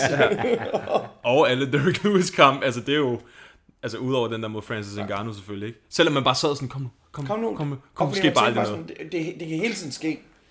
Og 1.22 1.50
alle 1.50 1.72
Derek 1.72 2.04
Lewis 2.04 2.30
kamp, 2.30 2.62
altså 2.64 2.80
det 2.80 2.94
er 2.94 2.98
jo... 2.98 3.20
Altså 3.82 3.98
udover 3.98 4.28
den 4.28 4.42
der 4.42 4.48
mod 4.48 4.62
Francis 4.62 4.98
Ngannou 4.98 5.32
selvfølgelig, 5.32 5.66
ikke? 5.66 5.80
Selvom 5.90 6.14
man 6.14 6.24
bare 6.24 6.34
sad 6.34 6.54
sådan, 6.54 6.68
kom 6.68 6.82
nu, 6.82 6.88
kom, 7.12 7.26
Kom 7.26 7.40
nu. 7.40 7.46
kom, 7.46 7.56
kom, 7.56 7.72
Og 7.72 7.78
kom 7.94 8.08
fordi 8.08 8.18
sker 8.18 8.28
jeg 8.28 8.34
bare 8.34 8.46
tænkte 8.46 8.60
aldrig 8.60 8.76
noget. 8.76 8.90
sådan, 8.98 9.10
Det, 9.12 9.40
det, 9.40 9.40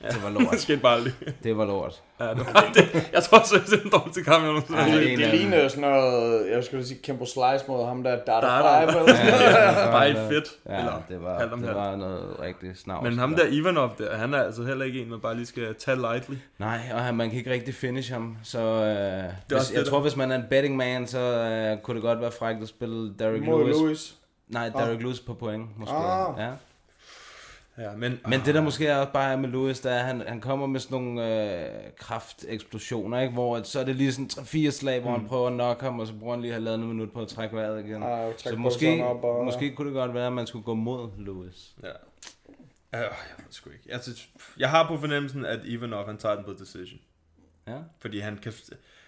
det, 0.01 0.13
ske. 0.13 0.19
Det 0.19 0.23
var 0.23 0.30
Det 0.30 0.41
lort. 0.41 0.59
skete 0.65 0.80
bare 0.81 0.93
aldrig. 0.95 1.13
Det 1.43 1.57
var 1.57 1.65
lort. 1.65 2.01
Ja, 2.19 2.30
det 2.30 2.38
var, 2.53 2.71
det, 2.73 3.09
jeg 3.13 3.23
tror 3.23 3.39
også, 3.39 3.55
det 3.65 3.73
er 3.73 3.81
den 3.81 3.91
dårligste 3.91 4.23
kamp, 4.23 4.43
jeg 4.43 4.47
nogensinde 4.51 4.80
har 4.80 4.88
Ja, 4.88 4.93
set. 4.93 5.03
det 5.03 5.13
en 5.13 5.19
Det 5.19 5.31
dem. 5.31 5.35
ligner 5.39 5.63
jo 5.63 5.69
sådan 5.69 5.81
noget, 5.89 6.49
jeg 6.51 6.63
skulle 6.63 6.85
sige 6.85 6.99
Kimbo 7.03 7.26
Slice 7.26 7.65
mod 7.67 7.85
ham 7.88 8.03
der, 8.03 8.15
Data 8.15 8.47
Dada. 8.47 8.80
5 8.91 8.99
eller 9.01 9.15
sådan 9.15 9.26
noget. 9.31 9.91
Bare 9.91 10.09
i 10.09 10.13
fedt. 10.13 10.45
Ja, 10.69 10.77
Eller 10.80 11.01
det 11.09 11.23
var, 11.23 11.39
det 11.39 11.49
halvt. 11.49 11.76
var 11.76 11.95
noget 11.95 12.39
rigtig 12.39 12.77
snavs. 12.77 13.03
Men 13.03 13.17
ham 13.19 13.35
der 13.35 13.45
Ivanov 13.49 13.89
der, 13.97 14.17
han 14.17 14.34
er 14.34 14.43
altså 14.43 14.63
heller 14.63 14.85
ikke 14.85 15.01
en, 15.01 15.09
man 15.09 15.19
bare 15.19 15.35
lige 15.35 15.45
skal 15.45 15.76
tage 15.76 15.97
lightly. 15.97 16.35
Nej, 16.59 16.80
og 16.93 16.99
han, 17.01 17.15
man 17.15 17.30
kan 17.30 17.38
ikke 17.39 17.51
rigtig 17.51 17.76
finish 17.76 18.11
ham. 18.13 18.38
Så 18.43 18.59
øh, 18.59 19.23
hvis, 19.47 19.71
jeg 19.71 19.80
det, 19.80 19.88
tror, 19.88 19.97
der- 19.97 20.01
hvis 20.01 20.15
man 20.15 20.31
er 20.31 20.35
en 20.35 20.45
betting 20.49 20.76
man, 20.76 21.07
så 21.07 21.19
øh, 21.19 21.77
kunne 21.84 21.95
det 21.95 22.03
godt 22.03 22.21
være 22.21 22.31
frækt 22.31 22.61
at 22.61 22.67
spille 22.67 23.13
Derek 23.19 23.43
Mod 23.43 23.59
Lewis. 23.63 23.77
Lewis. 23.81 24.15
Nej, 24.47 24.69
Derek 24.69 25.01
Lewis 25.01 25.19
på 25.19 25.34
point, 25.34 25.80
måske. 25.80 25.95
Ah. 25.95 26.27
Ja. 26.39 26.49
Ja, 27.80 27.95
men, 27.95 28.19
Men 28.27 28.39
det 28.45 28.56
der 28.56 28.61
måske 28.61 28.88
er 28.88 28.97
også 28.97 29.11
bare 29.14 29.31
er 29.34 29.38
med 29.38 29.49
Lewis, 29.49 29.80
der 29.80 29.91
er, 29.91 30.03
han, 30.03 30.22
han 30.27 30.41
kommer 30.41 30.68
med 30.68 30.80
sådan 30.80 30.97
nogle 30.97 31.43
øh, 31.65 31.91
krafteksplosioner, 31.97 33.19
ikke? 33.22 33.34
hvor 33.34 33.64
så 33.64 33.80
er 33.80 33.84
det 33.85 33.95
lige 33.95 34.14
sådan 34.14 34.30
3-4 34.68 34.69
slag, 34.72 35.01
hvor 35.01 35.11
han 35.11 35.27
prøver 35.27 35.47
at 35.47 35.53
knock 35.53 35.81
ham, 35.81 35.99
og 35.99 36.07
så 36.07 36.14
bruger 36.14 36.34
han 36.34 36.41
lige 36.41 36.53
halvandet 36.53 36.88
minut 36.88 37.11
på 37.11 37.22
at 37.22 37.27
trække 37.27 37.56
vejret 37.56 37.85
igen. 37.85 38.03
Ah, 38.03 38.19
trække 38.19 38.39
så 38.49 38.56
måske, 38.56 39.03
op 39.06 39.23
og- 39.23 39.45
måske 39.45 39.76
kunne 39.76 39.88
det 39.88 39.93
godt 39.93 40.14
være, 40.14 40.27
at 40.27 40.34
man 40.34 40.47
skulle 40.47 40.64
gå 40.64 40.73
mod 40.73 41.10
Lewis. 41.18 41.76
Ja. 41.84 41.88
Ja, 42.93 42.99
jeg 42.99 43.10
ved 43.38 43.45
sgu 43.49 43.69
ikke. 43.69 43.84
Jeg, 43.89 43.99
synes, 44.01 44.30
jeg 44.57 44.69
har 44.69 44.88
på 44.88 44.97
fornemmelsen, 44.97 45.45
at 45.45 45.60
Ivanov 45.65 46.06
han 46.06 46.18
tager 46.18 46.35
den 46.35 46.43
på 46.45 46.53
decision. 46.60 46.99
Ja. 47.68 47.77
Fordi 47.99 48.19
han 48.19 48.38
kan, 48.38 48.53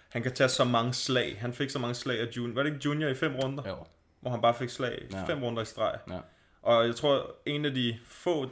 han 0.08 0.22
kan 0.22 0.32
tage 0.32 0.48
så 0.48 0.64
mange 0.64 0.92
slag. 0.94 1.36
Han 1.40 1.52
fik 1.52 1.70
så 1.70 1.78
mange 1.78 1.94
slag 1.94 2.20
af 2.20 2.26
Junior. 2.36 2.54
Var 2.54 2.62
det 2.62 2.72
ikke 2.72 2.82
Junior 2.84 3.08
i 3.08 3.14
fem 3.14 3.34
runder? 3.36 3.62
Jo. 3.68 3.76
Hvor 4.20 4.30
han 4.30 4.40
bare 4.40 4.54
fik 4.54 4.68
slag 4.68 5.02
Ja. 5.12 5.24
fem 5.24 5.42
runder 5.44 5.62
i 5.62 5.64
streg. 5.64 5.94
Ja. 6.10 6.18
Og 6.62 6.86
jeg 6.86 6.94
tror, 6.96 7.26
en 7.46 7.64
af 7.64 7.74
de 7.74 7.98
få 8.04 8.48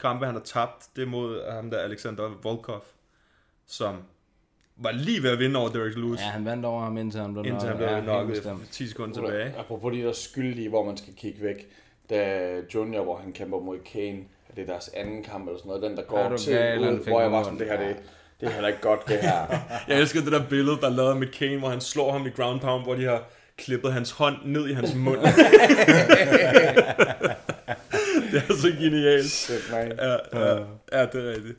kampe, 0.00 0.26
han 0.26 0.34
har 0.34 0.42
tabt, 0.42 0.86
det 0.96 1.02
er 1.02 1.06
mod 1.06 1.50
ham 1.52 1.70
der 1.70 1.78
Alexander 1.78 2.30
Volkov, 2.42 2.84
som 3.66 3.96
var 4.76 4.92
lige 4.92 5.22
ved 5.22 5.30
at 5.30 5.38
vinde 5.38 5.60
over 5.60 5.68
Derek 5.68 5.96
Lewis, 5.96 6.20
Ja, 6.20 6.24
han 6.24 6.44
vandt 6.44 6.64
over 6.64 6.82
ham, 6.82 6.96
indtil 6.98 7.20
han 7.20 7.32
blev 7.32 7.44
indtil 7.46 7.68
han 7.68 7.76
knocket. 7.76 7.88
blev 7.88 7.94
helt 7.94 8.06
nok 8.06 8.28
bestemt. 8.28 8.70
10 8.72 8.86
sekunder 8.88 9.14
tilbage. 9.14 9.54
Apropos 9.58 9.92
de 9.92 10.02
der 10.02 10.12
skyldige, 10.12 10.68
hvor 10.68 10.84
man 10.84 10.96
skal 10.96 11.14
kigge 11.14 11.42
væk. 11.42 11.68
Da 12.10 12.50
Junior, 12.74 13.04
hvor 13.04 13.16
han 13.16 13.32
kæmper 13.32 13.60
mod 13.60 13.78
Kane, 13.92 14.18
det 14.56 14.62
er 14.62 14.66
deres 14.66 14.90
anden 14.96 15.22
kamp 15.24 15.46
eller 15.46 15.58
sådan 15.58 15.68
noget, 15.68 15.82
den 15.82 15.96
der 15.96 16.02
Er 16.02 16.06
går 16.06 16.28
du 16.28 16.38
til 16.38 16.54
han 16.58 16.78
ud, 16.80 16.98
fik 16.98 17.08
hvor 17.08 17.20
jeg 17.20 17.32
var 17.32 17.42
sådan, 17.42 17.58
det 17.58 17.66
her, 17.66 17.76
det, 17.88 17.96
det 18.40 18.48
er 18.48 18.52
heller 18.52 18.68
ikke 18.68 18.80
godt, 18.80 19.08
det 19.08 19.18
her. 19.20 19.46
Jeg 19.88 19.98
elsker 20.00 20.20
det 20.20 20.32
der 20.32 20.48
billede, 20.48 20.76
der 20.80 20.86
er 20.86 20.90
lavet 20.90 21.16
med 21.16 21.26
Kane, 21.26 21.58
hvor 21.58 21.68
han 21.68 21.80
slår 21.80 22.12
ham 22.12 22.26
i 22.26 22.30
ground 22.30 22.60
pound, 22.60 22.82
hvor 22.84 22.94
de 22.94 23.04
har 23.04 23.24
klippet 23.56 23.92
hans 23.92 24.10
hånd 24.10 24.36
ned 24.44 24.68
i 24.68 24.72
hans 24.72 24.94
mund. 24.94 25.18
det 28.40 28.50
er 28.50 28.54
så 28.60 28.68
genialt. 28.80 29.30
Shit, 29.30 29.70
man. 29.70 29.92
Ja, 29.98 30.12
ja, 30.32 30.56
ja, 30.92 31.06
det 31.06 31.14
er 31.26 31.30
rigtigt. 31.34 31.58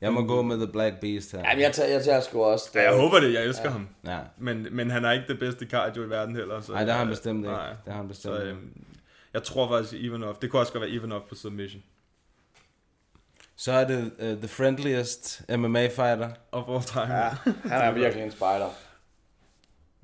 Jeg 0.00 0.12
må 0.12 0.26
gå 0.26 0.42
med 0.42 0.56
The 0.56 0.66
Black 0.66 1.00
Beast 1.00 1.32
her. 1.32 1.38
Jamen, 1.38 1.62
jeg 1.62 1.72
tager, 1.72 1.88
jeg 1.88 2.04
tager 2.04 2.20
sgu 2.20 2.44
også. 2.44 2.70
Ja, 2.74 2.82
jeg 2.82 3.00
håber 3.00 3.20
det, 3.20 3.32
jeg 3.34 3.44
elsker 3.44 3.64
ja. 3.64 3.70
ham. 3.70 3.88
Ja. 4.06 4.18
Men, 4.38 4.66
men 4.70 4.90
han 4.90 5.04
er 5.04 5.12
ikke 5.12 5.24
det 5.28 5.38
bedste 5.38 5.66
cardio 5.66 6.02
i 6.04 6.10
verden 6.10 6.36
heller. 6.36 6.60
Så, 6.60 6.72
Nej, 6.72 6.84
det 6.84 6.92
har 6.92 6.98
han 6.98 7.08
bestemt 7.08 7.38
ikke. 7.44 7.56
Nej. 7.56 7.68
Det 7.68 7.92
har 7.92 7.96
han 7.96 8.08
bestemt 8.08 8.34
Så, 8.34 8.40
ikke. 8.40 8.52
øhm, 8.52 8.84
jeg 9.34 9.42
tror 9.42 9.68
faktisk 9.68 10.02
Ivanov. 10.02 10.36
Det 10.42 10.50
kunne 10.50 10.62
også 10.62 10.72
godt 10.72 10.80
være 10.82 10.90
Ivanov 10.90 11.28
på 11.28 11.34
submission. 11.34 11.82
Så 13.56 13.72
er 13.72 13.86
det 13.86 14.10
uh, 14.22 14.38
The 14.38 14.48
Friendliest 14.48 15.42
MMA 15.48 15.86
Fighter. 15.88 16.30
Of 16.52 16.64
all 16.68 16.82
time. 16.82 17.14
Ja, 17.16 17.28
han 17.44 17.80
er 17.80 17.92
virkelig 18.00 18.24
en 18.24 18.30
spider. 18.30 18.74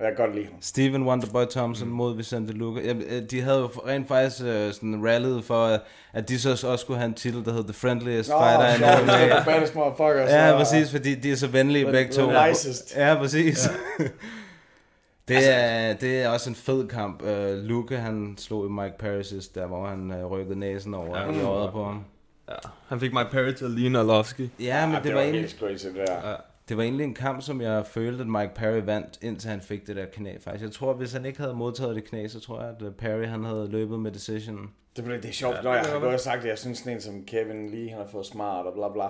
Og 0.01 0.07
jeg 0.07 0.15
kan 0.15 0.25
godt 0.25 0.35
lide 0.35 0.45
ham. 0.45 0.55
Steven 0.61 1.03
Wonderboy 1.07 1.43
Thompson 1.51 1.87
mm. 1.87 1.93
mod 1.93 2.15
Vicente. 2.15 2.53
Ja, 2.85 2.93
øh, 2.93 3.23
de 3.31 3.41
havde 3.41 3.59
jo 3.59 3.65
rent 3.67 4.07
faktisk 4.07 4.41
uh, 4.43 4.47
sådan 4.71 5.01
rallied 5.05 5.41
for, 5.41 5.79
at 6.13 6.29
de 6.29 6.39
så 6.39 6.49
også 6.49 6.77
skulle 6.77 6.97
have 6.97 7.07
en 7.07 7.13
titel, 7.13 7.45
der 7.45 7.53
hed 7.53 7.63
The 7.63 7.73
Friendliest 7.73 8.29
Nå, 8.29 8.35
Fighter 8.39 8.73
in 8.75 9.03
MMA. 9.03 9.13
det 9.23 9.31
er 9.31 9.35
the 9.41 9.51
baddest 9.51 9.75
motherfucker. 9.75 10.21
Ja, 10.47 10.57
præcis, 10.57 10.91
fordi 10.91 11.15
de 11.15 11.31
er 11.31 11.35
så 11.35 11.47
venlige 11.47 11.85
The- 11.85 11.91
begge 11.91 12.13
the 12.13 12.21
to. 12.21 12.47
nicest. 12.47 12.95
Ja, 12.97 13.15
præcis. 13.15 13.69
Ja. 13.99 14.03
det, 15.27 15.37
er, 15.55 15.93
det 15.93 16.21
er 16.21 16.29
også 16.29 16.49
en 16.49 16.55
fed 16.55 16.87
kamp. 16.87 17.21
Uh, 17.21 17.53
Luke, 17.53 17.97
han 17.97 18.35
slog 18.37 18.65
i 18.65 18.69
Mike 18.69 18.95
Paris, 18.99 19.47
der 19.55 19.67
hvor 19.67 19.87
han 19.87 20.11
uh, 20.23 20.31
rykkede 20.31 20.59
næsen 20.59 20.93
over 20.93 21.19
Ja. 21.19 21.31
i 21.31 21.41
øjet 21.43 21.71
på 21.71 21.83
ham. 21.85 22.03
Ja. 22.49 22.55
Han 22.87 22.99
fik 22.99 23.13
Mike 23.13 23.29
Perry 23.31 23.51
til 23.53 23.65
at 23.65 23.71
ligne 23.71 23.99
Arlovski. 23.99 24.49
Ja, 24.59 24.85
men 24.85 24.91
Ja, 24.93 24.97
det, 24.99 25.03
det, 25.07 25.15
var 25.15 25.21
egentlig, 25.21 25.41
helt 25.41 25.59
crazy, 25.59 25.85
det 25.85 25.95
der. 26.07 26.29
Ja. 26.29 26.35
Det 26.71 26.77
var 26.77 26.83
egentlig 26.83 27.03
en 27.03 27.13
kamp, 27.13 27.41
som 27.41 27.61
jeg 27.61 27.85
følte, 27.85 28.21
at 28.21 28.27
Mike 28.27 28.51
Perry 28.55 28.81
vandt, 28.85 29.19
indtil 29.21 29.49
han 29.49 29.61
fik 29.61 29.87
det 29.87 29.95
der 29.95 30.05
knæ. 30.05 30.37
Faktisk. 30.43 30.63
Jeg 30.63 30.71
tror, 30.71 30.93
hvis 30.93 31.13
han 31.13 31.25
ikke 31.25 31.39
havde 31.39 31.53
modtaget 31.53 31.95
det 31.95 32.03
knæ, 32.03 32.27
så 32.27 32.39
tror 32.39 32.61
jeg, 32.61 32.69
at 32.69 32.81
uh, 32.81 32.93
Perry 32.93 33.25
han 33.25 33.43
havde 33.43 33.67
løbet 33.71 33.99
med 33.99 34.11
decision. 34.11 34.69
Det, 34.95 35.03
blev- 35.03 35.21
det 35.21 35.29
er 35.29 35.33
sjovt, 35.33 35.55
ja, 35.55 35.61
når 35.61 35.73
jeg 35.73 35.83
har 35.83 35.95
og 35.99 36.19
sagt, 36.19 36.41
at 36.41 36.47
jeg 36.49 36.57
synes 36.57 36.77
sådan 36.77 36.93
en 36.93 37.01
som 37.01 37.23
Kevin 37.25 37.69
Lee, 37.69 37.89
han 37.89 37.97
har 37.99 38.07
fået 38.11 38.25
smart 38.25 38.65
og 38.65 38.73
bla 38.73 38.89
bla. 38.93 39.03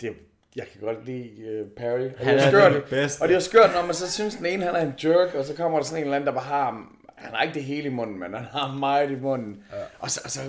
Det, 0.00 0.10
jeg 0.56 0.64
kan 0.72 0.80
godt 0.80 1.06
lide 1.06 1.30
uh, 1.64 1.70
Perry. 1.76 2.00
Og 2.00 2.18
det 2.18 2.26
Han 2.26 2.38
er 2.38 2.42
er 2.42 2.50
skørt, 2.50 2.72
den 2.72 2.82
bedste. 2.90 3.22
og 3.22 3.28
det 3.28 3.36
er 3.36 3.40
skørt, 3.40 3.70
når 3.74 3.86
man 3.86 3.94
så 3.94 4.10
synes, 4.12 4.34
den 4.36 4.46
ene 4.46 4.64
han 4.64 4.74
er 4.74 4.80
en 4.80 4.92
jerk, 5.04 5.34
og 5.34 5.44
så 5.44 5.54
kommer 5.54 5.78
der 5.78 5.84
sådan 5.84 5.98
en 5.98 6.04
eller 6.04 6.16
anden, 6.16 6.26
der 6.26 6.32
bare 6.34 6.44
har, 6.44 6.86
han 7.16 7.34
har 7.34 7.42
ikke 7.42 7.54
det 7.54 7.64
hele 7.64 7.86
i 7.88 7.92
munden, 7.92 8.18
men 8.20 8.34
han 8.34 8.44
har 8.44 8.74
meget 8.74 9.10
i 9.10 9.14
munden. 9.20 9.62
Ja. 9.72 9.76
Og, 9.98 10.10
så, 10.10 10.20
og 10.24 10.30
så 10.30 10.40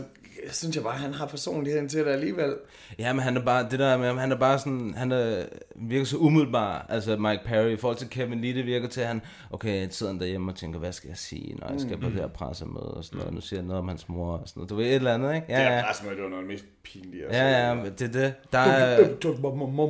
synes 0.52 0.76
jeg 0.76 0.84
bare, 0.84 0.98
han 0.98 1.14
har 1.14 1.26
personligheden 1.26 1.90
til 1.90 2.00
det 2.00 2.12
alligevel. 2.12 2.56
Ja, 3.00 3.14
men 3.14 3.22
han 3.22 3.38
er 3.38 3.42
bare, 3.46 3.68
det 3.72 3.80
der 3.80 3.98
med, 3.98 4.08
ham, 4.08 4.18
han 4.18 4.32
er 4.32 4.36
bare 4.36 4.60
sådan, 4.60 4.94
han 4.98 5.12
er, 5.12 5.44
virker 5.76 6.06
så 6.06 6.18
umiddelbar, 6.18 6.86
altså 6.90 7.18
Mike 7.18 7.42
Perry, 7.46 7.70
i 7.70 7.78
forhold 7.78 7.98
til 7.98 8.10
Kevin 8.10 8.42
Lee, 8.42 8.54
det 8.54 8.66
virker 8.66 8.88
til, 8.88 9.02
at 9.02 9.08
han, 9.08 9.22
okay, 9.52 9.88
sidder 9.90 10.12
han 10.12 10.20
derhjemme 10.20 10.52
og 10.52 10.56
tænker, 10.58 10.80
hvad 10.80 10.92
skal 10.92 11.08
jeg 11.08 11.18
sige, 11.18 11.56
når 11.56 11.72
jeg 11.72 11.82
skal 11.82 11.98
på 11.98 12.06
det 12.10 12.16
her 12.16 12.28
pressemøde 12.28 12.94
og 12.94 13.04
sådan 13.04 13.18
noget, 13.18 13.34
nu 13.34 13.42
siger 13.42 13.60
jeg 13.60 13.66
noget 13.68 13.80
om 13.80 13.88
hans 13.88 14.10
mor 14.10 14.38
og 14.38 14.48
sådan 14.48 14.60
noget, 14.60 14.70
du 14.70 14.76
ved, 14.76 14.86
et 14.86 14.96
eller 14.96 15.14
andet, 15.14 15.36
ikke? 15.36 15.46
Ja, 15.50 15.56
det 15.58 15.64
Ja, 15.64 15.70
er 15.70 15.76
ja, 15.78 15.86
pressemøde, 15.86 16.16
det 16.16 16.24
var 16.24 16.30
noget 16.30 16.48
mest 16.48 16.66
pinligt. 16.84 17.26
Altså. 17.26 17.42
ja, 17.42 17.74
ja, 17.74 17.84
det 17.90 18.02
er 18.02 18.08
det, 18.22 18.34
der 18.52 18.60
er, 18.60 18.98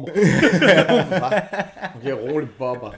okay, 1.96 2.12
rolig 2.12 2.50
bobber. 2.58 2.92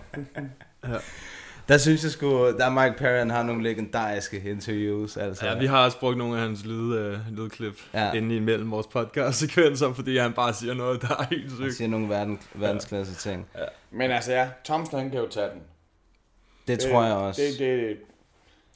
Der 1.70 1.78
synes 1.78 2.04
jeg 2.04 2.12
sgu, 2.12 2.28
der 2.30 2.66
er 2.66 2.70
Mike 2.70 2.98
Perry, 2.98 3.18
han 3.18 3.30
har 3.30 3.44
nogle 3.44 3.64
legendariske 3.64 4.42
interviews, 4.50 5.18
altså. 5.18 5.46
Ja, 5.46 5.58
vi 5.60 5.66
har 5.66 5.86
også 5.86 6.00
brugt 6.00 6.18
nogle 6.18 6.36
af 6.36 6.42
hans 6.42 6.66
lyd, 6.66 6.94
øh, 6.96 7.20
lydklip 7.32 7.74
Ja. 7.94 8.06
ja. 8.06 8.12
inde 8.14 8.36
imellem 8.36 8.72
vores 8.72 8.88
podcast-sekvenser, 8.88 9.94
fordi 10.00 10.18
han 10.18 10.34
bare 10.34 10.54
siger 10.54 10.74
noget, 10.74 11.02
der 11.02 11.08
er 11.08 11.24
helt 11.30 11.48
Han 11.50 11.58
sygt. 11.58 11.74
siger 11.78 11.88
nogle 11.88 12.10
verden, 12.10 12.40
verdensklasse 12.56 13.16
ting. 13.30 13.48
Men 13.92 14.12
altså 14.12 14.32
ja, 14.32 14.50
Thompson 14.66 15.00
han 15.00 15.10
kan 15.10 15.20
jo 15.20 15.28
tage 15.30 15.50
den. 15.50 15.62
Det 16.68 16.80
tror 16.80 17.04
jeg 17.04 17.14
også. 17.16 17.42
Det, 17.42 17.60
det, 17.60 17.98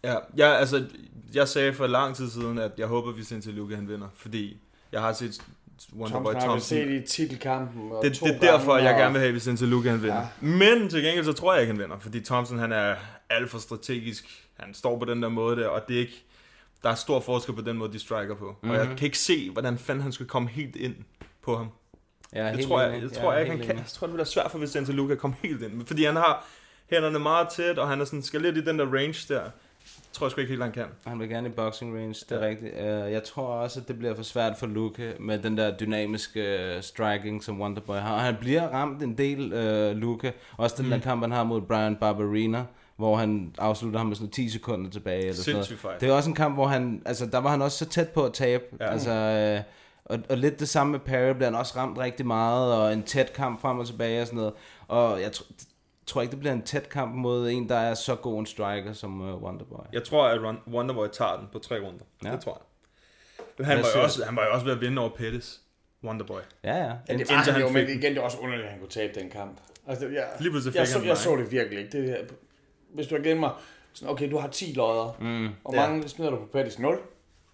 Ja, 0.04 0.16
ja, 0.38 0.54
altså, 0.54 0.86
jeg 1.34 1.48
sagde 1.48 1.74
for 1.74 1.88
lang 1.88 2.16
tid 2.16 2.30
siden, 2.30 2.58
at 2.60 2.72
jeg 2.78 2.88
håber, 2.88 3.12
Vicente 3.12 3.52
Luque 3.52 3.76
han 3.76 3.88
vinder, 3.88 4.08
fordi 4.16 4.58
jeg 4.92 5.02
har 5.02 5.14
set 5.14 5.42
Wonderboy 5.98 6.32
Thompson 6.32 6.34
har 6.34 6.56
vi 6.56 6.60
Thompson. 6.60 6.78
set 6.78 6.90
i 6.90 7.08
titelkampen. 7.08 7.92
Og 7.92 8.04
Det, 8.04 8.14
to 8.14 8.26
det 8.26 8.36
er 8.36 8.40
derfor, 8.40 8.78
jeg 8.78 8.94
og- 8.94 9.00
gerne 9.00 9.12
vil 9.14 9.22
have 9.22 9.34
Vicente 9.34 9.66
Luque 9.66 9.90
han 9.92 10.02
vinder. 10.02 10.16
Ja. 10.42 10.48
Men 10.48 10.90
til 10.90 11.04
gengæld 11.04 11.26
så 11.26 11.34
tror 11.34 11.54
jeg 11.54 11.62
ikke, 11.62 11.74
han 11.74 11.82
vinder, 11.82 12.00
fordi 12.00 12.20
Thompson 12.22 12.60
han 12.60 12.72
er 12.72 12.96
alt 13.30 13.50
for 13.50 13.58
strategisk. 13.58 14.46
Han 14.60 14.74
står 14.74 15.00
på 15.00 15.06
den 15.06 15.24
der 15.24 15.30
måde 15.30 15.56
der, 15.62 15.68
og 15.68 15.82
det 15.88 15.96
er 15.96 16.00
ikke... 16.00 16.26
Der 16.84 16.90
er 16.90 16.96
stor 16.96 17.20
forskel 17.20 17.56
på 17.56 17.62
den 17.62 17.78
måde, 17.78 17.94
de 17.94 18.00
striker 18.00 18.36
på. 18.36 18.46
Mm-hmm. 18.46 18.70
Og 18.70 18.76
jeg 18.78 18.88
kan 18.98 19.06
ikke 19.06 19.18
se, 19.18 19.50
hvordan 19.50 19.78
fanden 19.78 20.04
han 20.04 20.12
skal 20.12 20.26
komme 20.26 20.50
helt 20.50 20.76
ind 20.76 20.96
på 21.44 21.58
ham. 21.58 21.68
Jeg 22.34 22.42
er 22.42 22.48
Det 22.48 22.56
helt 22.56 22.68
tror 22.68 22.82
jeg, 22.82 23.02
jeg, 23.02 23.12
tror 23.12 23.34
jeg 23.34 23.42
ikke, 23.42 23.52
er 23.52 23.58
han 23.58 23.58
helt 23.58 23.68
kan. 23.68 23.78
Jeg 23.78 23.86
tror, 23.88 24.08
det 24.08 24.14
bliver 24.14 24.26
svært 24.26 24.52
for 24.52 24.58
Vicente 24.58 24.92
Luque 24.92 25.12
at 25.14 25.18
komme 25.20 25.36
helt 25.44 25.62
ind. 25.62 25.86
Fordi 25.88 26.04
han 26.06 26.16
har 26.16 26.46
hænderne 26.90 27.20
meget 27.20 27.48
tæt, 27.50 27.80
og 27.80 27.88
han 27.88 28.02
er 28.02 28.06
sådan, 28.06 28.22
skal 28.22 28.42
lidt 28.42 28.58
i 28.58 28.62
den 28.66 28.80
der 28.80 28.86
range 28.86 29.34
der. 29.34 29.42
Tror 30.14 30.26
jeg 30.26 30.32
sgu 30.32 30.42
ikke 30.42 30.52
helt, 30.52 30.64
han 30.64 30.72
kan. 30.72 30.86
Han 31.06 31.20
vil 31.20 31.30
gerne 31.30 31.48
i 31.48 31.52
boxing 31.52 31.96
range, 31.96 32.26
det 32.30 32.32
er 32.32 32.44
ja. 32.44 32.50
rigtigt. 32.50 32.74
Uh, 32.74 33.12
jeg 33.12 33.24
tror 33.24 33.48
også, 33.48 33.80
at 33.80 33.88
det 33.88 33.98
bliver 34.00 34.16
for 34.16 34.24
svært 34.24 34.58
for 34.58 34.68
Luke 34.68 35.14
med 35.20 35.40
den 35.40 35.58
der 35.58 35.78
dynamiske 35.78 36.74
uh, 36.76 36.82
striking, 36.84 37.44
som 37.44 37.62
Wonderboy 37.62 37.96
har. 37.96 38.14
Og 38.14 38.22
han 38.22 38.36
bliver 38.40 38.68
ramt 38.68 39.04
en 39.04 39.18
del, 39.18 39.54
uh, 39.54 39.98
Luke. 39.98 40.34
Også 40.58 40.76
den 40.78 40.86
mm. 40.86 40.92
der 40.92 41.00
kamp, 41.00 41.22
han 41.22 41.32
har 41.32 41.44
mod 41.44 41.62
Brian 41.62 41.96
Barberina, 41.96 42.66
hvor 42.96 43.16
han 43.16 43.56
afslutter 43.58 44.00
ham 44.00 44.08
med 44.08 44.16
sådan 44.16 44.32
10 44.32 44.50
sekunder 44.50 44.92
tilbage. 44.92 45.20
Eller 45.20 45.34
sådan 45.34 45.54
noget. 45.84 46.02
Det 46.02 46.10
er 46.10 46.14
også 46.14 46.30
en 46.30 46.36
kamp, 46.36 46.56
hvor 46.56 46.68
han, 46.68 47.02
altså 47.06 47.26
der 47.26 47.38
var 47.38 47.50
han 47.50 47.62
også 47.62 47.78
så 47.78 47.86
tæt 47.86 48.10
på 48.10 48.26
at 48.26 48.34
tabe. 48.34 48.64
Ja. 48.80 48.92
Altså, 48.92 49.12
øh, 49.12 49.62
og, 50.06 50.20
og 50.30 50.38
lidt 50.38 50.60
det 50.60 50.70
samme 50.70 50.92
med 50.92 51.00
Perry, 51.00 51.34
bliver 51.34 51.50
han 51.50 51.56
også 51.56 51.74
ramt 51.78 51.98
rigtig 51.98 52.26
meget, 52.26 52.74
og 52.74 52.94
en 52.94 53.04
tæt 53.04 53.34
kamp 53.34 53.62
frem 53.62 53.80
og 53.80 53.88
tilbage 53.88 54.22
og 54.22 54.28
sådan 54.28 54.38
noget. 54.38 54.54
Og 54.88 55.22
jeg 55.22 55.32
tror 56.10 56.22
ikke, 56.22 56.32
det 56.32 56.40
bliver 56.40 56.54
en 56.54 56.62
tæt 56.62 56.90
kamp 56.90 57.16
mod 57.16 57.50
en, 57.50 57.70
der 57.70 57.76
er 57.76 57.94
så 57.94 58.16
god 58.16 58.40
en 58.40 58.46
striker 58.46 58.94
som 58.94 59.22
uh, 59.22 59.44
Wonderboy. 59.44 59.84
Jeg 59.94 60.04
tror, 60.04 60.28
at 60.28 60.56
Wonderboy 60.68 61.08
tager 61.14 61.38
den 61.38 61.48
på 61.52 61.60
tre 61.60 61.76
runder. 61.80 62.06
Ja. 62.24 62.32
Det 62.32 62.42
tror 62.42 62.54
jeg. 62.62 63.46
Men 63.58 63.66
han 63.66 63.78
var, 63.78 63.86
jo 63.96 64.04
også, 64.04 64.26
han 64.26 64.36
var 64.36 64.46
jo 64.46 64.52
også 64.54 64.66
ved 64.66 64.74
at 64.74 64.82
vinde 64.82 65.02
over 65.02 65.10
Pettis. 65.10 65.60
Wonderboy. 66.04 66.40
Ja, 66.64 66.76
ja. 66.78 66.84
Ja, 67.10 67.18
det 67.18 67.30
var 67.30 67.36
han 67.36 67.54
han 67.54 67.62
jo, 67.62 67.70
men 67.70 67.90
igen, 67.90 68.02
det 68.02 68.18
er 68.18 68.22
også 68.22 68.38
underligt, 68.38 68.66
at 68.66 68.72
han 68.72 68.80
kunne 68.80 68.90
tabe 68.90 69.20
den 69.20 69.30
kamp. 69.30 69.58
Altså, 69.88 70.08
jeg, 70.08 70.28
Lige 70.40 70.52
pludselig 70.52 70.76
jeg, 70.76 70.82
fik 70.88 70.94
så, 70.94 71.00
han 71.00 71.08
jeg 71.08 71.18
så 71.18 71.36
det 71.36 71.52
virkelig 71.52 71.80
ikke. 71.86 71.98
Det, 71.98 72.10
her- 72.10 72.24
hvis 72.94 73.08
du 73.08 73.16
har 73.16 73.22
givet 73.24 73.38
mig, 73.38 73.52
sådan, 73.94 74.12
okay, 74.14 74.32
du 74.32 74.38
har 74.38 74.48
10 74.48 74.74
lodder, 74.76 75.18
mm, 75.20 75.50
og 75.64 75.74
Ja. 75.74 75.88
mange 75.88 76.08
smider 76.10 76.32
du 76.32 76.38
på 76.38 76.46
Pettis 76.54 76.80
0. 76.80 76.98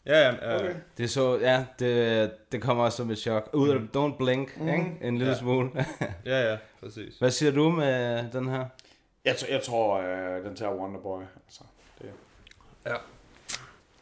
Ja, 0.06 0.19
ja. 0.30 0.34
ja. 0.41 0.56
Okay. 0.56 0.73
Det 0.98 1.10
så, 1.10 1.40
ja, 1.41 1.65
det, 1.80 2.32
det 2.52 2.61
kommer 2.61 2.84
også 2.84 2.98
som 2.98 3.10
et 3.11 3.18
chok. 3.18 3.49
Ud 3.53 3.69
af, 3.69 3.76
don't 3.98 4.18
blink, 4.18 4.57
mm. 4.57 4.68
ikke? 4.68 4.91
En 5.02 5.18
lille 5.18 5.34
Ja. 5.34 5.40
smule. 5.40 5.69
ja, 6.26 6.52
ja, 6.52 6.57
præcis. 6.84 7.18
Hvad 7.18 7.32
siger 7.32 7.52
du 7.52 7.69
med 7.69 8.23
den 8.32 8.49
her? 8.49 8.65
Jeg, 9.26 9.34
t- 9.34 9.53
jeg 9.53 9.61
tror, 9.61 9.98
øh, 9.98 10.44
den 10.45 10.56
tager 10.56 10.73
Wonderboy. 10.73 11.22
Altså, 11.22 11.64
det. 12.02 12.10
Ja. 12.86 12.94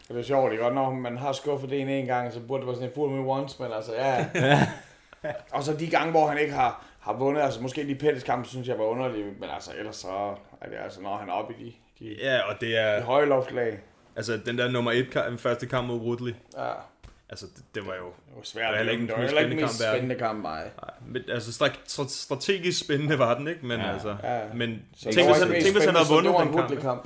Det 0.07 0.19
er 0.19 0.23
sjovt, 0.23 0.51
ikke? 0.51 0.65
Og 0.65 0.73
når 0.73 0.91
man 0.91 1.17
har 1.17 1.31
skuffet 1.31 1.69
det 1.69 1.81
en 1.81 1.89
en 1.89 2.05
gang, 2.05 2.33
så 2.33 2.39
burde 2.39 2.59
det 2.61 2.67
være 2.67 2.75
sådan 2.75 2.89
en 2.89 2.95
full 2.95 3.11
me 3.11 3.29
once, 3.31 3.61
men 3.63 3.71
altså, 3.71 3.93
ja. 3.95 4.25
og 5.53 5.63
så 5.63 5.73
de 5.73 5.89
gange, 5.89 6.11
hvor 6.11 6.27
han 6.27 6.37
ikke 6.37 6.53
har, 6.53 6.85
har 6.99 7.13
vundet, 7.13 7.41
altså 7.41 7.61
måske 7.61 7.87
de 7.87 7.95
Pettis 7.95 8.23
kampe, 8.23 8.47
synes 8.47 8.67
jeg 8.67 8.79
var 8.79 8.85
underlige, 8.85 9.25
men 9.39 9.49
altså 9.49 9.71
ellers 9.79 9.95
så 9.95 10.07
er 10.61 10.69
det 10.69 10.75
altså, 10.83 11.01
når 11.01 11.17
han 11.17 11.29
er 11.29 11.33
oppe 11.33 11.53
i 11.59 11.63
de, 11.65 11.73
de, 12.05 12.15
Ja, 12.23 12.39
og 12.49 12.53
det 12.61 12.69
de 12.69 12.75
er... 12.75 13.03
høje 13.03 13.25
loftlag. 13.25 13.79
Altså, 14.15 14.39
den 14.45 14.57
der 14.57 14.71
nummer 14.71 14.91
et 14.91 15.09
kamp, 15.11 15.39
første 15.39 15.65
kamp 15.65 15.87
mod 15.87 15.99
Woodley. 15.99 16.33
Ja, 16.57 16.71
Altså, 17.29 17.45
det, 17.55 17.63
det 17.75 17.87
var 17.87 17.93
jo... 17.95 18.05
det 18.05 18.35
var 18.35 18.41
svært. 18.43 18.63
Det 18.69 18.71
var 18.71 18.77
heller 18.77 18.91
ikke 18.91 19.07
den 19.11 19.21
mest 19.21 19.31
spændende 19.33 19.61
kamp, 19.61 19.71
spændende 19.73 20.15
kamp, 20.15 20.43
nej. 20.43 20.63
Nej, 20.81 20.91
men, 21.07 21.21
altså, 21.29 21.63
stra- 21.65 21.77
stra- 21.87 22.09
strategisk 22.09 22.79
spændende 22.79 23.19
var 23.19 23.37
den, 23.37 23.47
ikke? 23.47 23.65
Men 23.65 23.79
Ja. 23.79 23.85
ja, 23.85 23.93
altså... 23.93 24.15
Ja. 24.23 24.35
Ja. 24.37 24.53
Men 24.53 24.81
Så 24.95 25.03
tænk, 25.03 25.15
hvis 25.15 25.39
han, 25.43 25.49
tænk, 25.61 25.75
hvis 25.75 25.85
han 25.85 25.95
havde 25.95 26.07
vundet 26.09 26.33
den 26.39 26.47
en 26.47 26.53
kamp. 26.53 26.55
Woodley-kamp. 26.55 27.03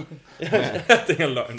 det 1.07 1.19
er 1.21 1.27
løgn. 1.33 1.57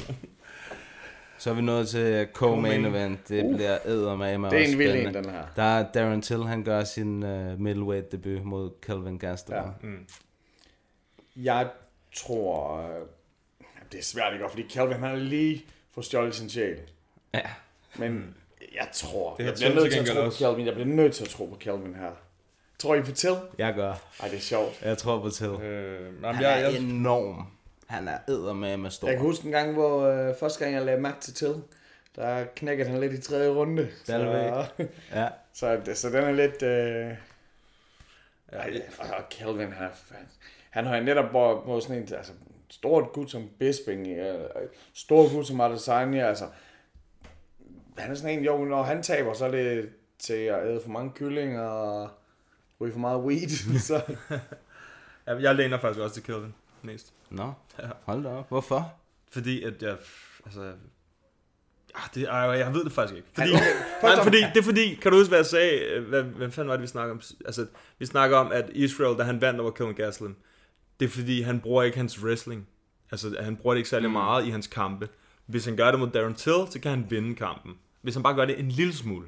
Så 1.38 1.50
er 1.50 1.54
vi 1.54 1.62
nået 1.62 1.88
til 1.88 2.28
co-main 2.38 2.86
event. 2.86 3.28
Det 3.28 3.44
uh. 3.44 3.54
bliver 3.54 3.78
eddermame 3.84 4.50
Det 4.50 4.54
er 4.56 4.60
også 4.60 4.72
en 4.72 4.78
vild 4.78 4.90
en, 4.90 4.96
spændende. 5.02 5.22
den 5.28 5.30
her. 5.34 5.42
Der 5.56 5.62
er 5.62 5.92
Darren 5.92 6.22
Till, 6.22 6.42
han 6.44 6.64
gør 6.64 6.84
sin 6.84 7.22
uh, 7.22 7.60
middleweight 7.60 8.12
debut 8.12 8.44
mod 8.44 8.70
Kelvin 8.82 9.18
Gastelum. 9.18 9.58
Ja. 9.82 9.88
Ja. 9.88 9.92
Jeg 11.36 11.68
tror... 12.16 12.84
Det 13.92 13.98
er 13.98 14.02
svært 14.02 14.32
ikke, 14.32 14.48
fordi 14.48 14.68
Calvin 14.70 14.92
han 14.92 15.08
har 15.08 15.16
lige 15.16 15.64
fået 15.94 16.06
stjålet 16.06 16.34
sin 16.34 16.50
sjæl. 16.50 16.78
ja. 17.34 17.40
Men 17.96 18.34
jeg 18.74 18.88
tror... 18.92 19.36
Det 19.36 19.44
jeg 19.44 19.54
bliver 19.54 19.74
nødt 19.74 19.92
til 19.92 20.04
til 20.04 20.10
at 20.10 20.16
tro 20.16 20.20
på 20.20 20.26
også. 20.26 20.38
Calvin. 20.38 20.66
Jeg 20.66 20.74
bliver 20.74 20.86
nødt 20.86 21.14
til 21.14 21.24
at 21.24 21.30
tro 21.30 21.46
på 21.46 21.56
Calvin 21.60 21.94
her. 21.94 22.10
Tror 22.78 22.94
I 22.94 23.02
på 23.02 23.12
Till? 23.12 23.36
Jeg 23.58 23.74
gør. 23.74 23.94
Ej, 24.20 24.28
det 24.28 24.36
er 24.36 24.40
sjovt. 24.40 24.82
Jeg 24.82 24.98
tror 24.98 25.20
på 25.20 25.30
Till. 25.30 25.48
Øh, 25.50 26.02
jamen, 26.02 26.24
Han 26.24 26.42
jeg, 26.42 26.62
er 26.62 26.68
jeg, 26.68 26.78
enorm. 26.78 27.46
Han 27.86 28.08
er 28.08 28.18
eddermame 28.28 28.90
stor. 28.90 29.08
Jeg 29.08 29.16
kan 29.16 29.26
huske 29.26 29.44
en 29.44 29.50
gang, 29.52 29.72
hvor 29.72 30.06
øh, 30.06 30.34
første 30.40 30.64
gang 30.64 30.74
jeg 30.74 30.84
lagde 30.84 31.00
mærke 31.00 31.20
til 31.20 31.34
Till, 31.34 31.54
der 32.16 32.44
knækkede 32.56 32.88
han 32.88 33.00
lidt 33.00 33.12
i 33.12 33.20
tredje 33.20 33.48
runde. 33.48 33.88
Så. 34.04 34.66
Ja. 35.12 35.28
så, 35.54 35.80
så 35.94 36.08
den 36.08 36.24
er 36.24 36.32
lidt... 36.32 36.62
Øh, 36.62 37.14
ja, 38.52 38.58
ej, 38.58 38.82
og 38.98 39.24
Calvin, 39.30 39.72
han, 39.72 39.84
er, 39.86 39.90
han, 40.10 40.26
han 40.70 40.86
har 40.86 40.96
jo 40.96 41.02
netop 41.02 41.30
hvor, 41.30 41.60
hvor 41.60 41.80
sådan 41.80 41.96
en 41.96 42.14
altså, 42.14 42.32
stort 42.70 43.12
gut 43.12 43.30
som 43.30 43.48
Bisping, 43.58 44.06
ja, 44.06 44.34
stor 44.94 45.34
gut 45.34 45.46
som 45.46 45.60
Adesanya, 45.60 46.28
altså 46.28 46.44
han 47.98 48.10
er 48.10 48.14
sådan 48.14 48.38
en, 48.38 48.44
jo, 48.44 48.64
når 48.64 48.82
han 48.82 49.02
taber, 49.02 49.32
så 49.32 49.46
er 49.46 49.50
det 49.50 49.90
til 50.18 50.32
at 50.32 50.66
æde 50.66 50.80
for 50.84 50.90
mange 50.90 51.12
kyllinger 51.14 51.62
og 51.62 52.10
ryge 52.80 52.92
for 52.92 53.00
meget 53.00 53.20
weed. 53.20 53.48
så, 53.88 54.02
jeg, 55.26 55.42
jeg 55.42 55.54
læner 55.54 55.78
faktisk 55.78 56.00
også 56.00 56.14
til 56.14 56.22
Kelvin 56.22 56.54
mest. 56.82 57.12
Nå, 57.30 57.52
Ja. 57.78 57.88
hold 58.04 58.22
da 58.24 58.28
op. 58.28 58.48
Hvorfor? 58.48 58.92
Fordi 59.30 59.62
at 59.62 59.82
jeg... 59.82 59.96
Altså... 60.44 60.72
Ah, 61.94 62.08
det, 62.14 62.28
ej, 62.28 62.38
jeg 62.38 62.74
ved 62.74 62.84
det 62.84 62.92
faktisk 62.92 63.16
ikke. 63.16 63.28
Fordi, 63.32 63.50
Okay, 63.50 63.62
nej, 64.02 64.22
fordi, 64.24 64.36
det 64.36 64.56
er 64.56 64.62
fordi, 64.62 64.94
kan 64.94 65.12
du 65.12 65.18
huske, 65.18 65.28
hvad 65.28 65.38
jeg 65.38 65.46
sagde? 65.46 65.78
Øh, 65.80 66.08
Hvad, 66.08 66.22
hvad 66.22 66.50
fanden 66.50 66.68
var 66.68 66.74
det, 66.76 66.82
vi 66.82 66.86
snakkede 66.86 67.12
om? 67.12 67.20
Altså, 67.44 67.66
vi 67.98 68.06
snakker 68.06 68.36
om, 68.36 68.52
at 68.52 68.70
Israel, 68.70 69.18
da 69.18 69.22
han 69.22 69.40
vandt 69.40 69.60
over 69.60 69.70
Kelvin 69.70 69.94
Gastelum, 69.94 70.36
det 71.00 71.06
er 71.06 71.10
fordi, 71.10 71.42
han 71.42 71.60
bruger 71.60 71.82
ikke 71.82 71.98
hans 71.98 72.22
wrestling. 72.22 72.68
Altså, 73.10 73.36
han 73.40 73.56
bruger 73.56 73.74
det 73.74 73.78
ikke 73.78 73.88
særlig 73.88 74.10
meget 74.10 74.46
i 74.46 74.50
hans 74.50 74.66
kampe. 74.66 75.08
Hvis 75.46 75.64
han 75.64 75.76
gør 75.76 75.90
det 75.90 76.00
mod 76.00 76.10
Darren 76.10 76.34
Till, 76.34 76.66
så 76.70 76.78
kan 76.82 76.90
han 76.90 77.06
vinde 77.08 77.34
kampen. 77.34 77.74
Hvis 78.02 78.14
han 78.14 78.22
bare 78.22 78.34
gør 78.34 78.44
det 78.44 78.60
en 78.60 78.68
lille 78.68 78.94
smule. 78.94 79.26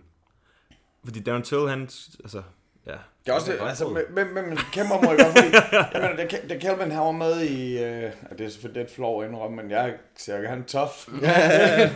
Fordi 1.05 1.21
Darren 1.21 1.43
Till, 1.43 1.69
han... 1.69 1.81
Altså, 2.21 2.43
ja. 2.87 2.93
det 3.25 3.31
er 3.31 3.33
også 3.33 3.53
Det 3.53 3.59
er 3.59 3.63
det, 3.63 3.69
altså, 3.69 3.89
men, 3.89 4.35
men, 4.35 4.49
men 4.49 4.59
kæmper 4.73 5.01
mig 5.01 5.19
godt, 5.19 5.39
fordi, 5.39 5.49
jeg 5.93 6.17
mener, 6.17 6.17
da, 6.17 6.55
da 6.55 6.61
Calvin 6.61 6.91
han 6.91 7.01
var 7.01 7.13
med 7.13 7.41
i, 7.41 7.85
øh, 7.85 8.13
og 8.31 8.39
det 8.39 8.47
er 8.47 8.51
selvfølgelig 8.51 8.83
lidt 8.83 8.95
flov 8.95 9.23
at 9.23 9.29
indrømme, 9.29 9.57
men 9.57 9.71
jeg 9.71 9.95
ser 10.17 10.49
han 10.49 10.65
tough. 10.65 10.93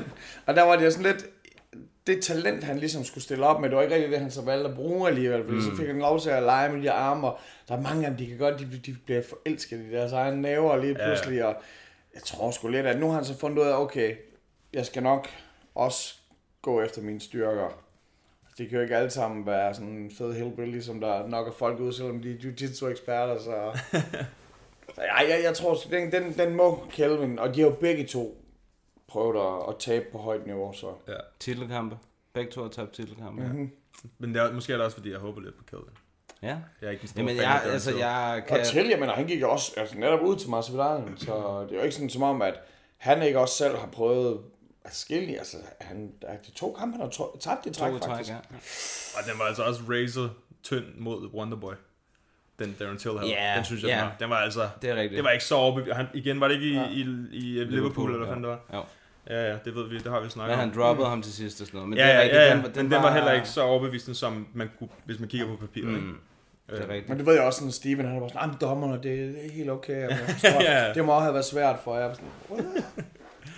og 0.47 0.55
der 0.55 0.63
var 0.63 0.77
det 0.77 0.93
sådan 0.93 1.13
lidt, 1.13 1.27
det 2.07 2.23
talent, 2.23 2.65
han 2.65 2.79
ligesom 2.79 3.05
skulle 3.05 3.25
stille 3.25 3.47
op 3.47 3.61
med, 3.61 3.69
det 3.69 3.77
var 3.77 3.83
ikke 3.83 3.95
rigtig 3.95 4.11
det, 4.11 4.21
han 4.21 4.31
så 4.31 4.43
valgte 4.43 4.69
at 4.69 4.75
bruge 4.75 5.09
alligevel, 5.09 5.43
fordi 5.45 5.57
mm. 5.57 5.63
så 5.63 5.77
fik 5.77 5.87
han 5.87 5.99
lov 5.99 6.21
til 6.21 6.31
at 6.31 6.43
lege 6.43 6.73
med 6.73 6.83
de 6.83 6.91
arme, 6.91 7.27
og 7.27 7.39
der 7.69 7.77
er 7.77 7.81
mange 7.81 8.05
af 8.07 8.11
dem, 8.11 8.19
de 8.19 8.27
kan 8.27 8.39
godt, 8.39 8.59
de, 8.59 8.81
de 8.87 8.97
bliver 9.05 9.23
forelsket 9.23 9.79
i 9.79 9.91
deres 9.93 10.13
egne 10.13 10.43
næver 10.43 10.77
lige 10.77 10.97
Ja. 10.99 11.07
pludselig, 11.07 11.45
og 11.45 11.57
jeg 12.15 12.23
tror 12.23 12.51
sgu 12.51 12.69
lidt, 12.69 12.87
at 12.87 13.01
nu 13.01 13.07
har 13.07 13.15
han 13.15 13.25
så 13.25 13.39
fundet 13.39 13.63
ud 13.63 13.67
af, 13.69 13.81
okay, 13.81 14.15
jeg 14.73 14.87
skal 14.87 15.03
nok 15.03 15.29
også 15.75 16.15
gå 16.63 16.83
efter 16.83 17.03
mine 17.03 17.21
styrker. 17.21 17.81
De 18.59 18.69
kan 18.69 18.77
jo 18.77 18.83
ikke 18.83 18.97
alle 18.97 19.11
sammen 19.11 19.47
være 19.47 19.75
sådan 19.75 19.89
en 19.89 20.11
fed 20.19 20.33
hillbilly, 20.35 20.81
som 20.81 21.01
der 21.01 21.29
nok 21.29 21.49
er 21.49 21.53
folk 21.53 21.81
ud, 21.81 21.93
selvom 21.93 22.23
de 22.23 22.31
er 22.31 22.35
jiu-jitsu-eksperter, 22.43 23.39
så... 23.39 23.81
så 24.95 25.01
jeg, 25.03 25.27
jeg, 25.29 25.41
jeg 25.45 25.55
tror, 25.55 25.75
den, 25.91 26.13
den, 26.13 26.33
den 26.39 26.55
må 26.55 26.87
Kelvin, 26.91 27.39
og 27.39 27.55
de 27.55 27.61
har 27.61 27.69
jo 27.69 27.75
begge 27.75 28.07
to 28.07 28.44
prøvet 29.15 29.37
at, 29.47 29.69
at 29.69 29.75
tabe 29.79 30.05
på 30.13 30.19
højt 30.19 30.47
niveau, 30.47 30.73
så... 30.73 30.87
ja. 31.09 31.13
Titelkampe. 31.41 31.97
Begge 32.33 32.51
to 32.53 32.63
har 32.63 32.69
tabt 32.69 32.93
titelkampe. 32.93 33.43
Ja. 33.43 33.49
Mhm. 33.49 33.71
Men 34.19 34.35
det 34.35 34.43
er, 34.43 34.53
måske 34.53 34.73
er 34.73 34.77
det 34.77 34.85
også, 34.85 34.97
fordi 34.97 35.11
jeg 35.11 35.19
håber 35.19 35.41
lidt 35.41 35.57
på 35.59 35.65
Kelvin. 35.71 35.87
ja. 36.43 36.49
Jeg 36.81 36.87
er 36.87 36.91
ikke 36.91 37.03
en 37.03 37.09
stor 37.09 37.21
Jamen, 37.21 37.37
jeg, 37.37 37.63
altså, 37.65 37.91
Till. 37.91 37.99
jeg 38.01 38.45
Kan... 38.49 38.61
Og 38.61 38.67
til, 38.67 38.87
jeg 38.89 38.99
mener, 38.99 39.13
han 39.13 39.27
gik 39.27 39.41
jo 39.41 39.51
også 39.51 39.73
altså, 39.77 39.99
netop 39.99 40.21
ud 40.21 40.37
til 40.37 40.51
Masvidal, 40.51 41.03
så 41.17 41.63
det 41.69 41.73
er 41.73 41.77
jo 41.77 41.83
ikke 41.83 41.95
sådan 41.95 42.11
som 42.11 42.23
om, 42.23 42.43
at 42.43 42.55
han 42.97 43.23
ikke 43.23 43.39
også 43.39 43.55
selv 43.55 43.77
har 43.77 43.87
prøvet 43.87 44.41
at 44.85 44.95
skille 44.95 45.39
altså, 45.39 45.57
han, 45.81 46.13
der- 46.23 46.37
de 46.47 46.51
to 46.51 46.77
kampe, 46.79 46.93
han 46.93 47.01
har 47.01 47.27
tabt 47.41 47.67
i 47.67 47.71
træk, 47.71 47.91
To 47.91 47.97
i 47.97 48.01
træk, 48.01 48.11
faktisk. 48.11 48.31
ja. 48.31 48.37
Og 49.19 49.31
den 49.31 49.39
var 49.39 49.45
altså 49.45 49.63
også 49.63 49.81
razor 49.89 50.31
tynd 50.63 50.85
mod 50.99 51.31
Wonderboy. 51.35 51.73
Den 52.59 52.77
Darren 52.81 52.99
Till 52.99 53.11
havde. 53.19 53.31
Ja, 53.33 53.55
den 53.57 53.65
synes 53.65 53.83
jeg, 53.83 53.89
ja. 53.89 53.97
den, 53.97 54.05
var, 54.05 54.17
den 54.21 54.31
var 54.31 54.37
altså... 54.37 54.69
Det 54.83 54.91
er 54.91 54.95
rigtigt. 54.95 55.17
Det 55.17 55.25
var 55.25 55.31
ikke 55.31 55.45
så 55.45 55.55
overbevisende. 55.55 55.97
Han, 55.97 56.07
igen, 56.15 56.41
var 56.41 56.49
det 56.49 56.55
ikke 56.55 56.67
i, 56.67 56.73
Ja. 56.75 56.89
i, 56.89 57.01
i, 57.33 57.61
i 57.61 57.65
Liverpool, 57.65 58.11
eller 58.11 58.19
hvad 58.19 58.29
fanden 58.35 58.45
det 58.45 58.51
var? 58.51 58.61
Jo. 58.79 58.83
Ja, 59.31 59.51
ja, 59.51 59.57
det 59.65 59.75
ved 59.75 59.89
vi, 59.89 59.99
det 59.99 60.07
har 60.13 60.21
vi 60.21 60.29
snakket 60.29 60.57
Men 60.59 60.65
om. 60.65 60.71
han 60.71 60.79
droppede 60.81 61.09
ham 61.09 61.23
til 61.23 61.33
sidst 61.33 61.61
og 61.61 61.67
sådan 61.67 61.77
noget. 61.79 61.89
Men 61.89 61.99
ja, 61.99 62.05
det 62.05 62.11
er 62.13 62.17
ja, 62.17 62.23
rigtigt, 62.23 62.41
ja, 62.41 62.47
ja. 62.49 62.55
den, 62.57 62.65
Den, 62.65 62.75
den, 62.75 62.85
den 62.91 63.03
var 63.03 63.13
heller 63.15 63.33
ikke 63.33 63.49
så 63.49 63.63
overbevisende, 63.63 64.15
som 64.19 64.47
man 64.55 64.71
kunne, 64.79 64.89
hvis 65.05 65.21
man 65.21 65.29
kigger 65.29 65.47
på 65.47 65.57
papiret. 65.57 65.89
Mm. 65.89 65.95
Mm, 65.95 66.19
det 66.71 66.79
er 66.81 66.89
rigtigt. 66.89 67.09
Men 67.09 67.19
det 67.19 67.27
ved 67.27 67.35
jeg 67.35 67.43
også, 67.43 67.59
sådan 67.59 67.73
Steven, 67.73 68.07
han 68.07 68.21
var 68.21 68.29
sådan, 68.29 68.49
nah, 68.49 68.61
dommerne, 68.61 69.03
det, 69.03 69.45
er 69.47 69.53
helt 69.53 69.71
okay. 69.71 70.09
Jeg 70.09 70.19
forstår, 70.29 70.63
Ja. 70.73 70.93
Det 70.95 71.05
må 71.05 71.13
også 71.13 71.23
have 71.23 71.35
været 71.35 71.45
svært 71.45 71.77
for 71.85 71.97
jer. 71.99 72.15
Sådan, 72.15 72.29
"What?" 72.51 72.65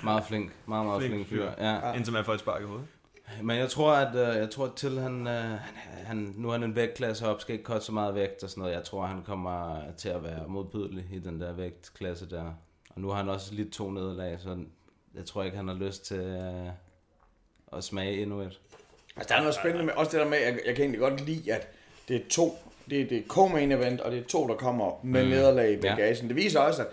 Meget 0.04 0.24
flink. 0.24 0.52
Meget, 0.66 0.86
meget 0.86 1.02
flink, 1.02 1.14
Flink 1.14 1.28
fyr. 1.28 1.50
fyr. 1.58 1.64
Ja. 1.64 1.92
Indtil 1.92 2.12
man 2.12 2.24
får 2.24 2.32
et 2.34 2.40
spark 2.40 2.62
i 2.62 2.64
hovedet. 2.64 2.86
Men 3.42 3.58
jeg 3.58 3.68
tror, 3.70 3.92
at 3.92 4.14
øh, 4.16 4.36
jeg 4.40 4.50
tror 4.50 4.72
til 4.76 5.00
han, 5.00 5.26
øh, 5.26 5.34
han, 5.34 5.58
han, 6.04 6.34
nu 6.36 6.48
er 6.48 6.52
han 6.52 6.62
en 6.62 6.76
vægtklasse 6.76 7.26
op, 7.28 7.40
skal 7.40 7.52
ikke 7.52 7.64
koste 7.64 7.86
så 7.86 7.92
meget 7.92 8.14
vægt 8.14 8.42
og 8.42 8.50
sådan 8.50 8.60
noget. 8.60 8.74
Jeg 8.74 8.84
tror, 8.84 9.06
han 9.06 9.22
kommer 9.22 9.76
til 9.96 10.08
at 10.08 10.22
være 10.24 10.42
modbydelig 10.48 11.04
i 11.12 11.18
den 11.18 11.40
der 11.40 11.52
vægtklasse 11.52 12.30
der. 12.30 12.44
Og 12.90 13.00
nu 13.00 13.08
har 13.08 13.16
han 13.16 13.28
også 13.28 13.54
lidt 13.54 13.72
to 13.72 13.90
nederlag, 13.90 14.36
så 14.40 14.56
jeg 15.16 15.26
tror 15.26 15.42
ikke, 15.42 15.56
han 15.56 15.68
har 15.68 15.74
lyst 15.74 16.06
til 16.06 16.16
øh, 16.20 16.68
at 17.78 17.84
smage 17.84 18.22
endnu 18.22 18.40
et. 18.40 18.60
Altså, 19.16 19.28
der 19.28 19.34
er 19.34 19.40
noget 19.40 19.54
spændende 19.54 19.84
med, 19.86 19.94
også 19.94 20.12
det 20.12 20.20
der 20.24 20.28
med, 20.30 20.38
jeg, 20.38 20.58
jeg 20.66 20.74
kan 20.74 20.82
egentlig 20.82 21.00
godt 21.00 21.20
lide, 21.26 21.52
at 21.54 21.68
det 22.08 22.16
er 22.16 22.20
to, 22.30 22.58
det, 22.90 23.00
er- 23.00 23.06
det 23.06 23.18
er 23.18 23.22
co-main 23.22 23.72
event, 23.72 24.00
og 24.00 24.12
det 24.12 24.18
er 24.20 24.24
to, 24.24 24.48
der 24.48 24.54
kommer 24.54 25.04
med 25.04 25.24
mm. 25.24 25.30
nederlag 25.30 25.72
i 25.72 25.76
bagagen. 25.76 26.28
Det 26.28 26.36
viser 26.36 26.60
også, 26.60 26.82
at 26.82 26.88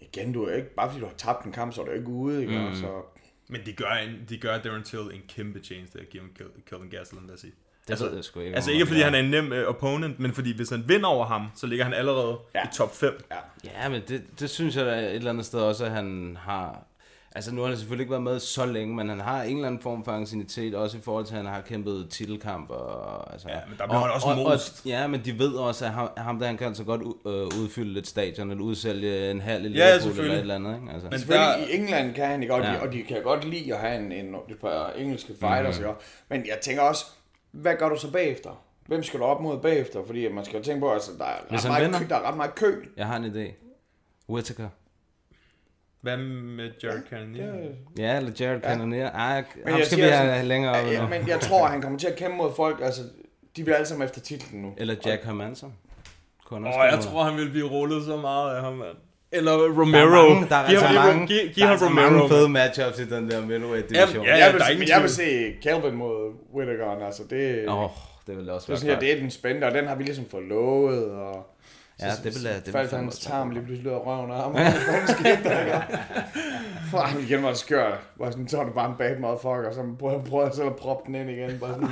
igen, 0.00 0.32
du 0.32 0.44
er 0.44 0.54
ikke, 0.56 0.74
bare 0.74 0.88
fordi 0.88 1.00
du 1.00 1.06
har 1.06 1.14
tabt 1.16 1.44
en 1.44 1.52
kamp, 1.52 1.74
så 1.74 1.80
er 1.80 1.84
du 1.84 1.90
ikke 1.92 2.08
ude, 2.08 2.40
ikke? 2.40 2.58
Mm. 2.58 2.74
Så, 2.74 3.02
Men 3.48 3.60
de 3.66 3.72
gør, 3.72 3.90
en, 3.90 4.24
de 4.28 4.38
gør 4.38 4.58
Darren 4.58 4.82
Till 4.82 4.98
en 5.00 5.22
kæmpe 5.28 5.60
chance, 5.64 5.98
der 5.98 6.04
giver 6.04 6.24
Kel- 6.40 6.62
Kelvin 6.70 6.90
Gastelum, 6.90 7.26
lad 7.26 7.34
os 7.34 7.40
sige. 7.40 7.52
Det 7.86 7.90
altså, 7.90 8.06
ved 8.06 8.14
jeg 8.14 8.24
sgu 8.24 8.40
ikke. 8.40 8.54
Altså 8.56 8.70
ikke 8.70 8.86
fordi 8.86 9.00
han 9.00 9.14
er 9.14 9.18
en 9.18 9.30
nem 9.30 9.52
uh, 9.52 9.58
opponent, 9.58 10.20
men 10.20 10.32
fordi 10.32 10.56
hvis 10.56 10.70
han 10.70 10.84
vinder 10.88 11.08
over 11.08 11.26
ham, 11.26 11.46
så 11.56 11.66
ligger 11.66 11.84
han 11.84 11.94
allerede 11.94 12.38
Ja. 12.54 12.58
ja. 12.60 12.64
i 12.68 12.72
top 12.74 12.96
5. 12.96 13.24
ja. 13.30 13.36
Ja, 13.82 13.88
men 13.88 14.02
det, 14.08 14.22
det 14.40 14.50
synes 14.50 14.76
jeg 14.76 14.86
da 14.86 14.98
et 14.98 15.14
eller 15.14 15.30
andet 15.30 15.46
sted 15.46 15.60
også, 15.60 15.84
at 15.84 15.90
han 15.90 16.36
har... 16.40 16.82
Altså 17.36 17.54
nu 17.54 17.60
har 17.60 17.68
han 17.68 17.76
selvfølgelig 17.78 18.02
ikke 18.02 18.10
været 18.10 18.22
med 18.22 18.40
så 18.40 18.66
længe, 18.66 18.94
men 18.96 19.08
han 19.08 19.20
har 19.20 19.42
en 19.42 19.56
eller 19.56 19.66
anden 19.66 19.80
form 19.82 20.04
for 20.04 20.12
anciennitet, 20.12 20.74
også 20.74 20.96
i 20.98 21.00
forhold 21.00 21.24
til, 21.26 21.34
at 21.34 21.36
han 21.36 21.46
har 21.52 21.60
kæmpet 21.60 22.06
titelkamp. 22.10 22.70
Og, 22.70 23.32
altså, 23.32 23.48
Ja, 23.48 23.58
men 23.68 23.78
der 23.78 23.86
bliver 23.86 23.98
han 23.98 24.10
også 24.10 24.26
og, 24.26 24.32
og, 24.32 24.50
most. 24.50 24.86
Ja, 24.86 25.06
men 25.06 25.20
de 25.24 25.38
ved 25.38 25.52
også, 25.54 25.84
at 25.84 25.90
ham, 25.90 26.08
ham 26.16 26.38
der 26.38 26.46
han 26.46 26.56
kan 26.56 26.66
altså 26.66 26.84
godt 26.84 27.00
øh, 27.02 27.60
udfylde 27.62 28.00
et 28.00 28.06
stadion, 28.06 28.50
eller 28.50 28.64
udsælge 28.64 29.30
en 29.30 29.40
halv 29.40 29.64
i 29.64 29.68
Ja, 29.68 29.70
Liverpool, 29.70 29.86
eller 29.88 30.00
selvfølgelig. 30.00 30.34
et 30.36 30.40
eller 30.40 30.54
andet. 30.54 30.74
Ikke? 30.74 30.92
Altså. 30.92 31.08
Men 31.10 31.18
Selvfølgelig 31.18 31.66
der, 31.68 31.72
i 31.72 31.76
England 31.80 32.14
kan 32.14 32.26
han 32.26 32.42
ikke, 32.42 32.54
og, 32.54 32.62
de, 32.62 32.66
Ja. 32.72 32.80
og 32.80 32.92
de 32.92 33.02
kan 33.02 33.22
godt 33.22 33.44
lide 33.44 33.74
at 33.74 33.80
have 33.80 33.98
en, 33.98 34.12
en, 34.12 34.34
et 34.34 34.58
par 34.60 34.90
engelske 34.96 35.34
fighters, 35.40 35.80
mm. 35.80 35.86
men 36.28 36.46
jeg 36.46 36.58
tænker 36.62 36.82
også, 36.82 37.04
hvad 37.50 37.74
gør 37.78 37.88
du 37.88 37.96
så 37.98 38.10
bagefter? 38.12 38.50
Hvem 38.86 39.02
skal 39.02 39.20
du 39.20 39.24
op 39.24 39.40
mod 39.40 39.58
bagefter? 39.58 40.00
Fordi 40.06 40.32
man 40.32 40.44
skal 40.44 40.58
jo 40.58 40.64
tænke 40.64 40.80
på, 40.80 40.88
at 40.88 40.94
altså, 40.94 41.10
der, 41.18 41.24
er 41.24 41.36
ret 41.50 41.90
meget, 41.90 41.94
kø, 42.02 42.08
der 42.08 42.16
er 42.16 42.28
ret 42.28 42.36
meget 42.36 42.54
kø. 42.54 42.84
Jeg 42.96 43.06
har 43.06 43.16
en 43.16 43.24
idé. 43.24 43.52
Whittaker. 44.28 44.68
Hvad 46.04 46.16
med 46.16 46.70
Jared 46.82 47.02
Cannonier? 47.10 47.52
Ja, 47.98 48.16
eller 48.16 48.30
Jared 48.40 48.60
ja. 48.62 48.68
Cannonier. 48.68 49.10
Ej, 49.10 49.44
Men 49.64 49.68
ham 49.68 49.78
jeg 49.78 49.86
skal 49.86 49.98
vi 49.98 50.02
have 50.02 50.28
sådan- 50.28 50.46
længere 50.46 50.72
op 50.80 50.92
Ja, 50.92 51.06
men 51.06 51.28
jeg 51.28 51.40
tror, 51.40 51.66
han 51.66 51.82
kommer 51.82 51.98
til 51.98 52.06
at 52.06 52.16
kæmpe 52.16 52.36
mod 52.36 52.50
folk, 52.56 52.80
altså, 52.82 53.02
de 53.56 53.64
vil 53.64 53.72
alle 53.72 53.86
sammen 53.86 54.04
efter 54.06 54.20
titlen 54.20 54.62
nu. 54.62 54.72
Eller 54.76 54.94
Jack 55.06 55.24
Hermanson. 55.24 55.72
Kunne 56.46 56.68
Åh, 56.68 56.78
oh, 56.78 56.86
jeg 56.92 57.00
tror, 57.00 57.22
han 57.22 57.36
vil 57.38 57.50
blive 57.50 57.66
rullet 57.68 58.04
så 58.04 58.16
meget 58.16 58.56
af 58.56 58.62
ham, 58.62 58.72
mand. 58.72 58.96
Eller 59.32 59.52
Romero. 59.52 60.00
Der 60.00 60.26
er 60.26 60.34
mange, 60.34 60.48
der 60.48 60.56
er 60.56 60.68
giv 60.68 60.76
altså 60.78 60.86
ham, 60.86 61.06
mange, 61.06 61.26
giv, 61.26 61.36
giv 61.36 61.54
der 61.62 61.66
er 61.66 61.70
altså 61.70 61.86
Romero. 61.86 62.10
mange 62.10 62.28
fede 62.28 62.48
matchups 62.48 62.98
i 62.98 63.04
den 63.08 63.30
der 63.30 63.40
middleweight 63.46 63.88
division. 63.90 64.24
Ja, 64.24 64.36
jeg 64.44 64.52
vil, 64.54 64.78
men 64.78 64.88
jeg 64.88 65.02
vil 65.02 65.10
se 65.10 65.52
Calvin 65.62 65.94
mod 65.94 66.32
Whittaker, 66.54 67.06
altså 67.06 67.22
det, 67.30 67.68
Åh, 67.68 67.82
oh, 67.84 67.90
det 68.26 68.36
ville 68.36 68.52
også 68.52 68.64
det, 68.64 68.68
være 68.68 68.78
sådan, 68.78 68.94
ja, 68.94 69.00
det 69.00 69.12
er 69.16 69.20
den 69.20 69.30
spændende, 69.30 69.66
og 69.66 69.74
den 69.74 69.86
har 69.86 69.94
vi 69.94 70.02
ligesom 70.02 70.24
fået 70.30 70.44
lovet, 70.44 71.10
og 71.10 71.53
Ja, 72.00 72.10
det 72.24 72.34
vil 72.34 72.42
jeg- 72.42 72.66
det 72.66 72.72
faldt 72.72 72.90
fandme 72.90 73.04
hans 73.06 73.14
også 73.16 73.28
tarm 73.28 73.50
lige 73.50 73.64
pludselig 73.64 73.90
ud 73.92 73.96
af 73.96 74.06
røven 74.06 74.30
af 74.30 74.36
ham. 74.42 74.52
Hvad 74.52 75.06
skete 75.08 75.44
der, 75.44 77.00
han 77.00 77.20
igen 77.20 77.42
var 77.42 77.54
skør. 77.54 77.96
Var 78.16 78.30
sådan, 78.30 78.48
så 78.48 78.56
var 78.56 78.64
det 78.64 78.74
bare 78.74 78.90
en 78.90 78.96
bad 78.98 79.18
motherfucker, 79.18 79.72
så 79.72 79.94
prøvede 79.98 80.18
jeg 80.18 80.28
prøvede 80.30 80.54
selv 80.56 80.66
at 80.66 80.76
proppe 80.76 81.06
den 81.06 81.14
ind 81.14 81.30
igen. 81.30 81.58
Bare 81.58 81.70
sådan, 81.74 81.88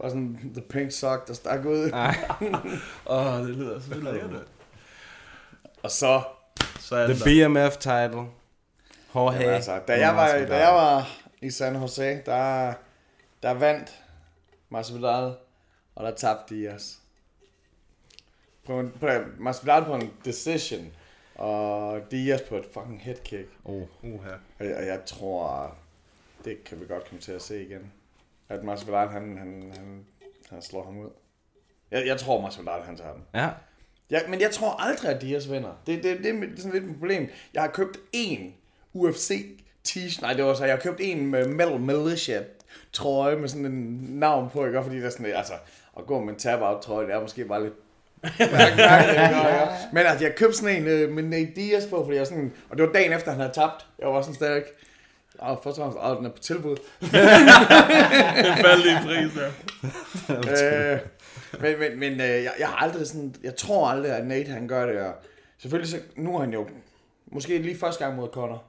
bare 0.00 0.10
sådan 0.10 0.50
the 0.54 0.62
pink 0.62 0.92
sock, 0.92 1.28
der 1.28 1.34
stak 1.34 1.64
ud. 1.64 1.90
Åh, 3.06 3.26
oh, 3.34 3.40
det 3.46 3.56
lyder 3.56 3.80
så 3.80 3.94
lækkert. 3.94 4.30
Og 5.82 5.90
så, 5.90 6.22
Så 6.78 6.96
er 6.96 7.06
The 7.06 7.14
der. 7.44 7.48
BMF 7.68 7.76
title. 7.76 8.26
Jorge. 9.14 9.34
jamen, 9.34 9.48
altså, 9.54 9.80
da 9.88 9.98
jeg, 10.00 10.16
var, 10.16 10.26
da 10.28 10.66
jeg 10.66 10.74
var 10.74 11.08
i 11.42 11.50
San 11.50 11.76
Jose, 11.76 12.22
der, 12.26 12.72
der 13.42 13.50
vandt 13.54 13.94
Masvidal, 14.70 15.34
og 15.94 16.04
der 16.04 16.10
tabte 16.16 16.54
Diaz. 16.54 16.82
På 18.70 18.80
en, 18.80 18.92
på, 19.00 19.08
Masvidal 19.38 19.84
på 19.84 19.94
en 19.94 20.10
decision, 20.24 20.92
og 21.34 22.00
Diaz 22.10 22.40
på 22.40 22.56
et 22.56 22.66
fucking 22.72 23.00
headkick. 23.00 23.48
Oh. 23.64 23.82
Uha. 24.02 24.30
Og 24.58 24.66
jeg, 24.66 24.76
og 24.76 24.86
jeg 24.86 25.00
tror, 25.06 25.74
det 26.44 26.64
kan 26.64 26.80
vi 26.80 26.86
godt 26.86 27.08
komme 27.08 27.20
til 27.20 27.32
at 27.32 27.42
se 27.42 27.64
igen. 27.64 27.92
At 28.48 28.64
Masvidal, 28.64 29.08
han, 29.08 29.38
han, 29.38 29.72
han, 29.76 30.06
han 30.50 30.62
slår 30.62 30.84
ham 30.84 30.98
ud. 30.98 31.10
Jeg, 31.90 32.06
jeg 32.06 32.18
tror, 32.18 32.40
Masvidal, 32.40 32.82
han 32.82 32.96
tager 32.96 33.12
den. 33.12 33.22
Ja. 33.34 33.48
Ja, 34.10 34.20
men 34.28 34.40
jeg 34.40 34.50
tror 34.50 34.82
aldrig, 34.82 35.10
at 35.10 35.22
Diaz 35.22 35.50
vinder. 35.50 35.82
Det, 35.86 36.02
det, 36.02 36.18
det, 36.18 36.24
det 36.24 36.58
er 36.58 36.62
sådan 36.62 36.72
lidt 36.72 36.84
et 36.84 36.98
problem. 36.98 37.28
Jeg 37.54 37.62
har 37.62 37.70
købt 37.70 37.96
én 38.16 38.40
UFC 38.92 39.60
t-shirt. 39.88 40.20
Nej, 40.20 40.32
det 40.32 40.44
var 40.44 40.54
så, 40.54 40.64
jeg 40.64 40.74
har 40.74 40.80
købt 40.80 41.00
en 41.00 41.26
med 41.26 41.48
Metal 41.48 41.80
Militia 41.80 42.44
trøje 42.92 43.36
med 43.36 43.48
sådan 43.48 43.66
en 43.66 44.06
navn 44.08 44.50
på, 44.50 44.66
ikke? 44.66 44.82
Fordi 44.82 44.96
det 44.96 45.06
er 45.06 45.10
sådan, 45.10 45.26
altså, 45.26 45.54
at 45.98 46.06
gå 46.06 46.20
med 46.20 46.32
en 46.32 46.38
tap-out 46.38 46.82
trøje, 46.82 47.06
det 47.06 47.14
er 47.14 47.20
måske 47.20 47.44
bare 47.44 47.62
lidt 47.62 47.74
Og 48.22 49.68
Men 49.92 50.06
altså, 50.06 50.24
jeg 50.24 50.34
købte 50.36 50.56
sådan 50.56 50.76
en 50.76 50.86
øh, 50.88 51.10
med 51.10 51.22
Nate 51.22 51.52
Diaz 51.56 51.86
på, 51.86 52.04
fordi 52.04 52.16
jeg 52.16 52.26
sådan, 52.26 52.52
og 52.70 52.76
det 52.76 52.86
var 52.86 52.92
dagen 52.92 53.12
efter, 53.12 53.30
han 53.30 53.40
havde 53.40 53.52
tabt. 53.54 53.86
Jeg 53.98 54.08
var 54.08 54.22
sådan 54.22 54.34
stadig, 54.34 54.62
og 55.38 55.60
først 55.64 55.78
og 55.78 55.92
fremmest, 55.92 55.98
åh, 56.04 56.16
den 56.16 56.26
er 56.26 56.30
på 56.30 56.38
tilbud. 56.38 56.76
Det 57.00 57.10
faldt 58.64 58.86
i 58.86 59.06
pris, 59.06 59.32
ja. 60.28 60.92
øh, 60.92 60.98
men 61.60 61.78
men, 61.78 61.98
men 61.98 62.12
øh, 62.12 62.44
jeg, 62.44 62.52
jeg 62.58 62.68
har 62.68 62.76
aldrig 62.76 63.06
sådan, 63.06 63.34
jeg 63.42 63.56
tror 63.56 63.88
aldrig, 63.88 64.12
at 64.12 64.26
Nate 64.26 64.50
han 64.50 64.68
gør 64.68 64.86
det, 64.86 65.00
og 65.00 65.14
selvfølgelig 65.58 65.90
så, 65.90 65.98
nu 66.16 66.36
er 66.36 66.40
han 66.40 66.52
jo, 66.52 66.68
måske 67.26 67.58
lige 67.58 67.78
første 67.78 68.04
gang 68.04 68.16
mod 68.16 68.28
Connor, 68.28 68.64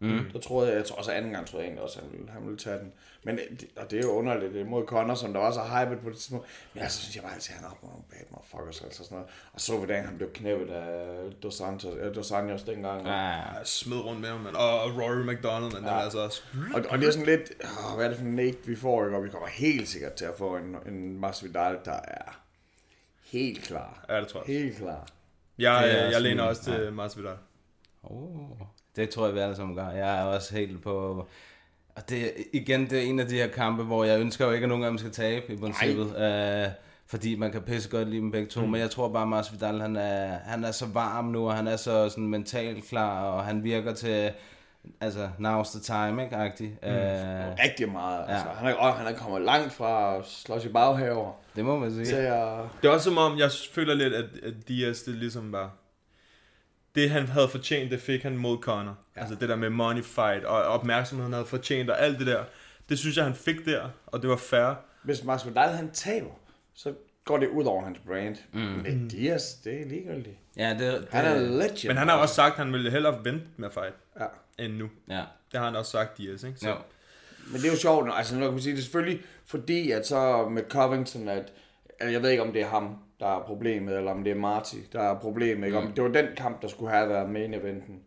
mm. 0.00 0.20
der 0.32 0.38
troede 0.38 0.68
jeg, 0.68 0.76
jeg 0.76 0.84
tror 0.84 0.96
også 0.96 1.12
anden 1.12 1.32
gang 1.32 1.46
troede 1.46 1.62
jeg 1.62 1.68
egentlig 1.68 1.84
også, 1.84 1.98
at 1.98 2.04
han 2.04 2.12
ville, 2.12 2.32
han 2.32 2.42
ville 2.44 2.58
tage 2.58 2.78
den. 2.78 2.92
Men 3.24 3.38
øh, 3.38 3.44
det, 3.60 3.68
og 3.76 3.90
det 3.90 3.98
er 3.98 4.02
jo 4.02 4.10
underligt, 4.10 4.52
det 4.54 4.60
er 4.60 4.64
mod 4.64 4.86
Connor, 4.86 5.14
som 5.14 5.32
der 5.32 5.40
var 5.40 5.50
så 5.50 5.60
hyped 5.62 5.96
på 5.96 6.08
det 6.08 6.16
tidspunkt. 6.16 6.46
Men 6.74 6.82
altså, 6.82 7.00
synes 7.02 7.16
jeg 7.16 7.22
bare 7.24 7.34
altid, 7.34 7.52
at 7.54 7.56
han 7.60 7.66
er 7.66 7.70
op 7.70 7.82
nogle 7.82 7.98
bad 8.10 8.18
motherfuckers, 8.30 8.82
altså 8.82 9.04
sådan 9.04 9.14
noget. 9.14 9.30
Og 9.52 9.60
så 9.60 9.76
hvordan 9.76 10.04
han 10.04 10.16
blev 10.16 10.32
knæppet 10.32 10.70
af 10.70 11.16
Dos 11.42 11.54
Santos, 11.54 11.94
øh, 12.00 12.14
Dos 12.14 12.32
Anjos 12.32 12.62
dengang. 12.62 13.06
Ja. 13.06 13.12
Jeg 13.12 13.60
smed 13.64 13.96
rundt 13.98 14.20
med 14.20 14.28
ham, 14.28 14.40
man. 14.40 14.56
Og, 14.56 14.80
og 14.82 14.90
Rory 14.90 15.32
McDonald, 15.34 15.72
men 15.72 15.72
ja. 15.72 15.78
den 15.78 15.86
er 15.98 16.02
altså 16.02 16.18
også... 16.18 16.42
Og, 16.74 16.82
og 16.88 16.98
det 16.98 17.08
er 17.08 17.12
sådan 17.12 17.26
lidt, 17.26 17.52
åh, 17.64 17.94
hvad 17.96 18.04
er 18.04 18.08
det 18.08 18.18
for 18.18 18.24
en 18.24 18.34
Nate, 18.34 18.58
vi 18.66 18.76
får, 18.76 19.04
ikke? 19.04 19.16
Og 19.16 19.24
vi 19.24 19.28
kommer 19.28 19.48
helt 19.48 19.88
sikkert 19.88 20.12
til 20.12 20.24
at 20.24 20.34
få 20.38 20.56
en, 20.56 20.76
en 20.86 21.20
Masvidal, 21.20 21.78
der 21.84 21.92
er 22.04 22.40
helt 23.24 23.62
klar. 23.62 24.04
Ja, 24.08 24.20
det 24.20 24.28
tror 24.28 24.44
jeg. 24.46 24.56
Helt 24.58 24.76
klar. 24.76 25.06
Jeg, 25.58 25.82
er 25.82 25.86
jeg, 25.86 25.96
jeg 25.96 26.12
sådan- 26.12 26.22
læner 26.22 26.42
også 26.42 26.62
til 26.64 26.92
Masvidal. 26.92 27.36
Oh, 28.02 28.50
det 28.96 29.10
tror 29.10 29.26
jeg, 29.26 29.34
vi 29.34 29.40
alle 29.40 29.56
sammen 29.56 29.76
gør. 29.76 29.88
Jeg 29.90 30.20
er 30.20 30.24
også 30.24 30.54
helt 30.54 30.82
på... 30.82 31.26
Og 31.96 32.08
det, 32.08 32.32
igen, 32.52 32.90
det 32.90 32.98
er 32.98 33.02
en 33.02 33.20
af 33.20 33.26
de 33.26 33.34
her 33.34 33.48
kampe, 33.48 33.82
hvor 33.82 34.04
jeg 34.04 34.20
ønsker 34.20 34.46
jo 34.46 34.52
ikke, 34.52 34.64
at 34.64 34.68
nogen 34.68 34.84
af 34.84 34.90
dem 34.90 34.98
skal 34.98 35.10
tabe 35.10 35.52
i 35.52 35.56
princippet. 35.56 36.16
Øh, 36.18 36.68
fordi 37.06 37.36
man 37.36 37.52
kan 37.52 37.62
pisse 37.62 37.90
godt 37.90 38.08
lide 38.08 38.20
dem 38.20 38.30
begge 38.30 38.48
to. 38.48 38.60
Mm. 38.60 38.70
Men 38.70 38.80
jeg 38.80 38.90
tror 38.90 39.08
bare, 39.08 39.22
at 39.22 39.28
Masvidal, 39.28 39.80
han 39.80 39.96
er, 39.96 40.38
han 40.44 40.64
er 40.64 40.70
så 40.70 40.86
varm 40.86 41.24
nu, 41.24 41.48
og 41.48 41.56
han 41.56 41.66
er 41.66 41.76
så 41.76 42.08
sådan 42.08 42.28
mentalt 42.28 42.84
klar, 42.84 43.24
og 43.24 43.44
han 43.44 43.64
virker 43.64 43.94
til, 43.94 44.30
altså, 45.00 45.28
now's 45.38 45.78
the 45.78 45.80
time, 45.80 46.24
ikke? 46.24 46.36
Agtig. 46.36 46.78
Mm. 46.82 46.88
Øh, 46.88 47.56
Rigtig 47.64 47.92
meget. 47.92 48.24
Altså. 48.28 48.48
Han, 48.48 48.68
er, 48.68 48.74
og 48.74 48.94
han 48.94 49.14
er 49.14 49.18
kommet 49.18 49.42
langt 49.42 49.72
fra 49.72 50.16
at 50.16 50.26
slås 50.26 50.64
i 50.64 50.68
baghaver 50.68 51.32
det 51.56 51.64
må 51.64 51.78
man 51.78 51.92
sige. 51.92 52.04
til 52.04 52.14
at... 52.14 52.58
Det 52.82 52.88
er 52.88 52.92
også 52.92 53.04
som 53.04 53.18
om, 53.18 53.38
jeg 53.38 53.50
føler 53.72 53.94
lidt, 53.94 54.14
at, 54.14 54.24
at 54.42 54.54
Diaz, 54.68 55.02
det 55.02 55.14
ligesom 55.14 55.52
var... 55.52 55.70
Det 56.94 57.10
han 57.10 57.26
havde 57.28 57.48
fortjent, 57.48 57.90
det 57.90 58.00
fik 58.00 58.22
han 58.22 58.36
mod 58.36 58.58
Conor. 58.58 58.98
Ja. 59.16 59.20
Altså 59.20 59.34
det 59.34 59.48
der 59.48 59.56
med 59.56 59.70
money 59.70 60.02
fight, 60.02 60.44
og 60.44 60.62
opmærksomheden 60.62 61.32
han 61.32 61.38
havde 61.38 61.46
fortjent, 61.46 61.90
og 61.90 62.00
alt 62.02 62.18
det 62.18 62.26
der. 62.26 62.44
Det 62.88 62.98
synes 62.98 63.16
jeg, 63.16 63.24
han 63.24 63.34
fik 63.34 63.64
der, 63.64 63.88
og 64.06 64.22
det 64.22 64.30
var 64.30 64.36
fair. 64.36 64.74
Hvis 65.02 65.24
Masvidal 65.24 65.68
han 65.68 65.90
taber, 65.90 66.30
så 66.74 66.94
går 67.24 67.38
det 67.38 67.48
ud 67.48 67.64
over 67.64 67.84
hans 67.84 67.98
brand. 68.06 68.36
Mm. 68.52 68.60
Men 68.60 69.08
Diaz, 69.08 69.42
det 69.64 69.80
er 69.82 69.86
ligegyldigt. 69.88 70.36
Ja, 70.56 70.70
det, 70.70 70.78
det, 70.80 71.08
Han 71.12 71.24
er 71.24 71.38
legend. 71.38 71.86
Men 71.88 71.96
han 71.96 72.08
har 72.08 72.16
også 72.16 72.34
sagt, 72.34 72.52
at 72.52 72.58
han 72.58 72.72
ville 72.72 72.90
hellere 72.90 73.24
vente 73.24 73.46
med 73.56 73.68
at 73.68 73.74
fight, 73.74 73.94
Ja. 74.20 74.64
end 74.64 74.72
nu. 74.72 74.88
Ja. 75.08 75.22
Det 75.52 75.60
har 75.60 75.64
han 75.64 75.76
også 75.76 75.90
sagt, 75.90 76.18
Diaz, 76.18 76.42
ikke? 76.44 76.58
Så, 76.58 76.68
Jo. 76.68 76.74
Men 77.46 77.60
det 77.60 77.66
er 77.66 77.70
jo 77.72 77.78
sjovt, 77.78 78.08
altså 78.16 78.34
når 78.36 78.46
kan 78.46 78.52
man 78.52 78.62
sige, 78.62 78.72
det 78.72 78.78
er 78.78 78.82
selvfølgelig 78.82 79.20
fordi, 79.46 79.90
at 79.90 80.06
så 80.06 80.48
med 80.48 80.62
Covington, 80.70 81.28
at, 81.28 81.52
at 82.00 82.12
jeg 82.12 82.22
ved 82.22 82.30
ikke, 82.30 82.42
om 82.42 82.52
det 82.52 82.62
er 82.62 82.66
ham, 82.68 82.96
der 83.22 83.38
er 83.40 83.42
problemet, 83.46 83.96
eller 83.96 84.10
om 84.10 84.24
det 84.24 84.30
er 84.30 84.34
Marty, 84.36 84.76
der 84.92 85.00
er 85.02 85.18
problemet. 85.20 85.66
Ikke? 85.66 85.78
Om, 85.78 85.92
det 85.92 86.04
var 86.04 86.10
den 86.10 86.26
kamp, 86.36 86.62
der 86.62 86.68
skulle 86.68 86.90
have 86.92 87.08
været 87.08 87.30
main 87.30 87.54
eventen. 87.54 88.00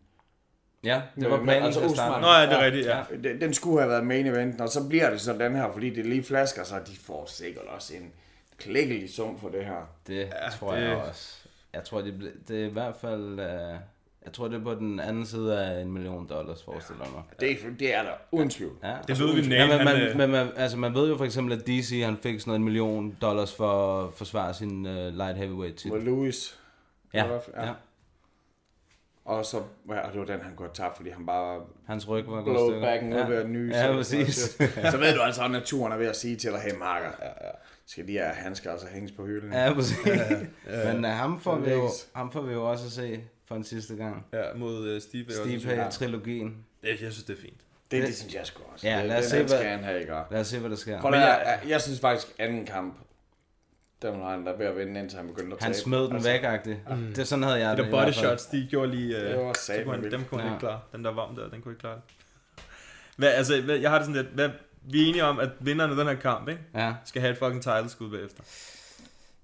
Ja, 0.84 1.02
det 1.20 1.30
var 1.30 1.42
planen 1.42 1.62
altså 1.62 1.88
starte. 1.88 2.20
Nå 2.20 2.28
ja, 2.28 2.42
det 2.42 2.52
er 2.52 2.64
rigtigt, 2.64 2.86
ja. 2.86 3.02
Den, 3.28 3.40
den 3.40 3.54
skulle 3.54 3.78
have 3.80 3.90
været 3.90 4.06
main 4.06 4.26
eventen, 4.26 4.60
og 4.60 4.68
så 4.68 4.88
bliver 4.88 5.10
det 5.10 5.20
sådan 5.20 5.40
den 5.40 5.56
her, 5.56 5.72
fordi 5.72 5.90
det 5.94 6.06
lige 6.06 6.22
flasker 6.22 6.64
sig, 6.64 6.86
de 6.86 6.96
får 6.96 7.24
sikkert 7.26 7.64
også 7.64 7.94
en 7.94 8.12
klækkelig 8.58 9.10
sum 9.14 9.38
for 9.38 9.48
det 9.48 9.64
her. 9.64 9.90
Det 10.06 10.18
Ja, 10.18 10.48
tror 10.58 10.74
det- 10.74 10.82
jeg 10.82 10.96
også. 10.96 11.38
Jeg 11.72 11.84
tror, 11.84 12.00
det, 12.00 12.18
ble, 12.18 12.30
det 12.48 12.62
er 12.62 12.66
i 12.66 12.72
hvert 12.72 12.94
fald... 13.00 13.40
Uh, 13.40 13.76
jeg 14.26 14.32
tror, 14.32 14.48
det 14.48 14.60
er 14.60 14.64
på 14.64 14.74
den 14.74 15.00
anden 15.00 15.26
side 15.26 15.60
af 15.64 15.82
en 15.82 15.92
million 15.92 16.26
dollars, 16.28 16.62
forestiller 16.62 17.04
jeg 17.04 17.12
mig. 17.14 17.22
Det, 17.40 17.50
er- 17.50 17.56
det 17.78 17.94
er 17.94 18.02
der, 18.02 18.10
uden 18.32 18.50
tvivl. 18.50 18.72
Ja. 18.84 18.94
Det 19.08 19.18
ved 19.20 19.34
vi, 19.42 19.54
Ja, 19.54 19.76
men, 19.76 19.84
man, 19.84 20.00
øh, 20.02 20.16
men 20.16 20.30
man, 20.30 20.48
altså, 20.56 20.76
man 20.78 20.94
ved 20.94 21.08
jo 21.08 21.16
for 21.16 21.24
eksempel, 21.24 21.52
at 21.60 21.66
DC 21.66 22.02
han 22.04 22.16
fik 22.16 22.40
sådan 22.40 22.50
noget 22.50 22.58
en 22.58 22.64
million 22.64 23.16
dollars 23.22 23.54
for 23.54 24.02
at 24.04 24.14
forsvare 24.14 24.54
sin 24.54 24.86
uh, 24.86 24.92
light 24.92 25.36
heavyweight 25.36 25.76
titel. 25.76 26.00
Louis. 26.02 26.58
Ja, 27.14 27.24
Ja. 27.24 27.66
ja. 27.66 27.72
Og 29.26 29.44
så 29.46 29.62
ja, 29.88 29.98
og 30.00 30.12
det 30.12 30.20
var 30.20 30.26
den, 30.26 30.40
han 30.40 30.54
kunne 30.56 30.66
have 30.68 30.74
tabt, 30.74 30.96
fordi 30.96 31.10
han 31.10 31.26
bare 31.26 31.60
Hans 31.86 32.08
ryg 32.08 32.24
var 32.26 32.42
blowed 32.42 32.70
stykker. 32.72 32.80
backen 32.88 33.12
ud 33.12 33.26
ved 33.28 33.36
at 33.36 33.50
nyse. 33.50 33.78
Ja, 33.78 33.92
præcis. 33.92 34.34
Så 34.90 34.96
ved 34.98 35.14
du 35.14 35.20
altså, 35.20 35.44
at 35.44 35.50
naturen 35.50 35.92
er 35.92 35.96
ved 35.96 36.06
at 36.06 36.16
sige 36.16 36.36
til 36.36 36.50
dig, 36.50 36.60
hey 36.60 36.78
marker, 36.78 37.10
ja, 37.22 37.26
ja. 37.26 37.50
skal 37.86 38.06
de 38.06 38.12
her 38.12 38.28
handsker 38.32 38.70
altså 38.72 38.86
hænges 38.90 39.12
på 39.12 39.26
hylden? 39.26 39.52
Ja, 39.52 39.72
præcis. 39.74 39.96
Men 40.86 41.04
uh, 41.04 41.10
ham, 41.10 41.40
får 41.40 41.56
vi 41.58 41.70
jo, 41.70 41.88
ham 42.14 42.32
får 42.32 42.40
vi 42.40 42.52
jo 42.52 42.70
også 42.70 42.86
at 42.86 42.92
se 42.92 43.20
for 43.48 43.54
en 43.54 43.64
sidste 43.64 43.96
gang. 43.96 44.26
ja 44.32 44.42
mod 44.56 44.94
uh, 44.94 45.00
Steve. 45.02 45.24
Steve 45.30 45.60
Steve 45.60 45.74
Hay-trilogien. 45.76 46.54
det, 46.82 46.88
jeg 46.88 46.96
synes, 46.98 47.24
det 47.24 47.38
er 47.38 47.42
fint. 47.42 47.60
Det, 47.90 48.02
det 48.06 48.16
synes 48.16 48.34
jeg 48.34 48.46
sgu 48.46 48.62
også. 48.72 48.88
Ja, 48.88 48.98
Det- 48.98 49.06
lad 49.06 49.18
os 49.18 49.24
se, 49.24 49.30
skal 49.30 49.46
hvad- 49.46 49.58
han 49.70 49.84
have, 49.84 50.00
ikke? 50.00 50.12
Lad 50.30 50.40
os 50.40 50.46
se, 50.46 50.58
hvad 50.58 50.70
der 50.70 50.76
sker. 50.76 51.00
Prøv, 51.00 51.12
jeg, 51.14 51.42
jeg, 51.62 51.70
jeg, 51.70 51.80
synes 51.82 52.00
faktisk, 52.00 52.26
anden 52.38 52.66
kamp, 52.66 52.94
den 54.02 54.20
var 54.20 54.30
han 54.30 54.46
der 54.46 54.56
ved 54.56 54.66
at 54.66 54.76
vinde, 54.76 55.00
indtil 55.00 55.18
han 55.18 55.28
begyndte 55.28 55.56
at 55.56 55.62
Han 55.62 55.72
tabe. 55.72 55.82
smed 55.82 56.08
den 56.08 56.24
væk, 56.24 56.40
agtigt. 56.44 56.78
Det 57.08 57.18
er 57.18 57.24
sådan 57.24 57.42
havde 57.42 57.58
jeg 57.58 57.76
De 57.76 57.82
det 57.82 57.92
der 57.92 57.96
hvert 57.98 58.06
body 58.06 58.12
shots, 58.12 58.46
de 58.46 58.66
gjorde 58.70 58.90
lige... 58.90 59.16
Uh, 59.16 59.22
Det 59.22 59.36
var 59.38 59.52
satme 59.52 59.84
kunne 59.84 60.02
han, 60.02 60.10
dem 60.12 60.24
kunne 60.24 60.40
han 60.40 60.48
Ja. 60.50 60.54
ikke 60.54 60.60
klare. 60.60 60.80
Den 60.92 61.04
der 61.04 61.10
varm 61.12 61.36
der, 61.36 61.48
den 61.48 61.62
kunne 61.62 61.72
ikke 61.72 61.80
klare 61.80 61.94
det. 61.94 62.02
Hvad, 63.16 63.28
altså, 63.28 63.60
hvad, 63.60 63.76
jeg 63.76 63.90
har 63.90 63.98
det 63.98 64.06
sådan 64.06 64.22
lidt... 64.22 64.34
Hvad, 64.34 64.48
vi 64.90 65.04
er 65.04 65.08
enige 65.08 65.24
om, 65.24 65.40
at 65.40 65.48
vinderen 65.60 65.90
af 65.90 65.96
den 65.96 66.06
her 66.06 66.14
kamp, 66.14 66.48
ikke? 66.48 66.60
Ja. 66.74 66.94
Skal 67.04 67.20
have 67.22 67.32
et 67.32 67.38
fucking 67.38 67.62
title 67.62 67.88
skud 67.88 68.10
bagefter. 68.10 68.42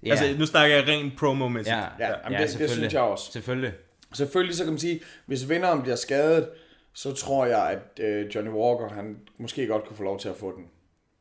Ja. 0.03 0.11
Altså, 0.11 0.35
nu 0.39 0.47
snakker 0.47 0.77
jeg 0.77 0.89
rent 0.89 1.13
promo-mæssigt. 1.19 1.77
Ja, 1.77 1.79
Ja, 1.99 2.09
jamen, 2.09 2.33
det- 2.33 2.39
det 2.41 2.51
selvfølgelig. 2.51 2.77
synes 2.77 2.93
jeg 2.95 3.03
også. 3.03 3.33
Selvfølgelig. 3.33 3.73
Selvfølgelig 4.15 4.57
så 4.57 4.65
kan 4.65 4.73
man 4.73 4.79
sige, 4.79 5.01
hvis 5.27 5.49
vinderen 5.49 5.83
bliver 5.83 5.97
skadet, 5.97 6.49
så 6.93 7.13
tror 7.15 7.47
jeg, 7.47 7.71
at 7.71 8.05
øh, 8.05 8.35
Johnny 8.35 8.51
Walker, 8.53 8.89
han 8.95 9.17
måske 9.39 9.67
godt 9.67 9.85
kunne 9.85 9.97
få 9.97 10.03
lov 10.03 10.19
til 10.19 10.29
at 10.29 10.37
få 10.37 10.57
den. 10.57 10.65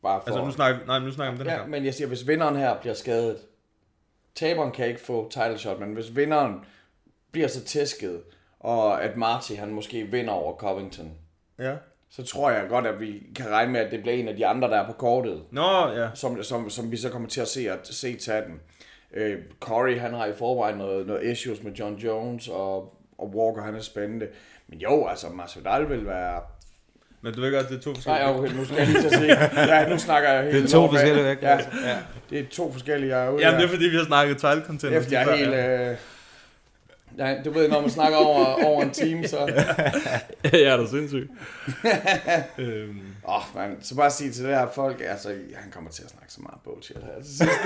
Bare 0.02 0.22
for... 0.22 0.28
Altså, 0.28 0.46
nu 0.46 0.52
snakker, 0.52 0.86
nej, 0.86 1.00
nu 1.00 1.12
snakker 1.12 1.32
vi 1.32 1.36
om 1.36 1.38
den 1.38 1.48
her 1.48 1.54
Ja, 1.54 1.60
kamp. 1.60 1.72
men 1.72 1.86
jeg 1.86 1.94
siger, 1.94 2.08
hvis 2.08 2.28
vinderen 2.28 2.56
her 2.56 2.78
bliver 2.80 2.94
skadet, 2.94 3.38
taberen 4.36 4.72
kan 4.72 4.88
ikke 4.88 5.02
få 5.02 5.30
title 5.30 5.58
shot, 5.58 5.80
men 5.80 5.94
hvis 5.94 6.16
vinderen 6.16 6.56
bliver 7.32 7.48
så 7.48 7.64
tæsket, 7.64 8.22
og 8.60 9.04
at 9.04 9.18
Marty 9.18 9.54
han 9.54 9.70
måske 9.70 10.04
vinder 10.04 10.34
over 10.34 10.56
Covington, 10.58 11.12
Ja. 11.60 11.76
så 12.10 12.24
tror 12.26 12.52
jeg 12.52 12.66
godt, 12.70 12.88
at 12.88 13.00
vi 13.00 13.24
kan 13.36 13.50
regne 13.50 13.72
med, 13.72 13.80
at 13.80 13.92
det 13.92 14.02
bliver 14.02 14.16
en 14.16 14.28
af 14.28 14.36
de 14.36 14.46
andre, 14.48 14.68
der 14.70 14.78
er 14.78 14.86
på 14.88 14.94
kortet, 14.94 15.44
Nå, 15.52 15.88
ja. 15.88 16.10
som, 16.14 16.44
som, 16.44 16.70
som 16.70 16.92
vi 16.92 16.98
så 16.98 17.10
kommer 17.10 17.30
til 17.30 17.42
at 17.42 17.48
se, 17.48 17.70
at 17.72 17.88
se 17.88 18.18
tage 18.18 18.42
den. 18.46 18.60
Øh, 19.14 19.40
Corey, 19.60 20.00
han 20.00 20.14
har 20.14 20.26
i 20.26 20.34
forvejen 20.34 20.78
noget, 20.78 21.08
noget 21.08 21.32
issues 21.32 21.64
med 21.64 21.72
John 21.72 21.96
Jones, 21.96 22.48
og, 22.48 22.98
og 23.18 23.28
Walker, 23.36 23.62
han 23.62 23.76
er 23.76 23.82
spændende. 23.82 24.28
Men 24.68 24.80
jo, 24.80 25.08
altså, 25.08 25.30
Masvidal 25.30 25.90
vil 25.90 26.06
være... 26.08 26.42
Men 27.24 27.34
du 27.34 27.42
ved 27.42 27.52
godt, 27.52 27.70
det 27.70 27.78
er 27.78 27.82
to 27.82 27.94
forskellige. 27.94 28.26
Nej, 28.26 28.36
okay, 28.36 28.54
nu 28.54 28.66
skal 28.66 28.78
jeg 28.78 28.88
lige 28.88 29.02
til 29.02 29.08
at 29.08 29.14
se. 29.14 29.62
Ja, 29.74 29.90
nu 29.90 29.98
snakker 29.98 30.30
jeg 30.30 30.44
helt 30.44 30.56
Det 30.56 30.64
er 30.64 30.68
to 30.68 30.90
forskellige 30.90 31.26
væk, 31.26 31.42
Ja, 31.42 31.50
altså. 31.50 31.70
ja, 31.86 31.98
det 32.30 32.40
er 32.40 32.44
to 32.52 32.72
forskellige, 32.72 33.18
jeg 33.18 33.26
er 33.26 33.30
ude 33.30 33.42
Jamen, 33.42 33.60
det 33.60 33.66
er 33.66 33.70
fordi, 33.70 33.86
vi 33.86 33.96
har 33.98 34.06
snakket 34.06 34.38
title 34.38 34.64
contenders. 34.66 35.04
Efter 35.06 35.20
jeg 35.20 35.32
er 35.32 35.36
helt... 35.36 35.54
Øh... 35.54 35.98
Ja, 37.18 37.36
du 37.46 37.52
ved, 37.52 37.70
når 37.70 37.82
man 37.82 37.90
snakker 37.90 38.18
over, 38.18 38.64
over 38.66 38.84
en 38.84 38.92
time, 38.92 39.28
så... 39.28 39.38
Ja, 40.44 40.50
jeg 40.54 40.64
er 40.64 40.78
da 40.78 40.88
sindssyg. 40.88 41.30
øhm, 42.58 43.00
Åh, 43.28 43.36
oh, 43.36 43.42
man, 43.56 43.78
så 43.82 43.96
bare 43.96 44.12
sige 44.12 44.32
til 44.32 44.44
det 44.46 44.56
her 44.56 44.68
folk, 44.76 45.02
altså, 45.10 45.30
han 45.56 45.72
kommer 45.72 45.90
til 45.90 46.04
at 46.04 46.10
snakke 46.10 46.34
så 46.34 46.42
meget 46.42 46.58
bullshit 46.64 46.98
her 46.98 47.24
til 47.24 47.38
sidst. 47.38 47.52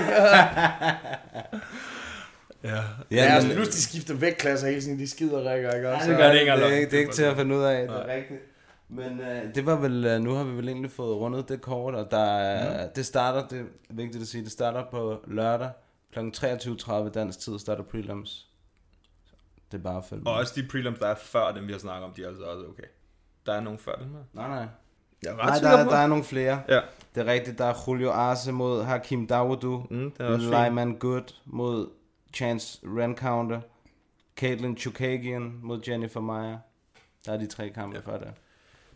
ja. 2.64 2.70
Ja, 2.70 2.82
Ja, 3.10 3.22
altså, 3.22 3.48
de 3.64 3.82
skifter 3.82 4.14
vægtklasser 4.14 4.68
hele 4.68 4.80
tiden, 4.80 4.98
de 4.98 5.08
skider 5.08 5.50
rækker, 5.50 5.72
ikke 5.72 5.88
også? 5.88 6.10
det 6.10 6.18
gør 6.18 6.32
det 6.32 6.40
ikke 6.40 6.52
det, 6.52 6.62
er 6.62 6.66
ikke, 6.66 6.90
det 6.90 6.96
er 6.96 7.00
ikke 7.00 7.12
til 7.12 7.22
at 7.22 7.36
finde 7.36 7.56
ud 7.56 7.62
af, 7.62 7.88
det 7.88 7.96
er 7.96 8.14
rigtigt. 8.14 8.40
Men 8.88 9.20
øh, 9.20 9.54
det 9.54 9.66
var 9.66 9.76
vel, 9.76 10.04
øh, 10.04 10.20
nu 10.20 10.30
har 10.34 10.44
vi 10.44 10.50
vel 10.56 10.68
egentlig 10.68 10.90
fået 10.90 11.16
rundet 11.16 11.48
det 11.48 11.60
kort, 11.60 11.94
og 11.94 12.10
der, 12.10 12.18
er- 12.36 12.88
det 12.92 13.06
starter, 13.06 13.48
det 13.48 13.60
er 13.60 13.64
vigtigt 13.94 14.22
at 14.22 14.28
sige, 14.28 14.44
det 14.44 14.52
starter 14.52 14.84
på 14.90 15.20
lørdag 15.26 15.70
kl. 16.12 16.18
23.30 16.18 17.08
dansk 17.08 17.38
tid, 17.38 17.58
starter 17.58 17.82
prelims. 17.82 18.46
Det 19.72 19.78
er 19.78 19.82
bare 19.82 20.02
at. 20.12 20.18
Og 20.26 20.32
også 20.34 20.52
de 20.56 20.68
prelims, 20.70 20.98
der 20.98 21.06
er 21.06 21.14
før 21.14 21.52
dem, 21.52 21.66
vi 21.66 21.72
har 21.72 21.78
snakket 21.78 22.04
om, 22.04 22.12
de 22.12 22.22
er 22.24 22.28
altså 22.28 22.44
også 22.44 22.66
okay. 22.66 22.82
Der 23.46 23.52
er 23.52 23.60
nogen 23.60 23.78
før 23.78 23.94
dem 23.94 24.10
her. 24.10 24.18
Nej, 24.32 24.48
nej. 24.48 24.66
Jeg 25.22 25.32
er 25.32 25.36
Nej, 25.36 25.58
der, 25.58 25.68
er- 25.68 25.88
der 25.88 25.96
er 25.96 26.06
nogle 26.06 26.24
flere. 26.24 26.62
Ja. 26.68 26.80
Det 27.14 27.20
er 27.28 27.32
rigtigt, 27.32 27.58
der 27.58 27.64
er 27.64 27.74
Julio 27.88 28.10
Arce 28.10 28.52
mod 28.52 28.82
Hakim 28.84 29.26
Dawodu. 29.26 29.86
Mm. 29.90 30.12
Lyman 30.20 30.96
Good 30.98 31.34
mod 31.44 31.88
Chance 32.34 32.78
Rencounter. 32.84 33.60
Caitlin 34.36 34.76
Chukagian 34.76 35.58
mod 35.62 35.80
Jennifer 35.88 36.20
Meyer. 36.20 36.58
Der 37.26 37.32
er 37.32 37.36
de 37.36 37.46
tre 37.46 37.70
kampe 37.70 37.96
ja. 38.06 38.12
før 38.12 38.18
det. 38.18 38.28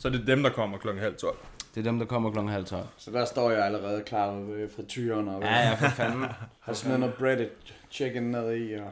Så 0.01 0.11
det 0.11 0.21
er 0.21 0.25
dem, 0.25 0.43
der 0.43 0.51
kommer 0.51 0.79
klokken 0.79 1.03
halv 1.03 1.17
tolv. 1.17 1.37
Det 1.75 1.81
er 1.81 1.85
dem, 1.85 1.99
der 1.99 2.07
kommer 2.07 2.31
klokken 2.33 2.53
halv 2.53 2.65
tolv. 2.65 2.87
Så 2.97 3.11
der 3.11 3.25
står 3.25 3.51
jeg 3.51 3.65
allerede 3.65 4.03
klar 4.03 4.31
ved 4.33 4.69
frityren 4.69 5.29
og 5.29 5.43
Ja, 5.43 5.69
ja, 5.69 5.75
for 5.75 5.89
fanden. 5.89 6.25
har 6.61 6.73
smidt 6.73 7.01
noget 7.01 7.15
breaded 7.15 7.49
chicken 7.91 8.23
ned 8.23 8.57
i. 8.57 8.75
Og... 8.75 8.91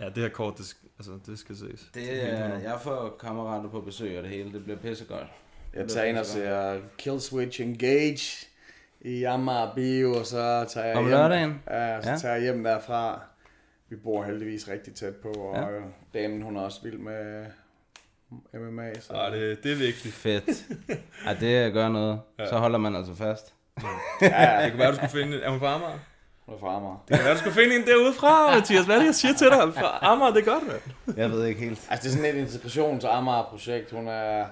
Ja, 0.00 0.06
det 0.06 0.16
her 0.16 0.28
kort, 0.28 0.58
det, 0.58 0.62
sk- 0.64 0.86
altså, 0.98 1.12
det 1.26 1.38
skal 1.38 1.56
ses. 1.56 1.90
Det 1.94 2.30
er, 2.32 2.58
jeg 2.58 2.78
får 2.82 3.16
kammerater 3.20 3.68
på 3.70 3.80
besøg 3.80 4.16
og 4.18 4.22
det 4.22 4.30
hele. 4.30 4.52
Det 4.52 4.64
bliver 4.64 4.78
pissegodt. 4.78 5.26
Jeg 5.74 5.88
tager 5.88 6.06
ind 6.06 6.18
og 6.18 6.26
ser 6.26 6.80
Kill 6.98 7.20
Switch 7.20 7.60
Engage 7.60 8.46
i 9.00 9.24
Amager 9.24 9.74
Bio, 9.74 10.14
og 10.18 10.26
så 10.26 10.64
tager 10.68 10.86
jeg 10.86 10.96
Om 10.96 11.04
hjem. 11.04 11.10
lørdagen? 11.10 11.62
Ja, 11.70 12.02
så 12.02 12.10
Ja. 12.10 12.16
tager 12.16 12.34
jeg 12.34 12.42
hjem 12.42 12.64
derfra. 12.64 13.20
Vi 13.88 13.96
bor 13.96 14.24
heldigvis 14.24 14.68
rigtig 14.68 14.94
tæt 14.94 15.16
på, 15.16 15.28
og 15.28 15.56
ja. 15.72 15.78
damen 16.20 16.42
hun 16.42 16.56
er 16.56 16.60
også 16.60 16.80
vild 16.82 16.98
med 16.98 17.46
MMA. 18.54 19.00
Så 19.00 19.12
Ah, 19.12 19.32
det, 19.32 19.62
det 19.62 19.72
er 19.72 19.76
vigtigt. 19.76 20.14
Fedt. 20.14 20.44
Ja, 21.26 21.34
det 21.40 21.72
gør 21.72 21.88
noget. 21.88 22.20
Så 22.48 22.56
holder 22.58 22.78
man 22.78 22.96
altså 22.96 23.14
fast. 23.14 23.54
ja, 24.22 24.60
Det 24.62 24.70
kan 24.70 24.78
være, 24.78 24.90
du 24.90 24.96
skulle 24.96 25.10
finde 25.10 25.36
en... 25.36 25.42
Er 25.42 25.50
hun 25.50 25.58
fra 25.60 25.74
Amager? 25.74 25.98
hun 26.46 26.54
er 26.54 26.58
fra 26.58 26.76
Amager. 26.76 27.04
Det 27.08 27.16
kan 27.16 27.24
være, 27.24 27.34
du 27.34 27.38
skulle 27.38 27.54
finde 27.54 27.76
en 27.76 27.86
derude 27.86 28.12
fra, 28.12 28.54
Mathias. 28.54 28.84
Hvad 28.86 28.94
er 28.94 28.98
det, 28.98 29.06
jeg 29.06 29.14
siger 29.14 29.34
til 29.34 29.46
dig? 29.46 29.74
Fra 29.74 29.98
Amager, 30.02 30.32
det 30.32 30.48
er 30.48 30.52
godt, 30.52 30.64
mand. 30.66 31.16
Jeg 31.18 31.30
ved 31.30 31.46
ikke 31.46 31.60
helt. 31.60 31.86
Altså, 31.90 32.08
det 32.08 32.14
er 32.14 32.18
sådan 32.22 32.36
et 32.36 32.40
integrations 32.40 33.04
Amager-projekt. 33.04 33.90
Hun 33.90 34.08
er 34.08 34.46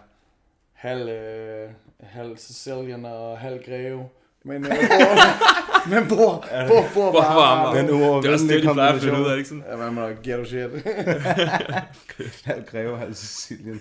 halv, 0.73 1.09
øh, 1.09 1.71
halv 2.01 2.37
Sicilian 2.37 3.05
og 3.05 3.39
halv 3.39 3.65
greve. 3.65 4.09
Men, 4.45 4.65
øh, 4.65 4.71
bor, 4.71 5.89
men 5.91 6.09
bor, 6.09 6.45
bor, 6.69 6.85
bor, 6.95 7.11
Hvor 7.11 7.21
på 7.21 7.41
Amager. 7.41 7.75
Den 7.75 7.89
Det 7.89 8.29
er 8.29 8.33
også 8.33 8.47
det, 8.47 8.63
de 8.63 8.73
plejer 8.73 8.93
at 8.93 9.01
finde 9.03 9.21
ud 9.21 9.27
af, 9.27 9.37
ikke 9.37 9.49
sådan? 9.49 9.65
Ja, 9.71 9.77
man 9.77 9.95
må 9.95 10.01
get 10.23 10.49
shit. 10.49 10.71
Halv 12.45 12.65
Greve, 12.71 12.99
halv 12.99 13.15
Sicilien. 13.15 13.81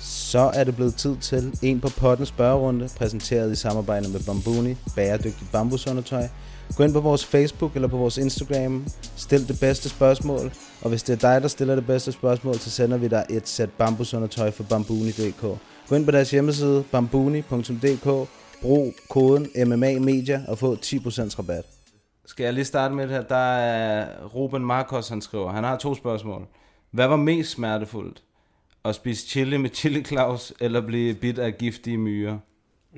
Så 0.00 0.50
er 0.54 0.64
det 0.64 0.76
blevet 0.76 0.94
tid 0.94 1.16
til 1.16 1.58
en 1.62 1.80
på 1.80 1.88
potten 1.88 2.26
spørgerunde, 2.26 2.88
præsenteret 2.96 3.52
i 3.52 3.56
samarbejde 3.56 4.08
med 4.08 4.20
Bambuni, 4.26 4.76
bæredygtigt 4.96 5.52
bambusundertøj. 5.52 6.28
Gå 6.76 6.84
ind 6.84 6.92
på 6.92 7.00
vores 7.00 7.26
Facebook 7.26 7.74
eller 7.74 7.88
på 7.88 7.96
vores 7.96 8.18
Instagram, 8.18 8.84
stil 9.16 9.48
det 9.48 9.60
bedste 9.60 9.88
spørgsmål, 9.88 10.52
og 10.82 10.88
hvis 10.88 11.02
det 11.02 11.12
er 11.12 11.32
dig, 11.32 11.42
der 11.42 11.48
stiller 11.48 11.74
det 11.74 11.86
bedste 11.86 12.12
spørgsmål, 12.12 12.54
så 12.54 12.70
sender 12.70 12.96
vi 12.96 13.08
dig 13.08 13.26
et 13.30 13.48
sæt 13.48 13.70
bambusundertøj 13.70 14.50
fra 14.50 14.64
bambuni.dk. 14.68 15.58
Gå 15.88 15.94
ind 15.96 16.04
på 16.04 16.10
deres 16.10 16.30
hjemmeside, 16.30 16.84
bambuni.dk, 16.92 18.28
brug 18.66 18.94
koden 19.08 19.68
MMA 19.68 19.98
Media 19.98 20.42
og 20.48 20.58
få 20.58 20.74
10% 20.74 21.38
rabat. 21.38 21.64
Skal 22.24 22.44
jeg 22.44 22.52
lige 22.52 22.64
starte 22.64 22.94
med 22.94 23.04
det 23.04 23.12
her? 23.14 23.22
Der 23.22 23.36
er 23.56 24.26
Ruben 24.26 24.64
Marcos, 24.64 25.08
han 25.08 25.20
skriver. 25.20 25.52
Han 25.52 25.64
har 25.64 25.76
to 25.76 25.94
spørgsmål. 25.94 26.46
Hvad 26.90 27.06
var 27.08 27.16
mest 27.16 27.50
smertefuldt? 27.50 28.22
At 28.84 28.94
spise 28.94 29.28
chili 29.28 29.56
med 29.56 29.70
chili 29.70 30.04
Claus, 30.04 30.52
eller 30.60 30.80
blive 30.86 31.14
bidt 31.14 31.38
af 31.38 31.58
giftige 31.58 31.98
myrer? 31.98 32.38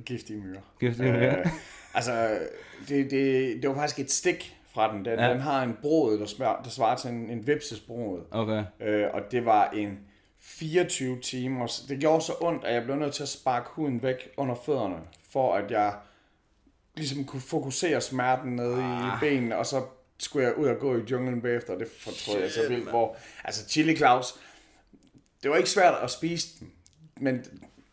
Giftige 0.06 0.40
myrer. 0.40 0.60
Giftige 0.80 1.12
myrer? 1.12 1.38
Øh, 1.38 1.46
altså, 1.94 2.38
det, 2.88 3.10
det, 3.10 3.56
det 3.62 3.68
var 3.70 3.74
faktisk 3.76 3.98
et 4.00 4.10
stik 4.10 4.56
fra 4.74 4.92
den. 4.92 5.04
Den, 5.04 5.18
Ja. 5.18 5.30
den 5.30 5.40
har 5.40 5.62
en 5.62 5.76
brod, 5.82 6.18
der, 6.18 6.26
smør, 6.26 6.60
der 6.64 6.70
svarer 6.70 6.96
til 6.96 7.10
en, 7.10 7.30
en 7.30 7.46
vipsesbrod. 7.46 8.20
Okay. 8.30 8.64
Øh, 8.80 9.04
og 9.14 9.20
det 9.30 9.44
var 9.44 9.70
en 9.70 9.98
24 10.40 11.20
timer. 11.20 11.80
Det 11.88 11.98
gjorde 12.00 12.20
så 12.24 12.32
ondt, 12.40 12.64
at 12.64 12.74
jeg 12.74 12.84
blev 12.84 12.96
nødt 12.96 13.14
til 13.14 13.22
at 13.22 13.28
sparke 13.28 13.66
huden 13.72 14.02
væk 14.02 14.28
under 14.36 14.54
fødderne, 14.66 14.96
for 15.38 15.54
at 15.54 15.70
jeg 15.70 15.92
ligesom 16.96 17.24
kunne 17.24 17.40
fokusere 17.40 18.00
smerten 18.00 18.56
nede 18.56 18.82
ah. 18.82 19.06
i 19.06 19.10
benene, 19.20 19.56
og 19.56 19.66
så 19.66 19.82
skulle 20.18 20.46
jeg 20.46 20.58
ud 20.58 20.66
og 20.66 20.78
gå 20.78 20.96
i 20.96 21.00
junglen 21.10 21.42
bagefter, 21.42 21.72
og 21.72 21.80
det 21.80 21.88
fortrød 22.00 22.40
jeg 22.40 22.50
så 22.50 22.68
vildt, 22.68 22.88
hvor, 22.90 23.16
altså 23.44 23.68
Chili 23.68 23.96
Claus, 23.96 24.34
det 25.42 25.50
var 25.50 25.56
ikke 25.56 25.70
svært 25.70 25.94
at 26.02 26.10
spise 26.10 26.48
den, 26.60 26.68
men 27.20 27.44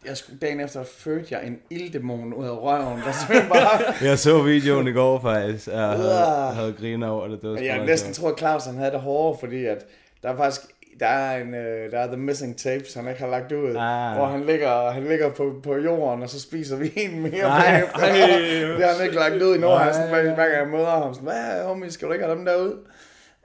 jeg 0.05 0.17
skulle, 0.17 0.39
dagen 0.39 0.59
efter 0.59 0.84
fødte 0.84 1.27
jeg 1.30 1.47
en 1.47 1.59
ilddæmon 1.69 2.34
ud 2.34 2.45
af 2.45 2.57
røven, 2.57 2.99
der 2.99 3.13
bare, 3.53 3.93
Jeg 4.01 4.19
så 4.19 4.41
videoen 4.41 4.88
i 4.88 4.91
går 4.91 5.22
faktisk, 5.22 5.67
og 5.67 5.73
jeg 5.73 5.89
havde, 5.89 6.53
havde 6.53 6.73
griner 6.73 7.07
over 7.07 7.27
det. 7.27 7.41
det 7.41 7.49
var 7.49 7.57
jeg 7.57 7.85
næsten 7.85 8.13
tror, 8.13 8.31
at 8.31 8.38
Claus 8.38 8.65
han 8.65 8.77
havde 8.77 8.91
det 8.91 8.99
hårdere, 9.01 9.39
fordi 9.39 9.65
at 9.65 9.85
der 10.23 10.30
er 10.30 10.38
faktisk 10.38 10.61
der 10.99 11.07
er 11.07 11.41
en 11.41 11.53
øh, 11.53 11.91
der 11.91 11.99
er 11.99 12.07
the 12.07 12.17
missing 12.17 12.57
tapes, 12.57 12.93
han 12.93 13.07
ikke 13.07 13.19
har 13.19 13.27
lagt 13.27 13.51
ud, 13.51 13.76
Ah. 13.76 14.15
hvor 14.17 14.26
han 14.26 14.45
ligger, 14.45 14.89
han 14.91 15.03
ligger 15.03 15.30
på, 15.30 15.53
på 15.63 15.76
jorden, 15.77 16.23
og 16.23 16.30
så 16.30 16.41
spiser 16.41 16.76
vi 16.77 16.91
en 16.95 17.22
mere 17.22 17.41
Nej. 17.41 17.61
bagefter. 17.72 17.99
det 18.77 18.85
har 18.85 18.93
han 18.95 19.03
ikke 19.03 19.15
lagt 19.15 19.41
ud 19.41 19.53
endnu, 19.55 19.69
han 19.69 19.93
sådan, 19.93 20.09
hver, 20.09 20.22
hver 20.23 20.35
gang 20.35 20.51
jeg 20.59 20.67
møder 20.67 20.89
ham, 20.89 21.13
sådan, 21.13 21.30
hvad 21.30 21.63
homie, 21.63 21.91
skal 21.91 22.07
du 22.07 22.13
ikke 22.13 22.26
have 22.26 22.38
dem 22.38 22.45
derude? 22.45 22.76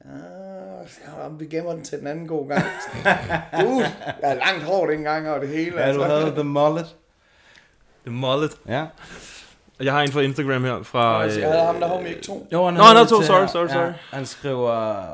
Ja, 0.05 1.29
vi 1.39 1.47
gemmer 1.47 1.73
den 1.73 1.83
til 1.83 1.99
den 1.99 2.07
anden 2.07 2.27
god 2.29 2.49
gang. 2.49 2.63
Gud, 3.65 3.83
jeg 4.23 4.31
er 4.31 4.35
langt 4.35 4.63
hårdt 4.65 4.93
engang 4.93 5.31
og 5.31 5.41
det 5.41 5.49
hele. 5.49 5.81
altså. 5.81 6.01
Ja, 6.03 6.09
du 6.09 6.15
havde 6.15 6.31
The 6.35 6.45
Mullet. 6.45 6.97
The 8.07 8.15
mullet. 8.15 8.51
Ja. 8.69 8.85
Jeg 9.81 9.93
har 9.93 10.03
en 10.03 10.13
fra 10.13 10.21
Instagram 10.21 10.65
her 10.65 10.83
fra... 10.83 11.23
Altså, 11.23 11.41
jeg 11.41 11.49
havde 11.49 11.65
ham 11.65 11.81
der 11.81 11.89
homie 11.89 12.09
ikke 12.09 12.23
to. 12.23 12.49
Jo, 12.53 12.65
han 12.65 12.75
Nå, 12.75 12.83
han 12.83 12.97
havde 12.97 13.09
to. 13.09 13.23
Sorry, 13.23 13.47
sorry, 13.47 13.69
sorry. 13.69 13.93
han 14.11 14.27
skriver, 14.27 15.05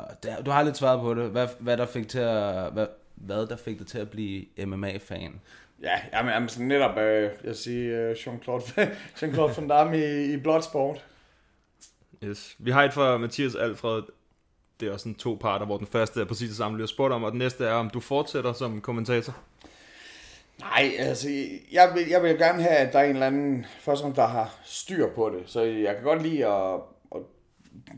du 0.46 0.50
har 0.50 0.62
lidt 0.62 0.76
svaret 0.76 1.00
på 1.00 1.14
det, 1.14 1.30
hvad, 1.30 1.48
hvad 1.58 1.76
der 1.76 1.86
fik 1.86 2.08
til 2.08 2.18
at, 2.18 2.72
hvad, 2.72 2.86
hvad 3.14 3.46
der 3.46 3.56
fik 3.56 3.78
dig 3.78 3.86
til 3.86 3.98
at 3.98 4.10
blive 4.10 4.44
MMA-fan? 4.66 5.40
Ja, 5.82 6.00
jamen, 6.12 6.32
jamen 6.32 6.48
sådan 6.48 6.66
netop, 6.66 6.98
øh, 6.98 7.30
jeg 7.44 7.56
siger 7.56 8.10
øh, 8.10 8.16
Jean-Claude, 8.16 8.80
Jean-Claude 9.18 9.60
Van 9.60 9.68
Damme 9.68 9.98
i, 9.98 10.32
i 10.32 10.36
Bloodsport. 10.36 11.04
Yes. 12.24 12.56
Vi 12.58 12.70
har 12.70 12.84
et 12.84 12.92
fra 12.92 13.18
Mathias 13.18 13.54
Alfred. 13.54 14.02
Det 14.80 14.88
er 14.88 14.92
også 14.92 15.02
sådan 15.02 15.14
to 15.14 15.38
parter, 15.40 15.66
hvor 15.66 15.76
den 15.76 15.86
første 15.86 16.20
er 16.20 16.24
præcis 16.24 16.48
det 16.48 16.56
samme, 16.56 16.76
vi 16.76 16.82
har 16.82 16.86
spurgt 16.86 17.14
om, 17.14 17.24
og 17.24 17.30
den 17.30 17.38
næste 17.38 17.64
er, 17.64 17.72
om 17.72 17.90
du 17.90 18.00
fortsætter 18.00 18.52
som 18.52 18.80
kommentator. 18.80 19.36
Nej, 20.60 20.92
altså, 20.98 21.28
jeg 21.72 21.90
vil, 21.94 22.08
jeg 22.10 22.22
vil 22.22 22.38
gerne 22.38 22.62
have, 22.62 22.76
at 22.76 22.92
der 22.92 22.98
er 22.98 23.04
en 23.04 23.10
eller 23.10 23.26
anden, 23.26 23.66
først 23.80 24.00
og 24.00 24.02
fremmest, 24.02 24.16
der 24.16 24.26
har 24.26 24.58
styr 24.64 25.08
på 25.14 25.32
det. 25.38 25.42
Så 25.46 25.62
jeg 25.62 25.94
kan 25.94 26.04
godt 26.04 26.22
lide 26.22 26.46
at, 26.46 26.74
at 27.14 27.20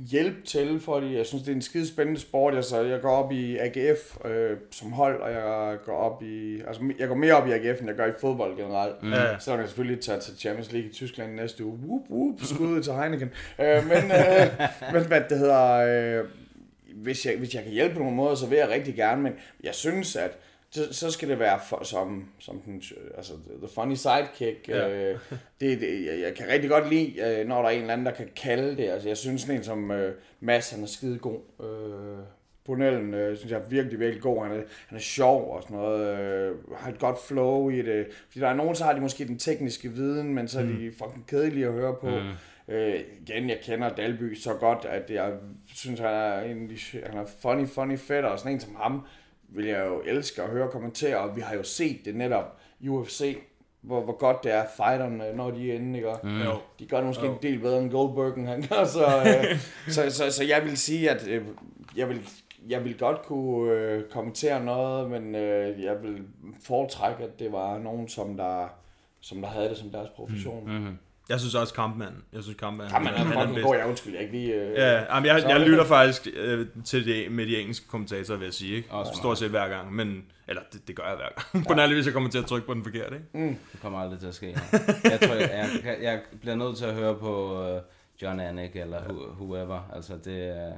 hjælpe 0.06 0.42
til, 0.46 0.80
fordi 0.80 1.16
jeg 1.16 1.26
synes, 1.26 1.42
det 1.42 1.50
er 1.50 1.56
en 1.56 1.62
skide 1.62 1.88
spændende 1.88 2.20
sport. 2.20 2.54
Altså, 2.54 2.82
jeg 2.82 3.00
går 3.00 3.10
op 3.10 3.32
i 3.32 3.56
AGF 3.56 4.24
øh, 4.24 4.56
som 4.70 4.92
hold, 4.92 5.20
og 5.20 5.32
jeg 5.32 5.76
går 5.84 5.96
op 5.96 6.22
i, 6.22 6.60
altså, 6.66 6.82
jeg 6.98 7.08
går 7.08 7.14
mere 7.14 7.34
op 7.34 7.48
i 7.48 7.52
AGF, 7.52 7.80
end 7.80 7.88
jeg 7.88 7.96
gør 7.96 8.06
i 8.06 8.12
fodbold 8.20 8.56
generelt. 8.56 9.02
Mm. 9.02 9.12
Ja. 9.12 9.38
Så 9.38 9.50
vil 9.50 9.60
jeg 9.60 9.68
selvfølgelig 9.68 10.00
tage 10.00 10.20
til 10.20 10.38
Champions 10.38 10.72
League 10.72 10.90
i 10.90 10.92
Tyskland 10.92 11.34
næste 11.34 11.64
uge. 11.64 11.78
Whoop, 11.86 12.02
whoop, 12.10 12.40
skud 12.42 12.66
ud 12.66 12.82
til 12.82 12.92
Heineken. 12.92 13.30
Øh, 13.60 13.86
men, 13.86 14.12
øh, 14.12 14.46
men 14.94 15.06
hvad 15.06 15.20
det 15.28 15.38
hedder, 15.38 16.20
øh, 16.20 16.24
hvis, 16.94 17.26
jeg, 17.26 17.34
hvis 17.38 17.54
jeg 17.54 17.62
kan 17.62 17.72
hjælpe 17.72 17.94
på 17.94 18.00
nogen 18.00 18.16
måde, 18.16 18.36
så 18.36 18.46
vil 18.46 18.58
jeg 18.58 18.68
rigtig 18.68 18.94
gerne, 18.94 19.22
men 19.22 19.32
jeg 19.64 19.74
synes, 19.74 20.16
at 20.16 20.38
så, 20.70 20.94
så 20.94 21.10
skal 21.10 21.28
det 21.28 21.38
være 21.38 21.60
for, 21.68 21.84
som, 21.84 22.28
som 22.38 22.60
den, 22.60 22.82
altså, 23.16 23.32
the 23.62 23.68
funny 23.74 23.94
sidekick. 23.94 24.68
Ja. 24.68 24.88
Øh, 24.88 25.18
det, 25.60 25.80
det, 25.80 26.06
jeg, 26.06 26.20
jeg 26.20 26.34
kan 26.34 26.48
rigtig 26.48 26.70
godt 26.70 26.90
lide, 26.90 27.20
øh, 27.20 27.46
når 27.46 27.62
der 27.62 27.68
er 27.68 27.72
en 27.72 27.80
eller 27.80 27.92
anden, 27.92 28.06
der 28.06 28.12
kan 28.12 28.28
kalde 28.36 28.76
det. 28.76 28.88
Altså, 28.90 29.08
jeg 29.08 29.16
synes 29.16 29.40
sådan 29.40 29.56
en 29.56 29.64
som 29.64 29.90
øh, 29.90 30.14
Mads, 30.40 30.70
han 30.70 30.82
er 30.82 30.86
skide 30.86 31.18
god. 31.18 31.40
Øh, 31.60 32.24
Brunellen, 32.64 33.14
øh, 33.14 33.36
synes 33.36 33.52
jeg 33.52 33.60
er 33.60 33.68
virkelig, 33.68 34.00
virkelig 34.00 34.22
god. 34.22 34.42
Han 34.42 34.52
er, 34.52 34.62
han 34.86 34.98
er 34.98 35.02
sjov 35.02 35.54
og 35.54 35.62
sådan 35.62 35.76
noget. 35.76 36.18
Øh, 36.18 36.56
har 36.76 36.90
et 36.90 36.98
godt 36.98 37.16
flow 37.28 37.70
i 37.70 37.82
det. 37.82 38.06
Fordi 38.28 38.40
der 38.40 38.48
er 38.48 38.54
nogen, 38.54 38.74
så 38.74 38.84
har 38.84 38.92
de 38.92 39.00
måske 39.00 39.26
den 39.26 39.38
tekniske 39.38 39.92
viden, 39.92 40.34
men 40.34 40.48
så 40.48 40.58
er 40.60 40.64
de 40.64 40.92
fucking 40.98 41.26
kedelige 41.26 41.66
at 41.66 41.72
høre 41.72 41.94
på. 42.00 42.10
Mm. 42.10 42.74
Øh, 42.74 43.00
igen, 43.20 43.48
jeg 43.48 43.58
kender 43.62 43.88
Dalby 43.88 44.34
så 44.34 44.54
godt, 44.54 44.84
at 44.84 45.10
jeg 45.10 45.32
synes, 45.74 46.00
han 46.00 46.14
er, 46.14 46.40
en, 46.40 46.70
han 47.06 47.18
er 47.18 47.26
funny, 47.42 47.66
funny 47.66 47.98
fedt, 47.98 48.24
og 48.24 48.38
sådan 48.38 48.52
en 48.52 48.60
som 48.60 48.76
ham 48.76 49.06
vil 49.48 49.66
jeg 49.66 49.86
jo 49.86 50.02
elske 50.06 50.42
at 50.42 50.48
høre 50.48 50.68
kommentere, 50.68 51.18
og 51.18 51.36
vi 51.36 51.40
har 51.40 51.54
jo 51.54 51.62
set 51.62 52.04
det 52.04 52.16
netop 52.16 52.58
UFC, 52.88 53.38
hvor, 53.80 54.00
hvor 54.00 54.16
godt 54.16 54.44
det 54.44 54.52
er 54.52 54.64
fighterne, 54.76 55.32
når 55.36 55.50
de 55.50 55.70
er 55.70 55.74
inde, 55.74 55.98
ikke? 55.98 56.12
Mm. 56.22 56.40
De 56.78 56.86
gør 56.86 56.96
det 56.96 57.06
måske 57.06 57.26
en 57.26 57.38
del 57.42 57.58
bedre 57.58 57.82
end 57.82 57.90
Goldbergen, 57.90 58.46
han 58.46 58.64
gør, 58.68 58.84
så, 58.84 59.06
øh, 59.06 59.60
så, 59.94 60.10
så, 60.10 60.30
så 60.30 60.44
jeg 60.44 60.64
vil 60.64 60.76
sige, 60.76 61.10
at 61.10 61.28
øh, 61.28 61.44
jeg 61.96 62.08
vil 62.08 62.28
jeg 62.68 62.84
vil 62.84 62.98
godt 62.98 63.22
kunne 63.22 63.72
øh, 63.72 64.10
kommentere 64.10 64.64
noget, 64.64 65.10
men 65.10 65.34
øh, 65.34 65.82
jeg 65.82 66.02
vil 66.02 66.22
foretrække, 66.62 67.24
at 67.24 67.38
det 67.38 67.52
var 67.52 67.78
nogen, 67.78 68.08
som 68.08 68.36
der, 68.36 68.68
som 69.20 69.40
der 69.40 69.48
havde 69.48 69.68
det 69.68 69.76
som 69.76 69.90
deres 69.90 70.08
profession. 70.16 70.64
Mm. 70.64 70.98
Mm. 71.28 71.32
Jeg 71.32 71.40
synes 71.40 71.54
også 71.54 71.74
Kampmann. 71.74 72.14
Jeg 72.32 72.42
synes 72.42 72.58
Kampmann. 72.58 72.90
Jamen, 72.92 73.08
han 73.08 73.26
er 73.26 73.30
fucking 73.32 73.54
bedst. 73.54 73.66
god, 73.66 73.76
jeg 73.76 73.86
undskyld, 73.86 74.12
jeg 74.12 74.22
ikke 74.22 74.34
lige... 74.34 74.54
Øh, 74.54 74.72
Ja, 74.76 75.14
jamen, 75.14 75.26
jeg, 75.26 75.40
så- 75.42 75.48
jeg 75.48 75.60
lytter 75.60 75.84
faktisk 75.84 76.28
øh, 76.36 76.66
til 76.84 77.06
det 77.06 77.32
med 77.32 77.46
de 77.46 77.56
engelske 77.60 77.88
kommentatorer, 77.88 78.38
vil 78.38 78.44
jeg 78.44 78.54
sige. 78.54 78.76
Ikke? 78.76 78.90
Også 78.90 79.12
Stort 79.14 79.38
set 79.38 79.50
hver 79.50 79.68
gang. 79.68 79.94
Men, 79.94 80.24
eller 80.48 80.62
det, 80.72 80.88
det 80.88 80.96
gør 80.96 81.02
jeg 81.04 81.16
hver 81.16 81.28
gang. 81.52 81.66
på 81.68 81.74
nærlig 81.74 81.96
vis, 81.96 82.04
jeg 82.06 82.12
kommer 82.14 82.30
til 82.30 82.38
at 82.38 82.46
trykke 82.46 82.66
på 82.66 82.74
den 82.74 82.84
forkerte. 82.84 83.16
Ikke? 83.34 83.48
Det 83.72 83.80
kommer 83.82 83.98
aldrig 83.98 84.18
til 84.20 84.26
at 84.26 84.34
ske. 84.34 84.56
Jeg 85.04 85.18
tror, 85.22 85.34
jeg, 85.34 85.68
jeg, 85.84 85.96
jeg 86.02 86.20
bliver 86.40 86.56
nødt 86.56 86.76
til 86.76 86.84
at 86.84 86.94
høre 86.94 87.14
på 87.14 87.62
uh, 87.74 87.80
John 88.22 88.40
Anik 88.40 88.76
eller 88.76 89.00
who, 89.08 89.22
whoever. 89.40 89.90
Altså, 89.94 90.12
det 90.24 90.48
er... 90.48 90.72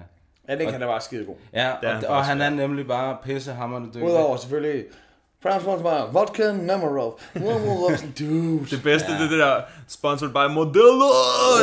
Ja, 0.49 0.57
det 0.59 0.69
kan 0.69 0.81
da 0.81 0.87
være 0.87 1.01
skide 1.01 1.25
god. 1.25 1.37
Ja, 1.53 1.61
er 1.61 1.73
og, 1.73 1.79
han 1.95 1.97
og 1.97 2.03
faktisk, 2.03 2.29
han 2.29 2.39
ja. 2.39 2.45
er 2.45 2.51
nemlig 2.51 2.87
bare 2.87 3.17
pissehammerende 3.25 3.89
dygtig. 3.89 4.03
Udover 4.03 4.37
selvfølgelig... 4.37 4.85
France 5.43 5.63
Sponsor 5.65 5.83
bare, 5.83 6.13
vodka 6.13 6.53
Nemerov. 6.53 7.21
Dude. 8.19 8.67
Det 8.71 8.81
bedste, 8.83 9.13
ja. 9.13 9.19
det 9.19 9.25
er 9.25 9.31
det 9.31 9.39
der 9.39 9.61
sponsored 9.89 10.33
by 10.33 10.55
Modelo 10.55 11.09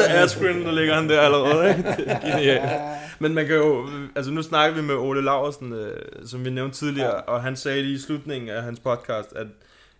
Askren, 0.10 0.66
der 0.66 0.72
ligger 0.72 0.96
han 0.96 1.10
der 1.10 1.22
allerede. 1.22 1.66
Er 2.08 2.20
genialt. 2.32 2.72
Men 3.20 3.34
man 3.34 3.48
kan 3.48 3.56
jo, 3.56 3.88
altså 4.16 4.32
nu 4.32 4.42
snakker 4.44 4.76
vi 4.76 4.88
med 4.88 4.96
Ole 4.96 5.22
Laversen, 5.24 5.74
øh, 5.74 6.02
som 6.26 6.46
vi 6.46 6.50
nævnte 6.50 6.78
tidligere, 6.78 7.14
ja. 7.16 7.20
og 7.22 7.42
han 7.44 7.56
sagde 7.56 7.82
lige 7.82 7.96
i 7.96 8.00
slutningen 8.00 8.50
af 8.50 8.64
hans 8.64 8.80
podcast, 8.80 9.34
at 9.36 9.48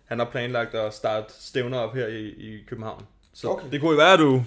han 0.04 0.18
har 0.18 0.26
planlagt 0.26 0.74
at 0.74 0.94
starte 0.94 1.26
stævner 1.40 1.78
op 1.78 1.94
her 1.94 2.06
i, 2.06 2.26
i 2.28 2.64
København. 2.68 3.02
Så 3.34 3.48
Okay. 3.48 3.66
det 3.72 3.80
kunne 3.80 3.90
jo 3.90 3.96
være, 3.96 4.12
at 4.12 4.18
du, 4.18 4.42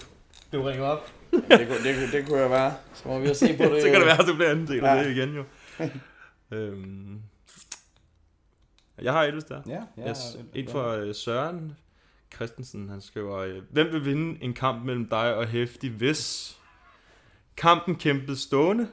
du 0.54 0.62
ringer 0.62 0.86
op. 0.86 1.08
det, 1.32 1.42
kunne, 1.48 1.60
det, 1.84 1.96
kunne, 1.96 2.12
det 2.12 2.28
kunne 2.28 2.40
jeg 2.40 2.50
være. 2.50 2.74
Så 2.94 3.02
må 3.06 3.20
vi 3.20 3.28
jo 3.28 3.34
se 3.34 3.58
på 3.58 3.64
det. 3.74 3.82
så 3.82 3.88
kan 3.90 3.96
det 4.00 4.06
være, 4.06 4.20
at 4.22 4.28
du 4.28 4.36
bliver 4.36 4.52
en 4.52 4.68
del 4.68 4.86
af 4.86 4.96
Ja. 4.96 5.04
det 5.04 5.12
igen 5.18 5.36
jo. 5.36 5.44
øhm, 6.58 7.18
jeg 9.02 9.14
har 9.14 9.24
et, 9.24 9.34
hvis 9.34 9.44
der. 9.44 9.62
Ja, 9.68 9.82
ja. 9.98 10.10
Yes. 10.10 10.38
En 10.54 10.68
fra 10.68 10.98
øh, 10.98 11.16
Søren 11.16 11.76
Christensen, 12.36 12.90
han 12.90 13.02
skriver, 13.02 13.38
øh, 13.38 13.62
hvem 13.70 13.94
vil 13.94 14.06
vinde 14.06 14.44
en 14.44 14.54
kamp 14.54 14.86
mellem 14.86 15.10
dig 15.10 15.36
og 15.36 15.48
Hæftig, 15.48 15.92
hvis 15.92 16.56
kampen 17.58 17.96
kæmpes 17.96 18.40
stående, 18.40 18.88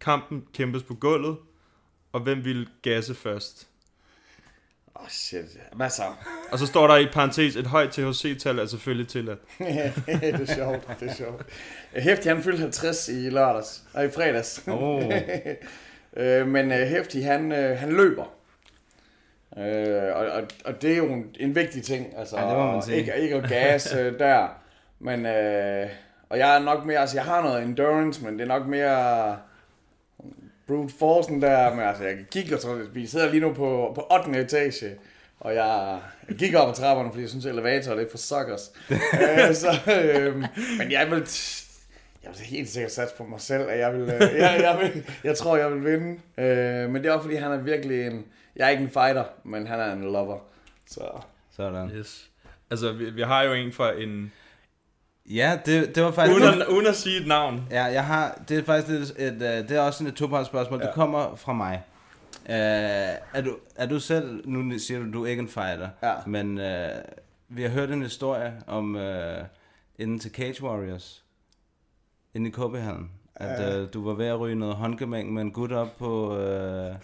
kampen 0.00 0.44
kæmpes 0.52 0.82
på 0.82 0.94
gulvet, 0.94 1.36
og 2.12 2.20
hvem 2.20 2.44
vil 2.44 2.68
gasse 2.82 3.14
først? 3.14 3.68
Åh, 4.96 5.02
oh, 5.02 5.08
shit. 5.08 5.44
Så? 5.88 6.02
Og 6.52 6.58
så 6.58 6.66
står 6.66 6.86
der 6.86 6.96
i 6.96 7.06
parentes, 7.06 7.56
et 7.56 7.66
højt 7.66 7.90
THC-tal 7.90 8.58
er 8.58 8.66
selvfølgelig 8.66 9.08
tilladt. 9.08 9.38
det 9.58 10.40
er 10.40 10.54
sjovt, 10.54 11.00
det 11.00 11.10
er 11.10 11.14
sjovt. 11.14 11.46
Hæftig, 11.96 12.32
han 12.32 12.42
fyldte 12.42 12.60
50 12.60 13.08
i 13.08 13.30
lørdags, 13.30 13.84
og 13.94 14.04
i 14.04 14.10
fredags. 14.10 14.64
Oh. 14.68 15.02
men 16.52 16.70
Hæftig, 16.70 17.24
han, 17.24 17.50
han 17.50 17.92
løber. 17.92 18.24
Øh, 19.58 20.16
og, 20.16 20.26
og, 20.26 20.42
og 20.64 20.82
det 20.82 20.92
er 20.92 20.96
jo 20.96 21.06
en, 21.12 21.26
en 21.40 21.54
vigtig 21.54 21.82
ting, 21.82 22.06
altså 22.18 22.40
Ja, 22.40 22.48
det 22.48 22.56
må 22.56 22.72
man 22.72 22.82
sige. 22.82 22.96
ikke, 22.96 23.16
ikke 23.16 23.36
at 23.36 23.48
gas 23.48 23.94
øh, 23.94 24.18
der. 24.18 24.48
Men, 24.98 25.26
øh, 25.26 25.88
og 26.28 26.38
jeg 26.38 26.56
er 26.56 26.58
nok 26.58 26.84
mere, 26.86 26.98
altså 26.98 27.16
jeg 27.16 27.24
har 27.24 27.42
noget 27.42 27.62
endurance, 27.62 28.24
men 28.24 28.34
det 28.34 28.40
er 28.42 28.48
nok 28.58 28.66
mere 28.66 29.36
brute 30.66 30.94
forcen 30.98 31.42
der, 31.42 31.74
men 31.74 31.84
altså 31.84 32.04
jeg 32.04 32.16
gik 32.30 32.52
og 32.52 32.60
så, 32.60 32.74
vi 32.92 33.06
sidder 33.06 33.30
lige 33.30 33.40
nu 33.40 33.52
på, 33.52 33.92
på 33.94 34.06
8. 34.26 34.40
etage, 34.40 34.94
og 35.40 35.54
jeg, 35.54 35.98
jeg 36.28 36.36
gik 36.36 36.54
op 36.54 36.68
ad 36.68 36.74
trapperne, 36.74 37.10
fordi 37.10 37.22
jeg 37.22 37.30
synes 37.30 37.46
elevatorer 37.46 37.96
det 37.96 38.06
er 38.06 38.10
for 38.10 38.18
suckers. 38.18 38.72
øh, 38.90 39.54
så, 39.54 39.68
øh, 40.02 40.36
men 40.78 40.92
jeg 40.92 41.10
vil, 41.10 41.28
jeg 42.22 42.30
vil 42.32 42.40
helt 42.46 42.68
sikkert 42.68 42.92
satse 42.92 43.14
på 43.16 43.24
mig 43.24 43.40
selv, 43.40 43.68
at 43.68 43.78
jeg 43.78 43.94
vil, 43.94 44.02
øh, 44.02 44.20
jeg, 44.20 44.58
jeg, 44.60 44.78
vil, 44.82 45.04
jeg 45.24 45.36
tror, 45.36 45.56
jeg 45.56 45.70
vil 45.72 45.84
vinde. 45.84 46.20
Øh, 46.38 46.90
men 46.90 47.02
det 47.02 47.06
er 47.06 47.12
også 47.12 47.22
fordi, 47.22 47.36
han 47.36 47.52
er 47.52 47.56
virkelig 47.56 48.06
en, 48.06 48.24
jeg 48.56 48.66
er 48.66 48.68
ikke 48.70 48.82
en 48.82 48.90
fighter, 48.90 49.24
men 49.44 49.66
han 49.66 49.80
er 49.80 49.92
en 49.92 50.02
lover. 50.12 50.38
Så 50.86 51.00
Sådan. 51.56 51.90
Yes. 51.90 52.30
Altså, 52.70 52.92
vi, 52.92 53.10
vi 53.10 53.22
har 53.22 53.42
jo 53.42 53.52
en 53.52 53.72
fra 53.72 53.92
en... 53.92 54.32
Ja, 55.30 55.58
det, 55.66 55.94
det 55.94 56.02
var 56.02 56.10
faktisk... 56.10 56.36
Uden 56.36 56.62
at, 56.62 56.68
uden 56.68 56.86
at 56.86 56.96
sige 56.96 57.20
et 57.20 57.26
navn. 57.26 57.66
Ja, 57.70 57.84
jeg 57.84 58.06
har, 58.06 58.42
det 58.48 58.58
er 58.58 58.64
faktisk 58.64 59.14
et, 59.18 59.26
et, 59.26 59.58
et, 59.58 59.68
det 59.68 59.76
er 59.76 59.80
også 59.80 59.98
sådan 59.98 60.12
et 60.12 60.16
to 60.16 60.44
spørgsmål. 60.44 60.80
Ja. 60.80 60.86
Det 60.86 60.94
kommer 60.94 61.36
fra 61.36 61.52
mig. 61.52 61.82
Uh, 62.48 62.50
er, 62.54 63.40
du, 63.44 63.56
er 63.76 63.86
du 63.86 64.00
selv, 64.00 64.48
nu 64.48 64.78
siger 64.78 65.00
du, 65.00 65.12
du 65.12 65.24
er 65.24 65.28
ikke 65.28 65.40
en 65.40 65.48
fighter, 65.48 65.88
Ja. 66.02 66.14
men 66.26 66.58
uh, 66.58 67.02
vi 67.48 67.62
har 67.62 67.68
hørt 67.68 67.90
en 67.90 68.02
historie 68.02 68.52
om 68.66 68.94
uh, 68.94 69.02
inden 69.98 70.18
til 70.18 70.30
Cage 70.30 70.62
Warriors, 70.62 71.24
inde 72.34 72.48
i 72.48 72.52
KB 72.52 72.74
at 73.34 73.62
Ja. 73.62 73.82
uh, 73.82 73.88
du 73.94 74.04
var 74.04 74.14
ved 74.14 74.26
at 74.26 74.40
ryge 74.40 74.54
noget 74.54 74.74
håndgemæng 74.74 75.32
med 75.32 75.42
en 75.42 75.50
gut 75.52 75.72
op 75.72 75.96
på, 75.98 76.32
uh, 76.32 76.94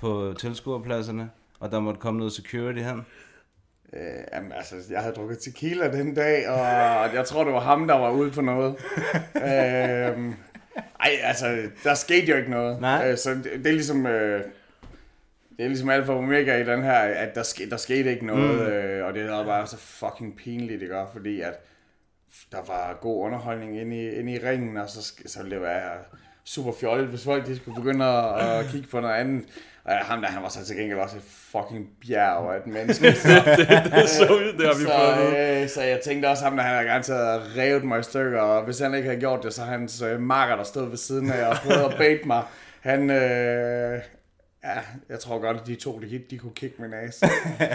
på 0.00 0.34
tilskuerpladserne, 0.38 1.30
og 1.60 1.70
der 1.70 1.80
måtte 1.80 2.00
komme 2.00 2.18
noget 2.18 2.32
security 2.32 2.80
hen. 2.80 3.06
Øh, 3.92 4.24
jamen, 4.32 4.52
altså, 4.52 4.74
jeg 4.90 5.00
havde 5.00 5.14
drukket 5.14 5.38
tequila 5.38 5.92
den 5.92 6.14
dag, 6.14 6.48
og 6.48 6.58
jeg 7.14 7.24
tror, 7.26 7.44
det 7.44 7.52
var 7.52 7.60
ham, 7.60 7.86
der 7.86 7.94
var 7.94 8.10
ude 8.10 8.30
på 8.30 8.40
noget. 8.40 8.74
øhm, 9.34 10.34
ej, 11.00 11.10
altså, 11.22 11.62
der 11.84 11.94
skete 11.94 12.26
jo 12.26 12.36
ikke 12.36 12.50
noget. 12.50 12.80
Nej. 12.80 13.10
Øh, 13.10 13.18
så 13.18 13.30
det, 13.30 13.44
det 13.44 13.66
er 13.66 13.72
ligesom... 13.72 14.06
Øh, 14.06 14.44
det 15.56 15.64
er 15.64 15.68
ligesom 15.68 15.90
alfa 15.90 16.12
og 16.12 16.18
omega 16.18 16.62
i 16.62 16.64
den 16.64 16.82
her, 16.82 16.92
at 16.98 17.34
der, 17.34 17.42
ske, 17.42 17.70
der 17.70 17.76
skete 17.76 18.10
ikke 18.10 18.26
noget, 18.26 18.60
mm. 18.60 18.72
øh, 18.72 19.06
og 19.06 19.14
det 19.14 19.30
var 19.30 19.44
bare 19.44 19.66
så 19.66 19.76
fucking 19.76 20.36
pinligt, 20.36 20.80
det 20.80 20.88
gør, 20.88 21.06
fordi 21.12 21.40
at 21.40 21.54
der 22.52 22.58
var 22.66 22.98
god 23.00 23.24
underholdning 23.24 23.80
inde 23.80 23.96
i, 23.96 24.10
inde 24.10 24.32
i 24.32 24.38
ringen, 24.38 24.76
og 24.76 24.90
så, 24.90 25.12
så 25.26 25.42
ville 25.42 25.54
det 25.54 25.62
være 25.62 25.90
super 26.44 26.72
fjollet, 26.72 27.06
hvis 27.06 27.24
folk 27.24 27.46
de 27.46 27.56
skulle 27.56 27.82
begynde 27.82 28.04
at, 28.04 28.58
at 28.58 28.66
kigge 28.66 28.88
på 28.88 29.00
noget 29.00 29.14
andet. 29.14 29.44
Og 29.84 29.96
ham 29.96 30.20
der, 30.20 30.28
han 30.28 30.42
var 30.42 30.48
så 30.48 30.64
til 30.64 30.76
gengæld 30.76 30.98
også 30.98 31.16
et 31.16 31.22
fucking 31.22 31.88
bjerg 32.06 32.54
af 32.54 32.58
et 32.58 32.66
menneske. 32.66 33.12
Så, 33.22 33.28
Det 33.28 34.08
så 34.08 34.38
vi, 34.38 34.52
det 34.58 34.66
har 34.66 34.78
vi 34.78 34.84
fået 34.84 35.26
så, 35.26 35.30
med. 35.30 35.62
øh, 35.62 35.68
så 35.68 35.82
jeg 35.82 36.00
tænkte 36.04 36.26
også 36.26 36.44
ham, 36.44 36.56
der 36.56 36.62
han 36.62 36.74
havde 36.74 36.86
garanteret 36.88 37.42
revet 37.56 37.84
mig 37.84 38.00
i 38.00 38.02
stykker, 38.02 38.40
og 38.40 38.64
hvis 38.64 38.78
han 38.78 38.94
ikke 38.94 39.08
havde 39.08 39.20
gjort 39.20 39.42
det, 39.42 39.54
så 39.54 39.62
hans 39.62 40.02
øh, 40.02 40.20
marker, 40.20 40.56
der 40.56 40.64
stod 40.64 40.88
ved 40.88 40.96
siden 40.96 41.32
af 41.32 41.46
og 41.48 41.56
prøvede 41.56 41.84
at 41.84 41.94
bait 41.98 42.26
mig, 42.26 42.42
han, 42.80 43.10
øh, 43.10 44.00
ja, 44.64 44.78
jeg 45.08 45.20
tror 45.20 45.38
godt, 45.38 45.56
at 45.60 45.66
de 45.66 45.74
to, 45.74 45.98
de, 45.98 46.22
de 46.30 46.38
kunne 46.38 46.54
kigge 46.54 46.82
min 46.82 46.94
ass. 46.94 47.22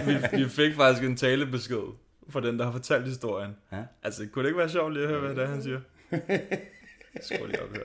Vi, 0.06 0.38
vi 0.38 0.50
fik 0.50 0.76
faktisk 0.76 1.04
en 1.04 1.18
talebesked 1.18 1.84
fra 2.30 2.42
den, 2.42 2.60
der 2.60 2.66
har 2.66 2.72
fortalt 2.72 3.06
historien. 3.08 3.52
Ja. 3.72 3.78
Altså, 4.04 4.28
kunne 4.34 4.44
det 4.44 4.50
ikke 4.50 4.60
være 4.60 4.70
sjovt 4.70 4.94
lige 4.94 5.04
at 5.04 5.10
høre, 5.10 5.20
hvad 5.22 5.36
det 5.36 5.44
er, 5.44 5.48
han 5.48 5.64
siger? 5.64 5.80
Skål 7.22 7.48
lige 7.50 7.62
op 7.62 7.70
her. 7.74 7.82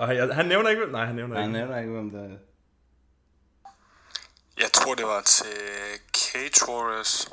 Og 0.00 0.06
han, 0.08 0.32
han 0.32 0.46
nævner 0.46 0.70
ikke, 0.70 0.80
hvem- 0.80 0.92
nej, 0.92 1.04
han 1.04 1.14
nævner 1.14 1.34
Nej, 1.34 1.42
ikke. 1.46 1.56
jeg 1.58 1.60
nævner 1.66 1.80
ikke, 1.80 1.92
hvem 1.92 2.10
der 2.10 2.22
er. 2.34 2.38
Jeg 4.56 4.72
tror, 4.72 4.94
det 4.94 5.06
var 5.06 5.20
til 5.20 5.56
Cage 6.16 6.68
Warriors, 6.68 7.28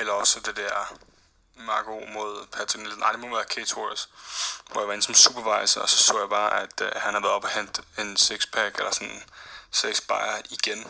eller 0.00 0.12
også 0.12 0.40
det 0.40 0.56
der 0.56 0.98
Marco 1.56 2.00
mod 2.14 2.46
Patronil. 2.52 2.98
Nej, 2.98 3.10
det 3.12 3.20
må 3.20 3.36
være 3.36 3.44
Cage 3.44 3.76
Warriors, 3.76 4.08
hvor 4.72 4.80
jeg 4.80 4.88
var 4.88 4.92
inde 4.94 5.04
som 5.04 5.14
supervisor, 5.14 5.80
og 5.80 5.88
så 5.88 5.98
så 5.98 6.18
jeg 6.20 6.28
bare, 6.28 6.62
at 6.62 6.80
uh, 6.80 6.86
han 7.02 7.12
havde 7.14 7.22
været 7.22 7.34
op 7.34 7.44
og 7.44 7.50
hente 7.50 7.82
en 7.98 8.16
six-pack, 8.16 8.78
eller 8.78 8.90
sådan 8.92 9.22
six 9.70 10.00
bajer 10.00 10.38
igen. 10.50 10.86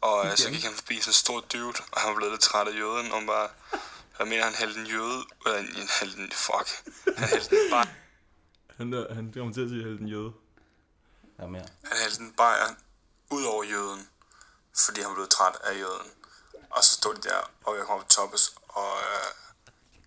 Og 0.00 0.24
igen. 0.26 0.36
så 0.36 0.50
gik 0.50 0.64
han 0.64 0.72
forbi 0.74 1.00
sådan 1.00 1.10
en 1.10 1.14
stor 1.14 1.40
dude, 1.40 1.74
og 1.92 2.00
han 2.00 2.08
var 2.10 2.16
blevet 2.16 2.32
lidt 2.32 2.42
træt 2.42 2.68
af 2.68 2.72
jøden, 2.74 3.12
og 3.12 3.18
han 3.18 3.26
bare, 3.26 3.48
jeg 4.18 4.28
mener, 4.28 4.44
han 4.44 4.54
hældte 4.54 4.80
en 4.80 4.86
jøde, 4.86 5.24
eller 5.46 5.58
en, 5.58 5.66
en 5.76 5.88
hældte 6.00 6.18
en, 6.18 6.32
fuck, 6.32 6.68
han 7.18 7.28
hældte 7.28 7.56
en 7.64 7.70
bajer, 7.70 7.86
Han, 8.78 8.92
er- 8.92 9.14
han 9.14 9.32
kommer 9.32 9.52
til 9.54 9.60
at 9.64 9.68
sige, 9.68 9.84
at 9.84 10.00
en 10.00 10.08
jøde. 10.08 10.32
Der 11.36 11.42
er 11.44 11.48
mere. 11.48 11.68
han 11.84 11.96
hældte 12.02 12.20
en 12.20 12.32
bajer 12.32 12.74
ud 13.30 13.44
over 13.44 13.64
jøden, 13.64 14.08
fordi 14.84 15.00
han 15.00 15.14
blev 15.14 15.28
træt 15.28 15.56
af 15.64 15.78
jøden. 15.78 16.10
Og 16.70 16.84
så 16.84 16.94
stod 16.94 17.14
de 17.14 17.22
der, 17.28 17.50
og 17.64 17.76
jeg 17.76 17.84
kom 17.86 18.00
op 18.00 18.08
toppes, 18.08 18.54
og 18.68 18.92
øh, 18.98 19.26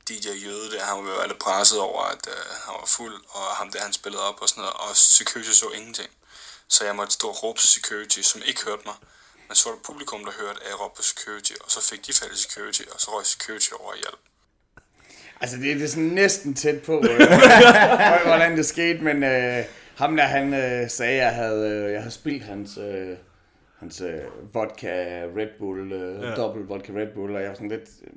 DJ 0.09 0.27
Jøde 0.45 0.71
der, 0.71 0.83
han 0.85 1.05
var 1.05 1.11
jo 1.11 1.17
alle 1.19 1.35
presset 1.35 1.79
over, 1.79 2.03
at 2.03 2.27
øh, 2.27 2.45
han 2.65 2.73
var 2.79 2.85
fuld, 2.85 3.23
og 3.29 3.41
ham 3.59 3.71
der, 3.71 3.81
han 3.81 3.93
spillede 3.93 4.23
op 4.23 4.41
og 4.41 4.49
sådan 4.49 4.61
noget, 4.61 4.77
og 4.77 4.95
security 4.97 5.49
så 5.51 5.69
ingenting. 5.69 6.09
Så 6.67 6.85
jeg 6.85 6.95
måtte 6.95 7.13
stå 7.13 7.27
og 7.29 7.43
råbe 7.43 7.59
security, 7.61 8.19
som 8.21 8.41
ikke 8.45 8.65
hørte 8.65 8.83
mig. 8.85 8.95
Men 9.47 9.55
så 9.55 9.69
var 9.69 9.75
der 9.75 9.83
publikum, 9.83 10.25
der 10.25 10.31
hørte, 10.31 10.63
at 10.63 10.69
jeg 10.69 10.79
råbte 10.79 10.95
på 10.97 11.01
security, 11.03 11.53
og 11.63 11.71
så 11.71 11.81
fik 11.81 12.07
de 12.07 12.13
fat 12.13 12.31
i 12.31 12.37
security, 12.37 12.81
og 12.91 13.01
så 13.01 13.11
røg 13.17 13.25
security 13.25 13.69
over 13.79 13.93
i 13.93 13.97
hjælp. 13.97 14.19
Altså, 15.41 15.57
det, 15.57 15.75
det 15.75 15.83
er 15.83 15.87
sådan 15.87 16.03
næsten 16.09 16.53
tæt 16.53 16.81
på, 16.81 16.97
øh, 16.97 17.27
hvordan 18.27 18.57
det 18.57 18.65
skete, 18.65 19.03
men 19.03 19.23
øh, 19.23 19.57
ham 19.95 20.15
der, 20.15 20.23
han 20.23 20.53
øh, 20.53 20.89
sagde, 20.89 21.11
at 21.21 21.25
jeg 21.25 21.35
havde, 21.35 21.69
øh, 21.69 21.91
jeg 21.91 21.99
havde 22.01 22.13
spildt 22.13 22.43
hans, 22.43 22.77
øh, 22.77 23.15
hans 23.79 24.01
øh, 24.01 24.09
vodka 24.53 25.23
Red 25.37 25.47
Bull, 25.59 25.91
øh, 25.91 26.21
Ja. 26.23 26.35
dobbelt 26.35 26.69
vodka 26.69 26.93
Red 26.93 27.07
Bull, 27.15 27.35
og 27.35 27.41
jeg 27.41 27.49
var 27.49 27.55
sådan 27.55 27.69
lidt, 27.69 27.89
øh, 28.03 28.09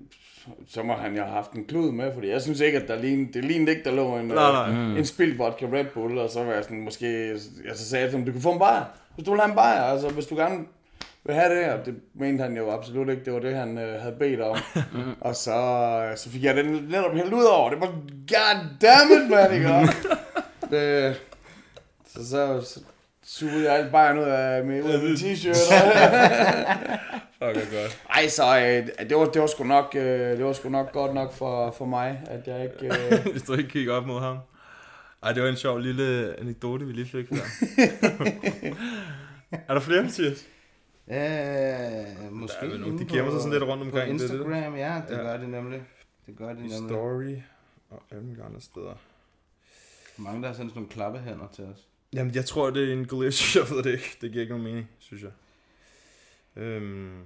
så 0.68 0.82
må 0.82 0.92
han 0.94 1.16
jo 1.16 1.22
have 1.22 1.34
haft 1.34 1.52
en 1.52 1.64
klud 1.64 1.92
med, 1.92 2.14
fordi 2.14 2.28
jeg 2.30 2.42
synes 2.42 2.60
ikke, 2.60 2.78
at 2.78 2.88
der 2.88 2.96
lignede, 3.00 3.32
det 3.32 3.44
lignede 3.44 3.70
ikke, 3.70 3.84
der 3.84 3.90
lå 3.96 4.16
en, 4.16 4.24
Nej, 4.26 4.52
nej. 4.52 4.70
øh, 4.70 4.88
Mm. 4.90 4.96
en 4.96 5.06
spildt 5.06 5.38
vodka 5.38 5.66
Red 5.72 5.84
Bull, 5.94 6.18
og 6.18 6.30
så 6.30 6.44
var 6.44 6.52
jeg 6.52 6.64
sådan, 6.64 6.80
måske, 6.84 7.28
jeg 7.64 7.74
så 7.76 7.84
sagde 7.88 8.02
jeg 8.02 8.10
til 8.10 8.18
ham, 8.18 8.26
du 8.26 8.32
kan 8.32 8.40
få 8.40 8.52
en 8.52 8.58
bajer, 8.58 8.84
hvis 9.14 9.24
du 9.24 9.30
vil 9.30 9.40
have 9.40 9.50
en 9.50 9.56
bajer, 9.56 9.82
altså 9.82 10.08
hvis 10.08 10.26
du 10.26 10.36
gerne 10.36 10.58
vil 11.24 11.34
have 11.34 11.54
det 11.56 11.64
her. 11.64 11.84
Det 11.84 11.94
mente 12.14 12.42
han 12.42 12.56
jo 12.56 12.70
absolut 12.70 13.08
ikke. 13.08 13.24
Det 13.24 13.32
var 13.32 13.38
det, 13.38 13.56
han 13.56 13.78
øh, 13.78 14.00
havde 14.00 14.16
bedt 14.18 14.40
om. 14.40 14.56
og 15.20 15.36
så, 15.36 15.56
øh, 16.10 16.16
så 16.16 16.30
fik 16.30 16.44
jeg 16.44 16.56
den 16.56 16.66
netop 16.66 17.14
hældt 17.14 17.32
ud 17.32 17.44
over. 17.44 17.70
Det 17.70 17.80
var 17.80 17.86
god 18.28 18.66
damn 18.80 19.24
it, 19.24 19.30
man, 19.30 19.54
ikke? 19.54 19.68
Og 19.68 19.82
det, 20.70 21.16
så, 22.06 22.28
så, 22.28 22.60
så 22.60 22.80
sugede 23.24 23.64
jeg 23.64 23.78
alt 23.78 23.92
bare 23.92 24.20
ud 24.20 24.24
af 24.24 24.64
med, 24.64 24.82
ud 24.82 24.90
af 24.90 25.02
min 25.02 25.14
t-shirt. 25.14 25.54
Fuck, 27.38 27.72
godt. 27.72 28.02
Ej, 28.10 28.28
så 28.28 28.58
øh, 28.58 29.08
det, 29.08 29.16
var, 29.16 29.24
det, 29.24 29.40
var 29.40 29.46
sgu 29.46 29.64
nok, 29.64 29.94
øh, 29.98 30.36
det 30.36 30.44
var 30.44 30.52
sgu 30.52 30.68
nok 30.68 30.92
godt 30.92 31.14
nok 31.14 31.32
for, 31.32 31.74
for 31.78 31.84
mig, 31.84 32.20
at 32.26 32.46
jeg 32.46 32.62
ikke... 32.62 32.96
Øh, 32.96 33.32
Hvis 33.32 33.42
du 33.42 33.54
ikke 33.54 33.70
kigger 33.70 33.94
op 33.94 34.06
mod 34.06 34.20
ham. 34.20 34.38
Ej, 35.22 35.32
det 35.32 35.42
var 35.42 35.48
en 35.48 35.56
sjov 35.56 35.78
lille 35.78 36.34
anekdote, 36.40 36.86
vi 36.86 36.92
lige 36.92 37.08
fik 37.08 37.30
der. 37.30 37.36
er 39.68 39.74
der 39.74 39.80
flere, 39.80 40.02
Mathias? 40.02 40.46
Øh, 41.08 42.32
måske 42.32 42.56
Der 42.60 42.72
er 42.72 42.74
inde 42.86 42.98
de 42.98 43.04
gemmer 43.04 43.30
sig 43.30 43.32
på- 43.32 43.38
sådan 43.38 43.52
lidt 43.52 43.62
rundt 43.62 43.82
på 43.82 43.86
omkring. 43.86 44.18
det 44.18 44.24
er 44.24 44.28
det. 44.28 44.34
Instagram, 44.44 44.76
ja, 44.76 45.02
det 45.08 45.16
Ja. 45.16 45.22
gør 45.22 45.36
det 45.36 45.48
nemlig. 45.48 45.82
Det 46.26 46.36
gør 46.36 46.48
det 46.48 46.58
I 46.58 46.62
nemlig. 46.62 46.88
story 46.88 47.36
og 47.90 48.02
alle 48.10 48.24
mulige 48.24 48.44
andre 48.44 48.60
steder. 48.60 48.94
Mange, 50.16 50.42
der 50.42 50.48
har 50.48 50.54
sendt 50.54 50.70
sådan 50.70 50.78
nogle 50.80 50.88
klappehænder 50.88 51.48
til 51.54 51.64
os. 51.64 51.88
Jamen, 52.12 52.34
jeg 52.34 52.44
tror, 52.44 52.70
det 52.70 52.88
er 52.88 52.92
en 52.92 53.04
glitch. 53.06 53.56
Jeg 53.58 53.64
ved 53.70 53.82
det 53.82 53.92
ikke. 53.92 54.16
Det 54.20 54.30
giver 54.32 54.42
ikke 54.42 54.52
nogen 54.52 54.64
mening, 54.64 54.90
synes 54.98 55.22
jeg. 55.22 55.30
Øhm, 56.62 57.22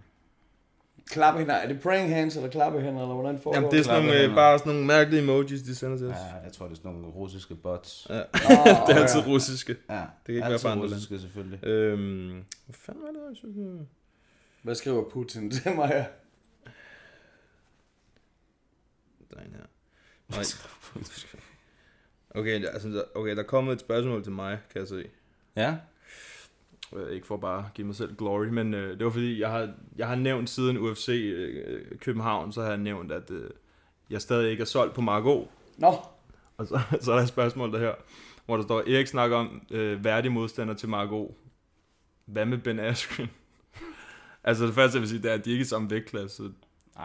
klappehænder. 1.11 1.55
Er 1.55 1.69
det 1.69 1.81
praying 1.81 2.15
hands 2.15 2.37
eller 2.37 2.49
klappehænder, 2.51 3.03
eller 3.03 3.15
hvordan 3.15 3.39
foregår 3.39 3.55
jamen, 3.59 3.71
det 3.71 3.79
er 3.79 3.83
sådan 3.83 4.03
nogle, 4.05 4.23
øh, 4.23 4.35
bare 4.35 4.59
sådan 4.59 4.73
nogle 4.73 4.87
mærkelige 4.87 5.23
emojis, 5.23 5.63
de 5.63 5.75
sender 5.75 5.97
til 5.97 6.07
os. 6.07 6.17
Ja, 6.17 6.35
jeg 6.45 6.53
tror, 6.53 6.67
det 6.67 6.73
er 6.73 6.77
sådan 6.77 6.91
nogle 6.91 7.07
russiske 7.07 7.55
bots. 7.55 8.07
Ja. 8.11 8.15
Nå, 8.15 8.21
det 8.87 8.93
er 8.93 8.97
ja. 8.97 9.03
altid 9.03 9.21
russiske. 9.27 9.77
Ja, 9.91 9.95
Det 9.95 10.07
kan 10.27 10.35
ikke 10.35 10.41
være 10.43 10.53
altid 10.53 10.63
for 10.63 10.69
andre 10.69 10.85
russiske 10.85 11.11
lande. 11.13 11.23
selvfølgelig. 11.23 11.65
Øhm, 11.65 12.29
hvad 12.67 12.75
fanden 12.75 13.03
var 13.03 13.09
det, 13.09 13.21
jeg 13.29 13.37
synes? 13.37 13.57
jeg- 13.57 13.87
Hvad 14.63 14.75
skriver 14.75 15.11
Putin 15.11 15.51
til 15.51 15.73
mig 15.75 15.89
her? 15.89 16.05
Der 19.31 19.37
er 19.37 19.45
en 19.45 19.55
her. 19.55 19.67
Nej. 20.31 20.45
Okay, 22.31 22.63
der- 22.63 22.71
altså, 22.71 23.05
okay, 23.15 23.37
der 23.37 23.43
er 23.43 23.47
kommet 23.47 23.73
et 23.73 23.81
spørgsmål 23.81 24.23
til 24.23 24.33
mig, 24.33 24.59
kan 24.73 24.81
jeg 24.81 24.89
se. 24.89 25.05
Ja, 25.57 25.77
Øh, 26.97 27.13
ikke 27.13 27.27
for 27.27 27.37
bare 27.37 27.59
at 27.59 27.75
give 27.75 27.87
mig 27.87 27.97
selv 27.97 28.15
glory, 28.17 28.47
men 28.47 28.75
øh, 28.75 28.99
det 28.99 29.05
var 29.05 29.11
fordi, 29.11 29.41
jeg 29.41 29.51
har, 29.51 29.69
jeg 29.97 30.07
har 30.09 30.15
nævnt 30.15 30.51
siden 30.51 30.79
UFC 30.79 31.09
øh, 31.09 31.99
København, 32.01 32.53
så 32.53 32.61
har 32.63 32.69
jeg 32.69 32.79
nævnt, 32.79 33.13
at 33.13 33.31
øh, 33.31 33.51
jeg 34.11 34.21
stadig 34.21 34.51
ikke 34.51 34.61
er 34.61 34.65
solgt 34.65 34.95
på 34.95 35.01
Margot. 35.01 35.49
Nå, 35.79 35.95
Og 36.59 36.67
så, 36.67 36.81
så 37.01 37.11
er 37.13 37.17
der 37.17 37.23
et 37.23 37.29
spørgsmål 37.29 37.73
der 37.73 37.79
her, 37.79 37.93
hvor 38.47 38.57
der 38.57 38.63
står, 38.63 38.81
Erik 38.81 39.07
snakker 39.07 39.37
om 39.37 39.63
øh, 39.71 40.05
værdig 40.05 40.33
modstander 40.33 40.75
til 40.75 40.89
Margot. 40.89 41.31
Hvad 42.27 42.47
med 42.47 42.59
Ben 42.59 42.79
Askren? 42.81 43.31
altså 44.45 44.67
det 44.67 44.75
første, 44.75 44.97
jeg 44.97 45.01
vil 45.01 45.09
sige, 45.09 45.23
det 45.23 45.31
er, 45.31 45.35
at 45.35 45.45
de 45.45 45.51
ikke 45.53 45.63
er 45.63 45.67
samme 45.67 45.91
vægtklasse. 45.91 46.43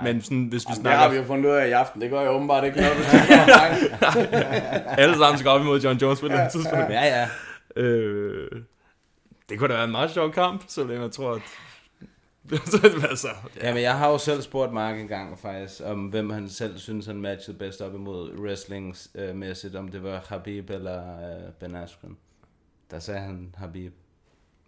Men 0.03 0.21
sådan, 0.21 0.43
hvis 0.43 0.65
vi 0.67 0.71
Jamen, 0.71 0.75
det 0.75 0.81
snakker... 0.81 0.99
har 0.99 1.09
vi 1.09 1.15
jo 1.15 1.23
fundet 1.23 1.49
ud 1.49 1.55
af 1.55 1.67
i 1.67 1.71
aften. 1.71 2.01
Det 2.01 2.09
går 2.09 2.21
jo 2.21 2.29
åbenbart 2.29 2.63
ikke 2.63 2.77
noget, 2.81 2.97
det. 2.97 4.83
Alle 4.87 5.17
sammen 5.17 5.37
skal 5.39 5.51
op 5.51 5.61
imod 5.61 5.79
John 5.79 5.97
Jones 5.97 6.19
på 6.19 6.25
et 6.25 6.29
eller 6.29 6.39
andet 6.41 6.51
tidspunkt. 6.53 6.89
ja, 6.89 7.05
ja. 7.75 7.81
Øh, 7.81 8.51
det 9.49 9.59
kunne 9.59 9.69
da 9.69 9.73
være 9.73 9.85
en 9.85 9.91
meget 9.91 10.11
sjov 10.11 10.31
kamp, 10.33 10.63
så 10.67 10.83
længe 10.83 11.01
jeg 11.03 11.11
tror, 11.11 11.35
at... 11.35 11.41
altså, 13.09 13.27
Ja, 13.61 13.73
men 13.73 13.83
jeg 13.83 13.97
har 13.97 14.09
jo 14.09 14.17
selv 14.17 14.41
spurgt 14.41 14.73
Mark 14.73 14.99
en 14.99 15.07
gang 15.07 15.39
faktisk, 15.39 15.81
om 15.85 16.05
hvem 16.05 16.29
han 16.29 16.49
selv 16.49 16.77
synes, 16.77 17.05
han 17.05 17.21
matchede 17.21 17.57
bedst 17.57 17.81
op 17.81 17.95
imod 17.95 18.31
wrestlingsmæssigt, 18.37 19.75
om 19.75 19.87
det 19.87 20.03
var 20.03 20.25
Habib 20.29 20.69
eller 20.69 21.19
øh, 21.19 21.51
Ben 21.59 21.75
Askren. 21.75 22.17
Der 22.91 22.99
sagde 22.99 23.19
han 23.21 23.55
Habib. 23.57 23.93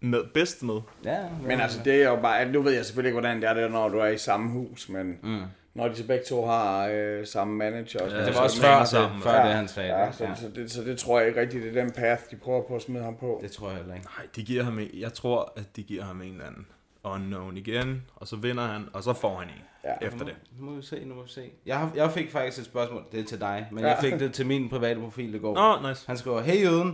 med, 0.02 0.24
bedst 0.34 0.64
med. 0.64 0.82
Ja, 1.06 1.24
Men 1.42 1.60
altså, 1.62 1.80
det 1.86 2.04
er 2.04 2.10
jo 2.10 2.16
bare... 2.16 2.52
Nu 2.52 2.62
ved 2.62 2.74
jeg 2.74 2.86
selvfølgelig 2.86 3.10
ikke, 3.10 3.20
hvordan 3.20 3.42
det 3.42 3.50
er, 3.50 3.54
det, 3.54 3.72
når 3.72 3.90
du 3.90 3.98
er 3.98 4.08
i 4.08 4.18
samme 4.18 4.50
hus, 4.50 4.90
men... 4.90 5.20
Mm. 5.24 5.42
Når 5.76 5.88
de 5.88 5.96
så 5.96 6.08
begge 6.08 6.26
to 6.26 6.46
har 6.46 6.88
øh, 6.94 7.26
samme 7.28 7.56
manager. 7.56 7.80
Og 8.04 8.10
sådan 8.10 8.10
Ja, 8.10 8.16
noget, 8.16 8.26
det 8.28 8.34
så- 8.34 8.40
var 8.40 8.44
også 8.44 8.62
før, 8.62 8.84
sammen. 8.84 9.16
det, 9.16 9.24
før 9.24 9.44
det, 9.46 9.54
han 9.54 9.68
sagde 9.68 9.98
Ja, 10.00 10.06
det. 10.06 10.16
så, 10.16 10.24
Ja, 10.24 10.36
så, 10.36 10.50
det, 10.56 10.72
så 10.72 10.82
det 10.84 10.98
tror 11.00 11.20
jeg 11.20 11.28
ikke 11.28 11.42
rigtigt, 11.42 11.64
det 11.64 11.78
er 11.78 11.84
den 11.84 11.92
path, 11.92 12.22
de 12.32 12.36
prøver 12.36 12.62
på 12.68 12.76
at 12.76 12.82
smide 12.82 13.04
ham 13.04 13.16
på. 13.16 13.40
det 13.44 13.52
tror 13.52 13.68
jeg 13.70 13.78
heller 13.78 13.94
ikke. 13.96 14.08
Nej, 14.18 14.28
de 14.36 14.44
giver 14.44 14.64
ham 14.64 14.80
en, 14.80 14.88
jeg 14.94 15.14
tror, 15.14 15.54
at 15.56 15.76
de 15.76 15.84
giver 15.84 16.04
ham 16.04 16.22
en 16.22 16.32
eller 16.32 16.46
anden 16.46 16.68
unknown 17.04 17.58
igen, 17.58 18.04
og 18.16 18.28
så 18.28 18.36
vinder 18.36 18.64
han, 18.68 18.86
og 18.94 19.04
så 19.04 19.14
får 19.14 19.36
han 19.40 19.48
en 19.48 19.54
Ja. 19.84 19.90
ja. 20.02 20.08
efter 20.08 20.26
det. 20.26 20.36
Nu 20.60 20.66
må 20.66 20.76
vi 20.76 20.82
se, 20.82 21.06
nu 21.06 21.16
må 21.16 21.24
vi 21.24 21.30
se. 21.30 21.52
Jeg, 21.66 21.78
har, 21.80 21.92
jeg 21.96 22.12
fik 22.12 22.32
faktisk 22.32 22.60
et 22.60 22.66
spørgsmål, 22.66 23.04
det 23.12 23.20
er 23.20 23.24
til 23.24 23.40
dig, 23.40 23.68
men 23.72 23.84
Ja. 23.84 23.90
jeg 23.90 23.98
fik 24.02 24.14
det 24.14 24.34
til 24.34 24.46
min 24.46 24.70
private 24.70 25.00
profil 25.00 25.36
i 25.36 25.40
går. 25.40 25.56
Nå, 25.82 25.90
nice. 25.90 26.04
Han 26.08 26.18
skriver, 26.18 26.42
hey 26.42 26.64
Jøden, 26.66 26.88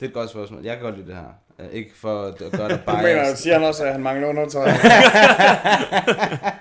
det 0.00 0.06
er 0.06 0.08
et 0.10 0.14
godt 0.14 0.30
spørgsmål. 0.30 0.62
Jeg 0.64 0.76
kan 0.76 0.84
godt 0.84 0.96
lide 0.96 1.06
det 1.08 1.16
her. 1.16 1.28
Uh, 1.68 1.74
ikke 1.74 1.90
for 1.96 2.22
at 2.22 2.38
gøre 2.38 2.68
det 2.68 2.80
Du 2.86 2.92
mener, 2.92 3.02
biased. 3.02 3.36
siger 3.36 3.58
han 3.58 3.68
også, 3.68 3.84
at 3.84 3.92
han 3.92 4.02
mangler 4.02 4.28
undertøj. 4.28 4.70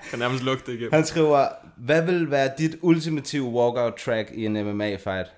Kan 0.10 0.20
nærmest 0.20 0.44
lugte 0.44 0.66
det 0.66 0.74
igennem. 0.78 0.94
Han 0.94 1.06
skriver, 1.06 1.48
hvad 1.78 2.02
vil 2.02 2.32
være 2.32 2.50
dit 2.58 2.76
ultimative 2.82 3.44
walkout 3.44 3.94
track 3.96 4.30
i 4.34 4.46
en 4.46 4.58
MMA-fight? 4.58 5.32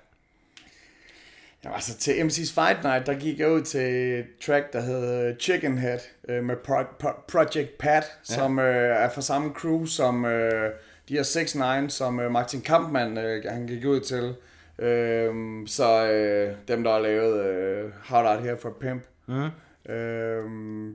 Jamen, 1.64 1.74
altså 1.74 1.98
til 1.98 2.12
MC's 2.12 2.54
Fight 2.54 2.84
Night, 2.84 3.06
der 3.06 3.14
gik 3.14 3.38
jeg 3.38 3.50
ud 3.50 3.62
til 3.62 3.80
et 4.18 4.24
track, 4.46 4.72
der 4.72 4.80
hed 4.80 5.34
Chicken 5.40 5.78
Head 5.78 5.98
øh, 6.28 6.44
med 6.44 6.54
Pro- 6.68 7.06
Pro- 7.06 7.24
Project 7.28 7.78
Pat, 7.78 8.04
ja. 8.30 8.34
som 8.34 8.58
øh, 8.58 8.96
er 9.04 9.08
fra 9.14 9.20
samme 9.20 9.52
crew 9.54 9.84
som 9.86 10.24
øh, 10.24 10.70
de 11.08 11.14
her 11.14 11.22
6 11.22 11.54
9 11.54 11.60
som 11.88 12.20
øh, 12.20 12.30
Martin 12.30 12.60
Kampmann 12.60 13.18
øh, 13.18 13.44
han 13.50 13.66
gik 13.66 13.84
ud 13.84 14.00
til. 14.00 14.34
Øh, 14.86 15.34
så 15.66 16.06
øh, 16.06 16.54
dem, 16.68 16.84
der 16.84 16.92
har 16.92 16.98
lavet 16.98 17.44
øh, 17.46 17.90
Hard 18.02 18.26
Out 18.36 18.42
Here 18.44 18.56
for 18.62 18.76
Pimp. 18.80 19.02
Mm. 19.26 19.50
Øh, 19.92 20.44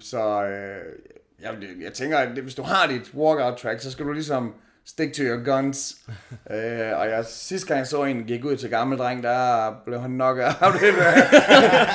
så 0.01 0.43
øh, 0.43 0.93
jeg, 1.41 1.53
jeg 1.81 1.93
tænker, 1.93 2.17
at 2.17 2.29
hvis 2.29 2.55
du 2.55 2.61
har 2.61 2.87
dit 2.87 3.13
walkout 3.13 3.57
track, 3.57 3.81
så 3.81 3.91
skal 3.91 4.05
du 4.05 4.11
ligesom 4.11 4.53
stick 4.85 5.13
to 5.13 5.23
your 5.23 5.43
guns. 5.45 5.95
øh, 6.51 6.99
og 6.99 7.09
jeg, 7.09 7.25
sidste 7.29 7.67
gang 7.67 7.77
jeg 7.77 7.87
så 7.87 8.03
en 8.03 8.23
gik 8.23 8.45
ud 8.45 8.57
til 8.57 8.69
gammel 8.69 8.97
dreng, 8.97 9.23
der 9.23 9.71
blev 9.85 9.99
han 10.01 10.11
nok 10.11 10.37
out 10.37 10.73
det 10.73 10.93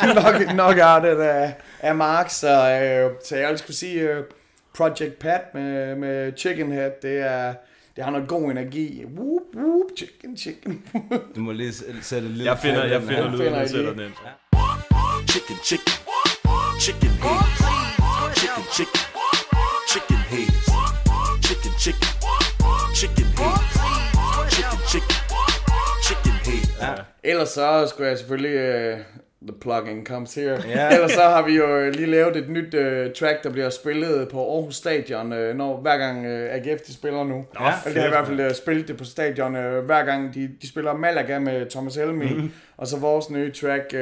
nok, 0.25 0.55
nok 0.57 0.77
out 0.83 1.03
det 1.03 1.25
af, 1.25 1.55
af 1.81 1.95
Mark. 1.95 2.31
Så, 2.31 2.49
øh, 2.49 3.11
så 3.25 3.37
jeg 3.37 3.59
skulle 3.59 3.77
sige 3.77 4.19
uh, 4.19 4.25
Project 4.75 5.19
Pat 5.19 5.55
med, 5.55 5.97
med 5.97 6.33
Chicken 6.37 6.73
Head, 6.73 6.91
det 7.03 7.19
er 7.19 7.55
det 7.97 8.05
har 8.05 8.11
noget 8.11 8.29
god 8.29 8.51
energi. 8.51 9.05
Whoop, 9.05 9.43
whoop, 9.57 9.87
chicken, 9.97 10.37
chicken. 10.37 10.83
Du 11.37 11.41
må 11.41 11.53
lige 11.53 11.73
sætte 12.03 12.29
lille... 12.29 12.45
Jeg 12.45 12.59
finder, 12.59 12.85
jeg 12.85 13.03
finder 13.03 13.31
lyden, 13.31 13.55
jeg 13.55 13.69
sætter 13.69 13.91
det? 13.91 13.99
den 13.99 14.07
ind. 14.07 14.15
Chicken, 15.29 15.57
chicken, 15.65 15.92
chicken 16.85 17.11
heads. 17.23 18.41
Chicken, 18.41 18.65
chicken, 18.77 19.03
chicken 19.93 20.17
heads. 20.33 20.67
Chicken, 21.47 21.73
chicken, 21.79 22.09
chicken 22.99 23.29
heads. 23.39 23.75
Chicken, 24.51 24.79
chicken, 24.91 25.17
chicken 26.03 26.33
heads. 26.33 27.03
Ellers 27.25 27.49
så 27.49 27.87
skulle 27.89 28.09
jeg 28.09 28.19
selvfølgelig... 28.19 28.99
the 29.47 29.53
plugging 29.53 30.07
comes 30.07 30.35
here. 30.35 30.63
Ja. 30.69 30.89
Ellers 30.95 31.13
så 31.13 31.21
har 31.21 31.43
vi 31.47 31.57
jo 31.57 31.79
øh, 31.79 31.95
lige 31.95 32.07
lavet 32.07 32.37
et 32.37 32.49
nyt 32.49 32.75
uh, 32.75 33.13
track, 33.13 33.45
der 33.45 33.51
bliver 33.51 33.71
spillet 33.71 34.29
på 34.29 34.55
Aarhus 34.55 34.77
Stadion, 34.77 35.33
uh, 35.33 35.57
når, 35.57 35.81
hver 35.81 35.97
gang 35.97 36.19
uh, 36.19 36.33
AGF 36.33 36.81
de 36.81 36.95
spiller 36.95 37.25
nu. 37.25 37.35
Nå, 37.35 37.67
Eller 37.87 37.95
de 37.95 38.01
har 38.01 38.07
i 38.07 38.11
hvert 38.11 38.27
fald 38.27 38.41
uh, 38.41 38.53
spillet 38.53 38.89
det 38.89 38.97
på 38.97 39.05
stadion, 39.05 39.57
uh, 39.57 39.85
hver 39.85 40.05
gang 40.05 40.35
de, 40.35 40.51
de 40.63 40.69
spiller 40.69 40.95
Malaga 40.95 41.39
med 41.39 41.71
Thomas 41.71 41.97
Helmi. 41.97 42.33
Mm. 42.33 42.53
Og 42.77 42.87
så 42.87 42.99
vores 42.99 43.31
nye 43.31 43.53
track, 43.53 43.85
uh, 43.95 44.01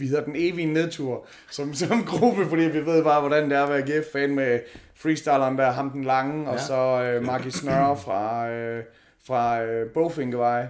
vi, 0.00 0.06
hedder 0.06 0.24
Den 0.24 0.34
Evige 0.36 0.72
Nedtur, 0.72 1.26
som, 1.50 1.74
som 1.84 2.04
gruppe, 2.04 2.46
fordi 2.46 2.62
vi 2.62 2.86
ved 2.86 3.04
bare, 3.04 3.20
hvordan 3.20 3.50
det 3.50 3.58
er 3.58 3.62
at 3.62 3.68
være 3.68 3.78
AGF-fan 3.78 4.34
med 4.34 4.58
freestyleren 4.94 5.58
der, 5.58 5.70
ham 5.70 5.90
den 5.90 6.04
lange, 6.04 6.42
ja. 6.42 6.50
og 6.50 6.60
så 6.60 7.14
uh, 7.18 7.26
Marki 7.26 7.50
Snøre 7.50 7.96
fra, 7.96 8.48
uh, 8.48 8.84
fra 9.26 9.62
uh, 9.62 9.90
Bogfinkevej 9.94 10.66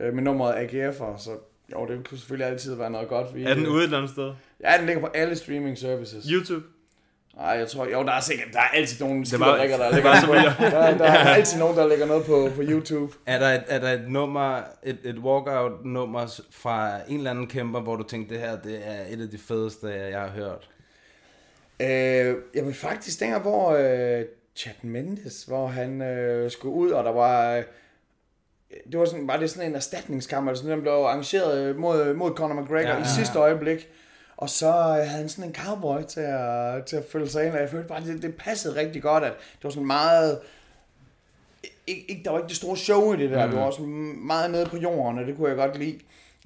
uh, 0.00 0.14
med 0.14 0.22
nummeret 0.22 0.54
AGF'er, 0.54 1.18
så 1.18 1.30
jo, 1.72 1.86
det 1.86 2.08
kunne 2.08 2.18
selvfølgelig 2.18 2.46
altid 2.52 2.74
være 2.74 2.90
noget 2.90 3.08
godt. 3.08 3.34
Vi, 3.34 3.44
Er 3.44 3.54
den 3.54 3.66
ude 3.66 3.78
et 3.78 3.84
eller 3.84 3.98
andet 3.98 4.10
sted? 4.10 4.32
Ja, 4.64 4.76
den 4.78 4.86
ligger 4.86 5.00
på 5.02 5.08
alle 5.14 5.36
streaming 5.36 5.78
services. 5.78 6.24
YouTube? 6.30 6.64
Nej, 7.36 7.46
jeg 7.46 7.68
tror, 7.68 7.86
jo, 7.86 8.02
der 8.02 8.12
er 8.12 8.20
sikkert, 8.20 8.48
der 8.52 8.58
er 8.58 8.68
altid 8.74 9.04
nogen 9.04 9.24
Det 9.24 9.40
var- 9.40 9.46
skiderikker, 9.52 9.76
der 9.76 9.84
det 9.86 9.94
lægger 9.94 10.10
var 10.10 10.26
på, 10.26 10.34
der, 10.64 10.98
der 10.98 11.04
er 11.04 11.34
altid 11.34 11.58
nogen, 11.58 11.76
der 11.76 11.86
lægger 11.88 12.06
noget 12.06 12.24
på, 12.24 12.48
på 12.56 12.62
YouTube. 12.62 13.14
Er 13.26 13.38
der 13.38 13.48
et, 13.48 13.62
er 13.68 13.78
der 13.78 13.92
et 13.92 14.04
nummer, 14.08 14.62
et, 14.82 14.98
et 15.04 15.18
walkout-nummer 15.18 16.40
fra 16.50 17.00
en 17.08 17.16
eller 17.16 17.30
anden 17.30 17.46
kæmper, 17.46 17.80
hvor 17.80 17.96
du 17.96 18.02
tænkte, 18.02 18.34
det 18.34 18.42
her 18.42 18.56
det 18.60 18.80
er 18.84 19.02
et 19.08 19.22
af 19.22 19.28
de 19.30 19.38
fedeste, 19.38 19.88
jeg 19.88 20.20
har 20.20 20.28
hørt? 20.30 20.68
Øh, 21.82 22.36
jamen 22.54 22.74
faktisk 22.74 23.20
dengang, 23.20 23.42
hvor 23.42 23.70
øh, 23.70 24.24
Chad 24.56 24.72
Mendes, 24.82 25.44
hvor 25.44 25.66
han 25.66 26.02
øh, 26.02 26.50
skulle 26.50 26.74
ud, 26.74 26.90
og 26.90 27.04
der 27.04 27.12
var... 27.12 27.56
Øh, 27.56 27.62
det 28.92 29.00
var 29.00 29.04
sådan, 29.04 29.28
var 29.28 29.36
det 29.36 29.50
sådan 29.50 29.70
en 29.70 29.76
erstatningskamp, 29.76 30.48
eller 30.48 30.58
sådan, 30.58 30.72
den 30.72 30.80
blev 30.80 30.92
arrangeret 30.92 31.58
øh, 31.58 31.76
mod, 31.76 32.14
mod 32.14 32.34
Conor 32.34 32.60
McGregor 32.60 32.88
ja, 32.88 32.96
Ja, 32.96 33.02
i 33.02 33.06
sidste 33.16 33.38
øjeblik. 33.38 33.88
Og 34.36 34.50
så 34.50 34.68
øh, 34.68 34.74
havde 34.74 35.08
han 35.08 35.28
sådan 35.28 35.50
en 35.50 35.54
cowboy 35.54 36.02
til 36.08 36.20
at, 36.20 36.84
til 36.84 36.96
at 36.96 37.04
følge 37.12 37.28
sig 37.28 37.46
ind, 37.46 37.54
og 37.54 37.60
jeg 37.60 37.70
følte 37.70 37.88
bare, 37.88 38.04
det, 38.04 38.22
det 38.22 38.34
passede 38.34 38.76
rigtig 38.76 39.02
godt, 39.02 39.24
at 39.24 39.32
det 39.32 39.64
var 39.64 39.70
sådan 39.70 39.86
meget... 39.86 40.38
Ikke, 41.86 42.10
ikke, 42.10 42.24
der 42.24 42.30
var 42.30 42.38
ikke 42.38 42.48
det 42.48 42.56
store 42.56 42.76
show 42.76 43.12
i 43.12 43.16
det 43.16 43.30
der, 43.30 43.44
mm. 43.44 43.50
det 43.50 43.60
var 43.60 43.66
også 43.66 43.82
meget 43.82 44.50
nede 44.50 44.66
på 44.66 44.76
jorden, 44.76 45.18
og 45.18 45.26
det 45.26 45.36
kunne 45.36 45.48
jeg 45.48 45.56
godt 45.56 45.78
lide. 45.78 45.98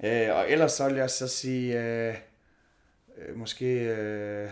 Øh, 0.03 0.35
og 0.35 0.51
ellers 0.51 0.71
så 0.71 0.87
vil 0.87 0.97
jeg 0.97 1.09
så 1.09 1.27
sige, 1.27 1.79
øh, 1.79 2.15
øh, 3.17 3.37
måske 3.37 3.65
øh, 3.65 4.49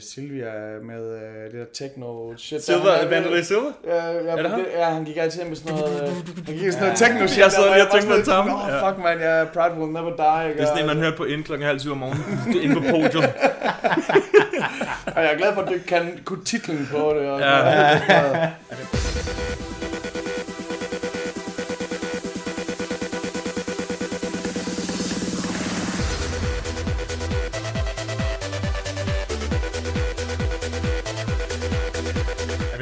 Silvia 0.00 0.52
med 0.84 1.14
øh, 1.16 1.44
det 1.44 1.52
der 1.52 1.64
techno 1.74 2.36
shit. 2.36 2.68
Han- 2.68 3.10
Vanderlei 3.10 3.42
Silva? 3.44 3.60
Ja, 3.86 3.94
ja, 3.94 4.00
Er 4.12 4.22
det 4.22 4.42
men 4.42 4.46
ham? 4.50 4.60
det, 4.60 4.66
ja, 4.76 4.84
han 4.84 5.04
gik 5.04 5.16
altid 5.16 5.40
ind 5.40 5.48
med 5.48 5.56
sådan 5.56 5.74
noget, 5.78 6.02
øh, 6.02 6.08
han 6.08 6.54
gik 6.54 6.62
i 6.62 6.70
sådan 6.70 6.82
noget 6.82 6.96
techno 6.98 7.26
shit. 7.26 7.38
Jeg 7.38 7.52
sad 7.52 7.72
lige 7.74 7.86
og 7.86 7.90
tænkte 7.92 8.08
på 8.10 8.16
det 8.16 8.26
samme. 8.26 8.52
Ja. 8.52 8.86
Åh, 8.88 8.88
fuck 8.94 9.04
man, 9.04 9.20
jeg 9.20 9.48
Pride 9.54 9.74
will 9.78 9.92
never 9.92 10.16
die. 10.16 10.52
Det 10.54 10.62
er 10.62 10.66
sådan 10.66 10.80
en, 10.80 10.86
man 10.86 10.96
hører 10.96 11.16
på 11.16 11.24
inden 11.24 11.42
klokken 11.44 11.66
halv 11.66 11.78
syv 11.80 11.90
om 11.92 11.96
morgenen. 11.98 12.40
Det 12.46 12.56
er 12.60 12.62
inde 12.64 12.74
på 12.74 12.80
podiet. 12.80 13.32
Og 15.16 15.22
jeg 15.22 15.32
er 15.32 15.36
glad 15.38 15.54
for, 15.54 15.60
at 15.62 15.68
du 15.68 15.74
kan 15.88 16.20
kunne 16.24 16.44
titlen 16.44 16.88
på 16.90 16.96
det. 17.18 17.28
Og 17.30 17.40
Ja. 17.40 17.58
ja. 17.58 17.98
Ja, 18.08 18.48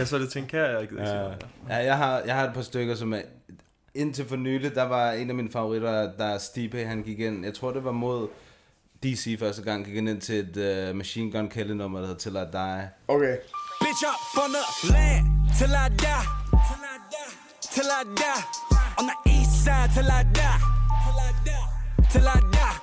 jeg 0.04 0.08
så 0.08 0.18
det 0.18 0.32
tænke, 0.32 0.48
kan 0.48 0.60
jeg 0.60 0.82
ikke 0.82 0.96
det. 0.96 1.02
Ja, 1.02 1.22
ja 1.68 1.76
jeg, 1.76 1.96
har, 1.96 2.20
jeg 2.20 2.34
har 2.34 2.48
et 2.48 2.54
par 2.54 2.62
stykker, 2.62 2.94
som 2.94 3.12
er... 3.12 3.20
Indtil 3.94 4.24
for 4.24 4.36
nylig, 4.36 4.74
der 4.74 4.82
var 4.82 5.12
en 5.12 5.28
af 5.28 5.34
mine 5.34 5.50
favoritter, 5.50 6.12
der 6.12 6.38
Stipe, 6.38 6.84
han 6.84 7.02
gik 7.02 7.20
ind. 7.20 7.44
Jeg 7.44 7.54
tror, 7.54 7.70
det 7.70 7.84
var 7.84 7.92
mod 7.92 8.28
DC 9.02 9.38
første 9.38 9.62
gang, 9.62 9.84
gik 9.84 9.94
han 9.94 10.08
ind 10.08 10.20
til 10.20 10.34
et 10.34 10.88
uh, 10.90 10.96
Machine 10.96 11.32
Gun 11.32 11.48
Kelly 11.48 11.72
nummer, 11.72 11.98
der 11.98 12.06
hedder 12.06 12.20
Till 12.20 12.36
I 12.36 12.46
Die. 12.52 12.90
Okay. 13.08 13.36
Bitch 13.82 14.04
up 14.10 14.20
from 14.34 14.50
the 14.56 14.92
land 14.92 15.26
till 15.58 15.74
I 15.84 15.86
die. 16.04 16.26
Till 17.74 17.90
I 18.00 18.02
die. 18.22 18.42
On 18.98 19.04
the 19.10 19.16
east 19.34 19.54
side 19.64 19.88
till 19.96 20.10
I 20.18 20.22
die. 20.40 20.58
Till 21.04 21.18
I 21.28 21.30
die. 21.48 21.66
Till 22.12 22.26
I 22.36 22.38
die. 22.56 22.74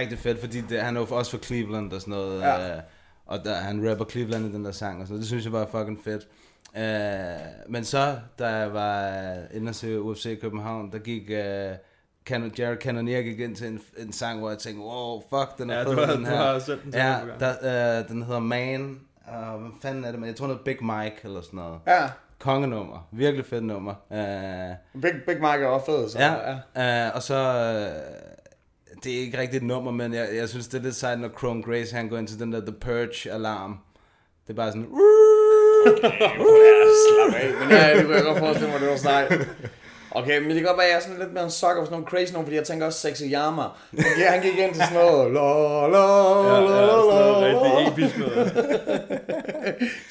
Rigtig 0.00 0.18
fedt, 0.18 0.40
fordi 0.40 0.60
det, 0.60 0.82
han 0.82 0.96
er 0.96 1.00
jo 1.00 1.06
også 1.06 1.30
fra 1.30 1.38
Cleveland 1.38 1.92
og 1.92 2.00
sådan 2.00 2.12
noget. 2.12 2.40
Ja. 2.40 2.76
Uh, 2.76 2.82
og 3.26 3.44
der, 3.44 3.54
han 3.54 3.90
rapper 3.90 4.04
Cleveland 4.04 4.46
i 4.46 4.52
den 4.52 4.64
der 4.64 4.72
sang 4.72 5.00
og 5.00 5.06
sådan 5.06 5.12
noget. 5.12 5.20
Det 5.20 5.28
synes 5.28 5.44
jeg 5.44 5.52
var 5.52 5.68
fucking 5.70 6.00
fedt. 6.04 6.28
Uh, 6.76 7.72
men 7.72 7.84
så, 7.84 8.16
da 8.38 8.46
jeg 8.46 8.72
var 8.74 9.10
uh, 9.50 9.56
inde 9.56 9.68
og 9.70 9.74
se 9.74 10.00
UFC 10.00 10.26
i 10.26 10.34
København, 10.34 10.92
der 10.92 10.98
gik... 10.98 11.22
Uh, 11.30 11.76
Canon, 12.26 12.52
Jared 12.58 12.76
Cannonier 12.76 13.22
gik 13.22 13.40
ind 13.40 13.56
til 13.56 13.66
en, 13.66 13.80
en 13.98 14.12
sang, 14.12 14.38
hvor 14.38 14.48
jeg 14.50 14.58
tænkte, 14.58 14.82
wow, 14.84 15.20
fuck, 15.30 15.58
den 15.58 15.70
er 15.70 15.78
Ja, 15.78 15.84
fed, 15.84 15.96
du 15.96 16.00
har- 16.00 16.12
den 16.12 16.24
du 16.24 16.30
her. 16.30 16.36
har 16.36 16.58
sendt 16.58 16.82
den 16.84 16.94
ja, 16.94 17.16
der, 17.40 18.00
uh, 18.02 18.08
den 18.08 18.22
hedder 18.22 18.40
Man. 18.40 19.00
Uh, 19.28 19.60
hvad 19.60 19.70
fanden 19.82 20.04
er 20.04 20.10
det? 20.10 20.20
Men 20.20 20.28
Jeg 20.28 20.36
tror, 20.36 20.46
det 20.46 20.54
er 20.54 20.58
Big 20.64 20.84
Mike 20.84 21.16
eller 21.24 21.40
sådan 21.40 21.56
noget. 21.56 21.78
Ja. 21.86 22.08
Kongenummer. 22.38 23.08
Virkelig 23.12 23.46
fedt 23.46 23.64
nummer. 23.64 23.94
Uh, 24.10 25.00
Big, 25.02 25.12
Big 25.26 25.36
Mike 25.36 25.46
er 25.64 25.66
også 25.66 25.86
fed, 25.86 26.08
så 26.08 26.18
Ja, 26.18 26.34
ja. 26.76 27.08
Uh, 27.08 27.16
og 27.16 27.22
så... 27.22 27.34
Uh, 27.34 28.98
det 29.04 29.14
er 29.16 29.20
ikke 29.20 29.38
rigtigt 29.38 29.62
et 29.62 29.66
nummer, 29.66 29.90
men 29.90 30.14
jeg, 30.14 30.28
jeg 30.34 30.48
synes, 30.48 30.68
det 30.68 30.78
er 30.78 30.82
lidt 30.82 30.94
sejt, 30.94 31.20
når 31.20 31.28
Chrome 31.38 31.62
Grace 31.62 31.96
han 31.96 32.08
går 32.08 32.18
ind 32.18 32.28
til 32.28 32.38
den 32.40 32.52
der 32.52 32.60
The 32.60 32.74
Purge-alarm. 32.84 33.78
Det 34.46 34.52
er 34.52 34.54
bare 34.56 34.68
sådan... 34.72 34.86
Slap 37.08 37.34
af. 37.34 37.48
Men 37.60 37.70
ja, 37.70 37.96
det 37.96 38.04
kunne 38.04 38.16
jeg 38.16 38.24
godt 38.24 38.38
forestille 38.38 38.70
mig, 38.72 38.80
det 38.80 38.88
var 38.88 38.96
sejt. 38.96 39.48
Okay, 40.14 40.38
men 40.38 40.50
det 40.50 40.56
kan 40.56 40.64
godt 40.64 40.76
være, 40.78 40.86
at 40.86 40.90
jeg 40.92 40.96
er 40.96 41.02
sådan 41.02 41.18
lidt 41.18 41.32
mere 41.32 41.44
en 41.44 41.50
sucker 41.50 41.74
for 41.76 41.84
sådan 41.84 41.92
nogle 41.92 42.06
crazy 42.06 42.32
nogle, 42.32 42.46
fordi 42.46 42.56
jeg 42.56 42.64
tænker 42.64 42.86
også 42.86 42.98
Sexy 43.00 43.22
Yama. 43.22 43.62
Okay, 43.92 44.26
han 44.28 44.42
gik 44.42 44.58
ind 44.58 44.74
til 44.74 44.82
sådan 44.82 44.96
noget. 45.06 45.32
La, 45.32 45.86
la, 45.86 46.04
Ja, 46.54 46.60
la, 46.60 46.80
ja, 46.80 46.86
la, 46.86 46.92
sådan 46.92 47.08
noget 47.08 47.52
la, 47.52 47.76
rigtig 47.76 47.84
la. 47.84 47.90
episk 47.92 48.18
noget. 48.18 48.52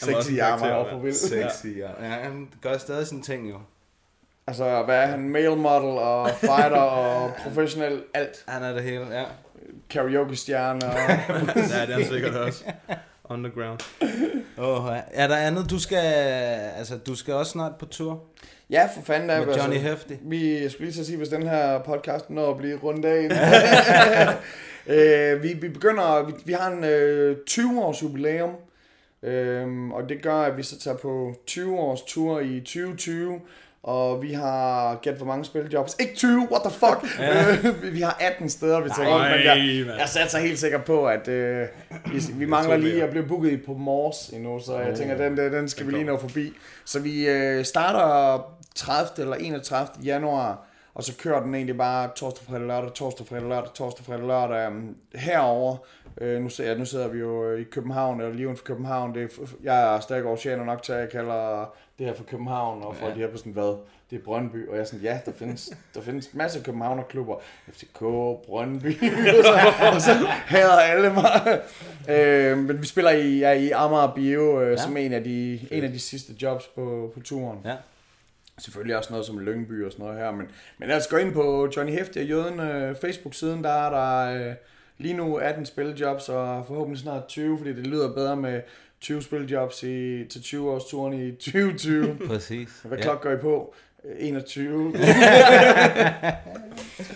Han 0.02 0.11
var 0.11 0.18
også 0.18 0.27
Sexy 0.27 0.31
en 0.31 0.38
Yama 0.38 0.68
er 0.68 0.85
for. 0.91 1.11
Sexy, 1.14 1.65
ja. 1.77 2.06
ja. 2.06 2.10
han 2.10 2.48
gør 2.61 2.77
stadig 2.77 3.07
sådan 3.07 3.22
ting, 3.22 3.49
jo. 3.49 3.56
Altså, 4.48 4.81
hvad 4.85 4.98
er 4.98 5.06
han? 5.06 5.30
Male 5.30 5.56
model 5.56 5.98
og 5.98 6.30
fighter 6.39 6.77
og 6.81 7.31
professionel 7.43 8.03
alt. 8.14 8.43
Han 8.48 8.64
er 8.64 8.73
det 8.73 8.84
hele, 8.84 9.06
ja. 9.11 9.23
Karaoke-stjerne 9.89 10.85
og... 10.85 10.93
Ja, 11.56 11.81
det 11.85 11.89
er 11.89 11.93
han 11.93 12.06
sikkert 12.06 12.35
også. 12.35 12.64
Underground. 13.34 13.80
Oh, 14.58 14.98
er 15.12 15.28
der 15.28 15.36
andet, 15.36 15.70
du 15.70 15.80
skal... 15.80 15.98
Altså, 16.78 16.98
du 16.98 17.16
skal 17.16 17.34
også 17.34 17.52
snart 17.52 17.76
på 17.80 17.86
tur? 17.86 18.24
Ja, 18.70 18.90
for 18.95 19.02
fanden 19.02 19.30
er 19.30 19.45
Med 19.45 19.56
Johnny 19.56 19.76
Hefti. 19.78 20.14
Vi 20.22 20.62
jeg 20.62 20.72
skulle 20.72 20.90
lige 20.90 20.99
at 20.99 21.06
sige, 21.06 21.18
hvis 21.18 21.30
den 21.30 21.48
her 21.48 21.80
podcast 21.80 22.30
når 22.30 22.52
at 22.52 22.58
blive 22.58 22.78
rundt 22.78 23.06
af. 23.06 23.24
øh, 24.95 25.44
vi, 25.44 25.53
vi 25.53 25.70
begynder, 25.70 26.26
vi, 26.26 26.34
vi 26.45 26.53
har 26.53 26.72
en 26.72 26.84
øh, 26.84 27.38
20 27.48 27.82
års 27.82 28.03
jubilæum, 28.03 28.56
øh, 29.24 29.90
og 29.90 30.10
det 30.10 30.22
gør, 30.22 30.36
at 30.36 30.58
vi 30.58 30.64
så 30.64 30.80
tager 30.80 30.98
på 30.98 31.36
20 31.48 31.80
års 31.80 32.02
tur 32.02 32.40
i 32.40 32.60
2020, 32.60 33.40
og 33.84 34.22
vi 34.22 34.34
har 34.34 34.95
gæt 35.02 35.14
hvor 35.14 35.26
mange 35.26 35.45
spiljobs. 35.45 35.95
Ikke 35.99 36.16
20, 36.16 36.48
what 36.52 36.62
the 36.64 36.72
fuck? 36.72 37.20
Ja. 37.20 37.56
Vi- 37.91 38.02
har 38.02 38.18
18 38.20 38.49
steder, 38.49 38.80
vi 38.82 38.90
tager 38.90 39.10
rundt, 39.16 39.30
men 39.32 39.45
jeg, 39.45 39.86
jeg 39.99 40.10
satser 40.10 40.40
helt 40.40 40.60
sikker 40.60 40.78
på, 40.80 41.06
at 41.08 41.28
øh, 41.28 41.68
vi, 42.14 42.22
vi 42.34 42.45
mangler 42.45 42.78
lige 42.78 43.03
at 43.03 43.10
blive 43.10 43.26
booket 43.28 43.62
på 43.66 43.74
Mors 43.74 44.30
endnu, 44.30 44.60
så 44.60 44.78
jeg 44.80 44.90
Oh. 44.91 44.95
tænker, 44.98 45.18
den, 45.18 45.38
den, 45.38 45.70
skal 45.70 45.88
vi 45.88 45.91
lige 45.91 46.03
nå 46.03 46.18
forbi. 46.18 46.53
Så 46.86 46.99
vi 46.99 47.28
øh, 47.30 47.66
starter 47.66 48.41
30. 48.76 49.08
eller 49.18 49.36
31. 49.36 49.88
januar, 50.06 50.68
og 50.94 51.03
så 51.03 51.14
kører 51.18 51.44
den 51.44 51.56
egentlig 51.56 51.78
bare 51.78 52.10
torsdag, 52.16 52.45
fredag, 52.49 52.68
lørdag, 52.68 52.94
torsdag, 52.94 53.26
fredag, 53.28 53.48
lørdag, 53.49 53.74
torsdag, 53.74 54.06
fredag, 54.06 54.28
lørdag 54.28 54.68
um, 54.68 54.95
herover. 55.16 55.78
Øh, 56.21 56.41
nu, 56.41 56.49
ser, 56.49 56.77
nu 56.77 56.85
sidder 56.85 57.07
vi 57.07 57.19
jo 57.19 57.47
øh, 57.49 57.61
i 57.61 57.63
København, 57.63 58.21
eller 58.21 58.33
lige 58.33 58.47
uden 58.47 58.57
for 58.57 58.65
København. 58.65 59.15
Det 59.15 59.23
er, 59.23 59.27
jeg 59.63 59.95
er 59.95 59.99
stadig 59.99 60.23
oceaner 60.25 60.63
nok 60.65 60.83
til, 60.83 60.93
at 60.93 60.99
jeg 60.99 61.09
kalder 61.09 61.73
det 61.99 62.05
her 62.07 62.13
for 62.13 62.23
København, 62.23 62.83
og 62.83 62.95
folk 62.95 63.13
Ja. 63.13 63.19
ja. 63.19 63.25
de 63.25 63.27
er 63.29 63.31
på 63.31 63.38
sådan, 63.38 63.51
hvad? 63.51 63.77
Det 64.09 64.19
er 64.19 64.23
Brøndby, 64.23 64.67
og 64.67 64.75
jeg 64.75 64.81
er 64.81 64.85
sådan, 64.85 64.99
ja, 64.99 65.19
der 65.25 65.31
findes, 65.31 65.69
der 65.95 66.01
findes 66.01 66.33
masser 66.33 66.59
af 66.59 66.65
københavnerklubber. 66.65 67.35
FCK, 67.71 67.99
Brøndby, 68.45 68.88
og 69.95 70.01
så 70.01 70.11
hader 70.27 70.79
alle 70.79 71.13
mig. 71.13 71.59
Øh, 72.09 72.57
men 72.57 72.81
vi 72.81 72.85
spiller 72.88 73.11
i, 73.11 73.38
ja, 73.39 73.51
i 73.51 73.71
Amager 73.71 74.13
Bio, 74.15 74.61
øh, 74.61 74.65
Ja. 74.65 74.71
ja. 74.71 74.77
som 74.77 74.97
en 74.97 75.13
af, 75.13 75.23
de, 75.23 75.59
en 75.71 75.83
af 75.83 75.91
de 75.91 75.99
sidste 75.99 76.33
jobs 76.41 76.67
på, 76.67 77.11
på 77.13 77.19
turen. 77.19 77.59
Ja. 77.65 77.75
Selvfølgelig 78.57 78.97
også 78.97 79.09
noget 79.13 79.25
som 79.25 79.39
Lyngby 79.39 79.85
og 79.85 79.91
sådan 79.91 80.05
noget 80.05 80.19
her, 80.19 80.31
men, 80.31 80.47
men 80.77 80.89
lad 80.89 80.97
os 80.97 81.07
gå 81.07 81.17
ind 81.17 81.33
på 81.33 81.69
Johnny 81.77 81.91
Hefti 81.93 82.19
og 82.19 82.25
Jøden 82.25 82.59
øh, 82.59 82.95
Facebook-siden, 82.95 83.63
der 83.63 83.69
er 83.69 83.89
der 83.89 84.47
øh, 84.49 84.55
lige 85.02 85.14
nu 85.14 85.36
18 85.38 85.65
spiljobs, 85.65 86.30
og 86.30 86.65
forhåbentlig 86.68 87.02
snart 87.02 87.28
20, 87.28 87.57
fordi 87.57 87.73
det 87.73 87.88
lyder 87.88 88.14
bedre 88.14 88.36
med 88.36 88.61
20 89.02 89.22
spiljobs 89.23 89.84
i, 89.84 90.26
til 90.26 90.41
20 90.41 90.72
års 90.72 90.86
turen 90.86 91.14
i 91.14 91.32
2020. 91.32 92.18
Præcis. 92.28 92.69
Hvad 92.84 92.98
Ja. 92.98 93.03
klok 93.03 93.22
går 93.22 93.32
I 93.32 93.38
på? 93.38 93.73
Øh, 94.06 94.15
21. 94.28 94.94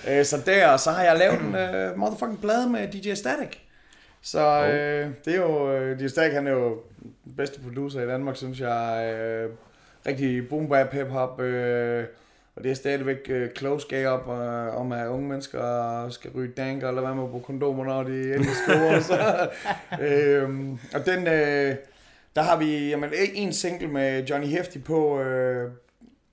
øh, 0.10 0.26
så 0.26 0.38
der, 0.46 0.68
og 0.68 0.80
så 0.80 0.92
har 0.92 1.04
jeg 1.04 1.18
lavet 1.18 1.40
en 1.42 1.56
øh, 1.56 1.98
motherfucking 1.98 2.42
plade 2.42 2.70
med 2.70 2.88
DJ 2.88 3.14
Static. 3.14 3.50
Så 4.22 4.66
øh, 4.68 5.10
det 5.26 5.34
er 5.36 5.42
jo, 5.42 5.74
øh, 5.74 6.00
DJ 6.00 6.08
Static 6.08 6.34
han 6.34 6.48
er 6.48 6.52
jo 6.52 6.82
den 7.26 7.34
bedste 7.38 7.60
producer 7.60 8.02
i 8.02 8.08
Danmark, 8.08 8.36
synes 8.38 8.60
jeg. 8.60 9.14
Øh, 9.20 9.50
rigtig 10.08 10.50
boom 10.50 10.70
bap 10.70 10.92
hip 10.94 11.08
hop. 11.08 11.42
Øh, 11.42 12.04
og 12.56 12.64
det 12.64 12.72
er 12.72 12.76
stadigvæk 12.76 13.30
øh, 13.30 13.50
close 13.58 13.88
gay 13.90 14.06
op 14.06 14.30
øh, 14.30 14.80
om, 14.80 14.92
at 14.92 15.08
unge 15.08 15.28
mennesker 15.28 16.10
skal 16.10 16.32
ryge 16.32 16.52
danker, 16.58 16.88
eller 16.88 17.02
hvad 17.02 17.14
med 17.14 17.24
at 17.24 17.30
bruge 17.30 17.44
kondomer, 17.44 17.86
når 17.86 18.04
de 18.04 18.34
endelig 18.34 18.56
scorer. 18.56 19.00
så, 19.12 19.50
øh, 20.02 20.50
og 20.94 21.06
den, 21.06 21.28
øh, 21.28 21.76
der 22.36 22.42
har 22.42 22.58
vi 22.58 22.90
jamen, 22.90 23.10
en 23.34 23.54
single 23.54 23.88
med 23.88 24.26
Johnny 24.26 24.48
Hefti 24.48 24.80
på, 24.80 25.22
øh, 25.22 25.72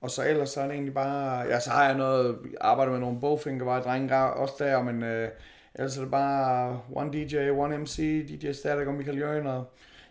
og 0.01 0.11
så 0.11 0.29
ellers 0.29 0.51
så 0.51 0.61
er 0.61 0.65
det 0.65 0.73
egentlig 0.73 0.95
bare, 0.95 1.41
ja, 1.41 1.61
så 1.61 1.71
har 1.71 1.85
jeg 1.85 1.97
noget, 1.97 2.39
arbejdet 2.61 2.93
med 2.93 3.01
nogle 3.01 3.21
bogfinger, 3.21 3.65
var 3.65 3.83
drenge 3.83 4.17
også 4.17 4.55
der, 4.59 4.83
men 4.83 5.03
øh, 5.03 5.29
ellers 5.75 5.97
er 5.97 6.01
det 6.01 6.11
bare 6.11 6.81
One 6.95 7.13
DJ, 7.13 7.51
One 7.51 7.79
MC, 7.79 8.27
DJ 8.29 8.53
Static 8.53 8.87
og 8.87 8.95
Michael 8.95 9.19
Jørgen, 9.19 9.47
og 9.47 9.65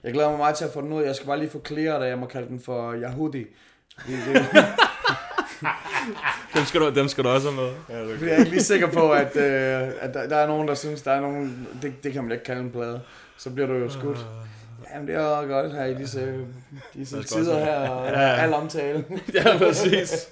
jeg 0.04 0.14
glæder 0.14 0.30
mig 0.30 0.38
meget 0.38 0.56
til 0.56 0.66
at 0.66 0.72
få 0.72 0.82
den 0.82 0.94
ud. 0.94 1.04
Jeg 1.04 1.16
skal 1.16 1.28
bare 1.28 1.40
lige 1.40 1.50
få 1.50 1.62
clearet, 1.66 2.04
at 2.04 2.10
jeg 2.10 2.20
må 2.20 2.26
kalde 2.26 2.48
den 2.48 2.60
for 2.60 2.94
Yahudi. 2.94 3.46
Det, 4.08 4.18
Dem 6.56 6.66
skal, 6.66 6.82
du, 6.82 6.90
dem 6.96 7.08
skal 7.08 7.24
du 7.24 7.30
også 7.30 7.52
have 7.52 7.62
med. 7.62 7.72
Ja, 7.90 8.04
det 8.08 8.18
fordi 8.18 8.26
jeg 8.30 8.36
er 8.36 8.40
ikke 8.40 8.52
lige 8.52 8.64
sikker 8.64 8.88
på, 8.88 9.12
at, 9.12 9.36
øh, 9.38 9.90
at 10.00 10.14
der, 10.14 10.28
der, 10.28 10.36
er 10.38 10.48
nogen, 10.48 10.68
der 10.68 10.74
synes, 10.76 11.02
der 11.02 11.12
er 11.12 11.22
nogen, 11.22 11.68
det, 11.82 12.04
det 12.04 12.14
kan 12.14 12.24
man 12.24 12.32
ikke 12.32 12.44
kalde 12.44 12.62
en 12.62 12.72
plade. 12.72 13.02
Så 13.38 13.50
bliver 13.50 13.68
du 13.68 13.74
jo 13.74 13.90
skudt. 13.90 14.26
Jamen, 14.94 15.08
det 15.08 15.16
er 15.16 15.20
også 15.20 15.48
godt 15.48 15.72
her 15.72 15.86
i 15.86 15.94
disse, 15.94 16.46
disse 16.94 17.24
tider 17.24 17.60
her, 17.66 17.90
og 17.90 18.08
Ja. 18.12 18.44
al 18.44 18.54
omtale. 18.54 19.06
ja, 19.34 19.58
præcis. 19.58 20.28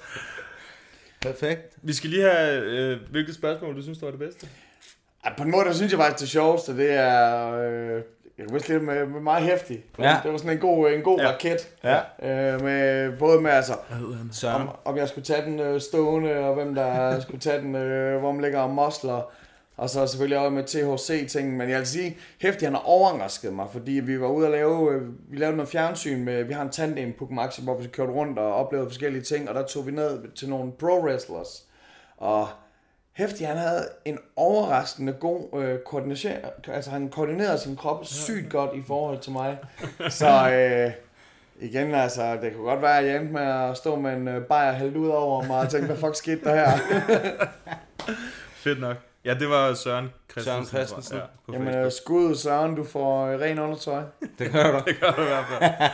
Perfekt. 1.22 1.61
Vi 1.81 1.93
skal 1.93 2.10
lige 2.10 2.31
have, 2.31 2.64
øh, 2.64 2.97
hvilket 3.11 3.35
spørgsmål 3.35 3.76
du 3.76 3.81
synes, 3.81 3.97
der 3.97 4.06
var 4.06 4.11
det 4.11 4.19
bedste? 4.19 4.47
Ja, 5.26 5.34
på 5.38 5.43
en 5.43 5.51
måde, 5.51 5.65
der 5.65 5.73
synes 5.73 5.91
jeg 5.91 5.99
faktisk, 5.99 6.19
det 6.22 6.30
sjoveste, 6.30 6.77
det 6.77 6.91
er... 6.93 7.51
Øh, 7.53 8.01
jeg 8.40 8.48
kan 8.48 8.56
huske 8.56 8.70
lidt 8.70 8.84
med, 8.84 9.06
med 9.06 9.22
meget 9.22 9.44
hæftig. 9.44 9.84
Ja. 9.99 10.18
Det 10.24 10.32
var 10.32 10.38
sådan 10.38 10.52
en 10.52 10.60
god, 10.60 10.90
en 10.91 11.02
god 11.02 11.20
Ja. 11.20 11.28
raket. 11.32 11.70
Ja. 11.84 11.98
Øh, 12.53 12.61
med, 12.64 13.11
både 13.20 13.41
med 13.41 13.52
altså, 13.52 13.74
Søren. 14.32 14.61
om, 14.61 14.70
om 14.86 14.98
jeg 14.98 15.10
skulle 15.10 15.26
tage 15.26 15.45
den 15.45 15.60
øh, 15.60 15.82
stående, 15.82 16.36
og 16.36 16.53
hvem 16.56 16.76
der 16.76 17.20
skulle 17.22 17.40
tage 17.40 17.61
den, 17.61 17.76
øh, 17.76 18.20
hvor 18.20 18.32
man 18.32 18.41
ligger 18.41 18.60
og 18.60 18.70
mosler. 18.70 19.32
Og 19.78 19.90
så 19.90 20.07
selvfølgelig 20.07 20.38
også 20.40 20.49
med 20.49 20.64
THC-ting. 20.64 21.57
Men 21.57 21.70
jeg 21.70 21.78
vil 21.80 21.88
sige, 21.88 22.18
hæftig 22.41 22.68
han 22.68 22.74
har 22.76 22.82
overrasket 22.86 23.53
mig, 23.53 23.66
fordi 23.72 23.91
vi 23.91 24.22
var 24.22 24.28
ude 24.28 24.45
og 24.48 24.52
lave, 24.52 24.94
øh, 24.94 25.02
vi 25.32 25.38
lavede 25.38 25.57
noget 25.57 25.70
fjernsyn 25.70 26.24
med, 26.24 26.44
vi 26.44 26.53
har 26.53 26.61
en 26.61 26.70
tandem 26.70 27.14
på 27.20 27.28
Maxi, 27.32 27.64
hvor 27.64 27.78
vi 27.78 27.88
kørte 27.88 28.11
rundt 28.11 28.40
og 28.40 28.53
oplevede 28.56 28.90
forskellige 28.90 29.22
ting, 29.24 29.49
og 29.49 29.56
der 29.56 29.66
tog 29.66 29.88
vi 29.88 29.91
ned 29.91 30.32
til 30.36 30.49
nogle 30.49 30.72
pro-wrestlers. 30.84 31.66
Og 32.18 32.48
Hæftig, 33.19 33.47
han 33.47 33.57
havde 33.57 33.87
en 34.05 34.19
overraskende 34.35 35.13
god 35.13 35.61
øh, 35.61 35.79
koordination. 35.79 36.33
Altså, 36.67 36.91
han 36.91 37.09
koordinerede 37.09 37.57
sin 37.57 37.75
krop 37.75 38.05
sygt 38.05 38.49
godt 38.49 38.69
i 38.75 38.83
forhold 38.87 39.19
til 39.19 39.31
mig. 39.31 39.57
Så 40.09 40.51
øh, 40.51 40.91
igen, 41.59 41.95
altså, 41.95 42.37
det 42.41 42.53
kunne 42.53 42.63
godt 42.63 42.81
være, 42.81 42.97
at 42.97 43.05
jeg 43.05 43.15
endte 43.15 43.33
med 43.33 43.41
at 43.41 43.77
stå 43.77 43.95
med 43.95 44.13
en 44.13 44.27
øh, 44.27 44.41
bajer 44.41 44.71
hældt 44.71 44.97
ud 44.97 45.07
over 45.07 45.43
mig 45.43 45.59
og 45.59 45.69
tænke, 45.69 45.85
hvad 45.85 45.97
fuck 45.97 46.15
skete 46.15 46.41
der 46.43 46.55
her? 46.55 46.77
Fedt 48.63 48.79
nok. 48.79 48.97
Ja, 49.25 49.33
det 49.33 49.49
var 49.49 49.73
Søren 49.73 50.09
Christensen. 50.31 50.65
Søren 50.65 50.65
Christensen. 50.65 51.17
Ja, 51.17 51.23
på 51.45 51.53
Jamen, 51.53 51.67
Facebook. 51.67 51.85
øh, 51.85 51.91
skud 51.91 52.35
Søren, 52.35 52.75
du 52.75 52.83
får 52.83 53.25
øh, 53.25 53.39
ren 53.39 53.59
undertøj. 53.59 54.01
Det 54.39 54.51
gør 54.51 54.71
du. 54.71 54.81
Det 54.91 54.99
gør 54.99 55.11
du 55.11 55.21
i 55.21 55.25
hvert 55.25 55.45
fald. 55.45 55.89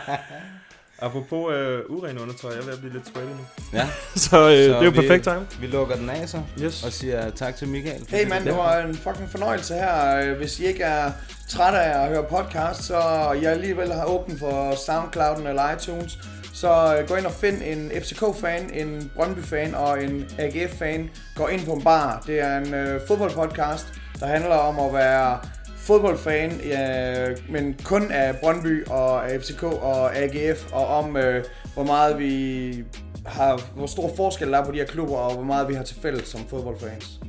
Apropos 1.00 1.54
øh, 1.54 1.80
uren 1.90 2.20
undertøj, 2.20 2.52
jeg 2.52 2.60
er 2.60 2.64
ved 2.66 2.74
at 2.74 2.80
blive 2.80 2.94
lidt 2.94 3.08
sweaty 3.08 3.30
nu. 3.32 3.46
Ja. 3.74 3.88
Så, 4.16 4.40
øh, 4.50 4.52
det 4.58 4.70
er 4.72 4.84
jo 4.84 4.90
vi, 4.90 4.96
perfekt 4.96 5.24
time. 5.24 5.48
Vi 5.60 5.68
lukker 5.68 5.96
den 5.96 6.10
af 6.10 6.30
så, 6.30 6.42
Yes. 6.62 6.84
og 6.84 6.92
siger 6.92 7.30
tak 7.30 7.56
til 7.56 7.68
Michael. 7.68 8.06
Hey 8.10 8.28
mand, 8.30 8.46
det 8.46 8.54
var 8.58 8.78
en 8.78 8.96
fucking 8.96 9.30
fornøjelse 9.30 9.74
her. 9.74 10.18
Øh, 10.18 10.38
Hvis 10.38 10.60
I 10.60 10.66
ikke 10.66 10.84
er 10.84 11.12
trætte 11.50 11.80
af 11.80 12.04
at 12.04 12.10
høre 12.10 12.24
podcast, 12.24 12.84
så 12.84 12.98
jeg 13.42 13.52
alligevel 13.52 13.94
har 13.94 14.06
åbent 14.06 14.40
for 14.40 14.76
Soundclouden 14.86 15.48
eller 15.48 15.72
iTunes, 15.76 16.20
så 16.54 16.98
øh, 17.02 17.08
gå 17.08 17.16
ind 17.16 17.26
og 17.26 17.32
find 17.32 17.62
en 17.64 17.92
FCK-fan, 18.02 18.70
en 18.74 19.12
Brøndby-fan 19.16 19.76
og 19.76 20.04
en 20.04 20.26
AGF-fan. 20.40 21.10
Gå 21.36 21.48
ind 21.48 21.66
på 21.66 21.72
en 21.74 21.84
bar. 21.84 22.24
Det 22.28 22.40
er 22.42 22.58
en 22.58 22.74
øh, 22.74 23.02
fodboldpodcast, 23.08 23.86
der 24.20 24.26
handler 24.26 24.56
om 24.56 24.80
at 24.80 24.94
være 24.94 25.40
fodboldfan, 25.86 26.52
ja, 26.66 27.28
men 27.50 27.76
kun 27.84 28.12
af 28.12 28.36
Brøndby 28.36 28.88
og 28.88 29.32
af 29.32 29.42
FCK 29.42 29.64
og 29.64 30.18
AGF, 30.18 30.74
og 30.74 30.88
om 30.88 31.18
øh, 31.18 31.44
hvor 31.74 31.84
meget 31.84 32.20
vi 32.20 32.84
har, 33.26 33.62
hvor 33.76 33.88
stor 33.88 34.12
forskel 34.16 34.52
der 34.52 34.60
er 34.62 34.66
på 34.66 34.72
de 34.72 34.78
her 34.78 34.86
klubber, 34.86 35.16
og 35.16 35.34
hvor 35.34 35.44
meget 35.44 35.68
vi 35.68 35.74
har 35.74 35.84
til 35.84 35.98
fælles 36.02 36.28
som 36.28 36.42
fodboldfans. 36.50 37.20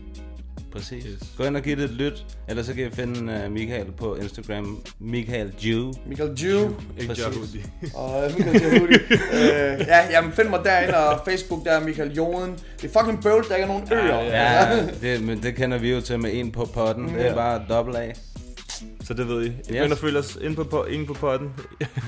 Præcis. 0.72 1.04
Gå 1.36 1.44
ind 1.44 1.56
og 1.56 1.62
giv 1.62 1.76
det 1.76 1.84
et 1.84 1.90
lyt, 1.90 2.26
eller 2.48 2.62
så 2.62 2.74
kan 2.74 2.86
I 2.86 2.90
finde 2.90 3.42
uh, 3.46 3.52
Michael 3.52 3.92
på 3.92 4.14
Instagram, 4.14 4.84
Michael 5.00 5.52
Jew. 5.64 5.92
Michael 6.06 6.30
Jew. 6.42 6.70
Ikke 6.98 7.08
Præcis. 7.08 7.24
Jahudi. 7.24 7.64
Og 7.94 8.24
øh, 8.24 8.36
Michael 8.36 8.62
Jahudi. 8.62 8.94
øh, 9.34 9.86
ja, 9.86 10.10
jamen 10.10 10.32
find 10.32 10.48
mig 10.48 10.60
derinde, 10.64 10.96
og 10.96 11.20
Facebook 11.24 11.64
der 11.64 11.70
er 11.70 11.84
Michael 11.84 12.12
Joden. 12.12 12.52
Det 12.82 12.96
er 12.96 13.00
fucking 13.00 13.22
bøvl, 13.22 13.44
der 13.48 13.54
ikke 13.54 13.64
er 13.64 13.68
nogen 13.68 13.88
øer. 13.92 14.22
Ja, 14.22 14.86
det, 15.02 15.22
men 15.22 15.42
det 15.42 15.54
kender 15.54 15.78
vi 15.78 15.92
jo 15.92 16.00
til 16.00 16.20
med 16.20 16.30
en 16.34 16.52
på 16.52 16.68
potten. 16.74 17.14
Det 17.14 17.26
er 17.26 17.34
bare 17.34 17.62
dobbelt 17.68 17.96
A. 17.96 18.12
Så 19.06 19.14
det 19.14 19.28
ved 19.28 19.42
I. 19.44 19.46
I 19.46 19.74
Yes. 19.76 19.92
og 19.92 19.98
følge 19.98 20.18
os 20.18 20.38
ind 20.40 20.56
på, 20.56 20.64
på, 20.64 20.84
ind 20.84 21.06
på 21.06 21.12
potten. 21.14 21.52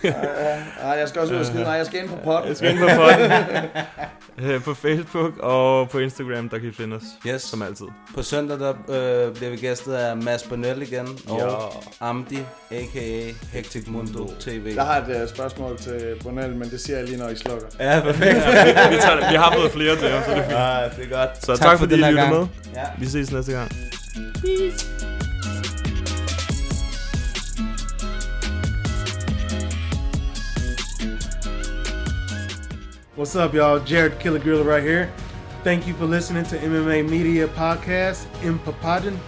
Ja, 0.04 0.12
Nej, 0.82 0.90
jeg 0.92 1.08
skal 1.08 1.20
også 1.20 1.34
ud 1.34 1.38
og 1.38 1.46
skide. 1.46 1.62
Nej, 1.62 1.72
jeg 1.72 1.86
skal 1.86 2.00
ind 2.00 2.08
på 2.08 2.16
pot. 2.24 2.42
Jeg 2.46 2.56
skal 2.56 2.70
ind 2.70 2.78
på 2.78 2.86
potten. 2.96 3.32
Øh, 4.42 4.62
på 4.62 4.74
Facebook 4.74 5.32
og 5.40 5.88
på 5.90 5.98
Instagram, 5.98 6.48
der 6.48 6.58
kan 6.58 6.68
I 6.68 6.72
finde 6.72 6.96
os. 6.96 7.02
Yes. 7.26 7.42
Som 7.42 7.62
altid. 7.62 7.86
På 8.14 8.22
søndag 8.22 8.58
der 8.58 8.70
øh, 8.70 9.34
bliver 9.34 9.50
vi 9.50 9.56
gæstet 9.56 9.94
af 9.94 10.16
Mads 10.16 10.42
Bonnell 10.42 10.82
igen, 10.82 11.08
og 11.28 11.38
Ja. 12.00 12.06
Amdi, 12.08 12.38
a.k.a. 12.70 13.32
Hectic 13.52 13.84
Mundo 13.86 14.30
TV. 14.40 14.72
Jeg 14.76 14.84
har 14.84 14.96
et 15.00 15.22
uh, 15.22 15.28
spørgsmål 15.28 15.78
til 15.78 16.14
Bonel, 16.22 16.56
men 16.56 16.70
det 16.70 16.80
siger 16.80 16.98
jeg 16.98 17.06
lige, 17.08 17.18
når 17.18 17.28
I 17.28 17.36
slukker. 17.36 17.66
Ja, 17.80 18.00
perfekt. 18.00 18.34
vi, 18.92 18.96
tager, 19.00 19.30
vi 19.30 19.36
har 19.36 19.54
fået 19.56 19.70
flere 19.72 19.96
til 19.96 20.08
ham, 20.08 20.22
så 20.24 20.30
det 20.30 20.38
er 20.38 20.42
fint. 20.42 20.52
Ja, 20.58 21.02
det 21.02 21.12
er 21.12 21.16
godt. 21.26 21.44
Så 21.44 21.56
tak, 21.56 21.58
tak 21.58 21.78
fordi 21.78 21.94
I 21.94 21.98
lyttede 21.98 22.30
med. 22.30 22.46
Ja. 22.74 22.82
Vi 22.98 23.06
ses 23.06 23.32
næste 23.32 23.52
gang. 23.52 23.72
What's 33.18 33.34
up, 33.34 33.52
y'all? 33.52 33.80
Jared 33.80 34.20
Killer 34.20 34.38
Gorilla 34.38 34.62
right 34.62 34.84
here. 34.84 35.10
Thank 35.64 35.88
you 35.88 35.94
for 35.94 36.06
listening 36.06 36.44
to 36.44 36.56
MMA 36.56 37.02
Media 37.10 37.48
Podcast 37.48 38.28
in 38.44 38.58
Papadon. 38.60 39.20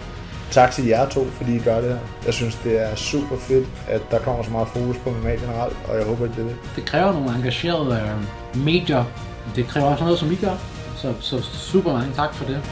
Tak 0.50 0.72
til 0.72 0.86
jer 0.86 1.08
to, 1.08 1.24
fordi 1.24 1.56
I 1.56 1.58
gør 1.58 1.80
det 1.80 1.90
her. 1.90 1.98
Jeg 2.26 2.34
synes, 2.34 2.54
det 2.54 2.82
er 2.82 2.94
super 2.94 3.36
fedt, 3.36 3.68
at 3.88 4.00
der 4.10 4.18
kommer 4.18 4.42
så 4.42 4.50
meget 4.50 4.68
fokus 4.68 4.96
på 4.98 5.10
MMA 5.10 5.30
generelt, 5.30 5.76
og 5.88 5.96
jeg 5.96 6.06
håber, 6.06 6.24
at 6.24 6.30
det 6.30 6.38
er 6.38 6.48
det. 6.48 6.56
Det 6.76 6.84
kræver 6.84 7.12
nogle 7.12 7.34
engagerede 7.36 8.16
øh, 8.54 8.64
medier. 8.64 9.04
Det 9.56 9.66
kræver 9.66 9.86
også 9.86 10.04
noget, 10.04 10.18
som 10.18 10.32
I 10.32 10.36
gør. 10.36 10.56
Så, 10.96 11.14
så 11.20 11.42
super 11.42 11.92
mange 11.92 12.12
tak 12.14 12.34
for 12.34 12.44
det. 12.44 12.62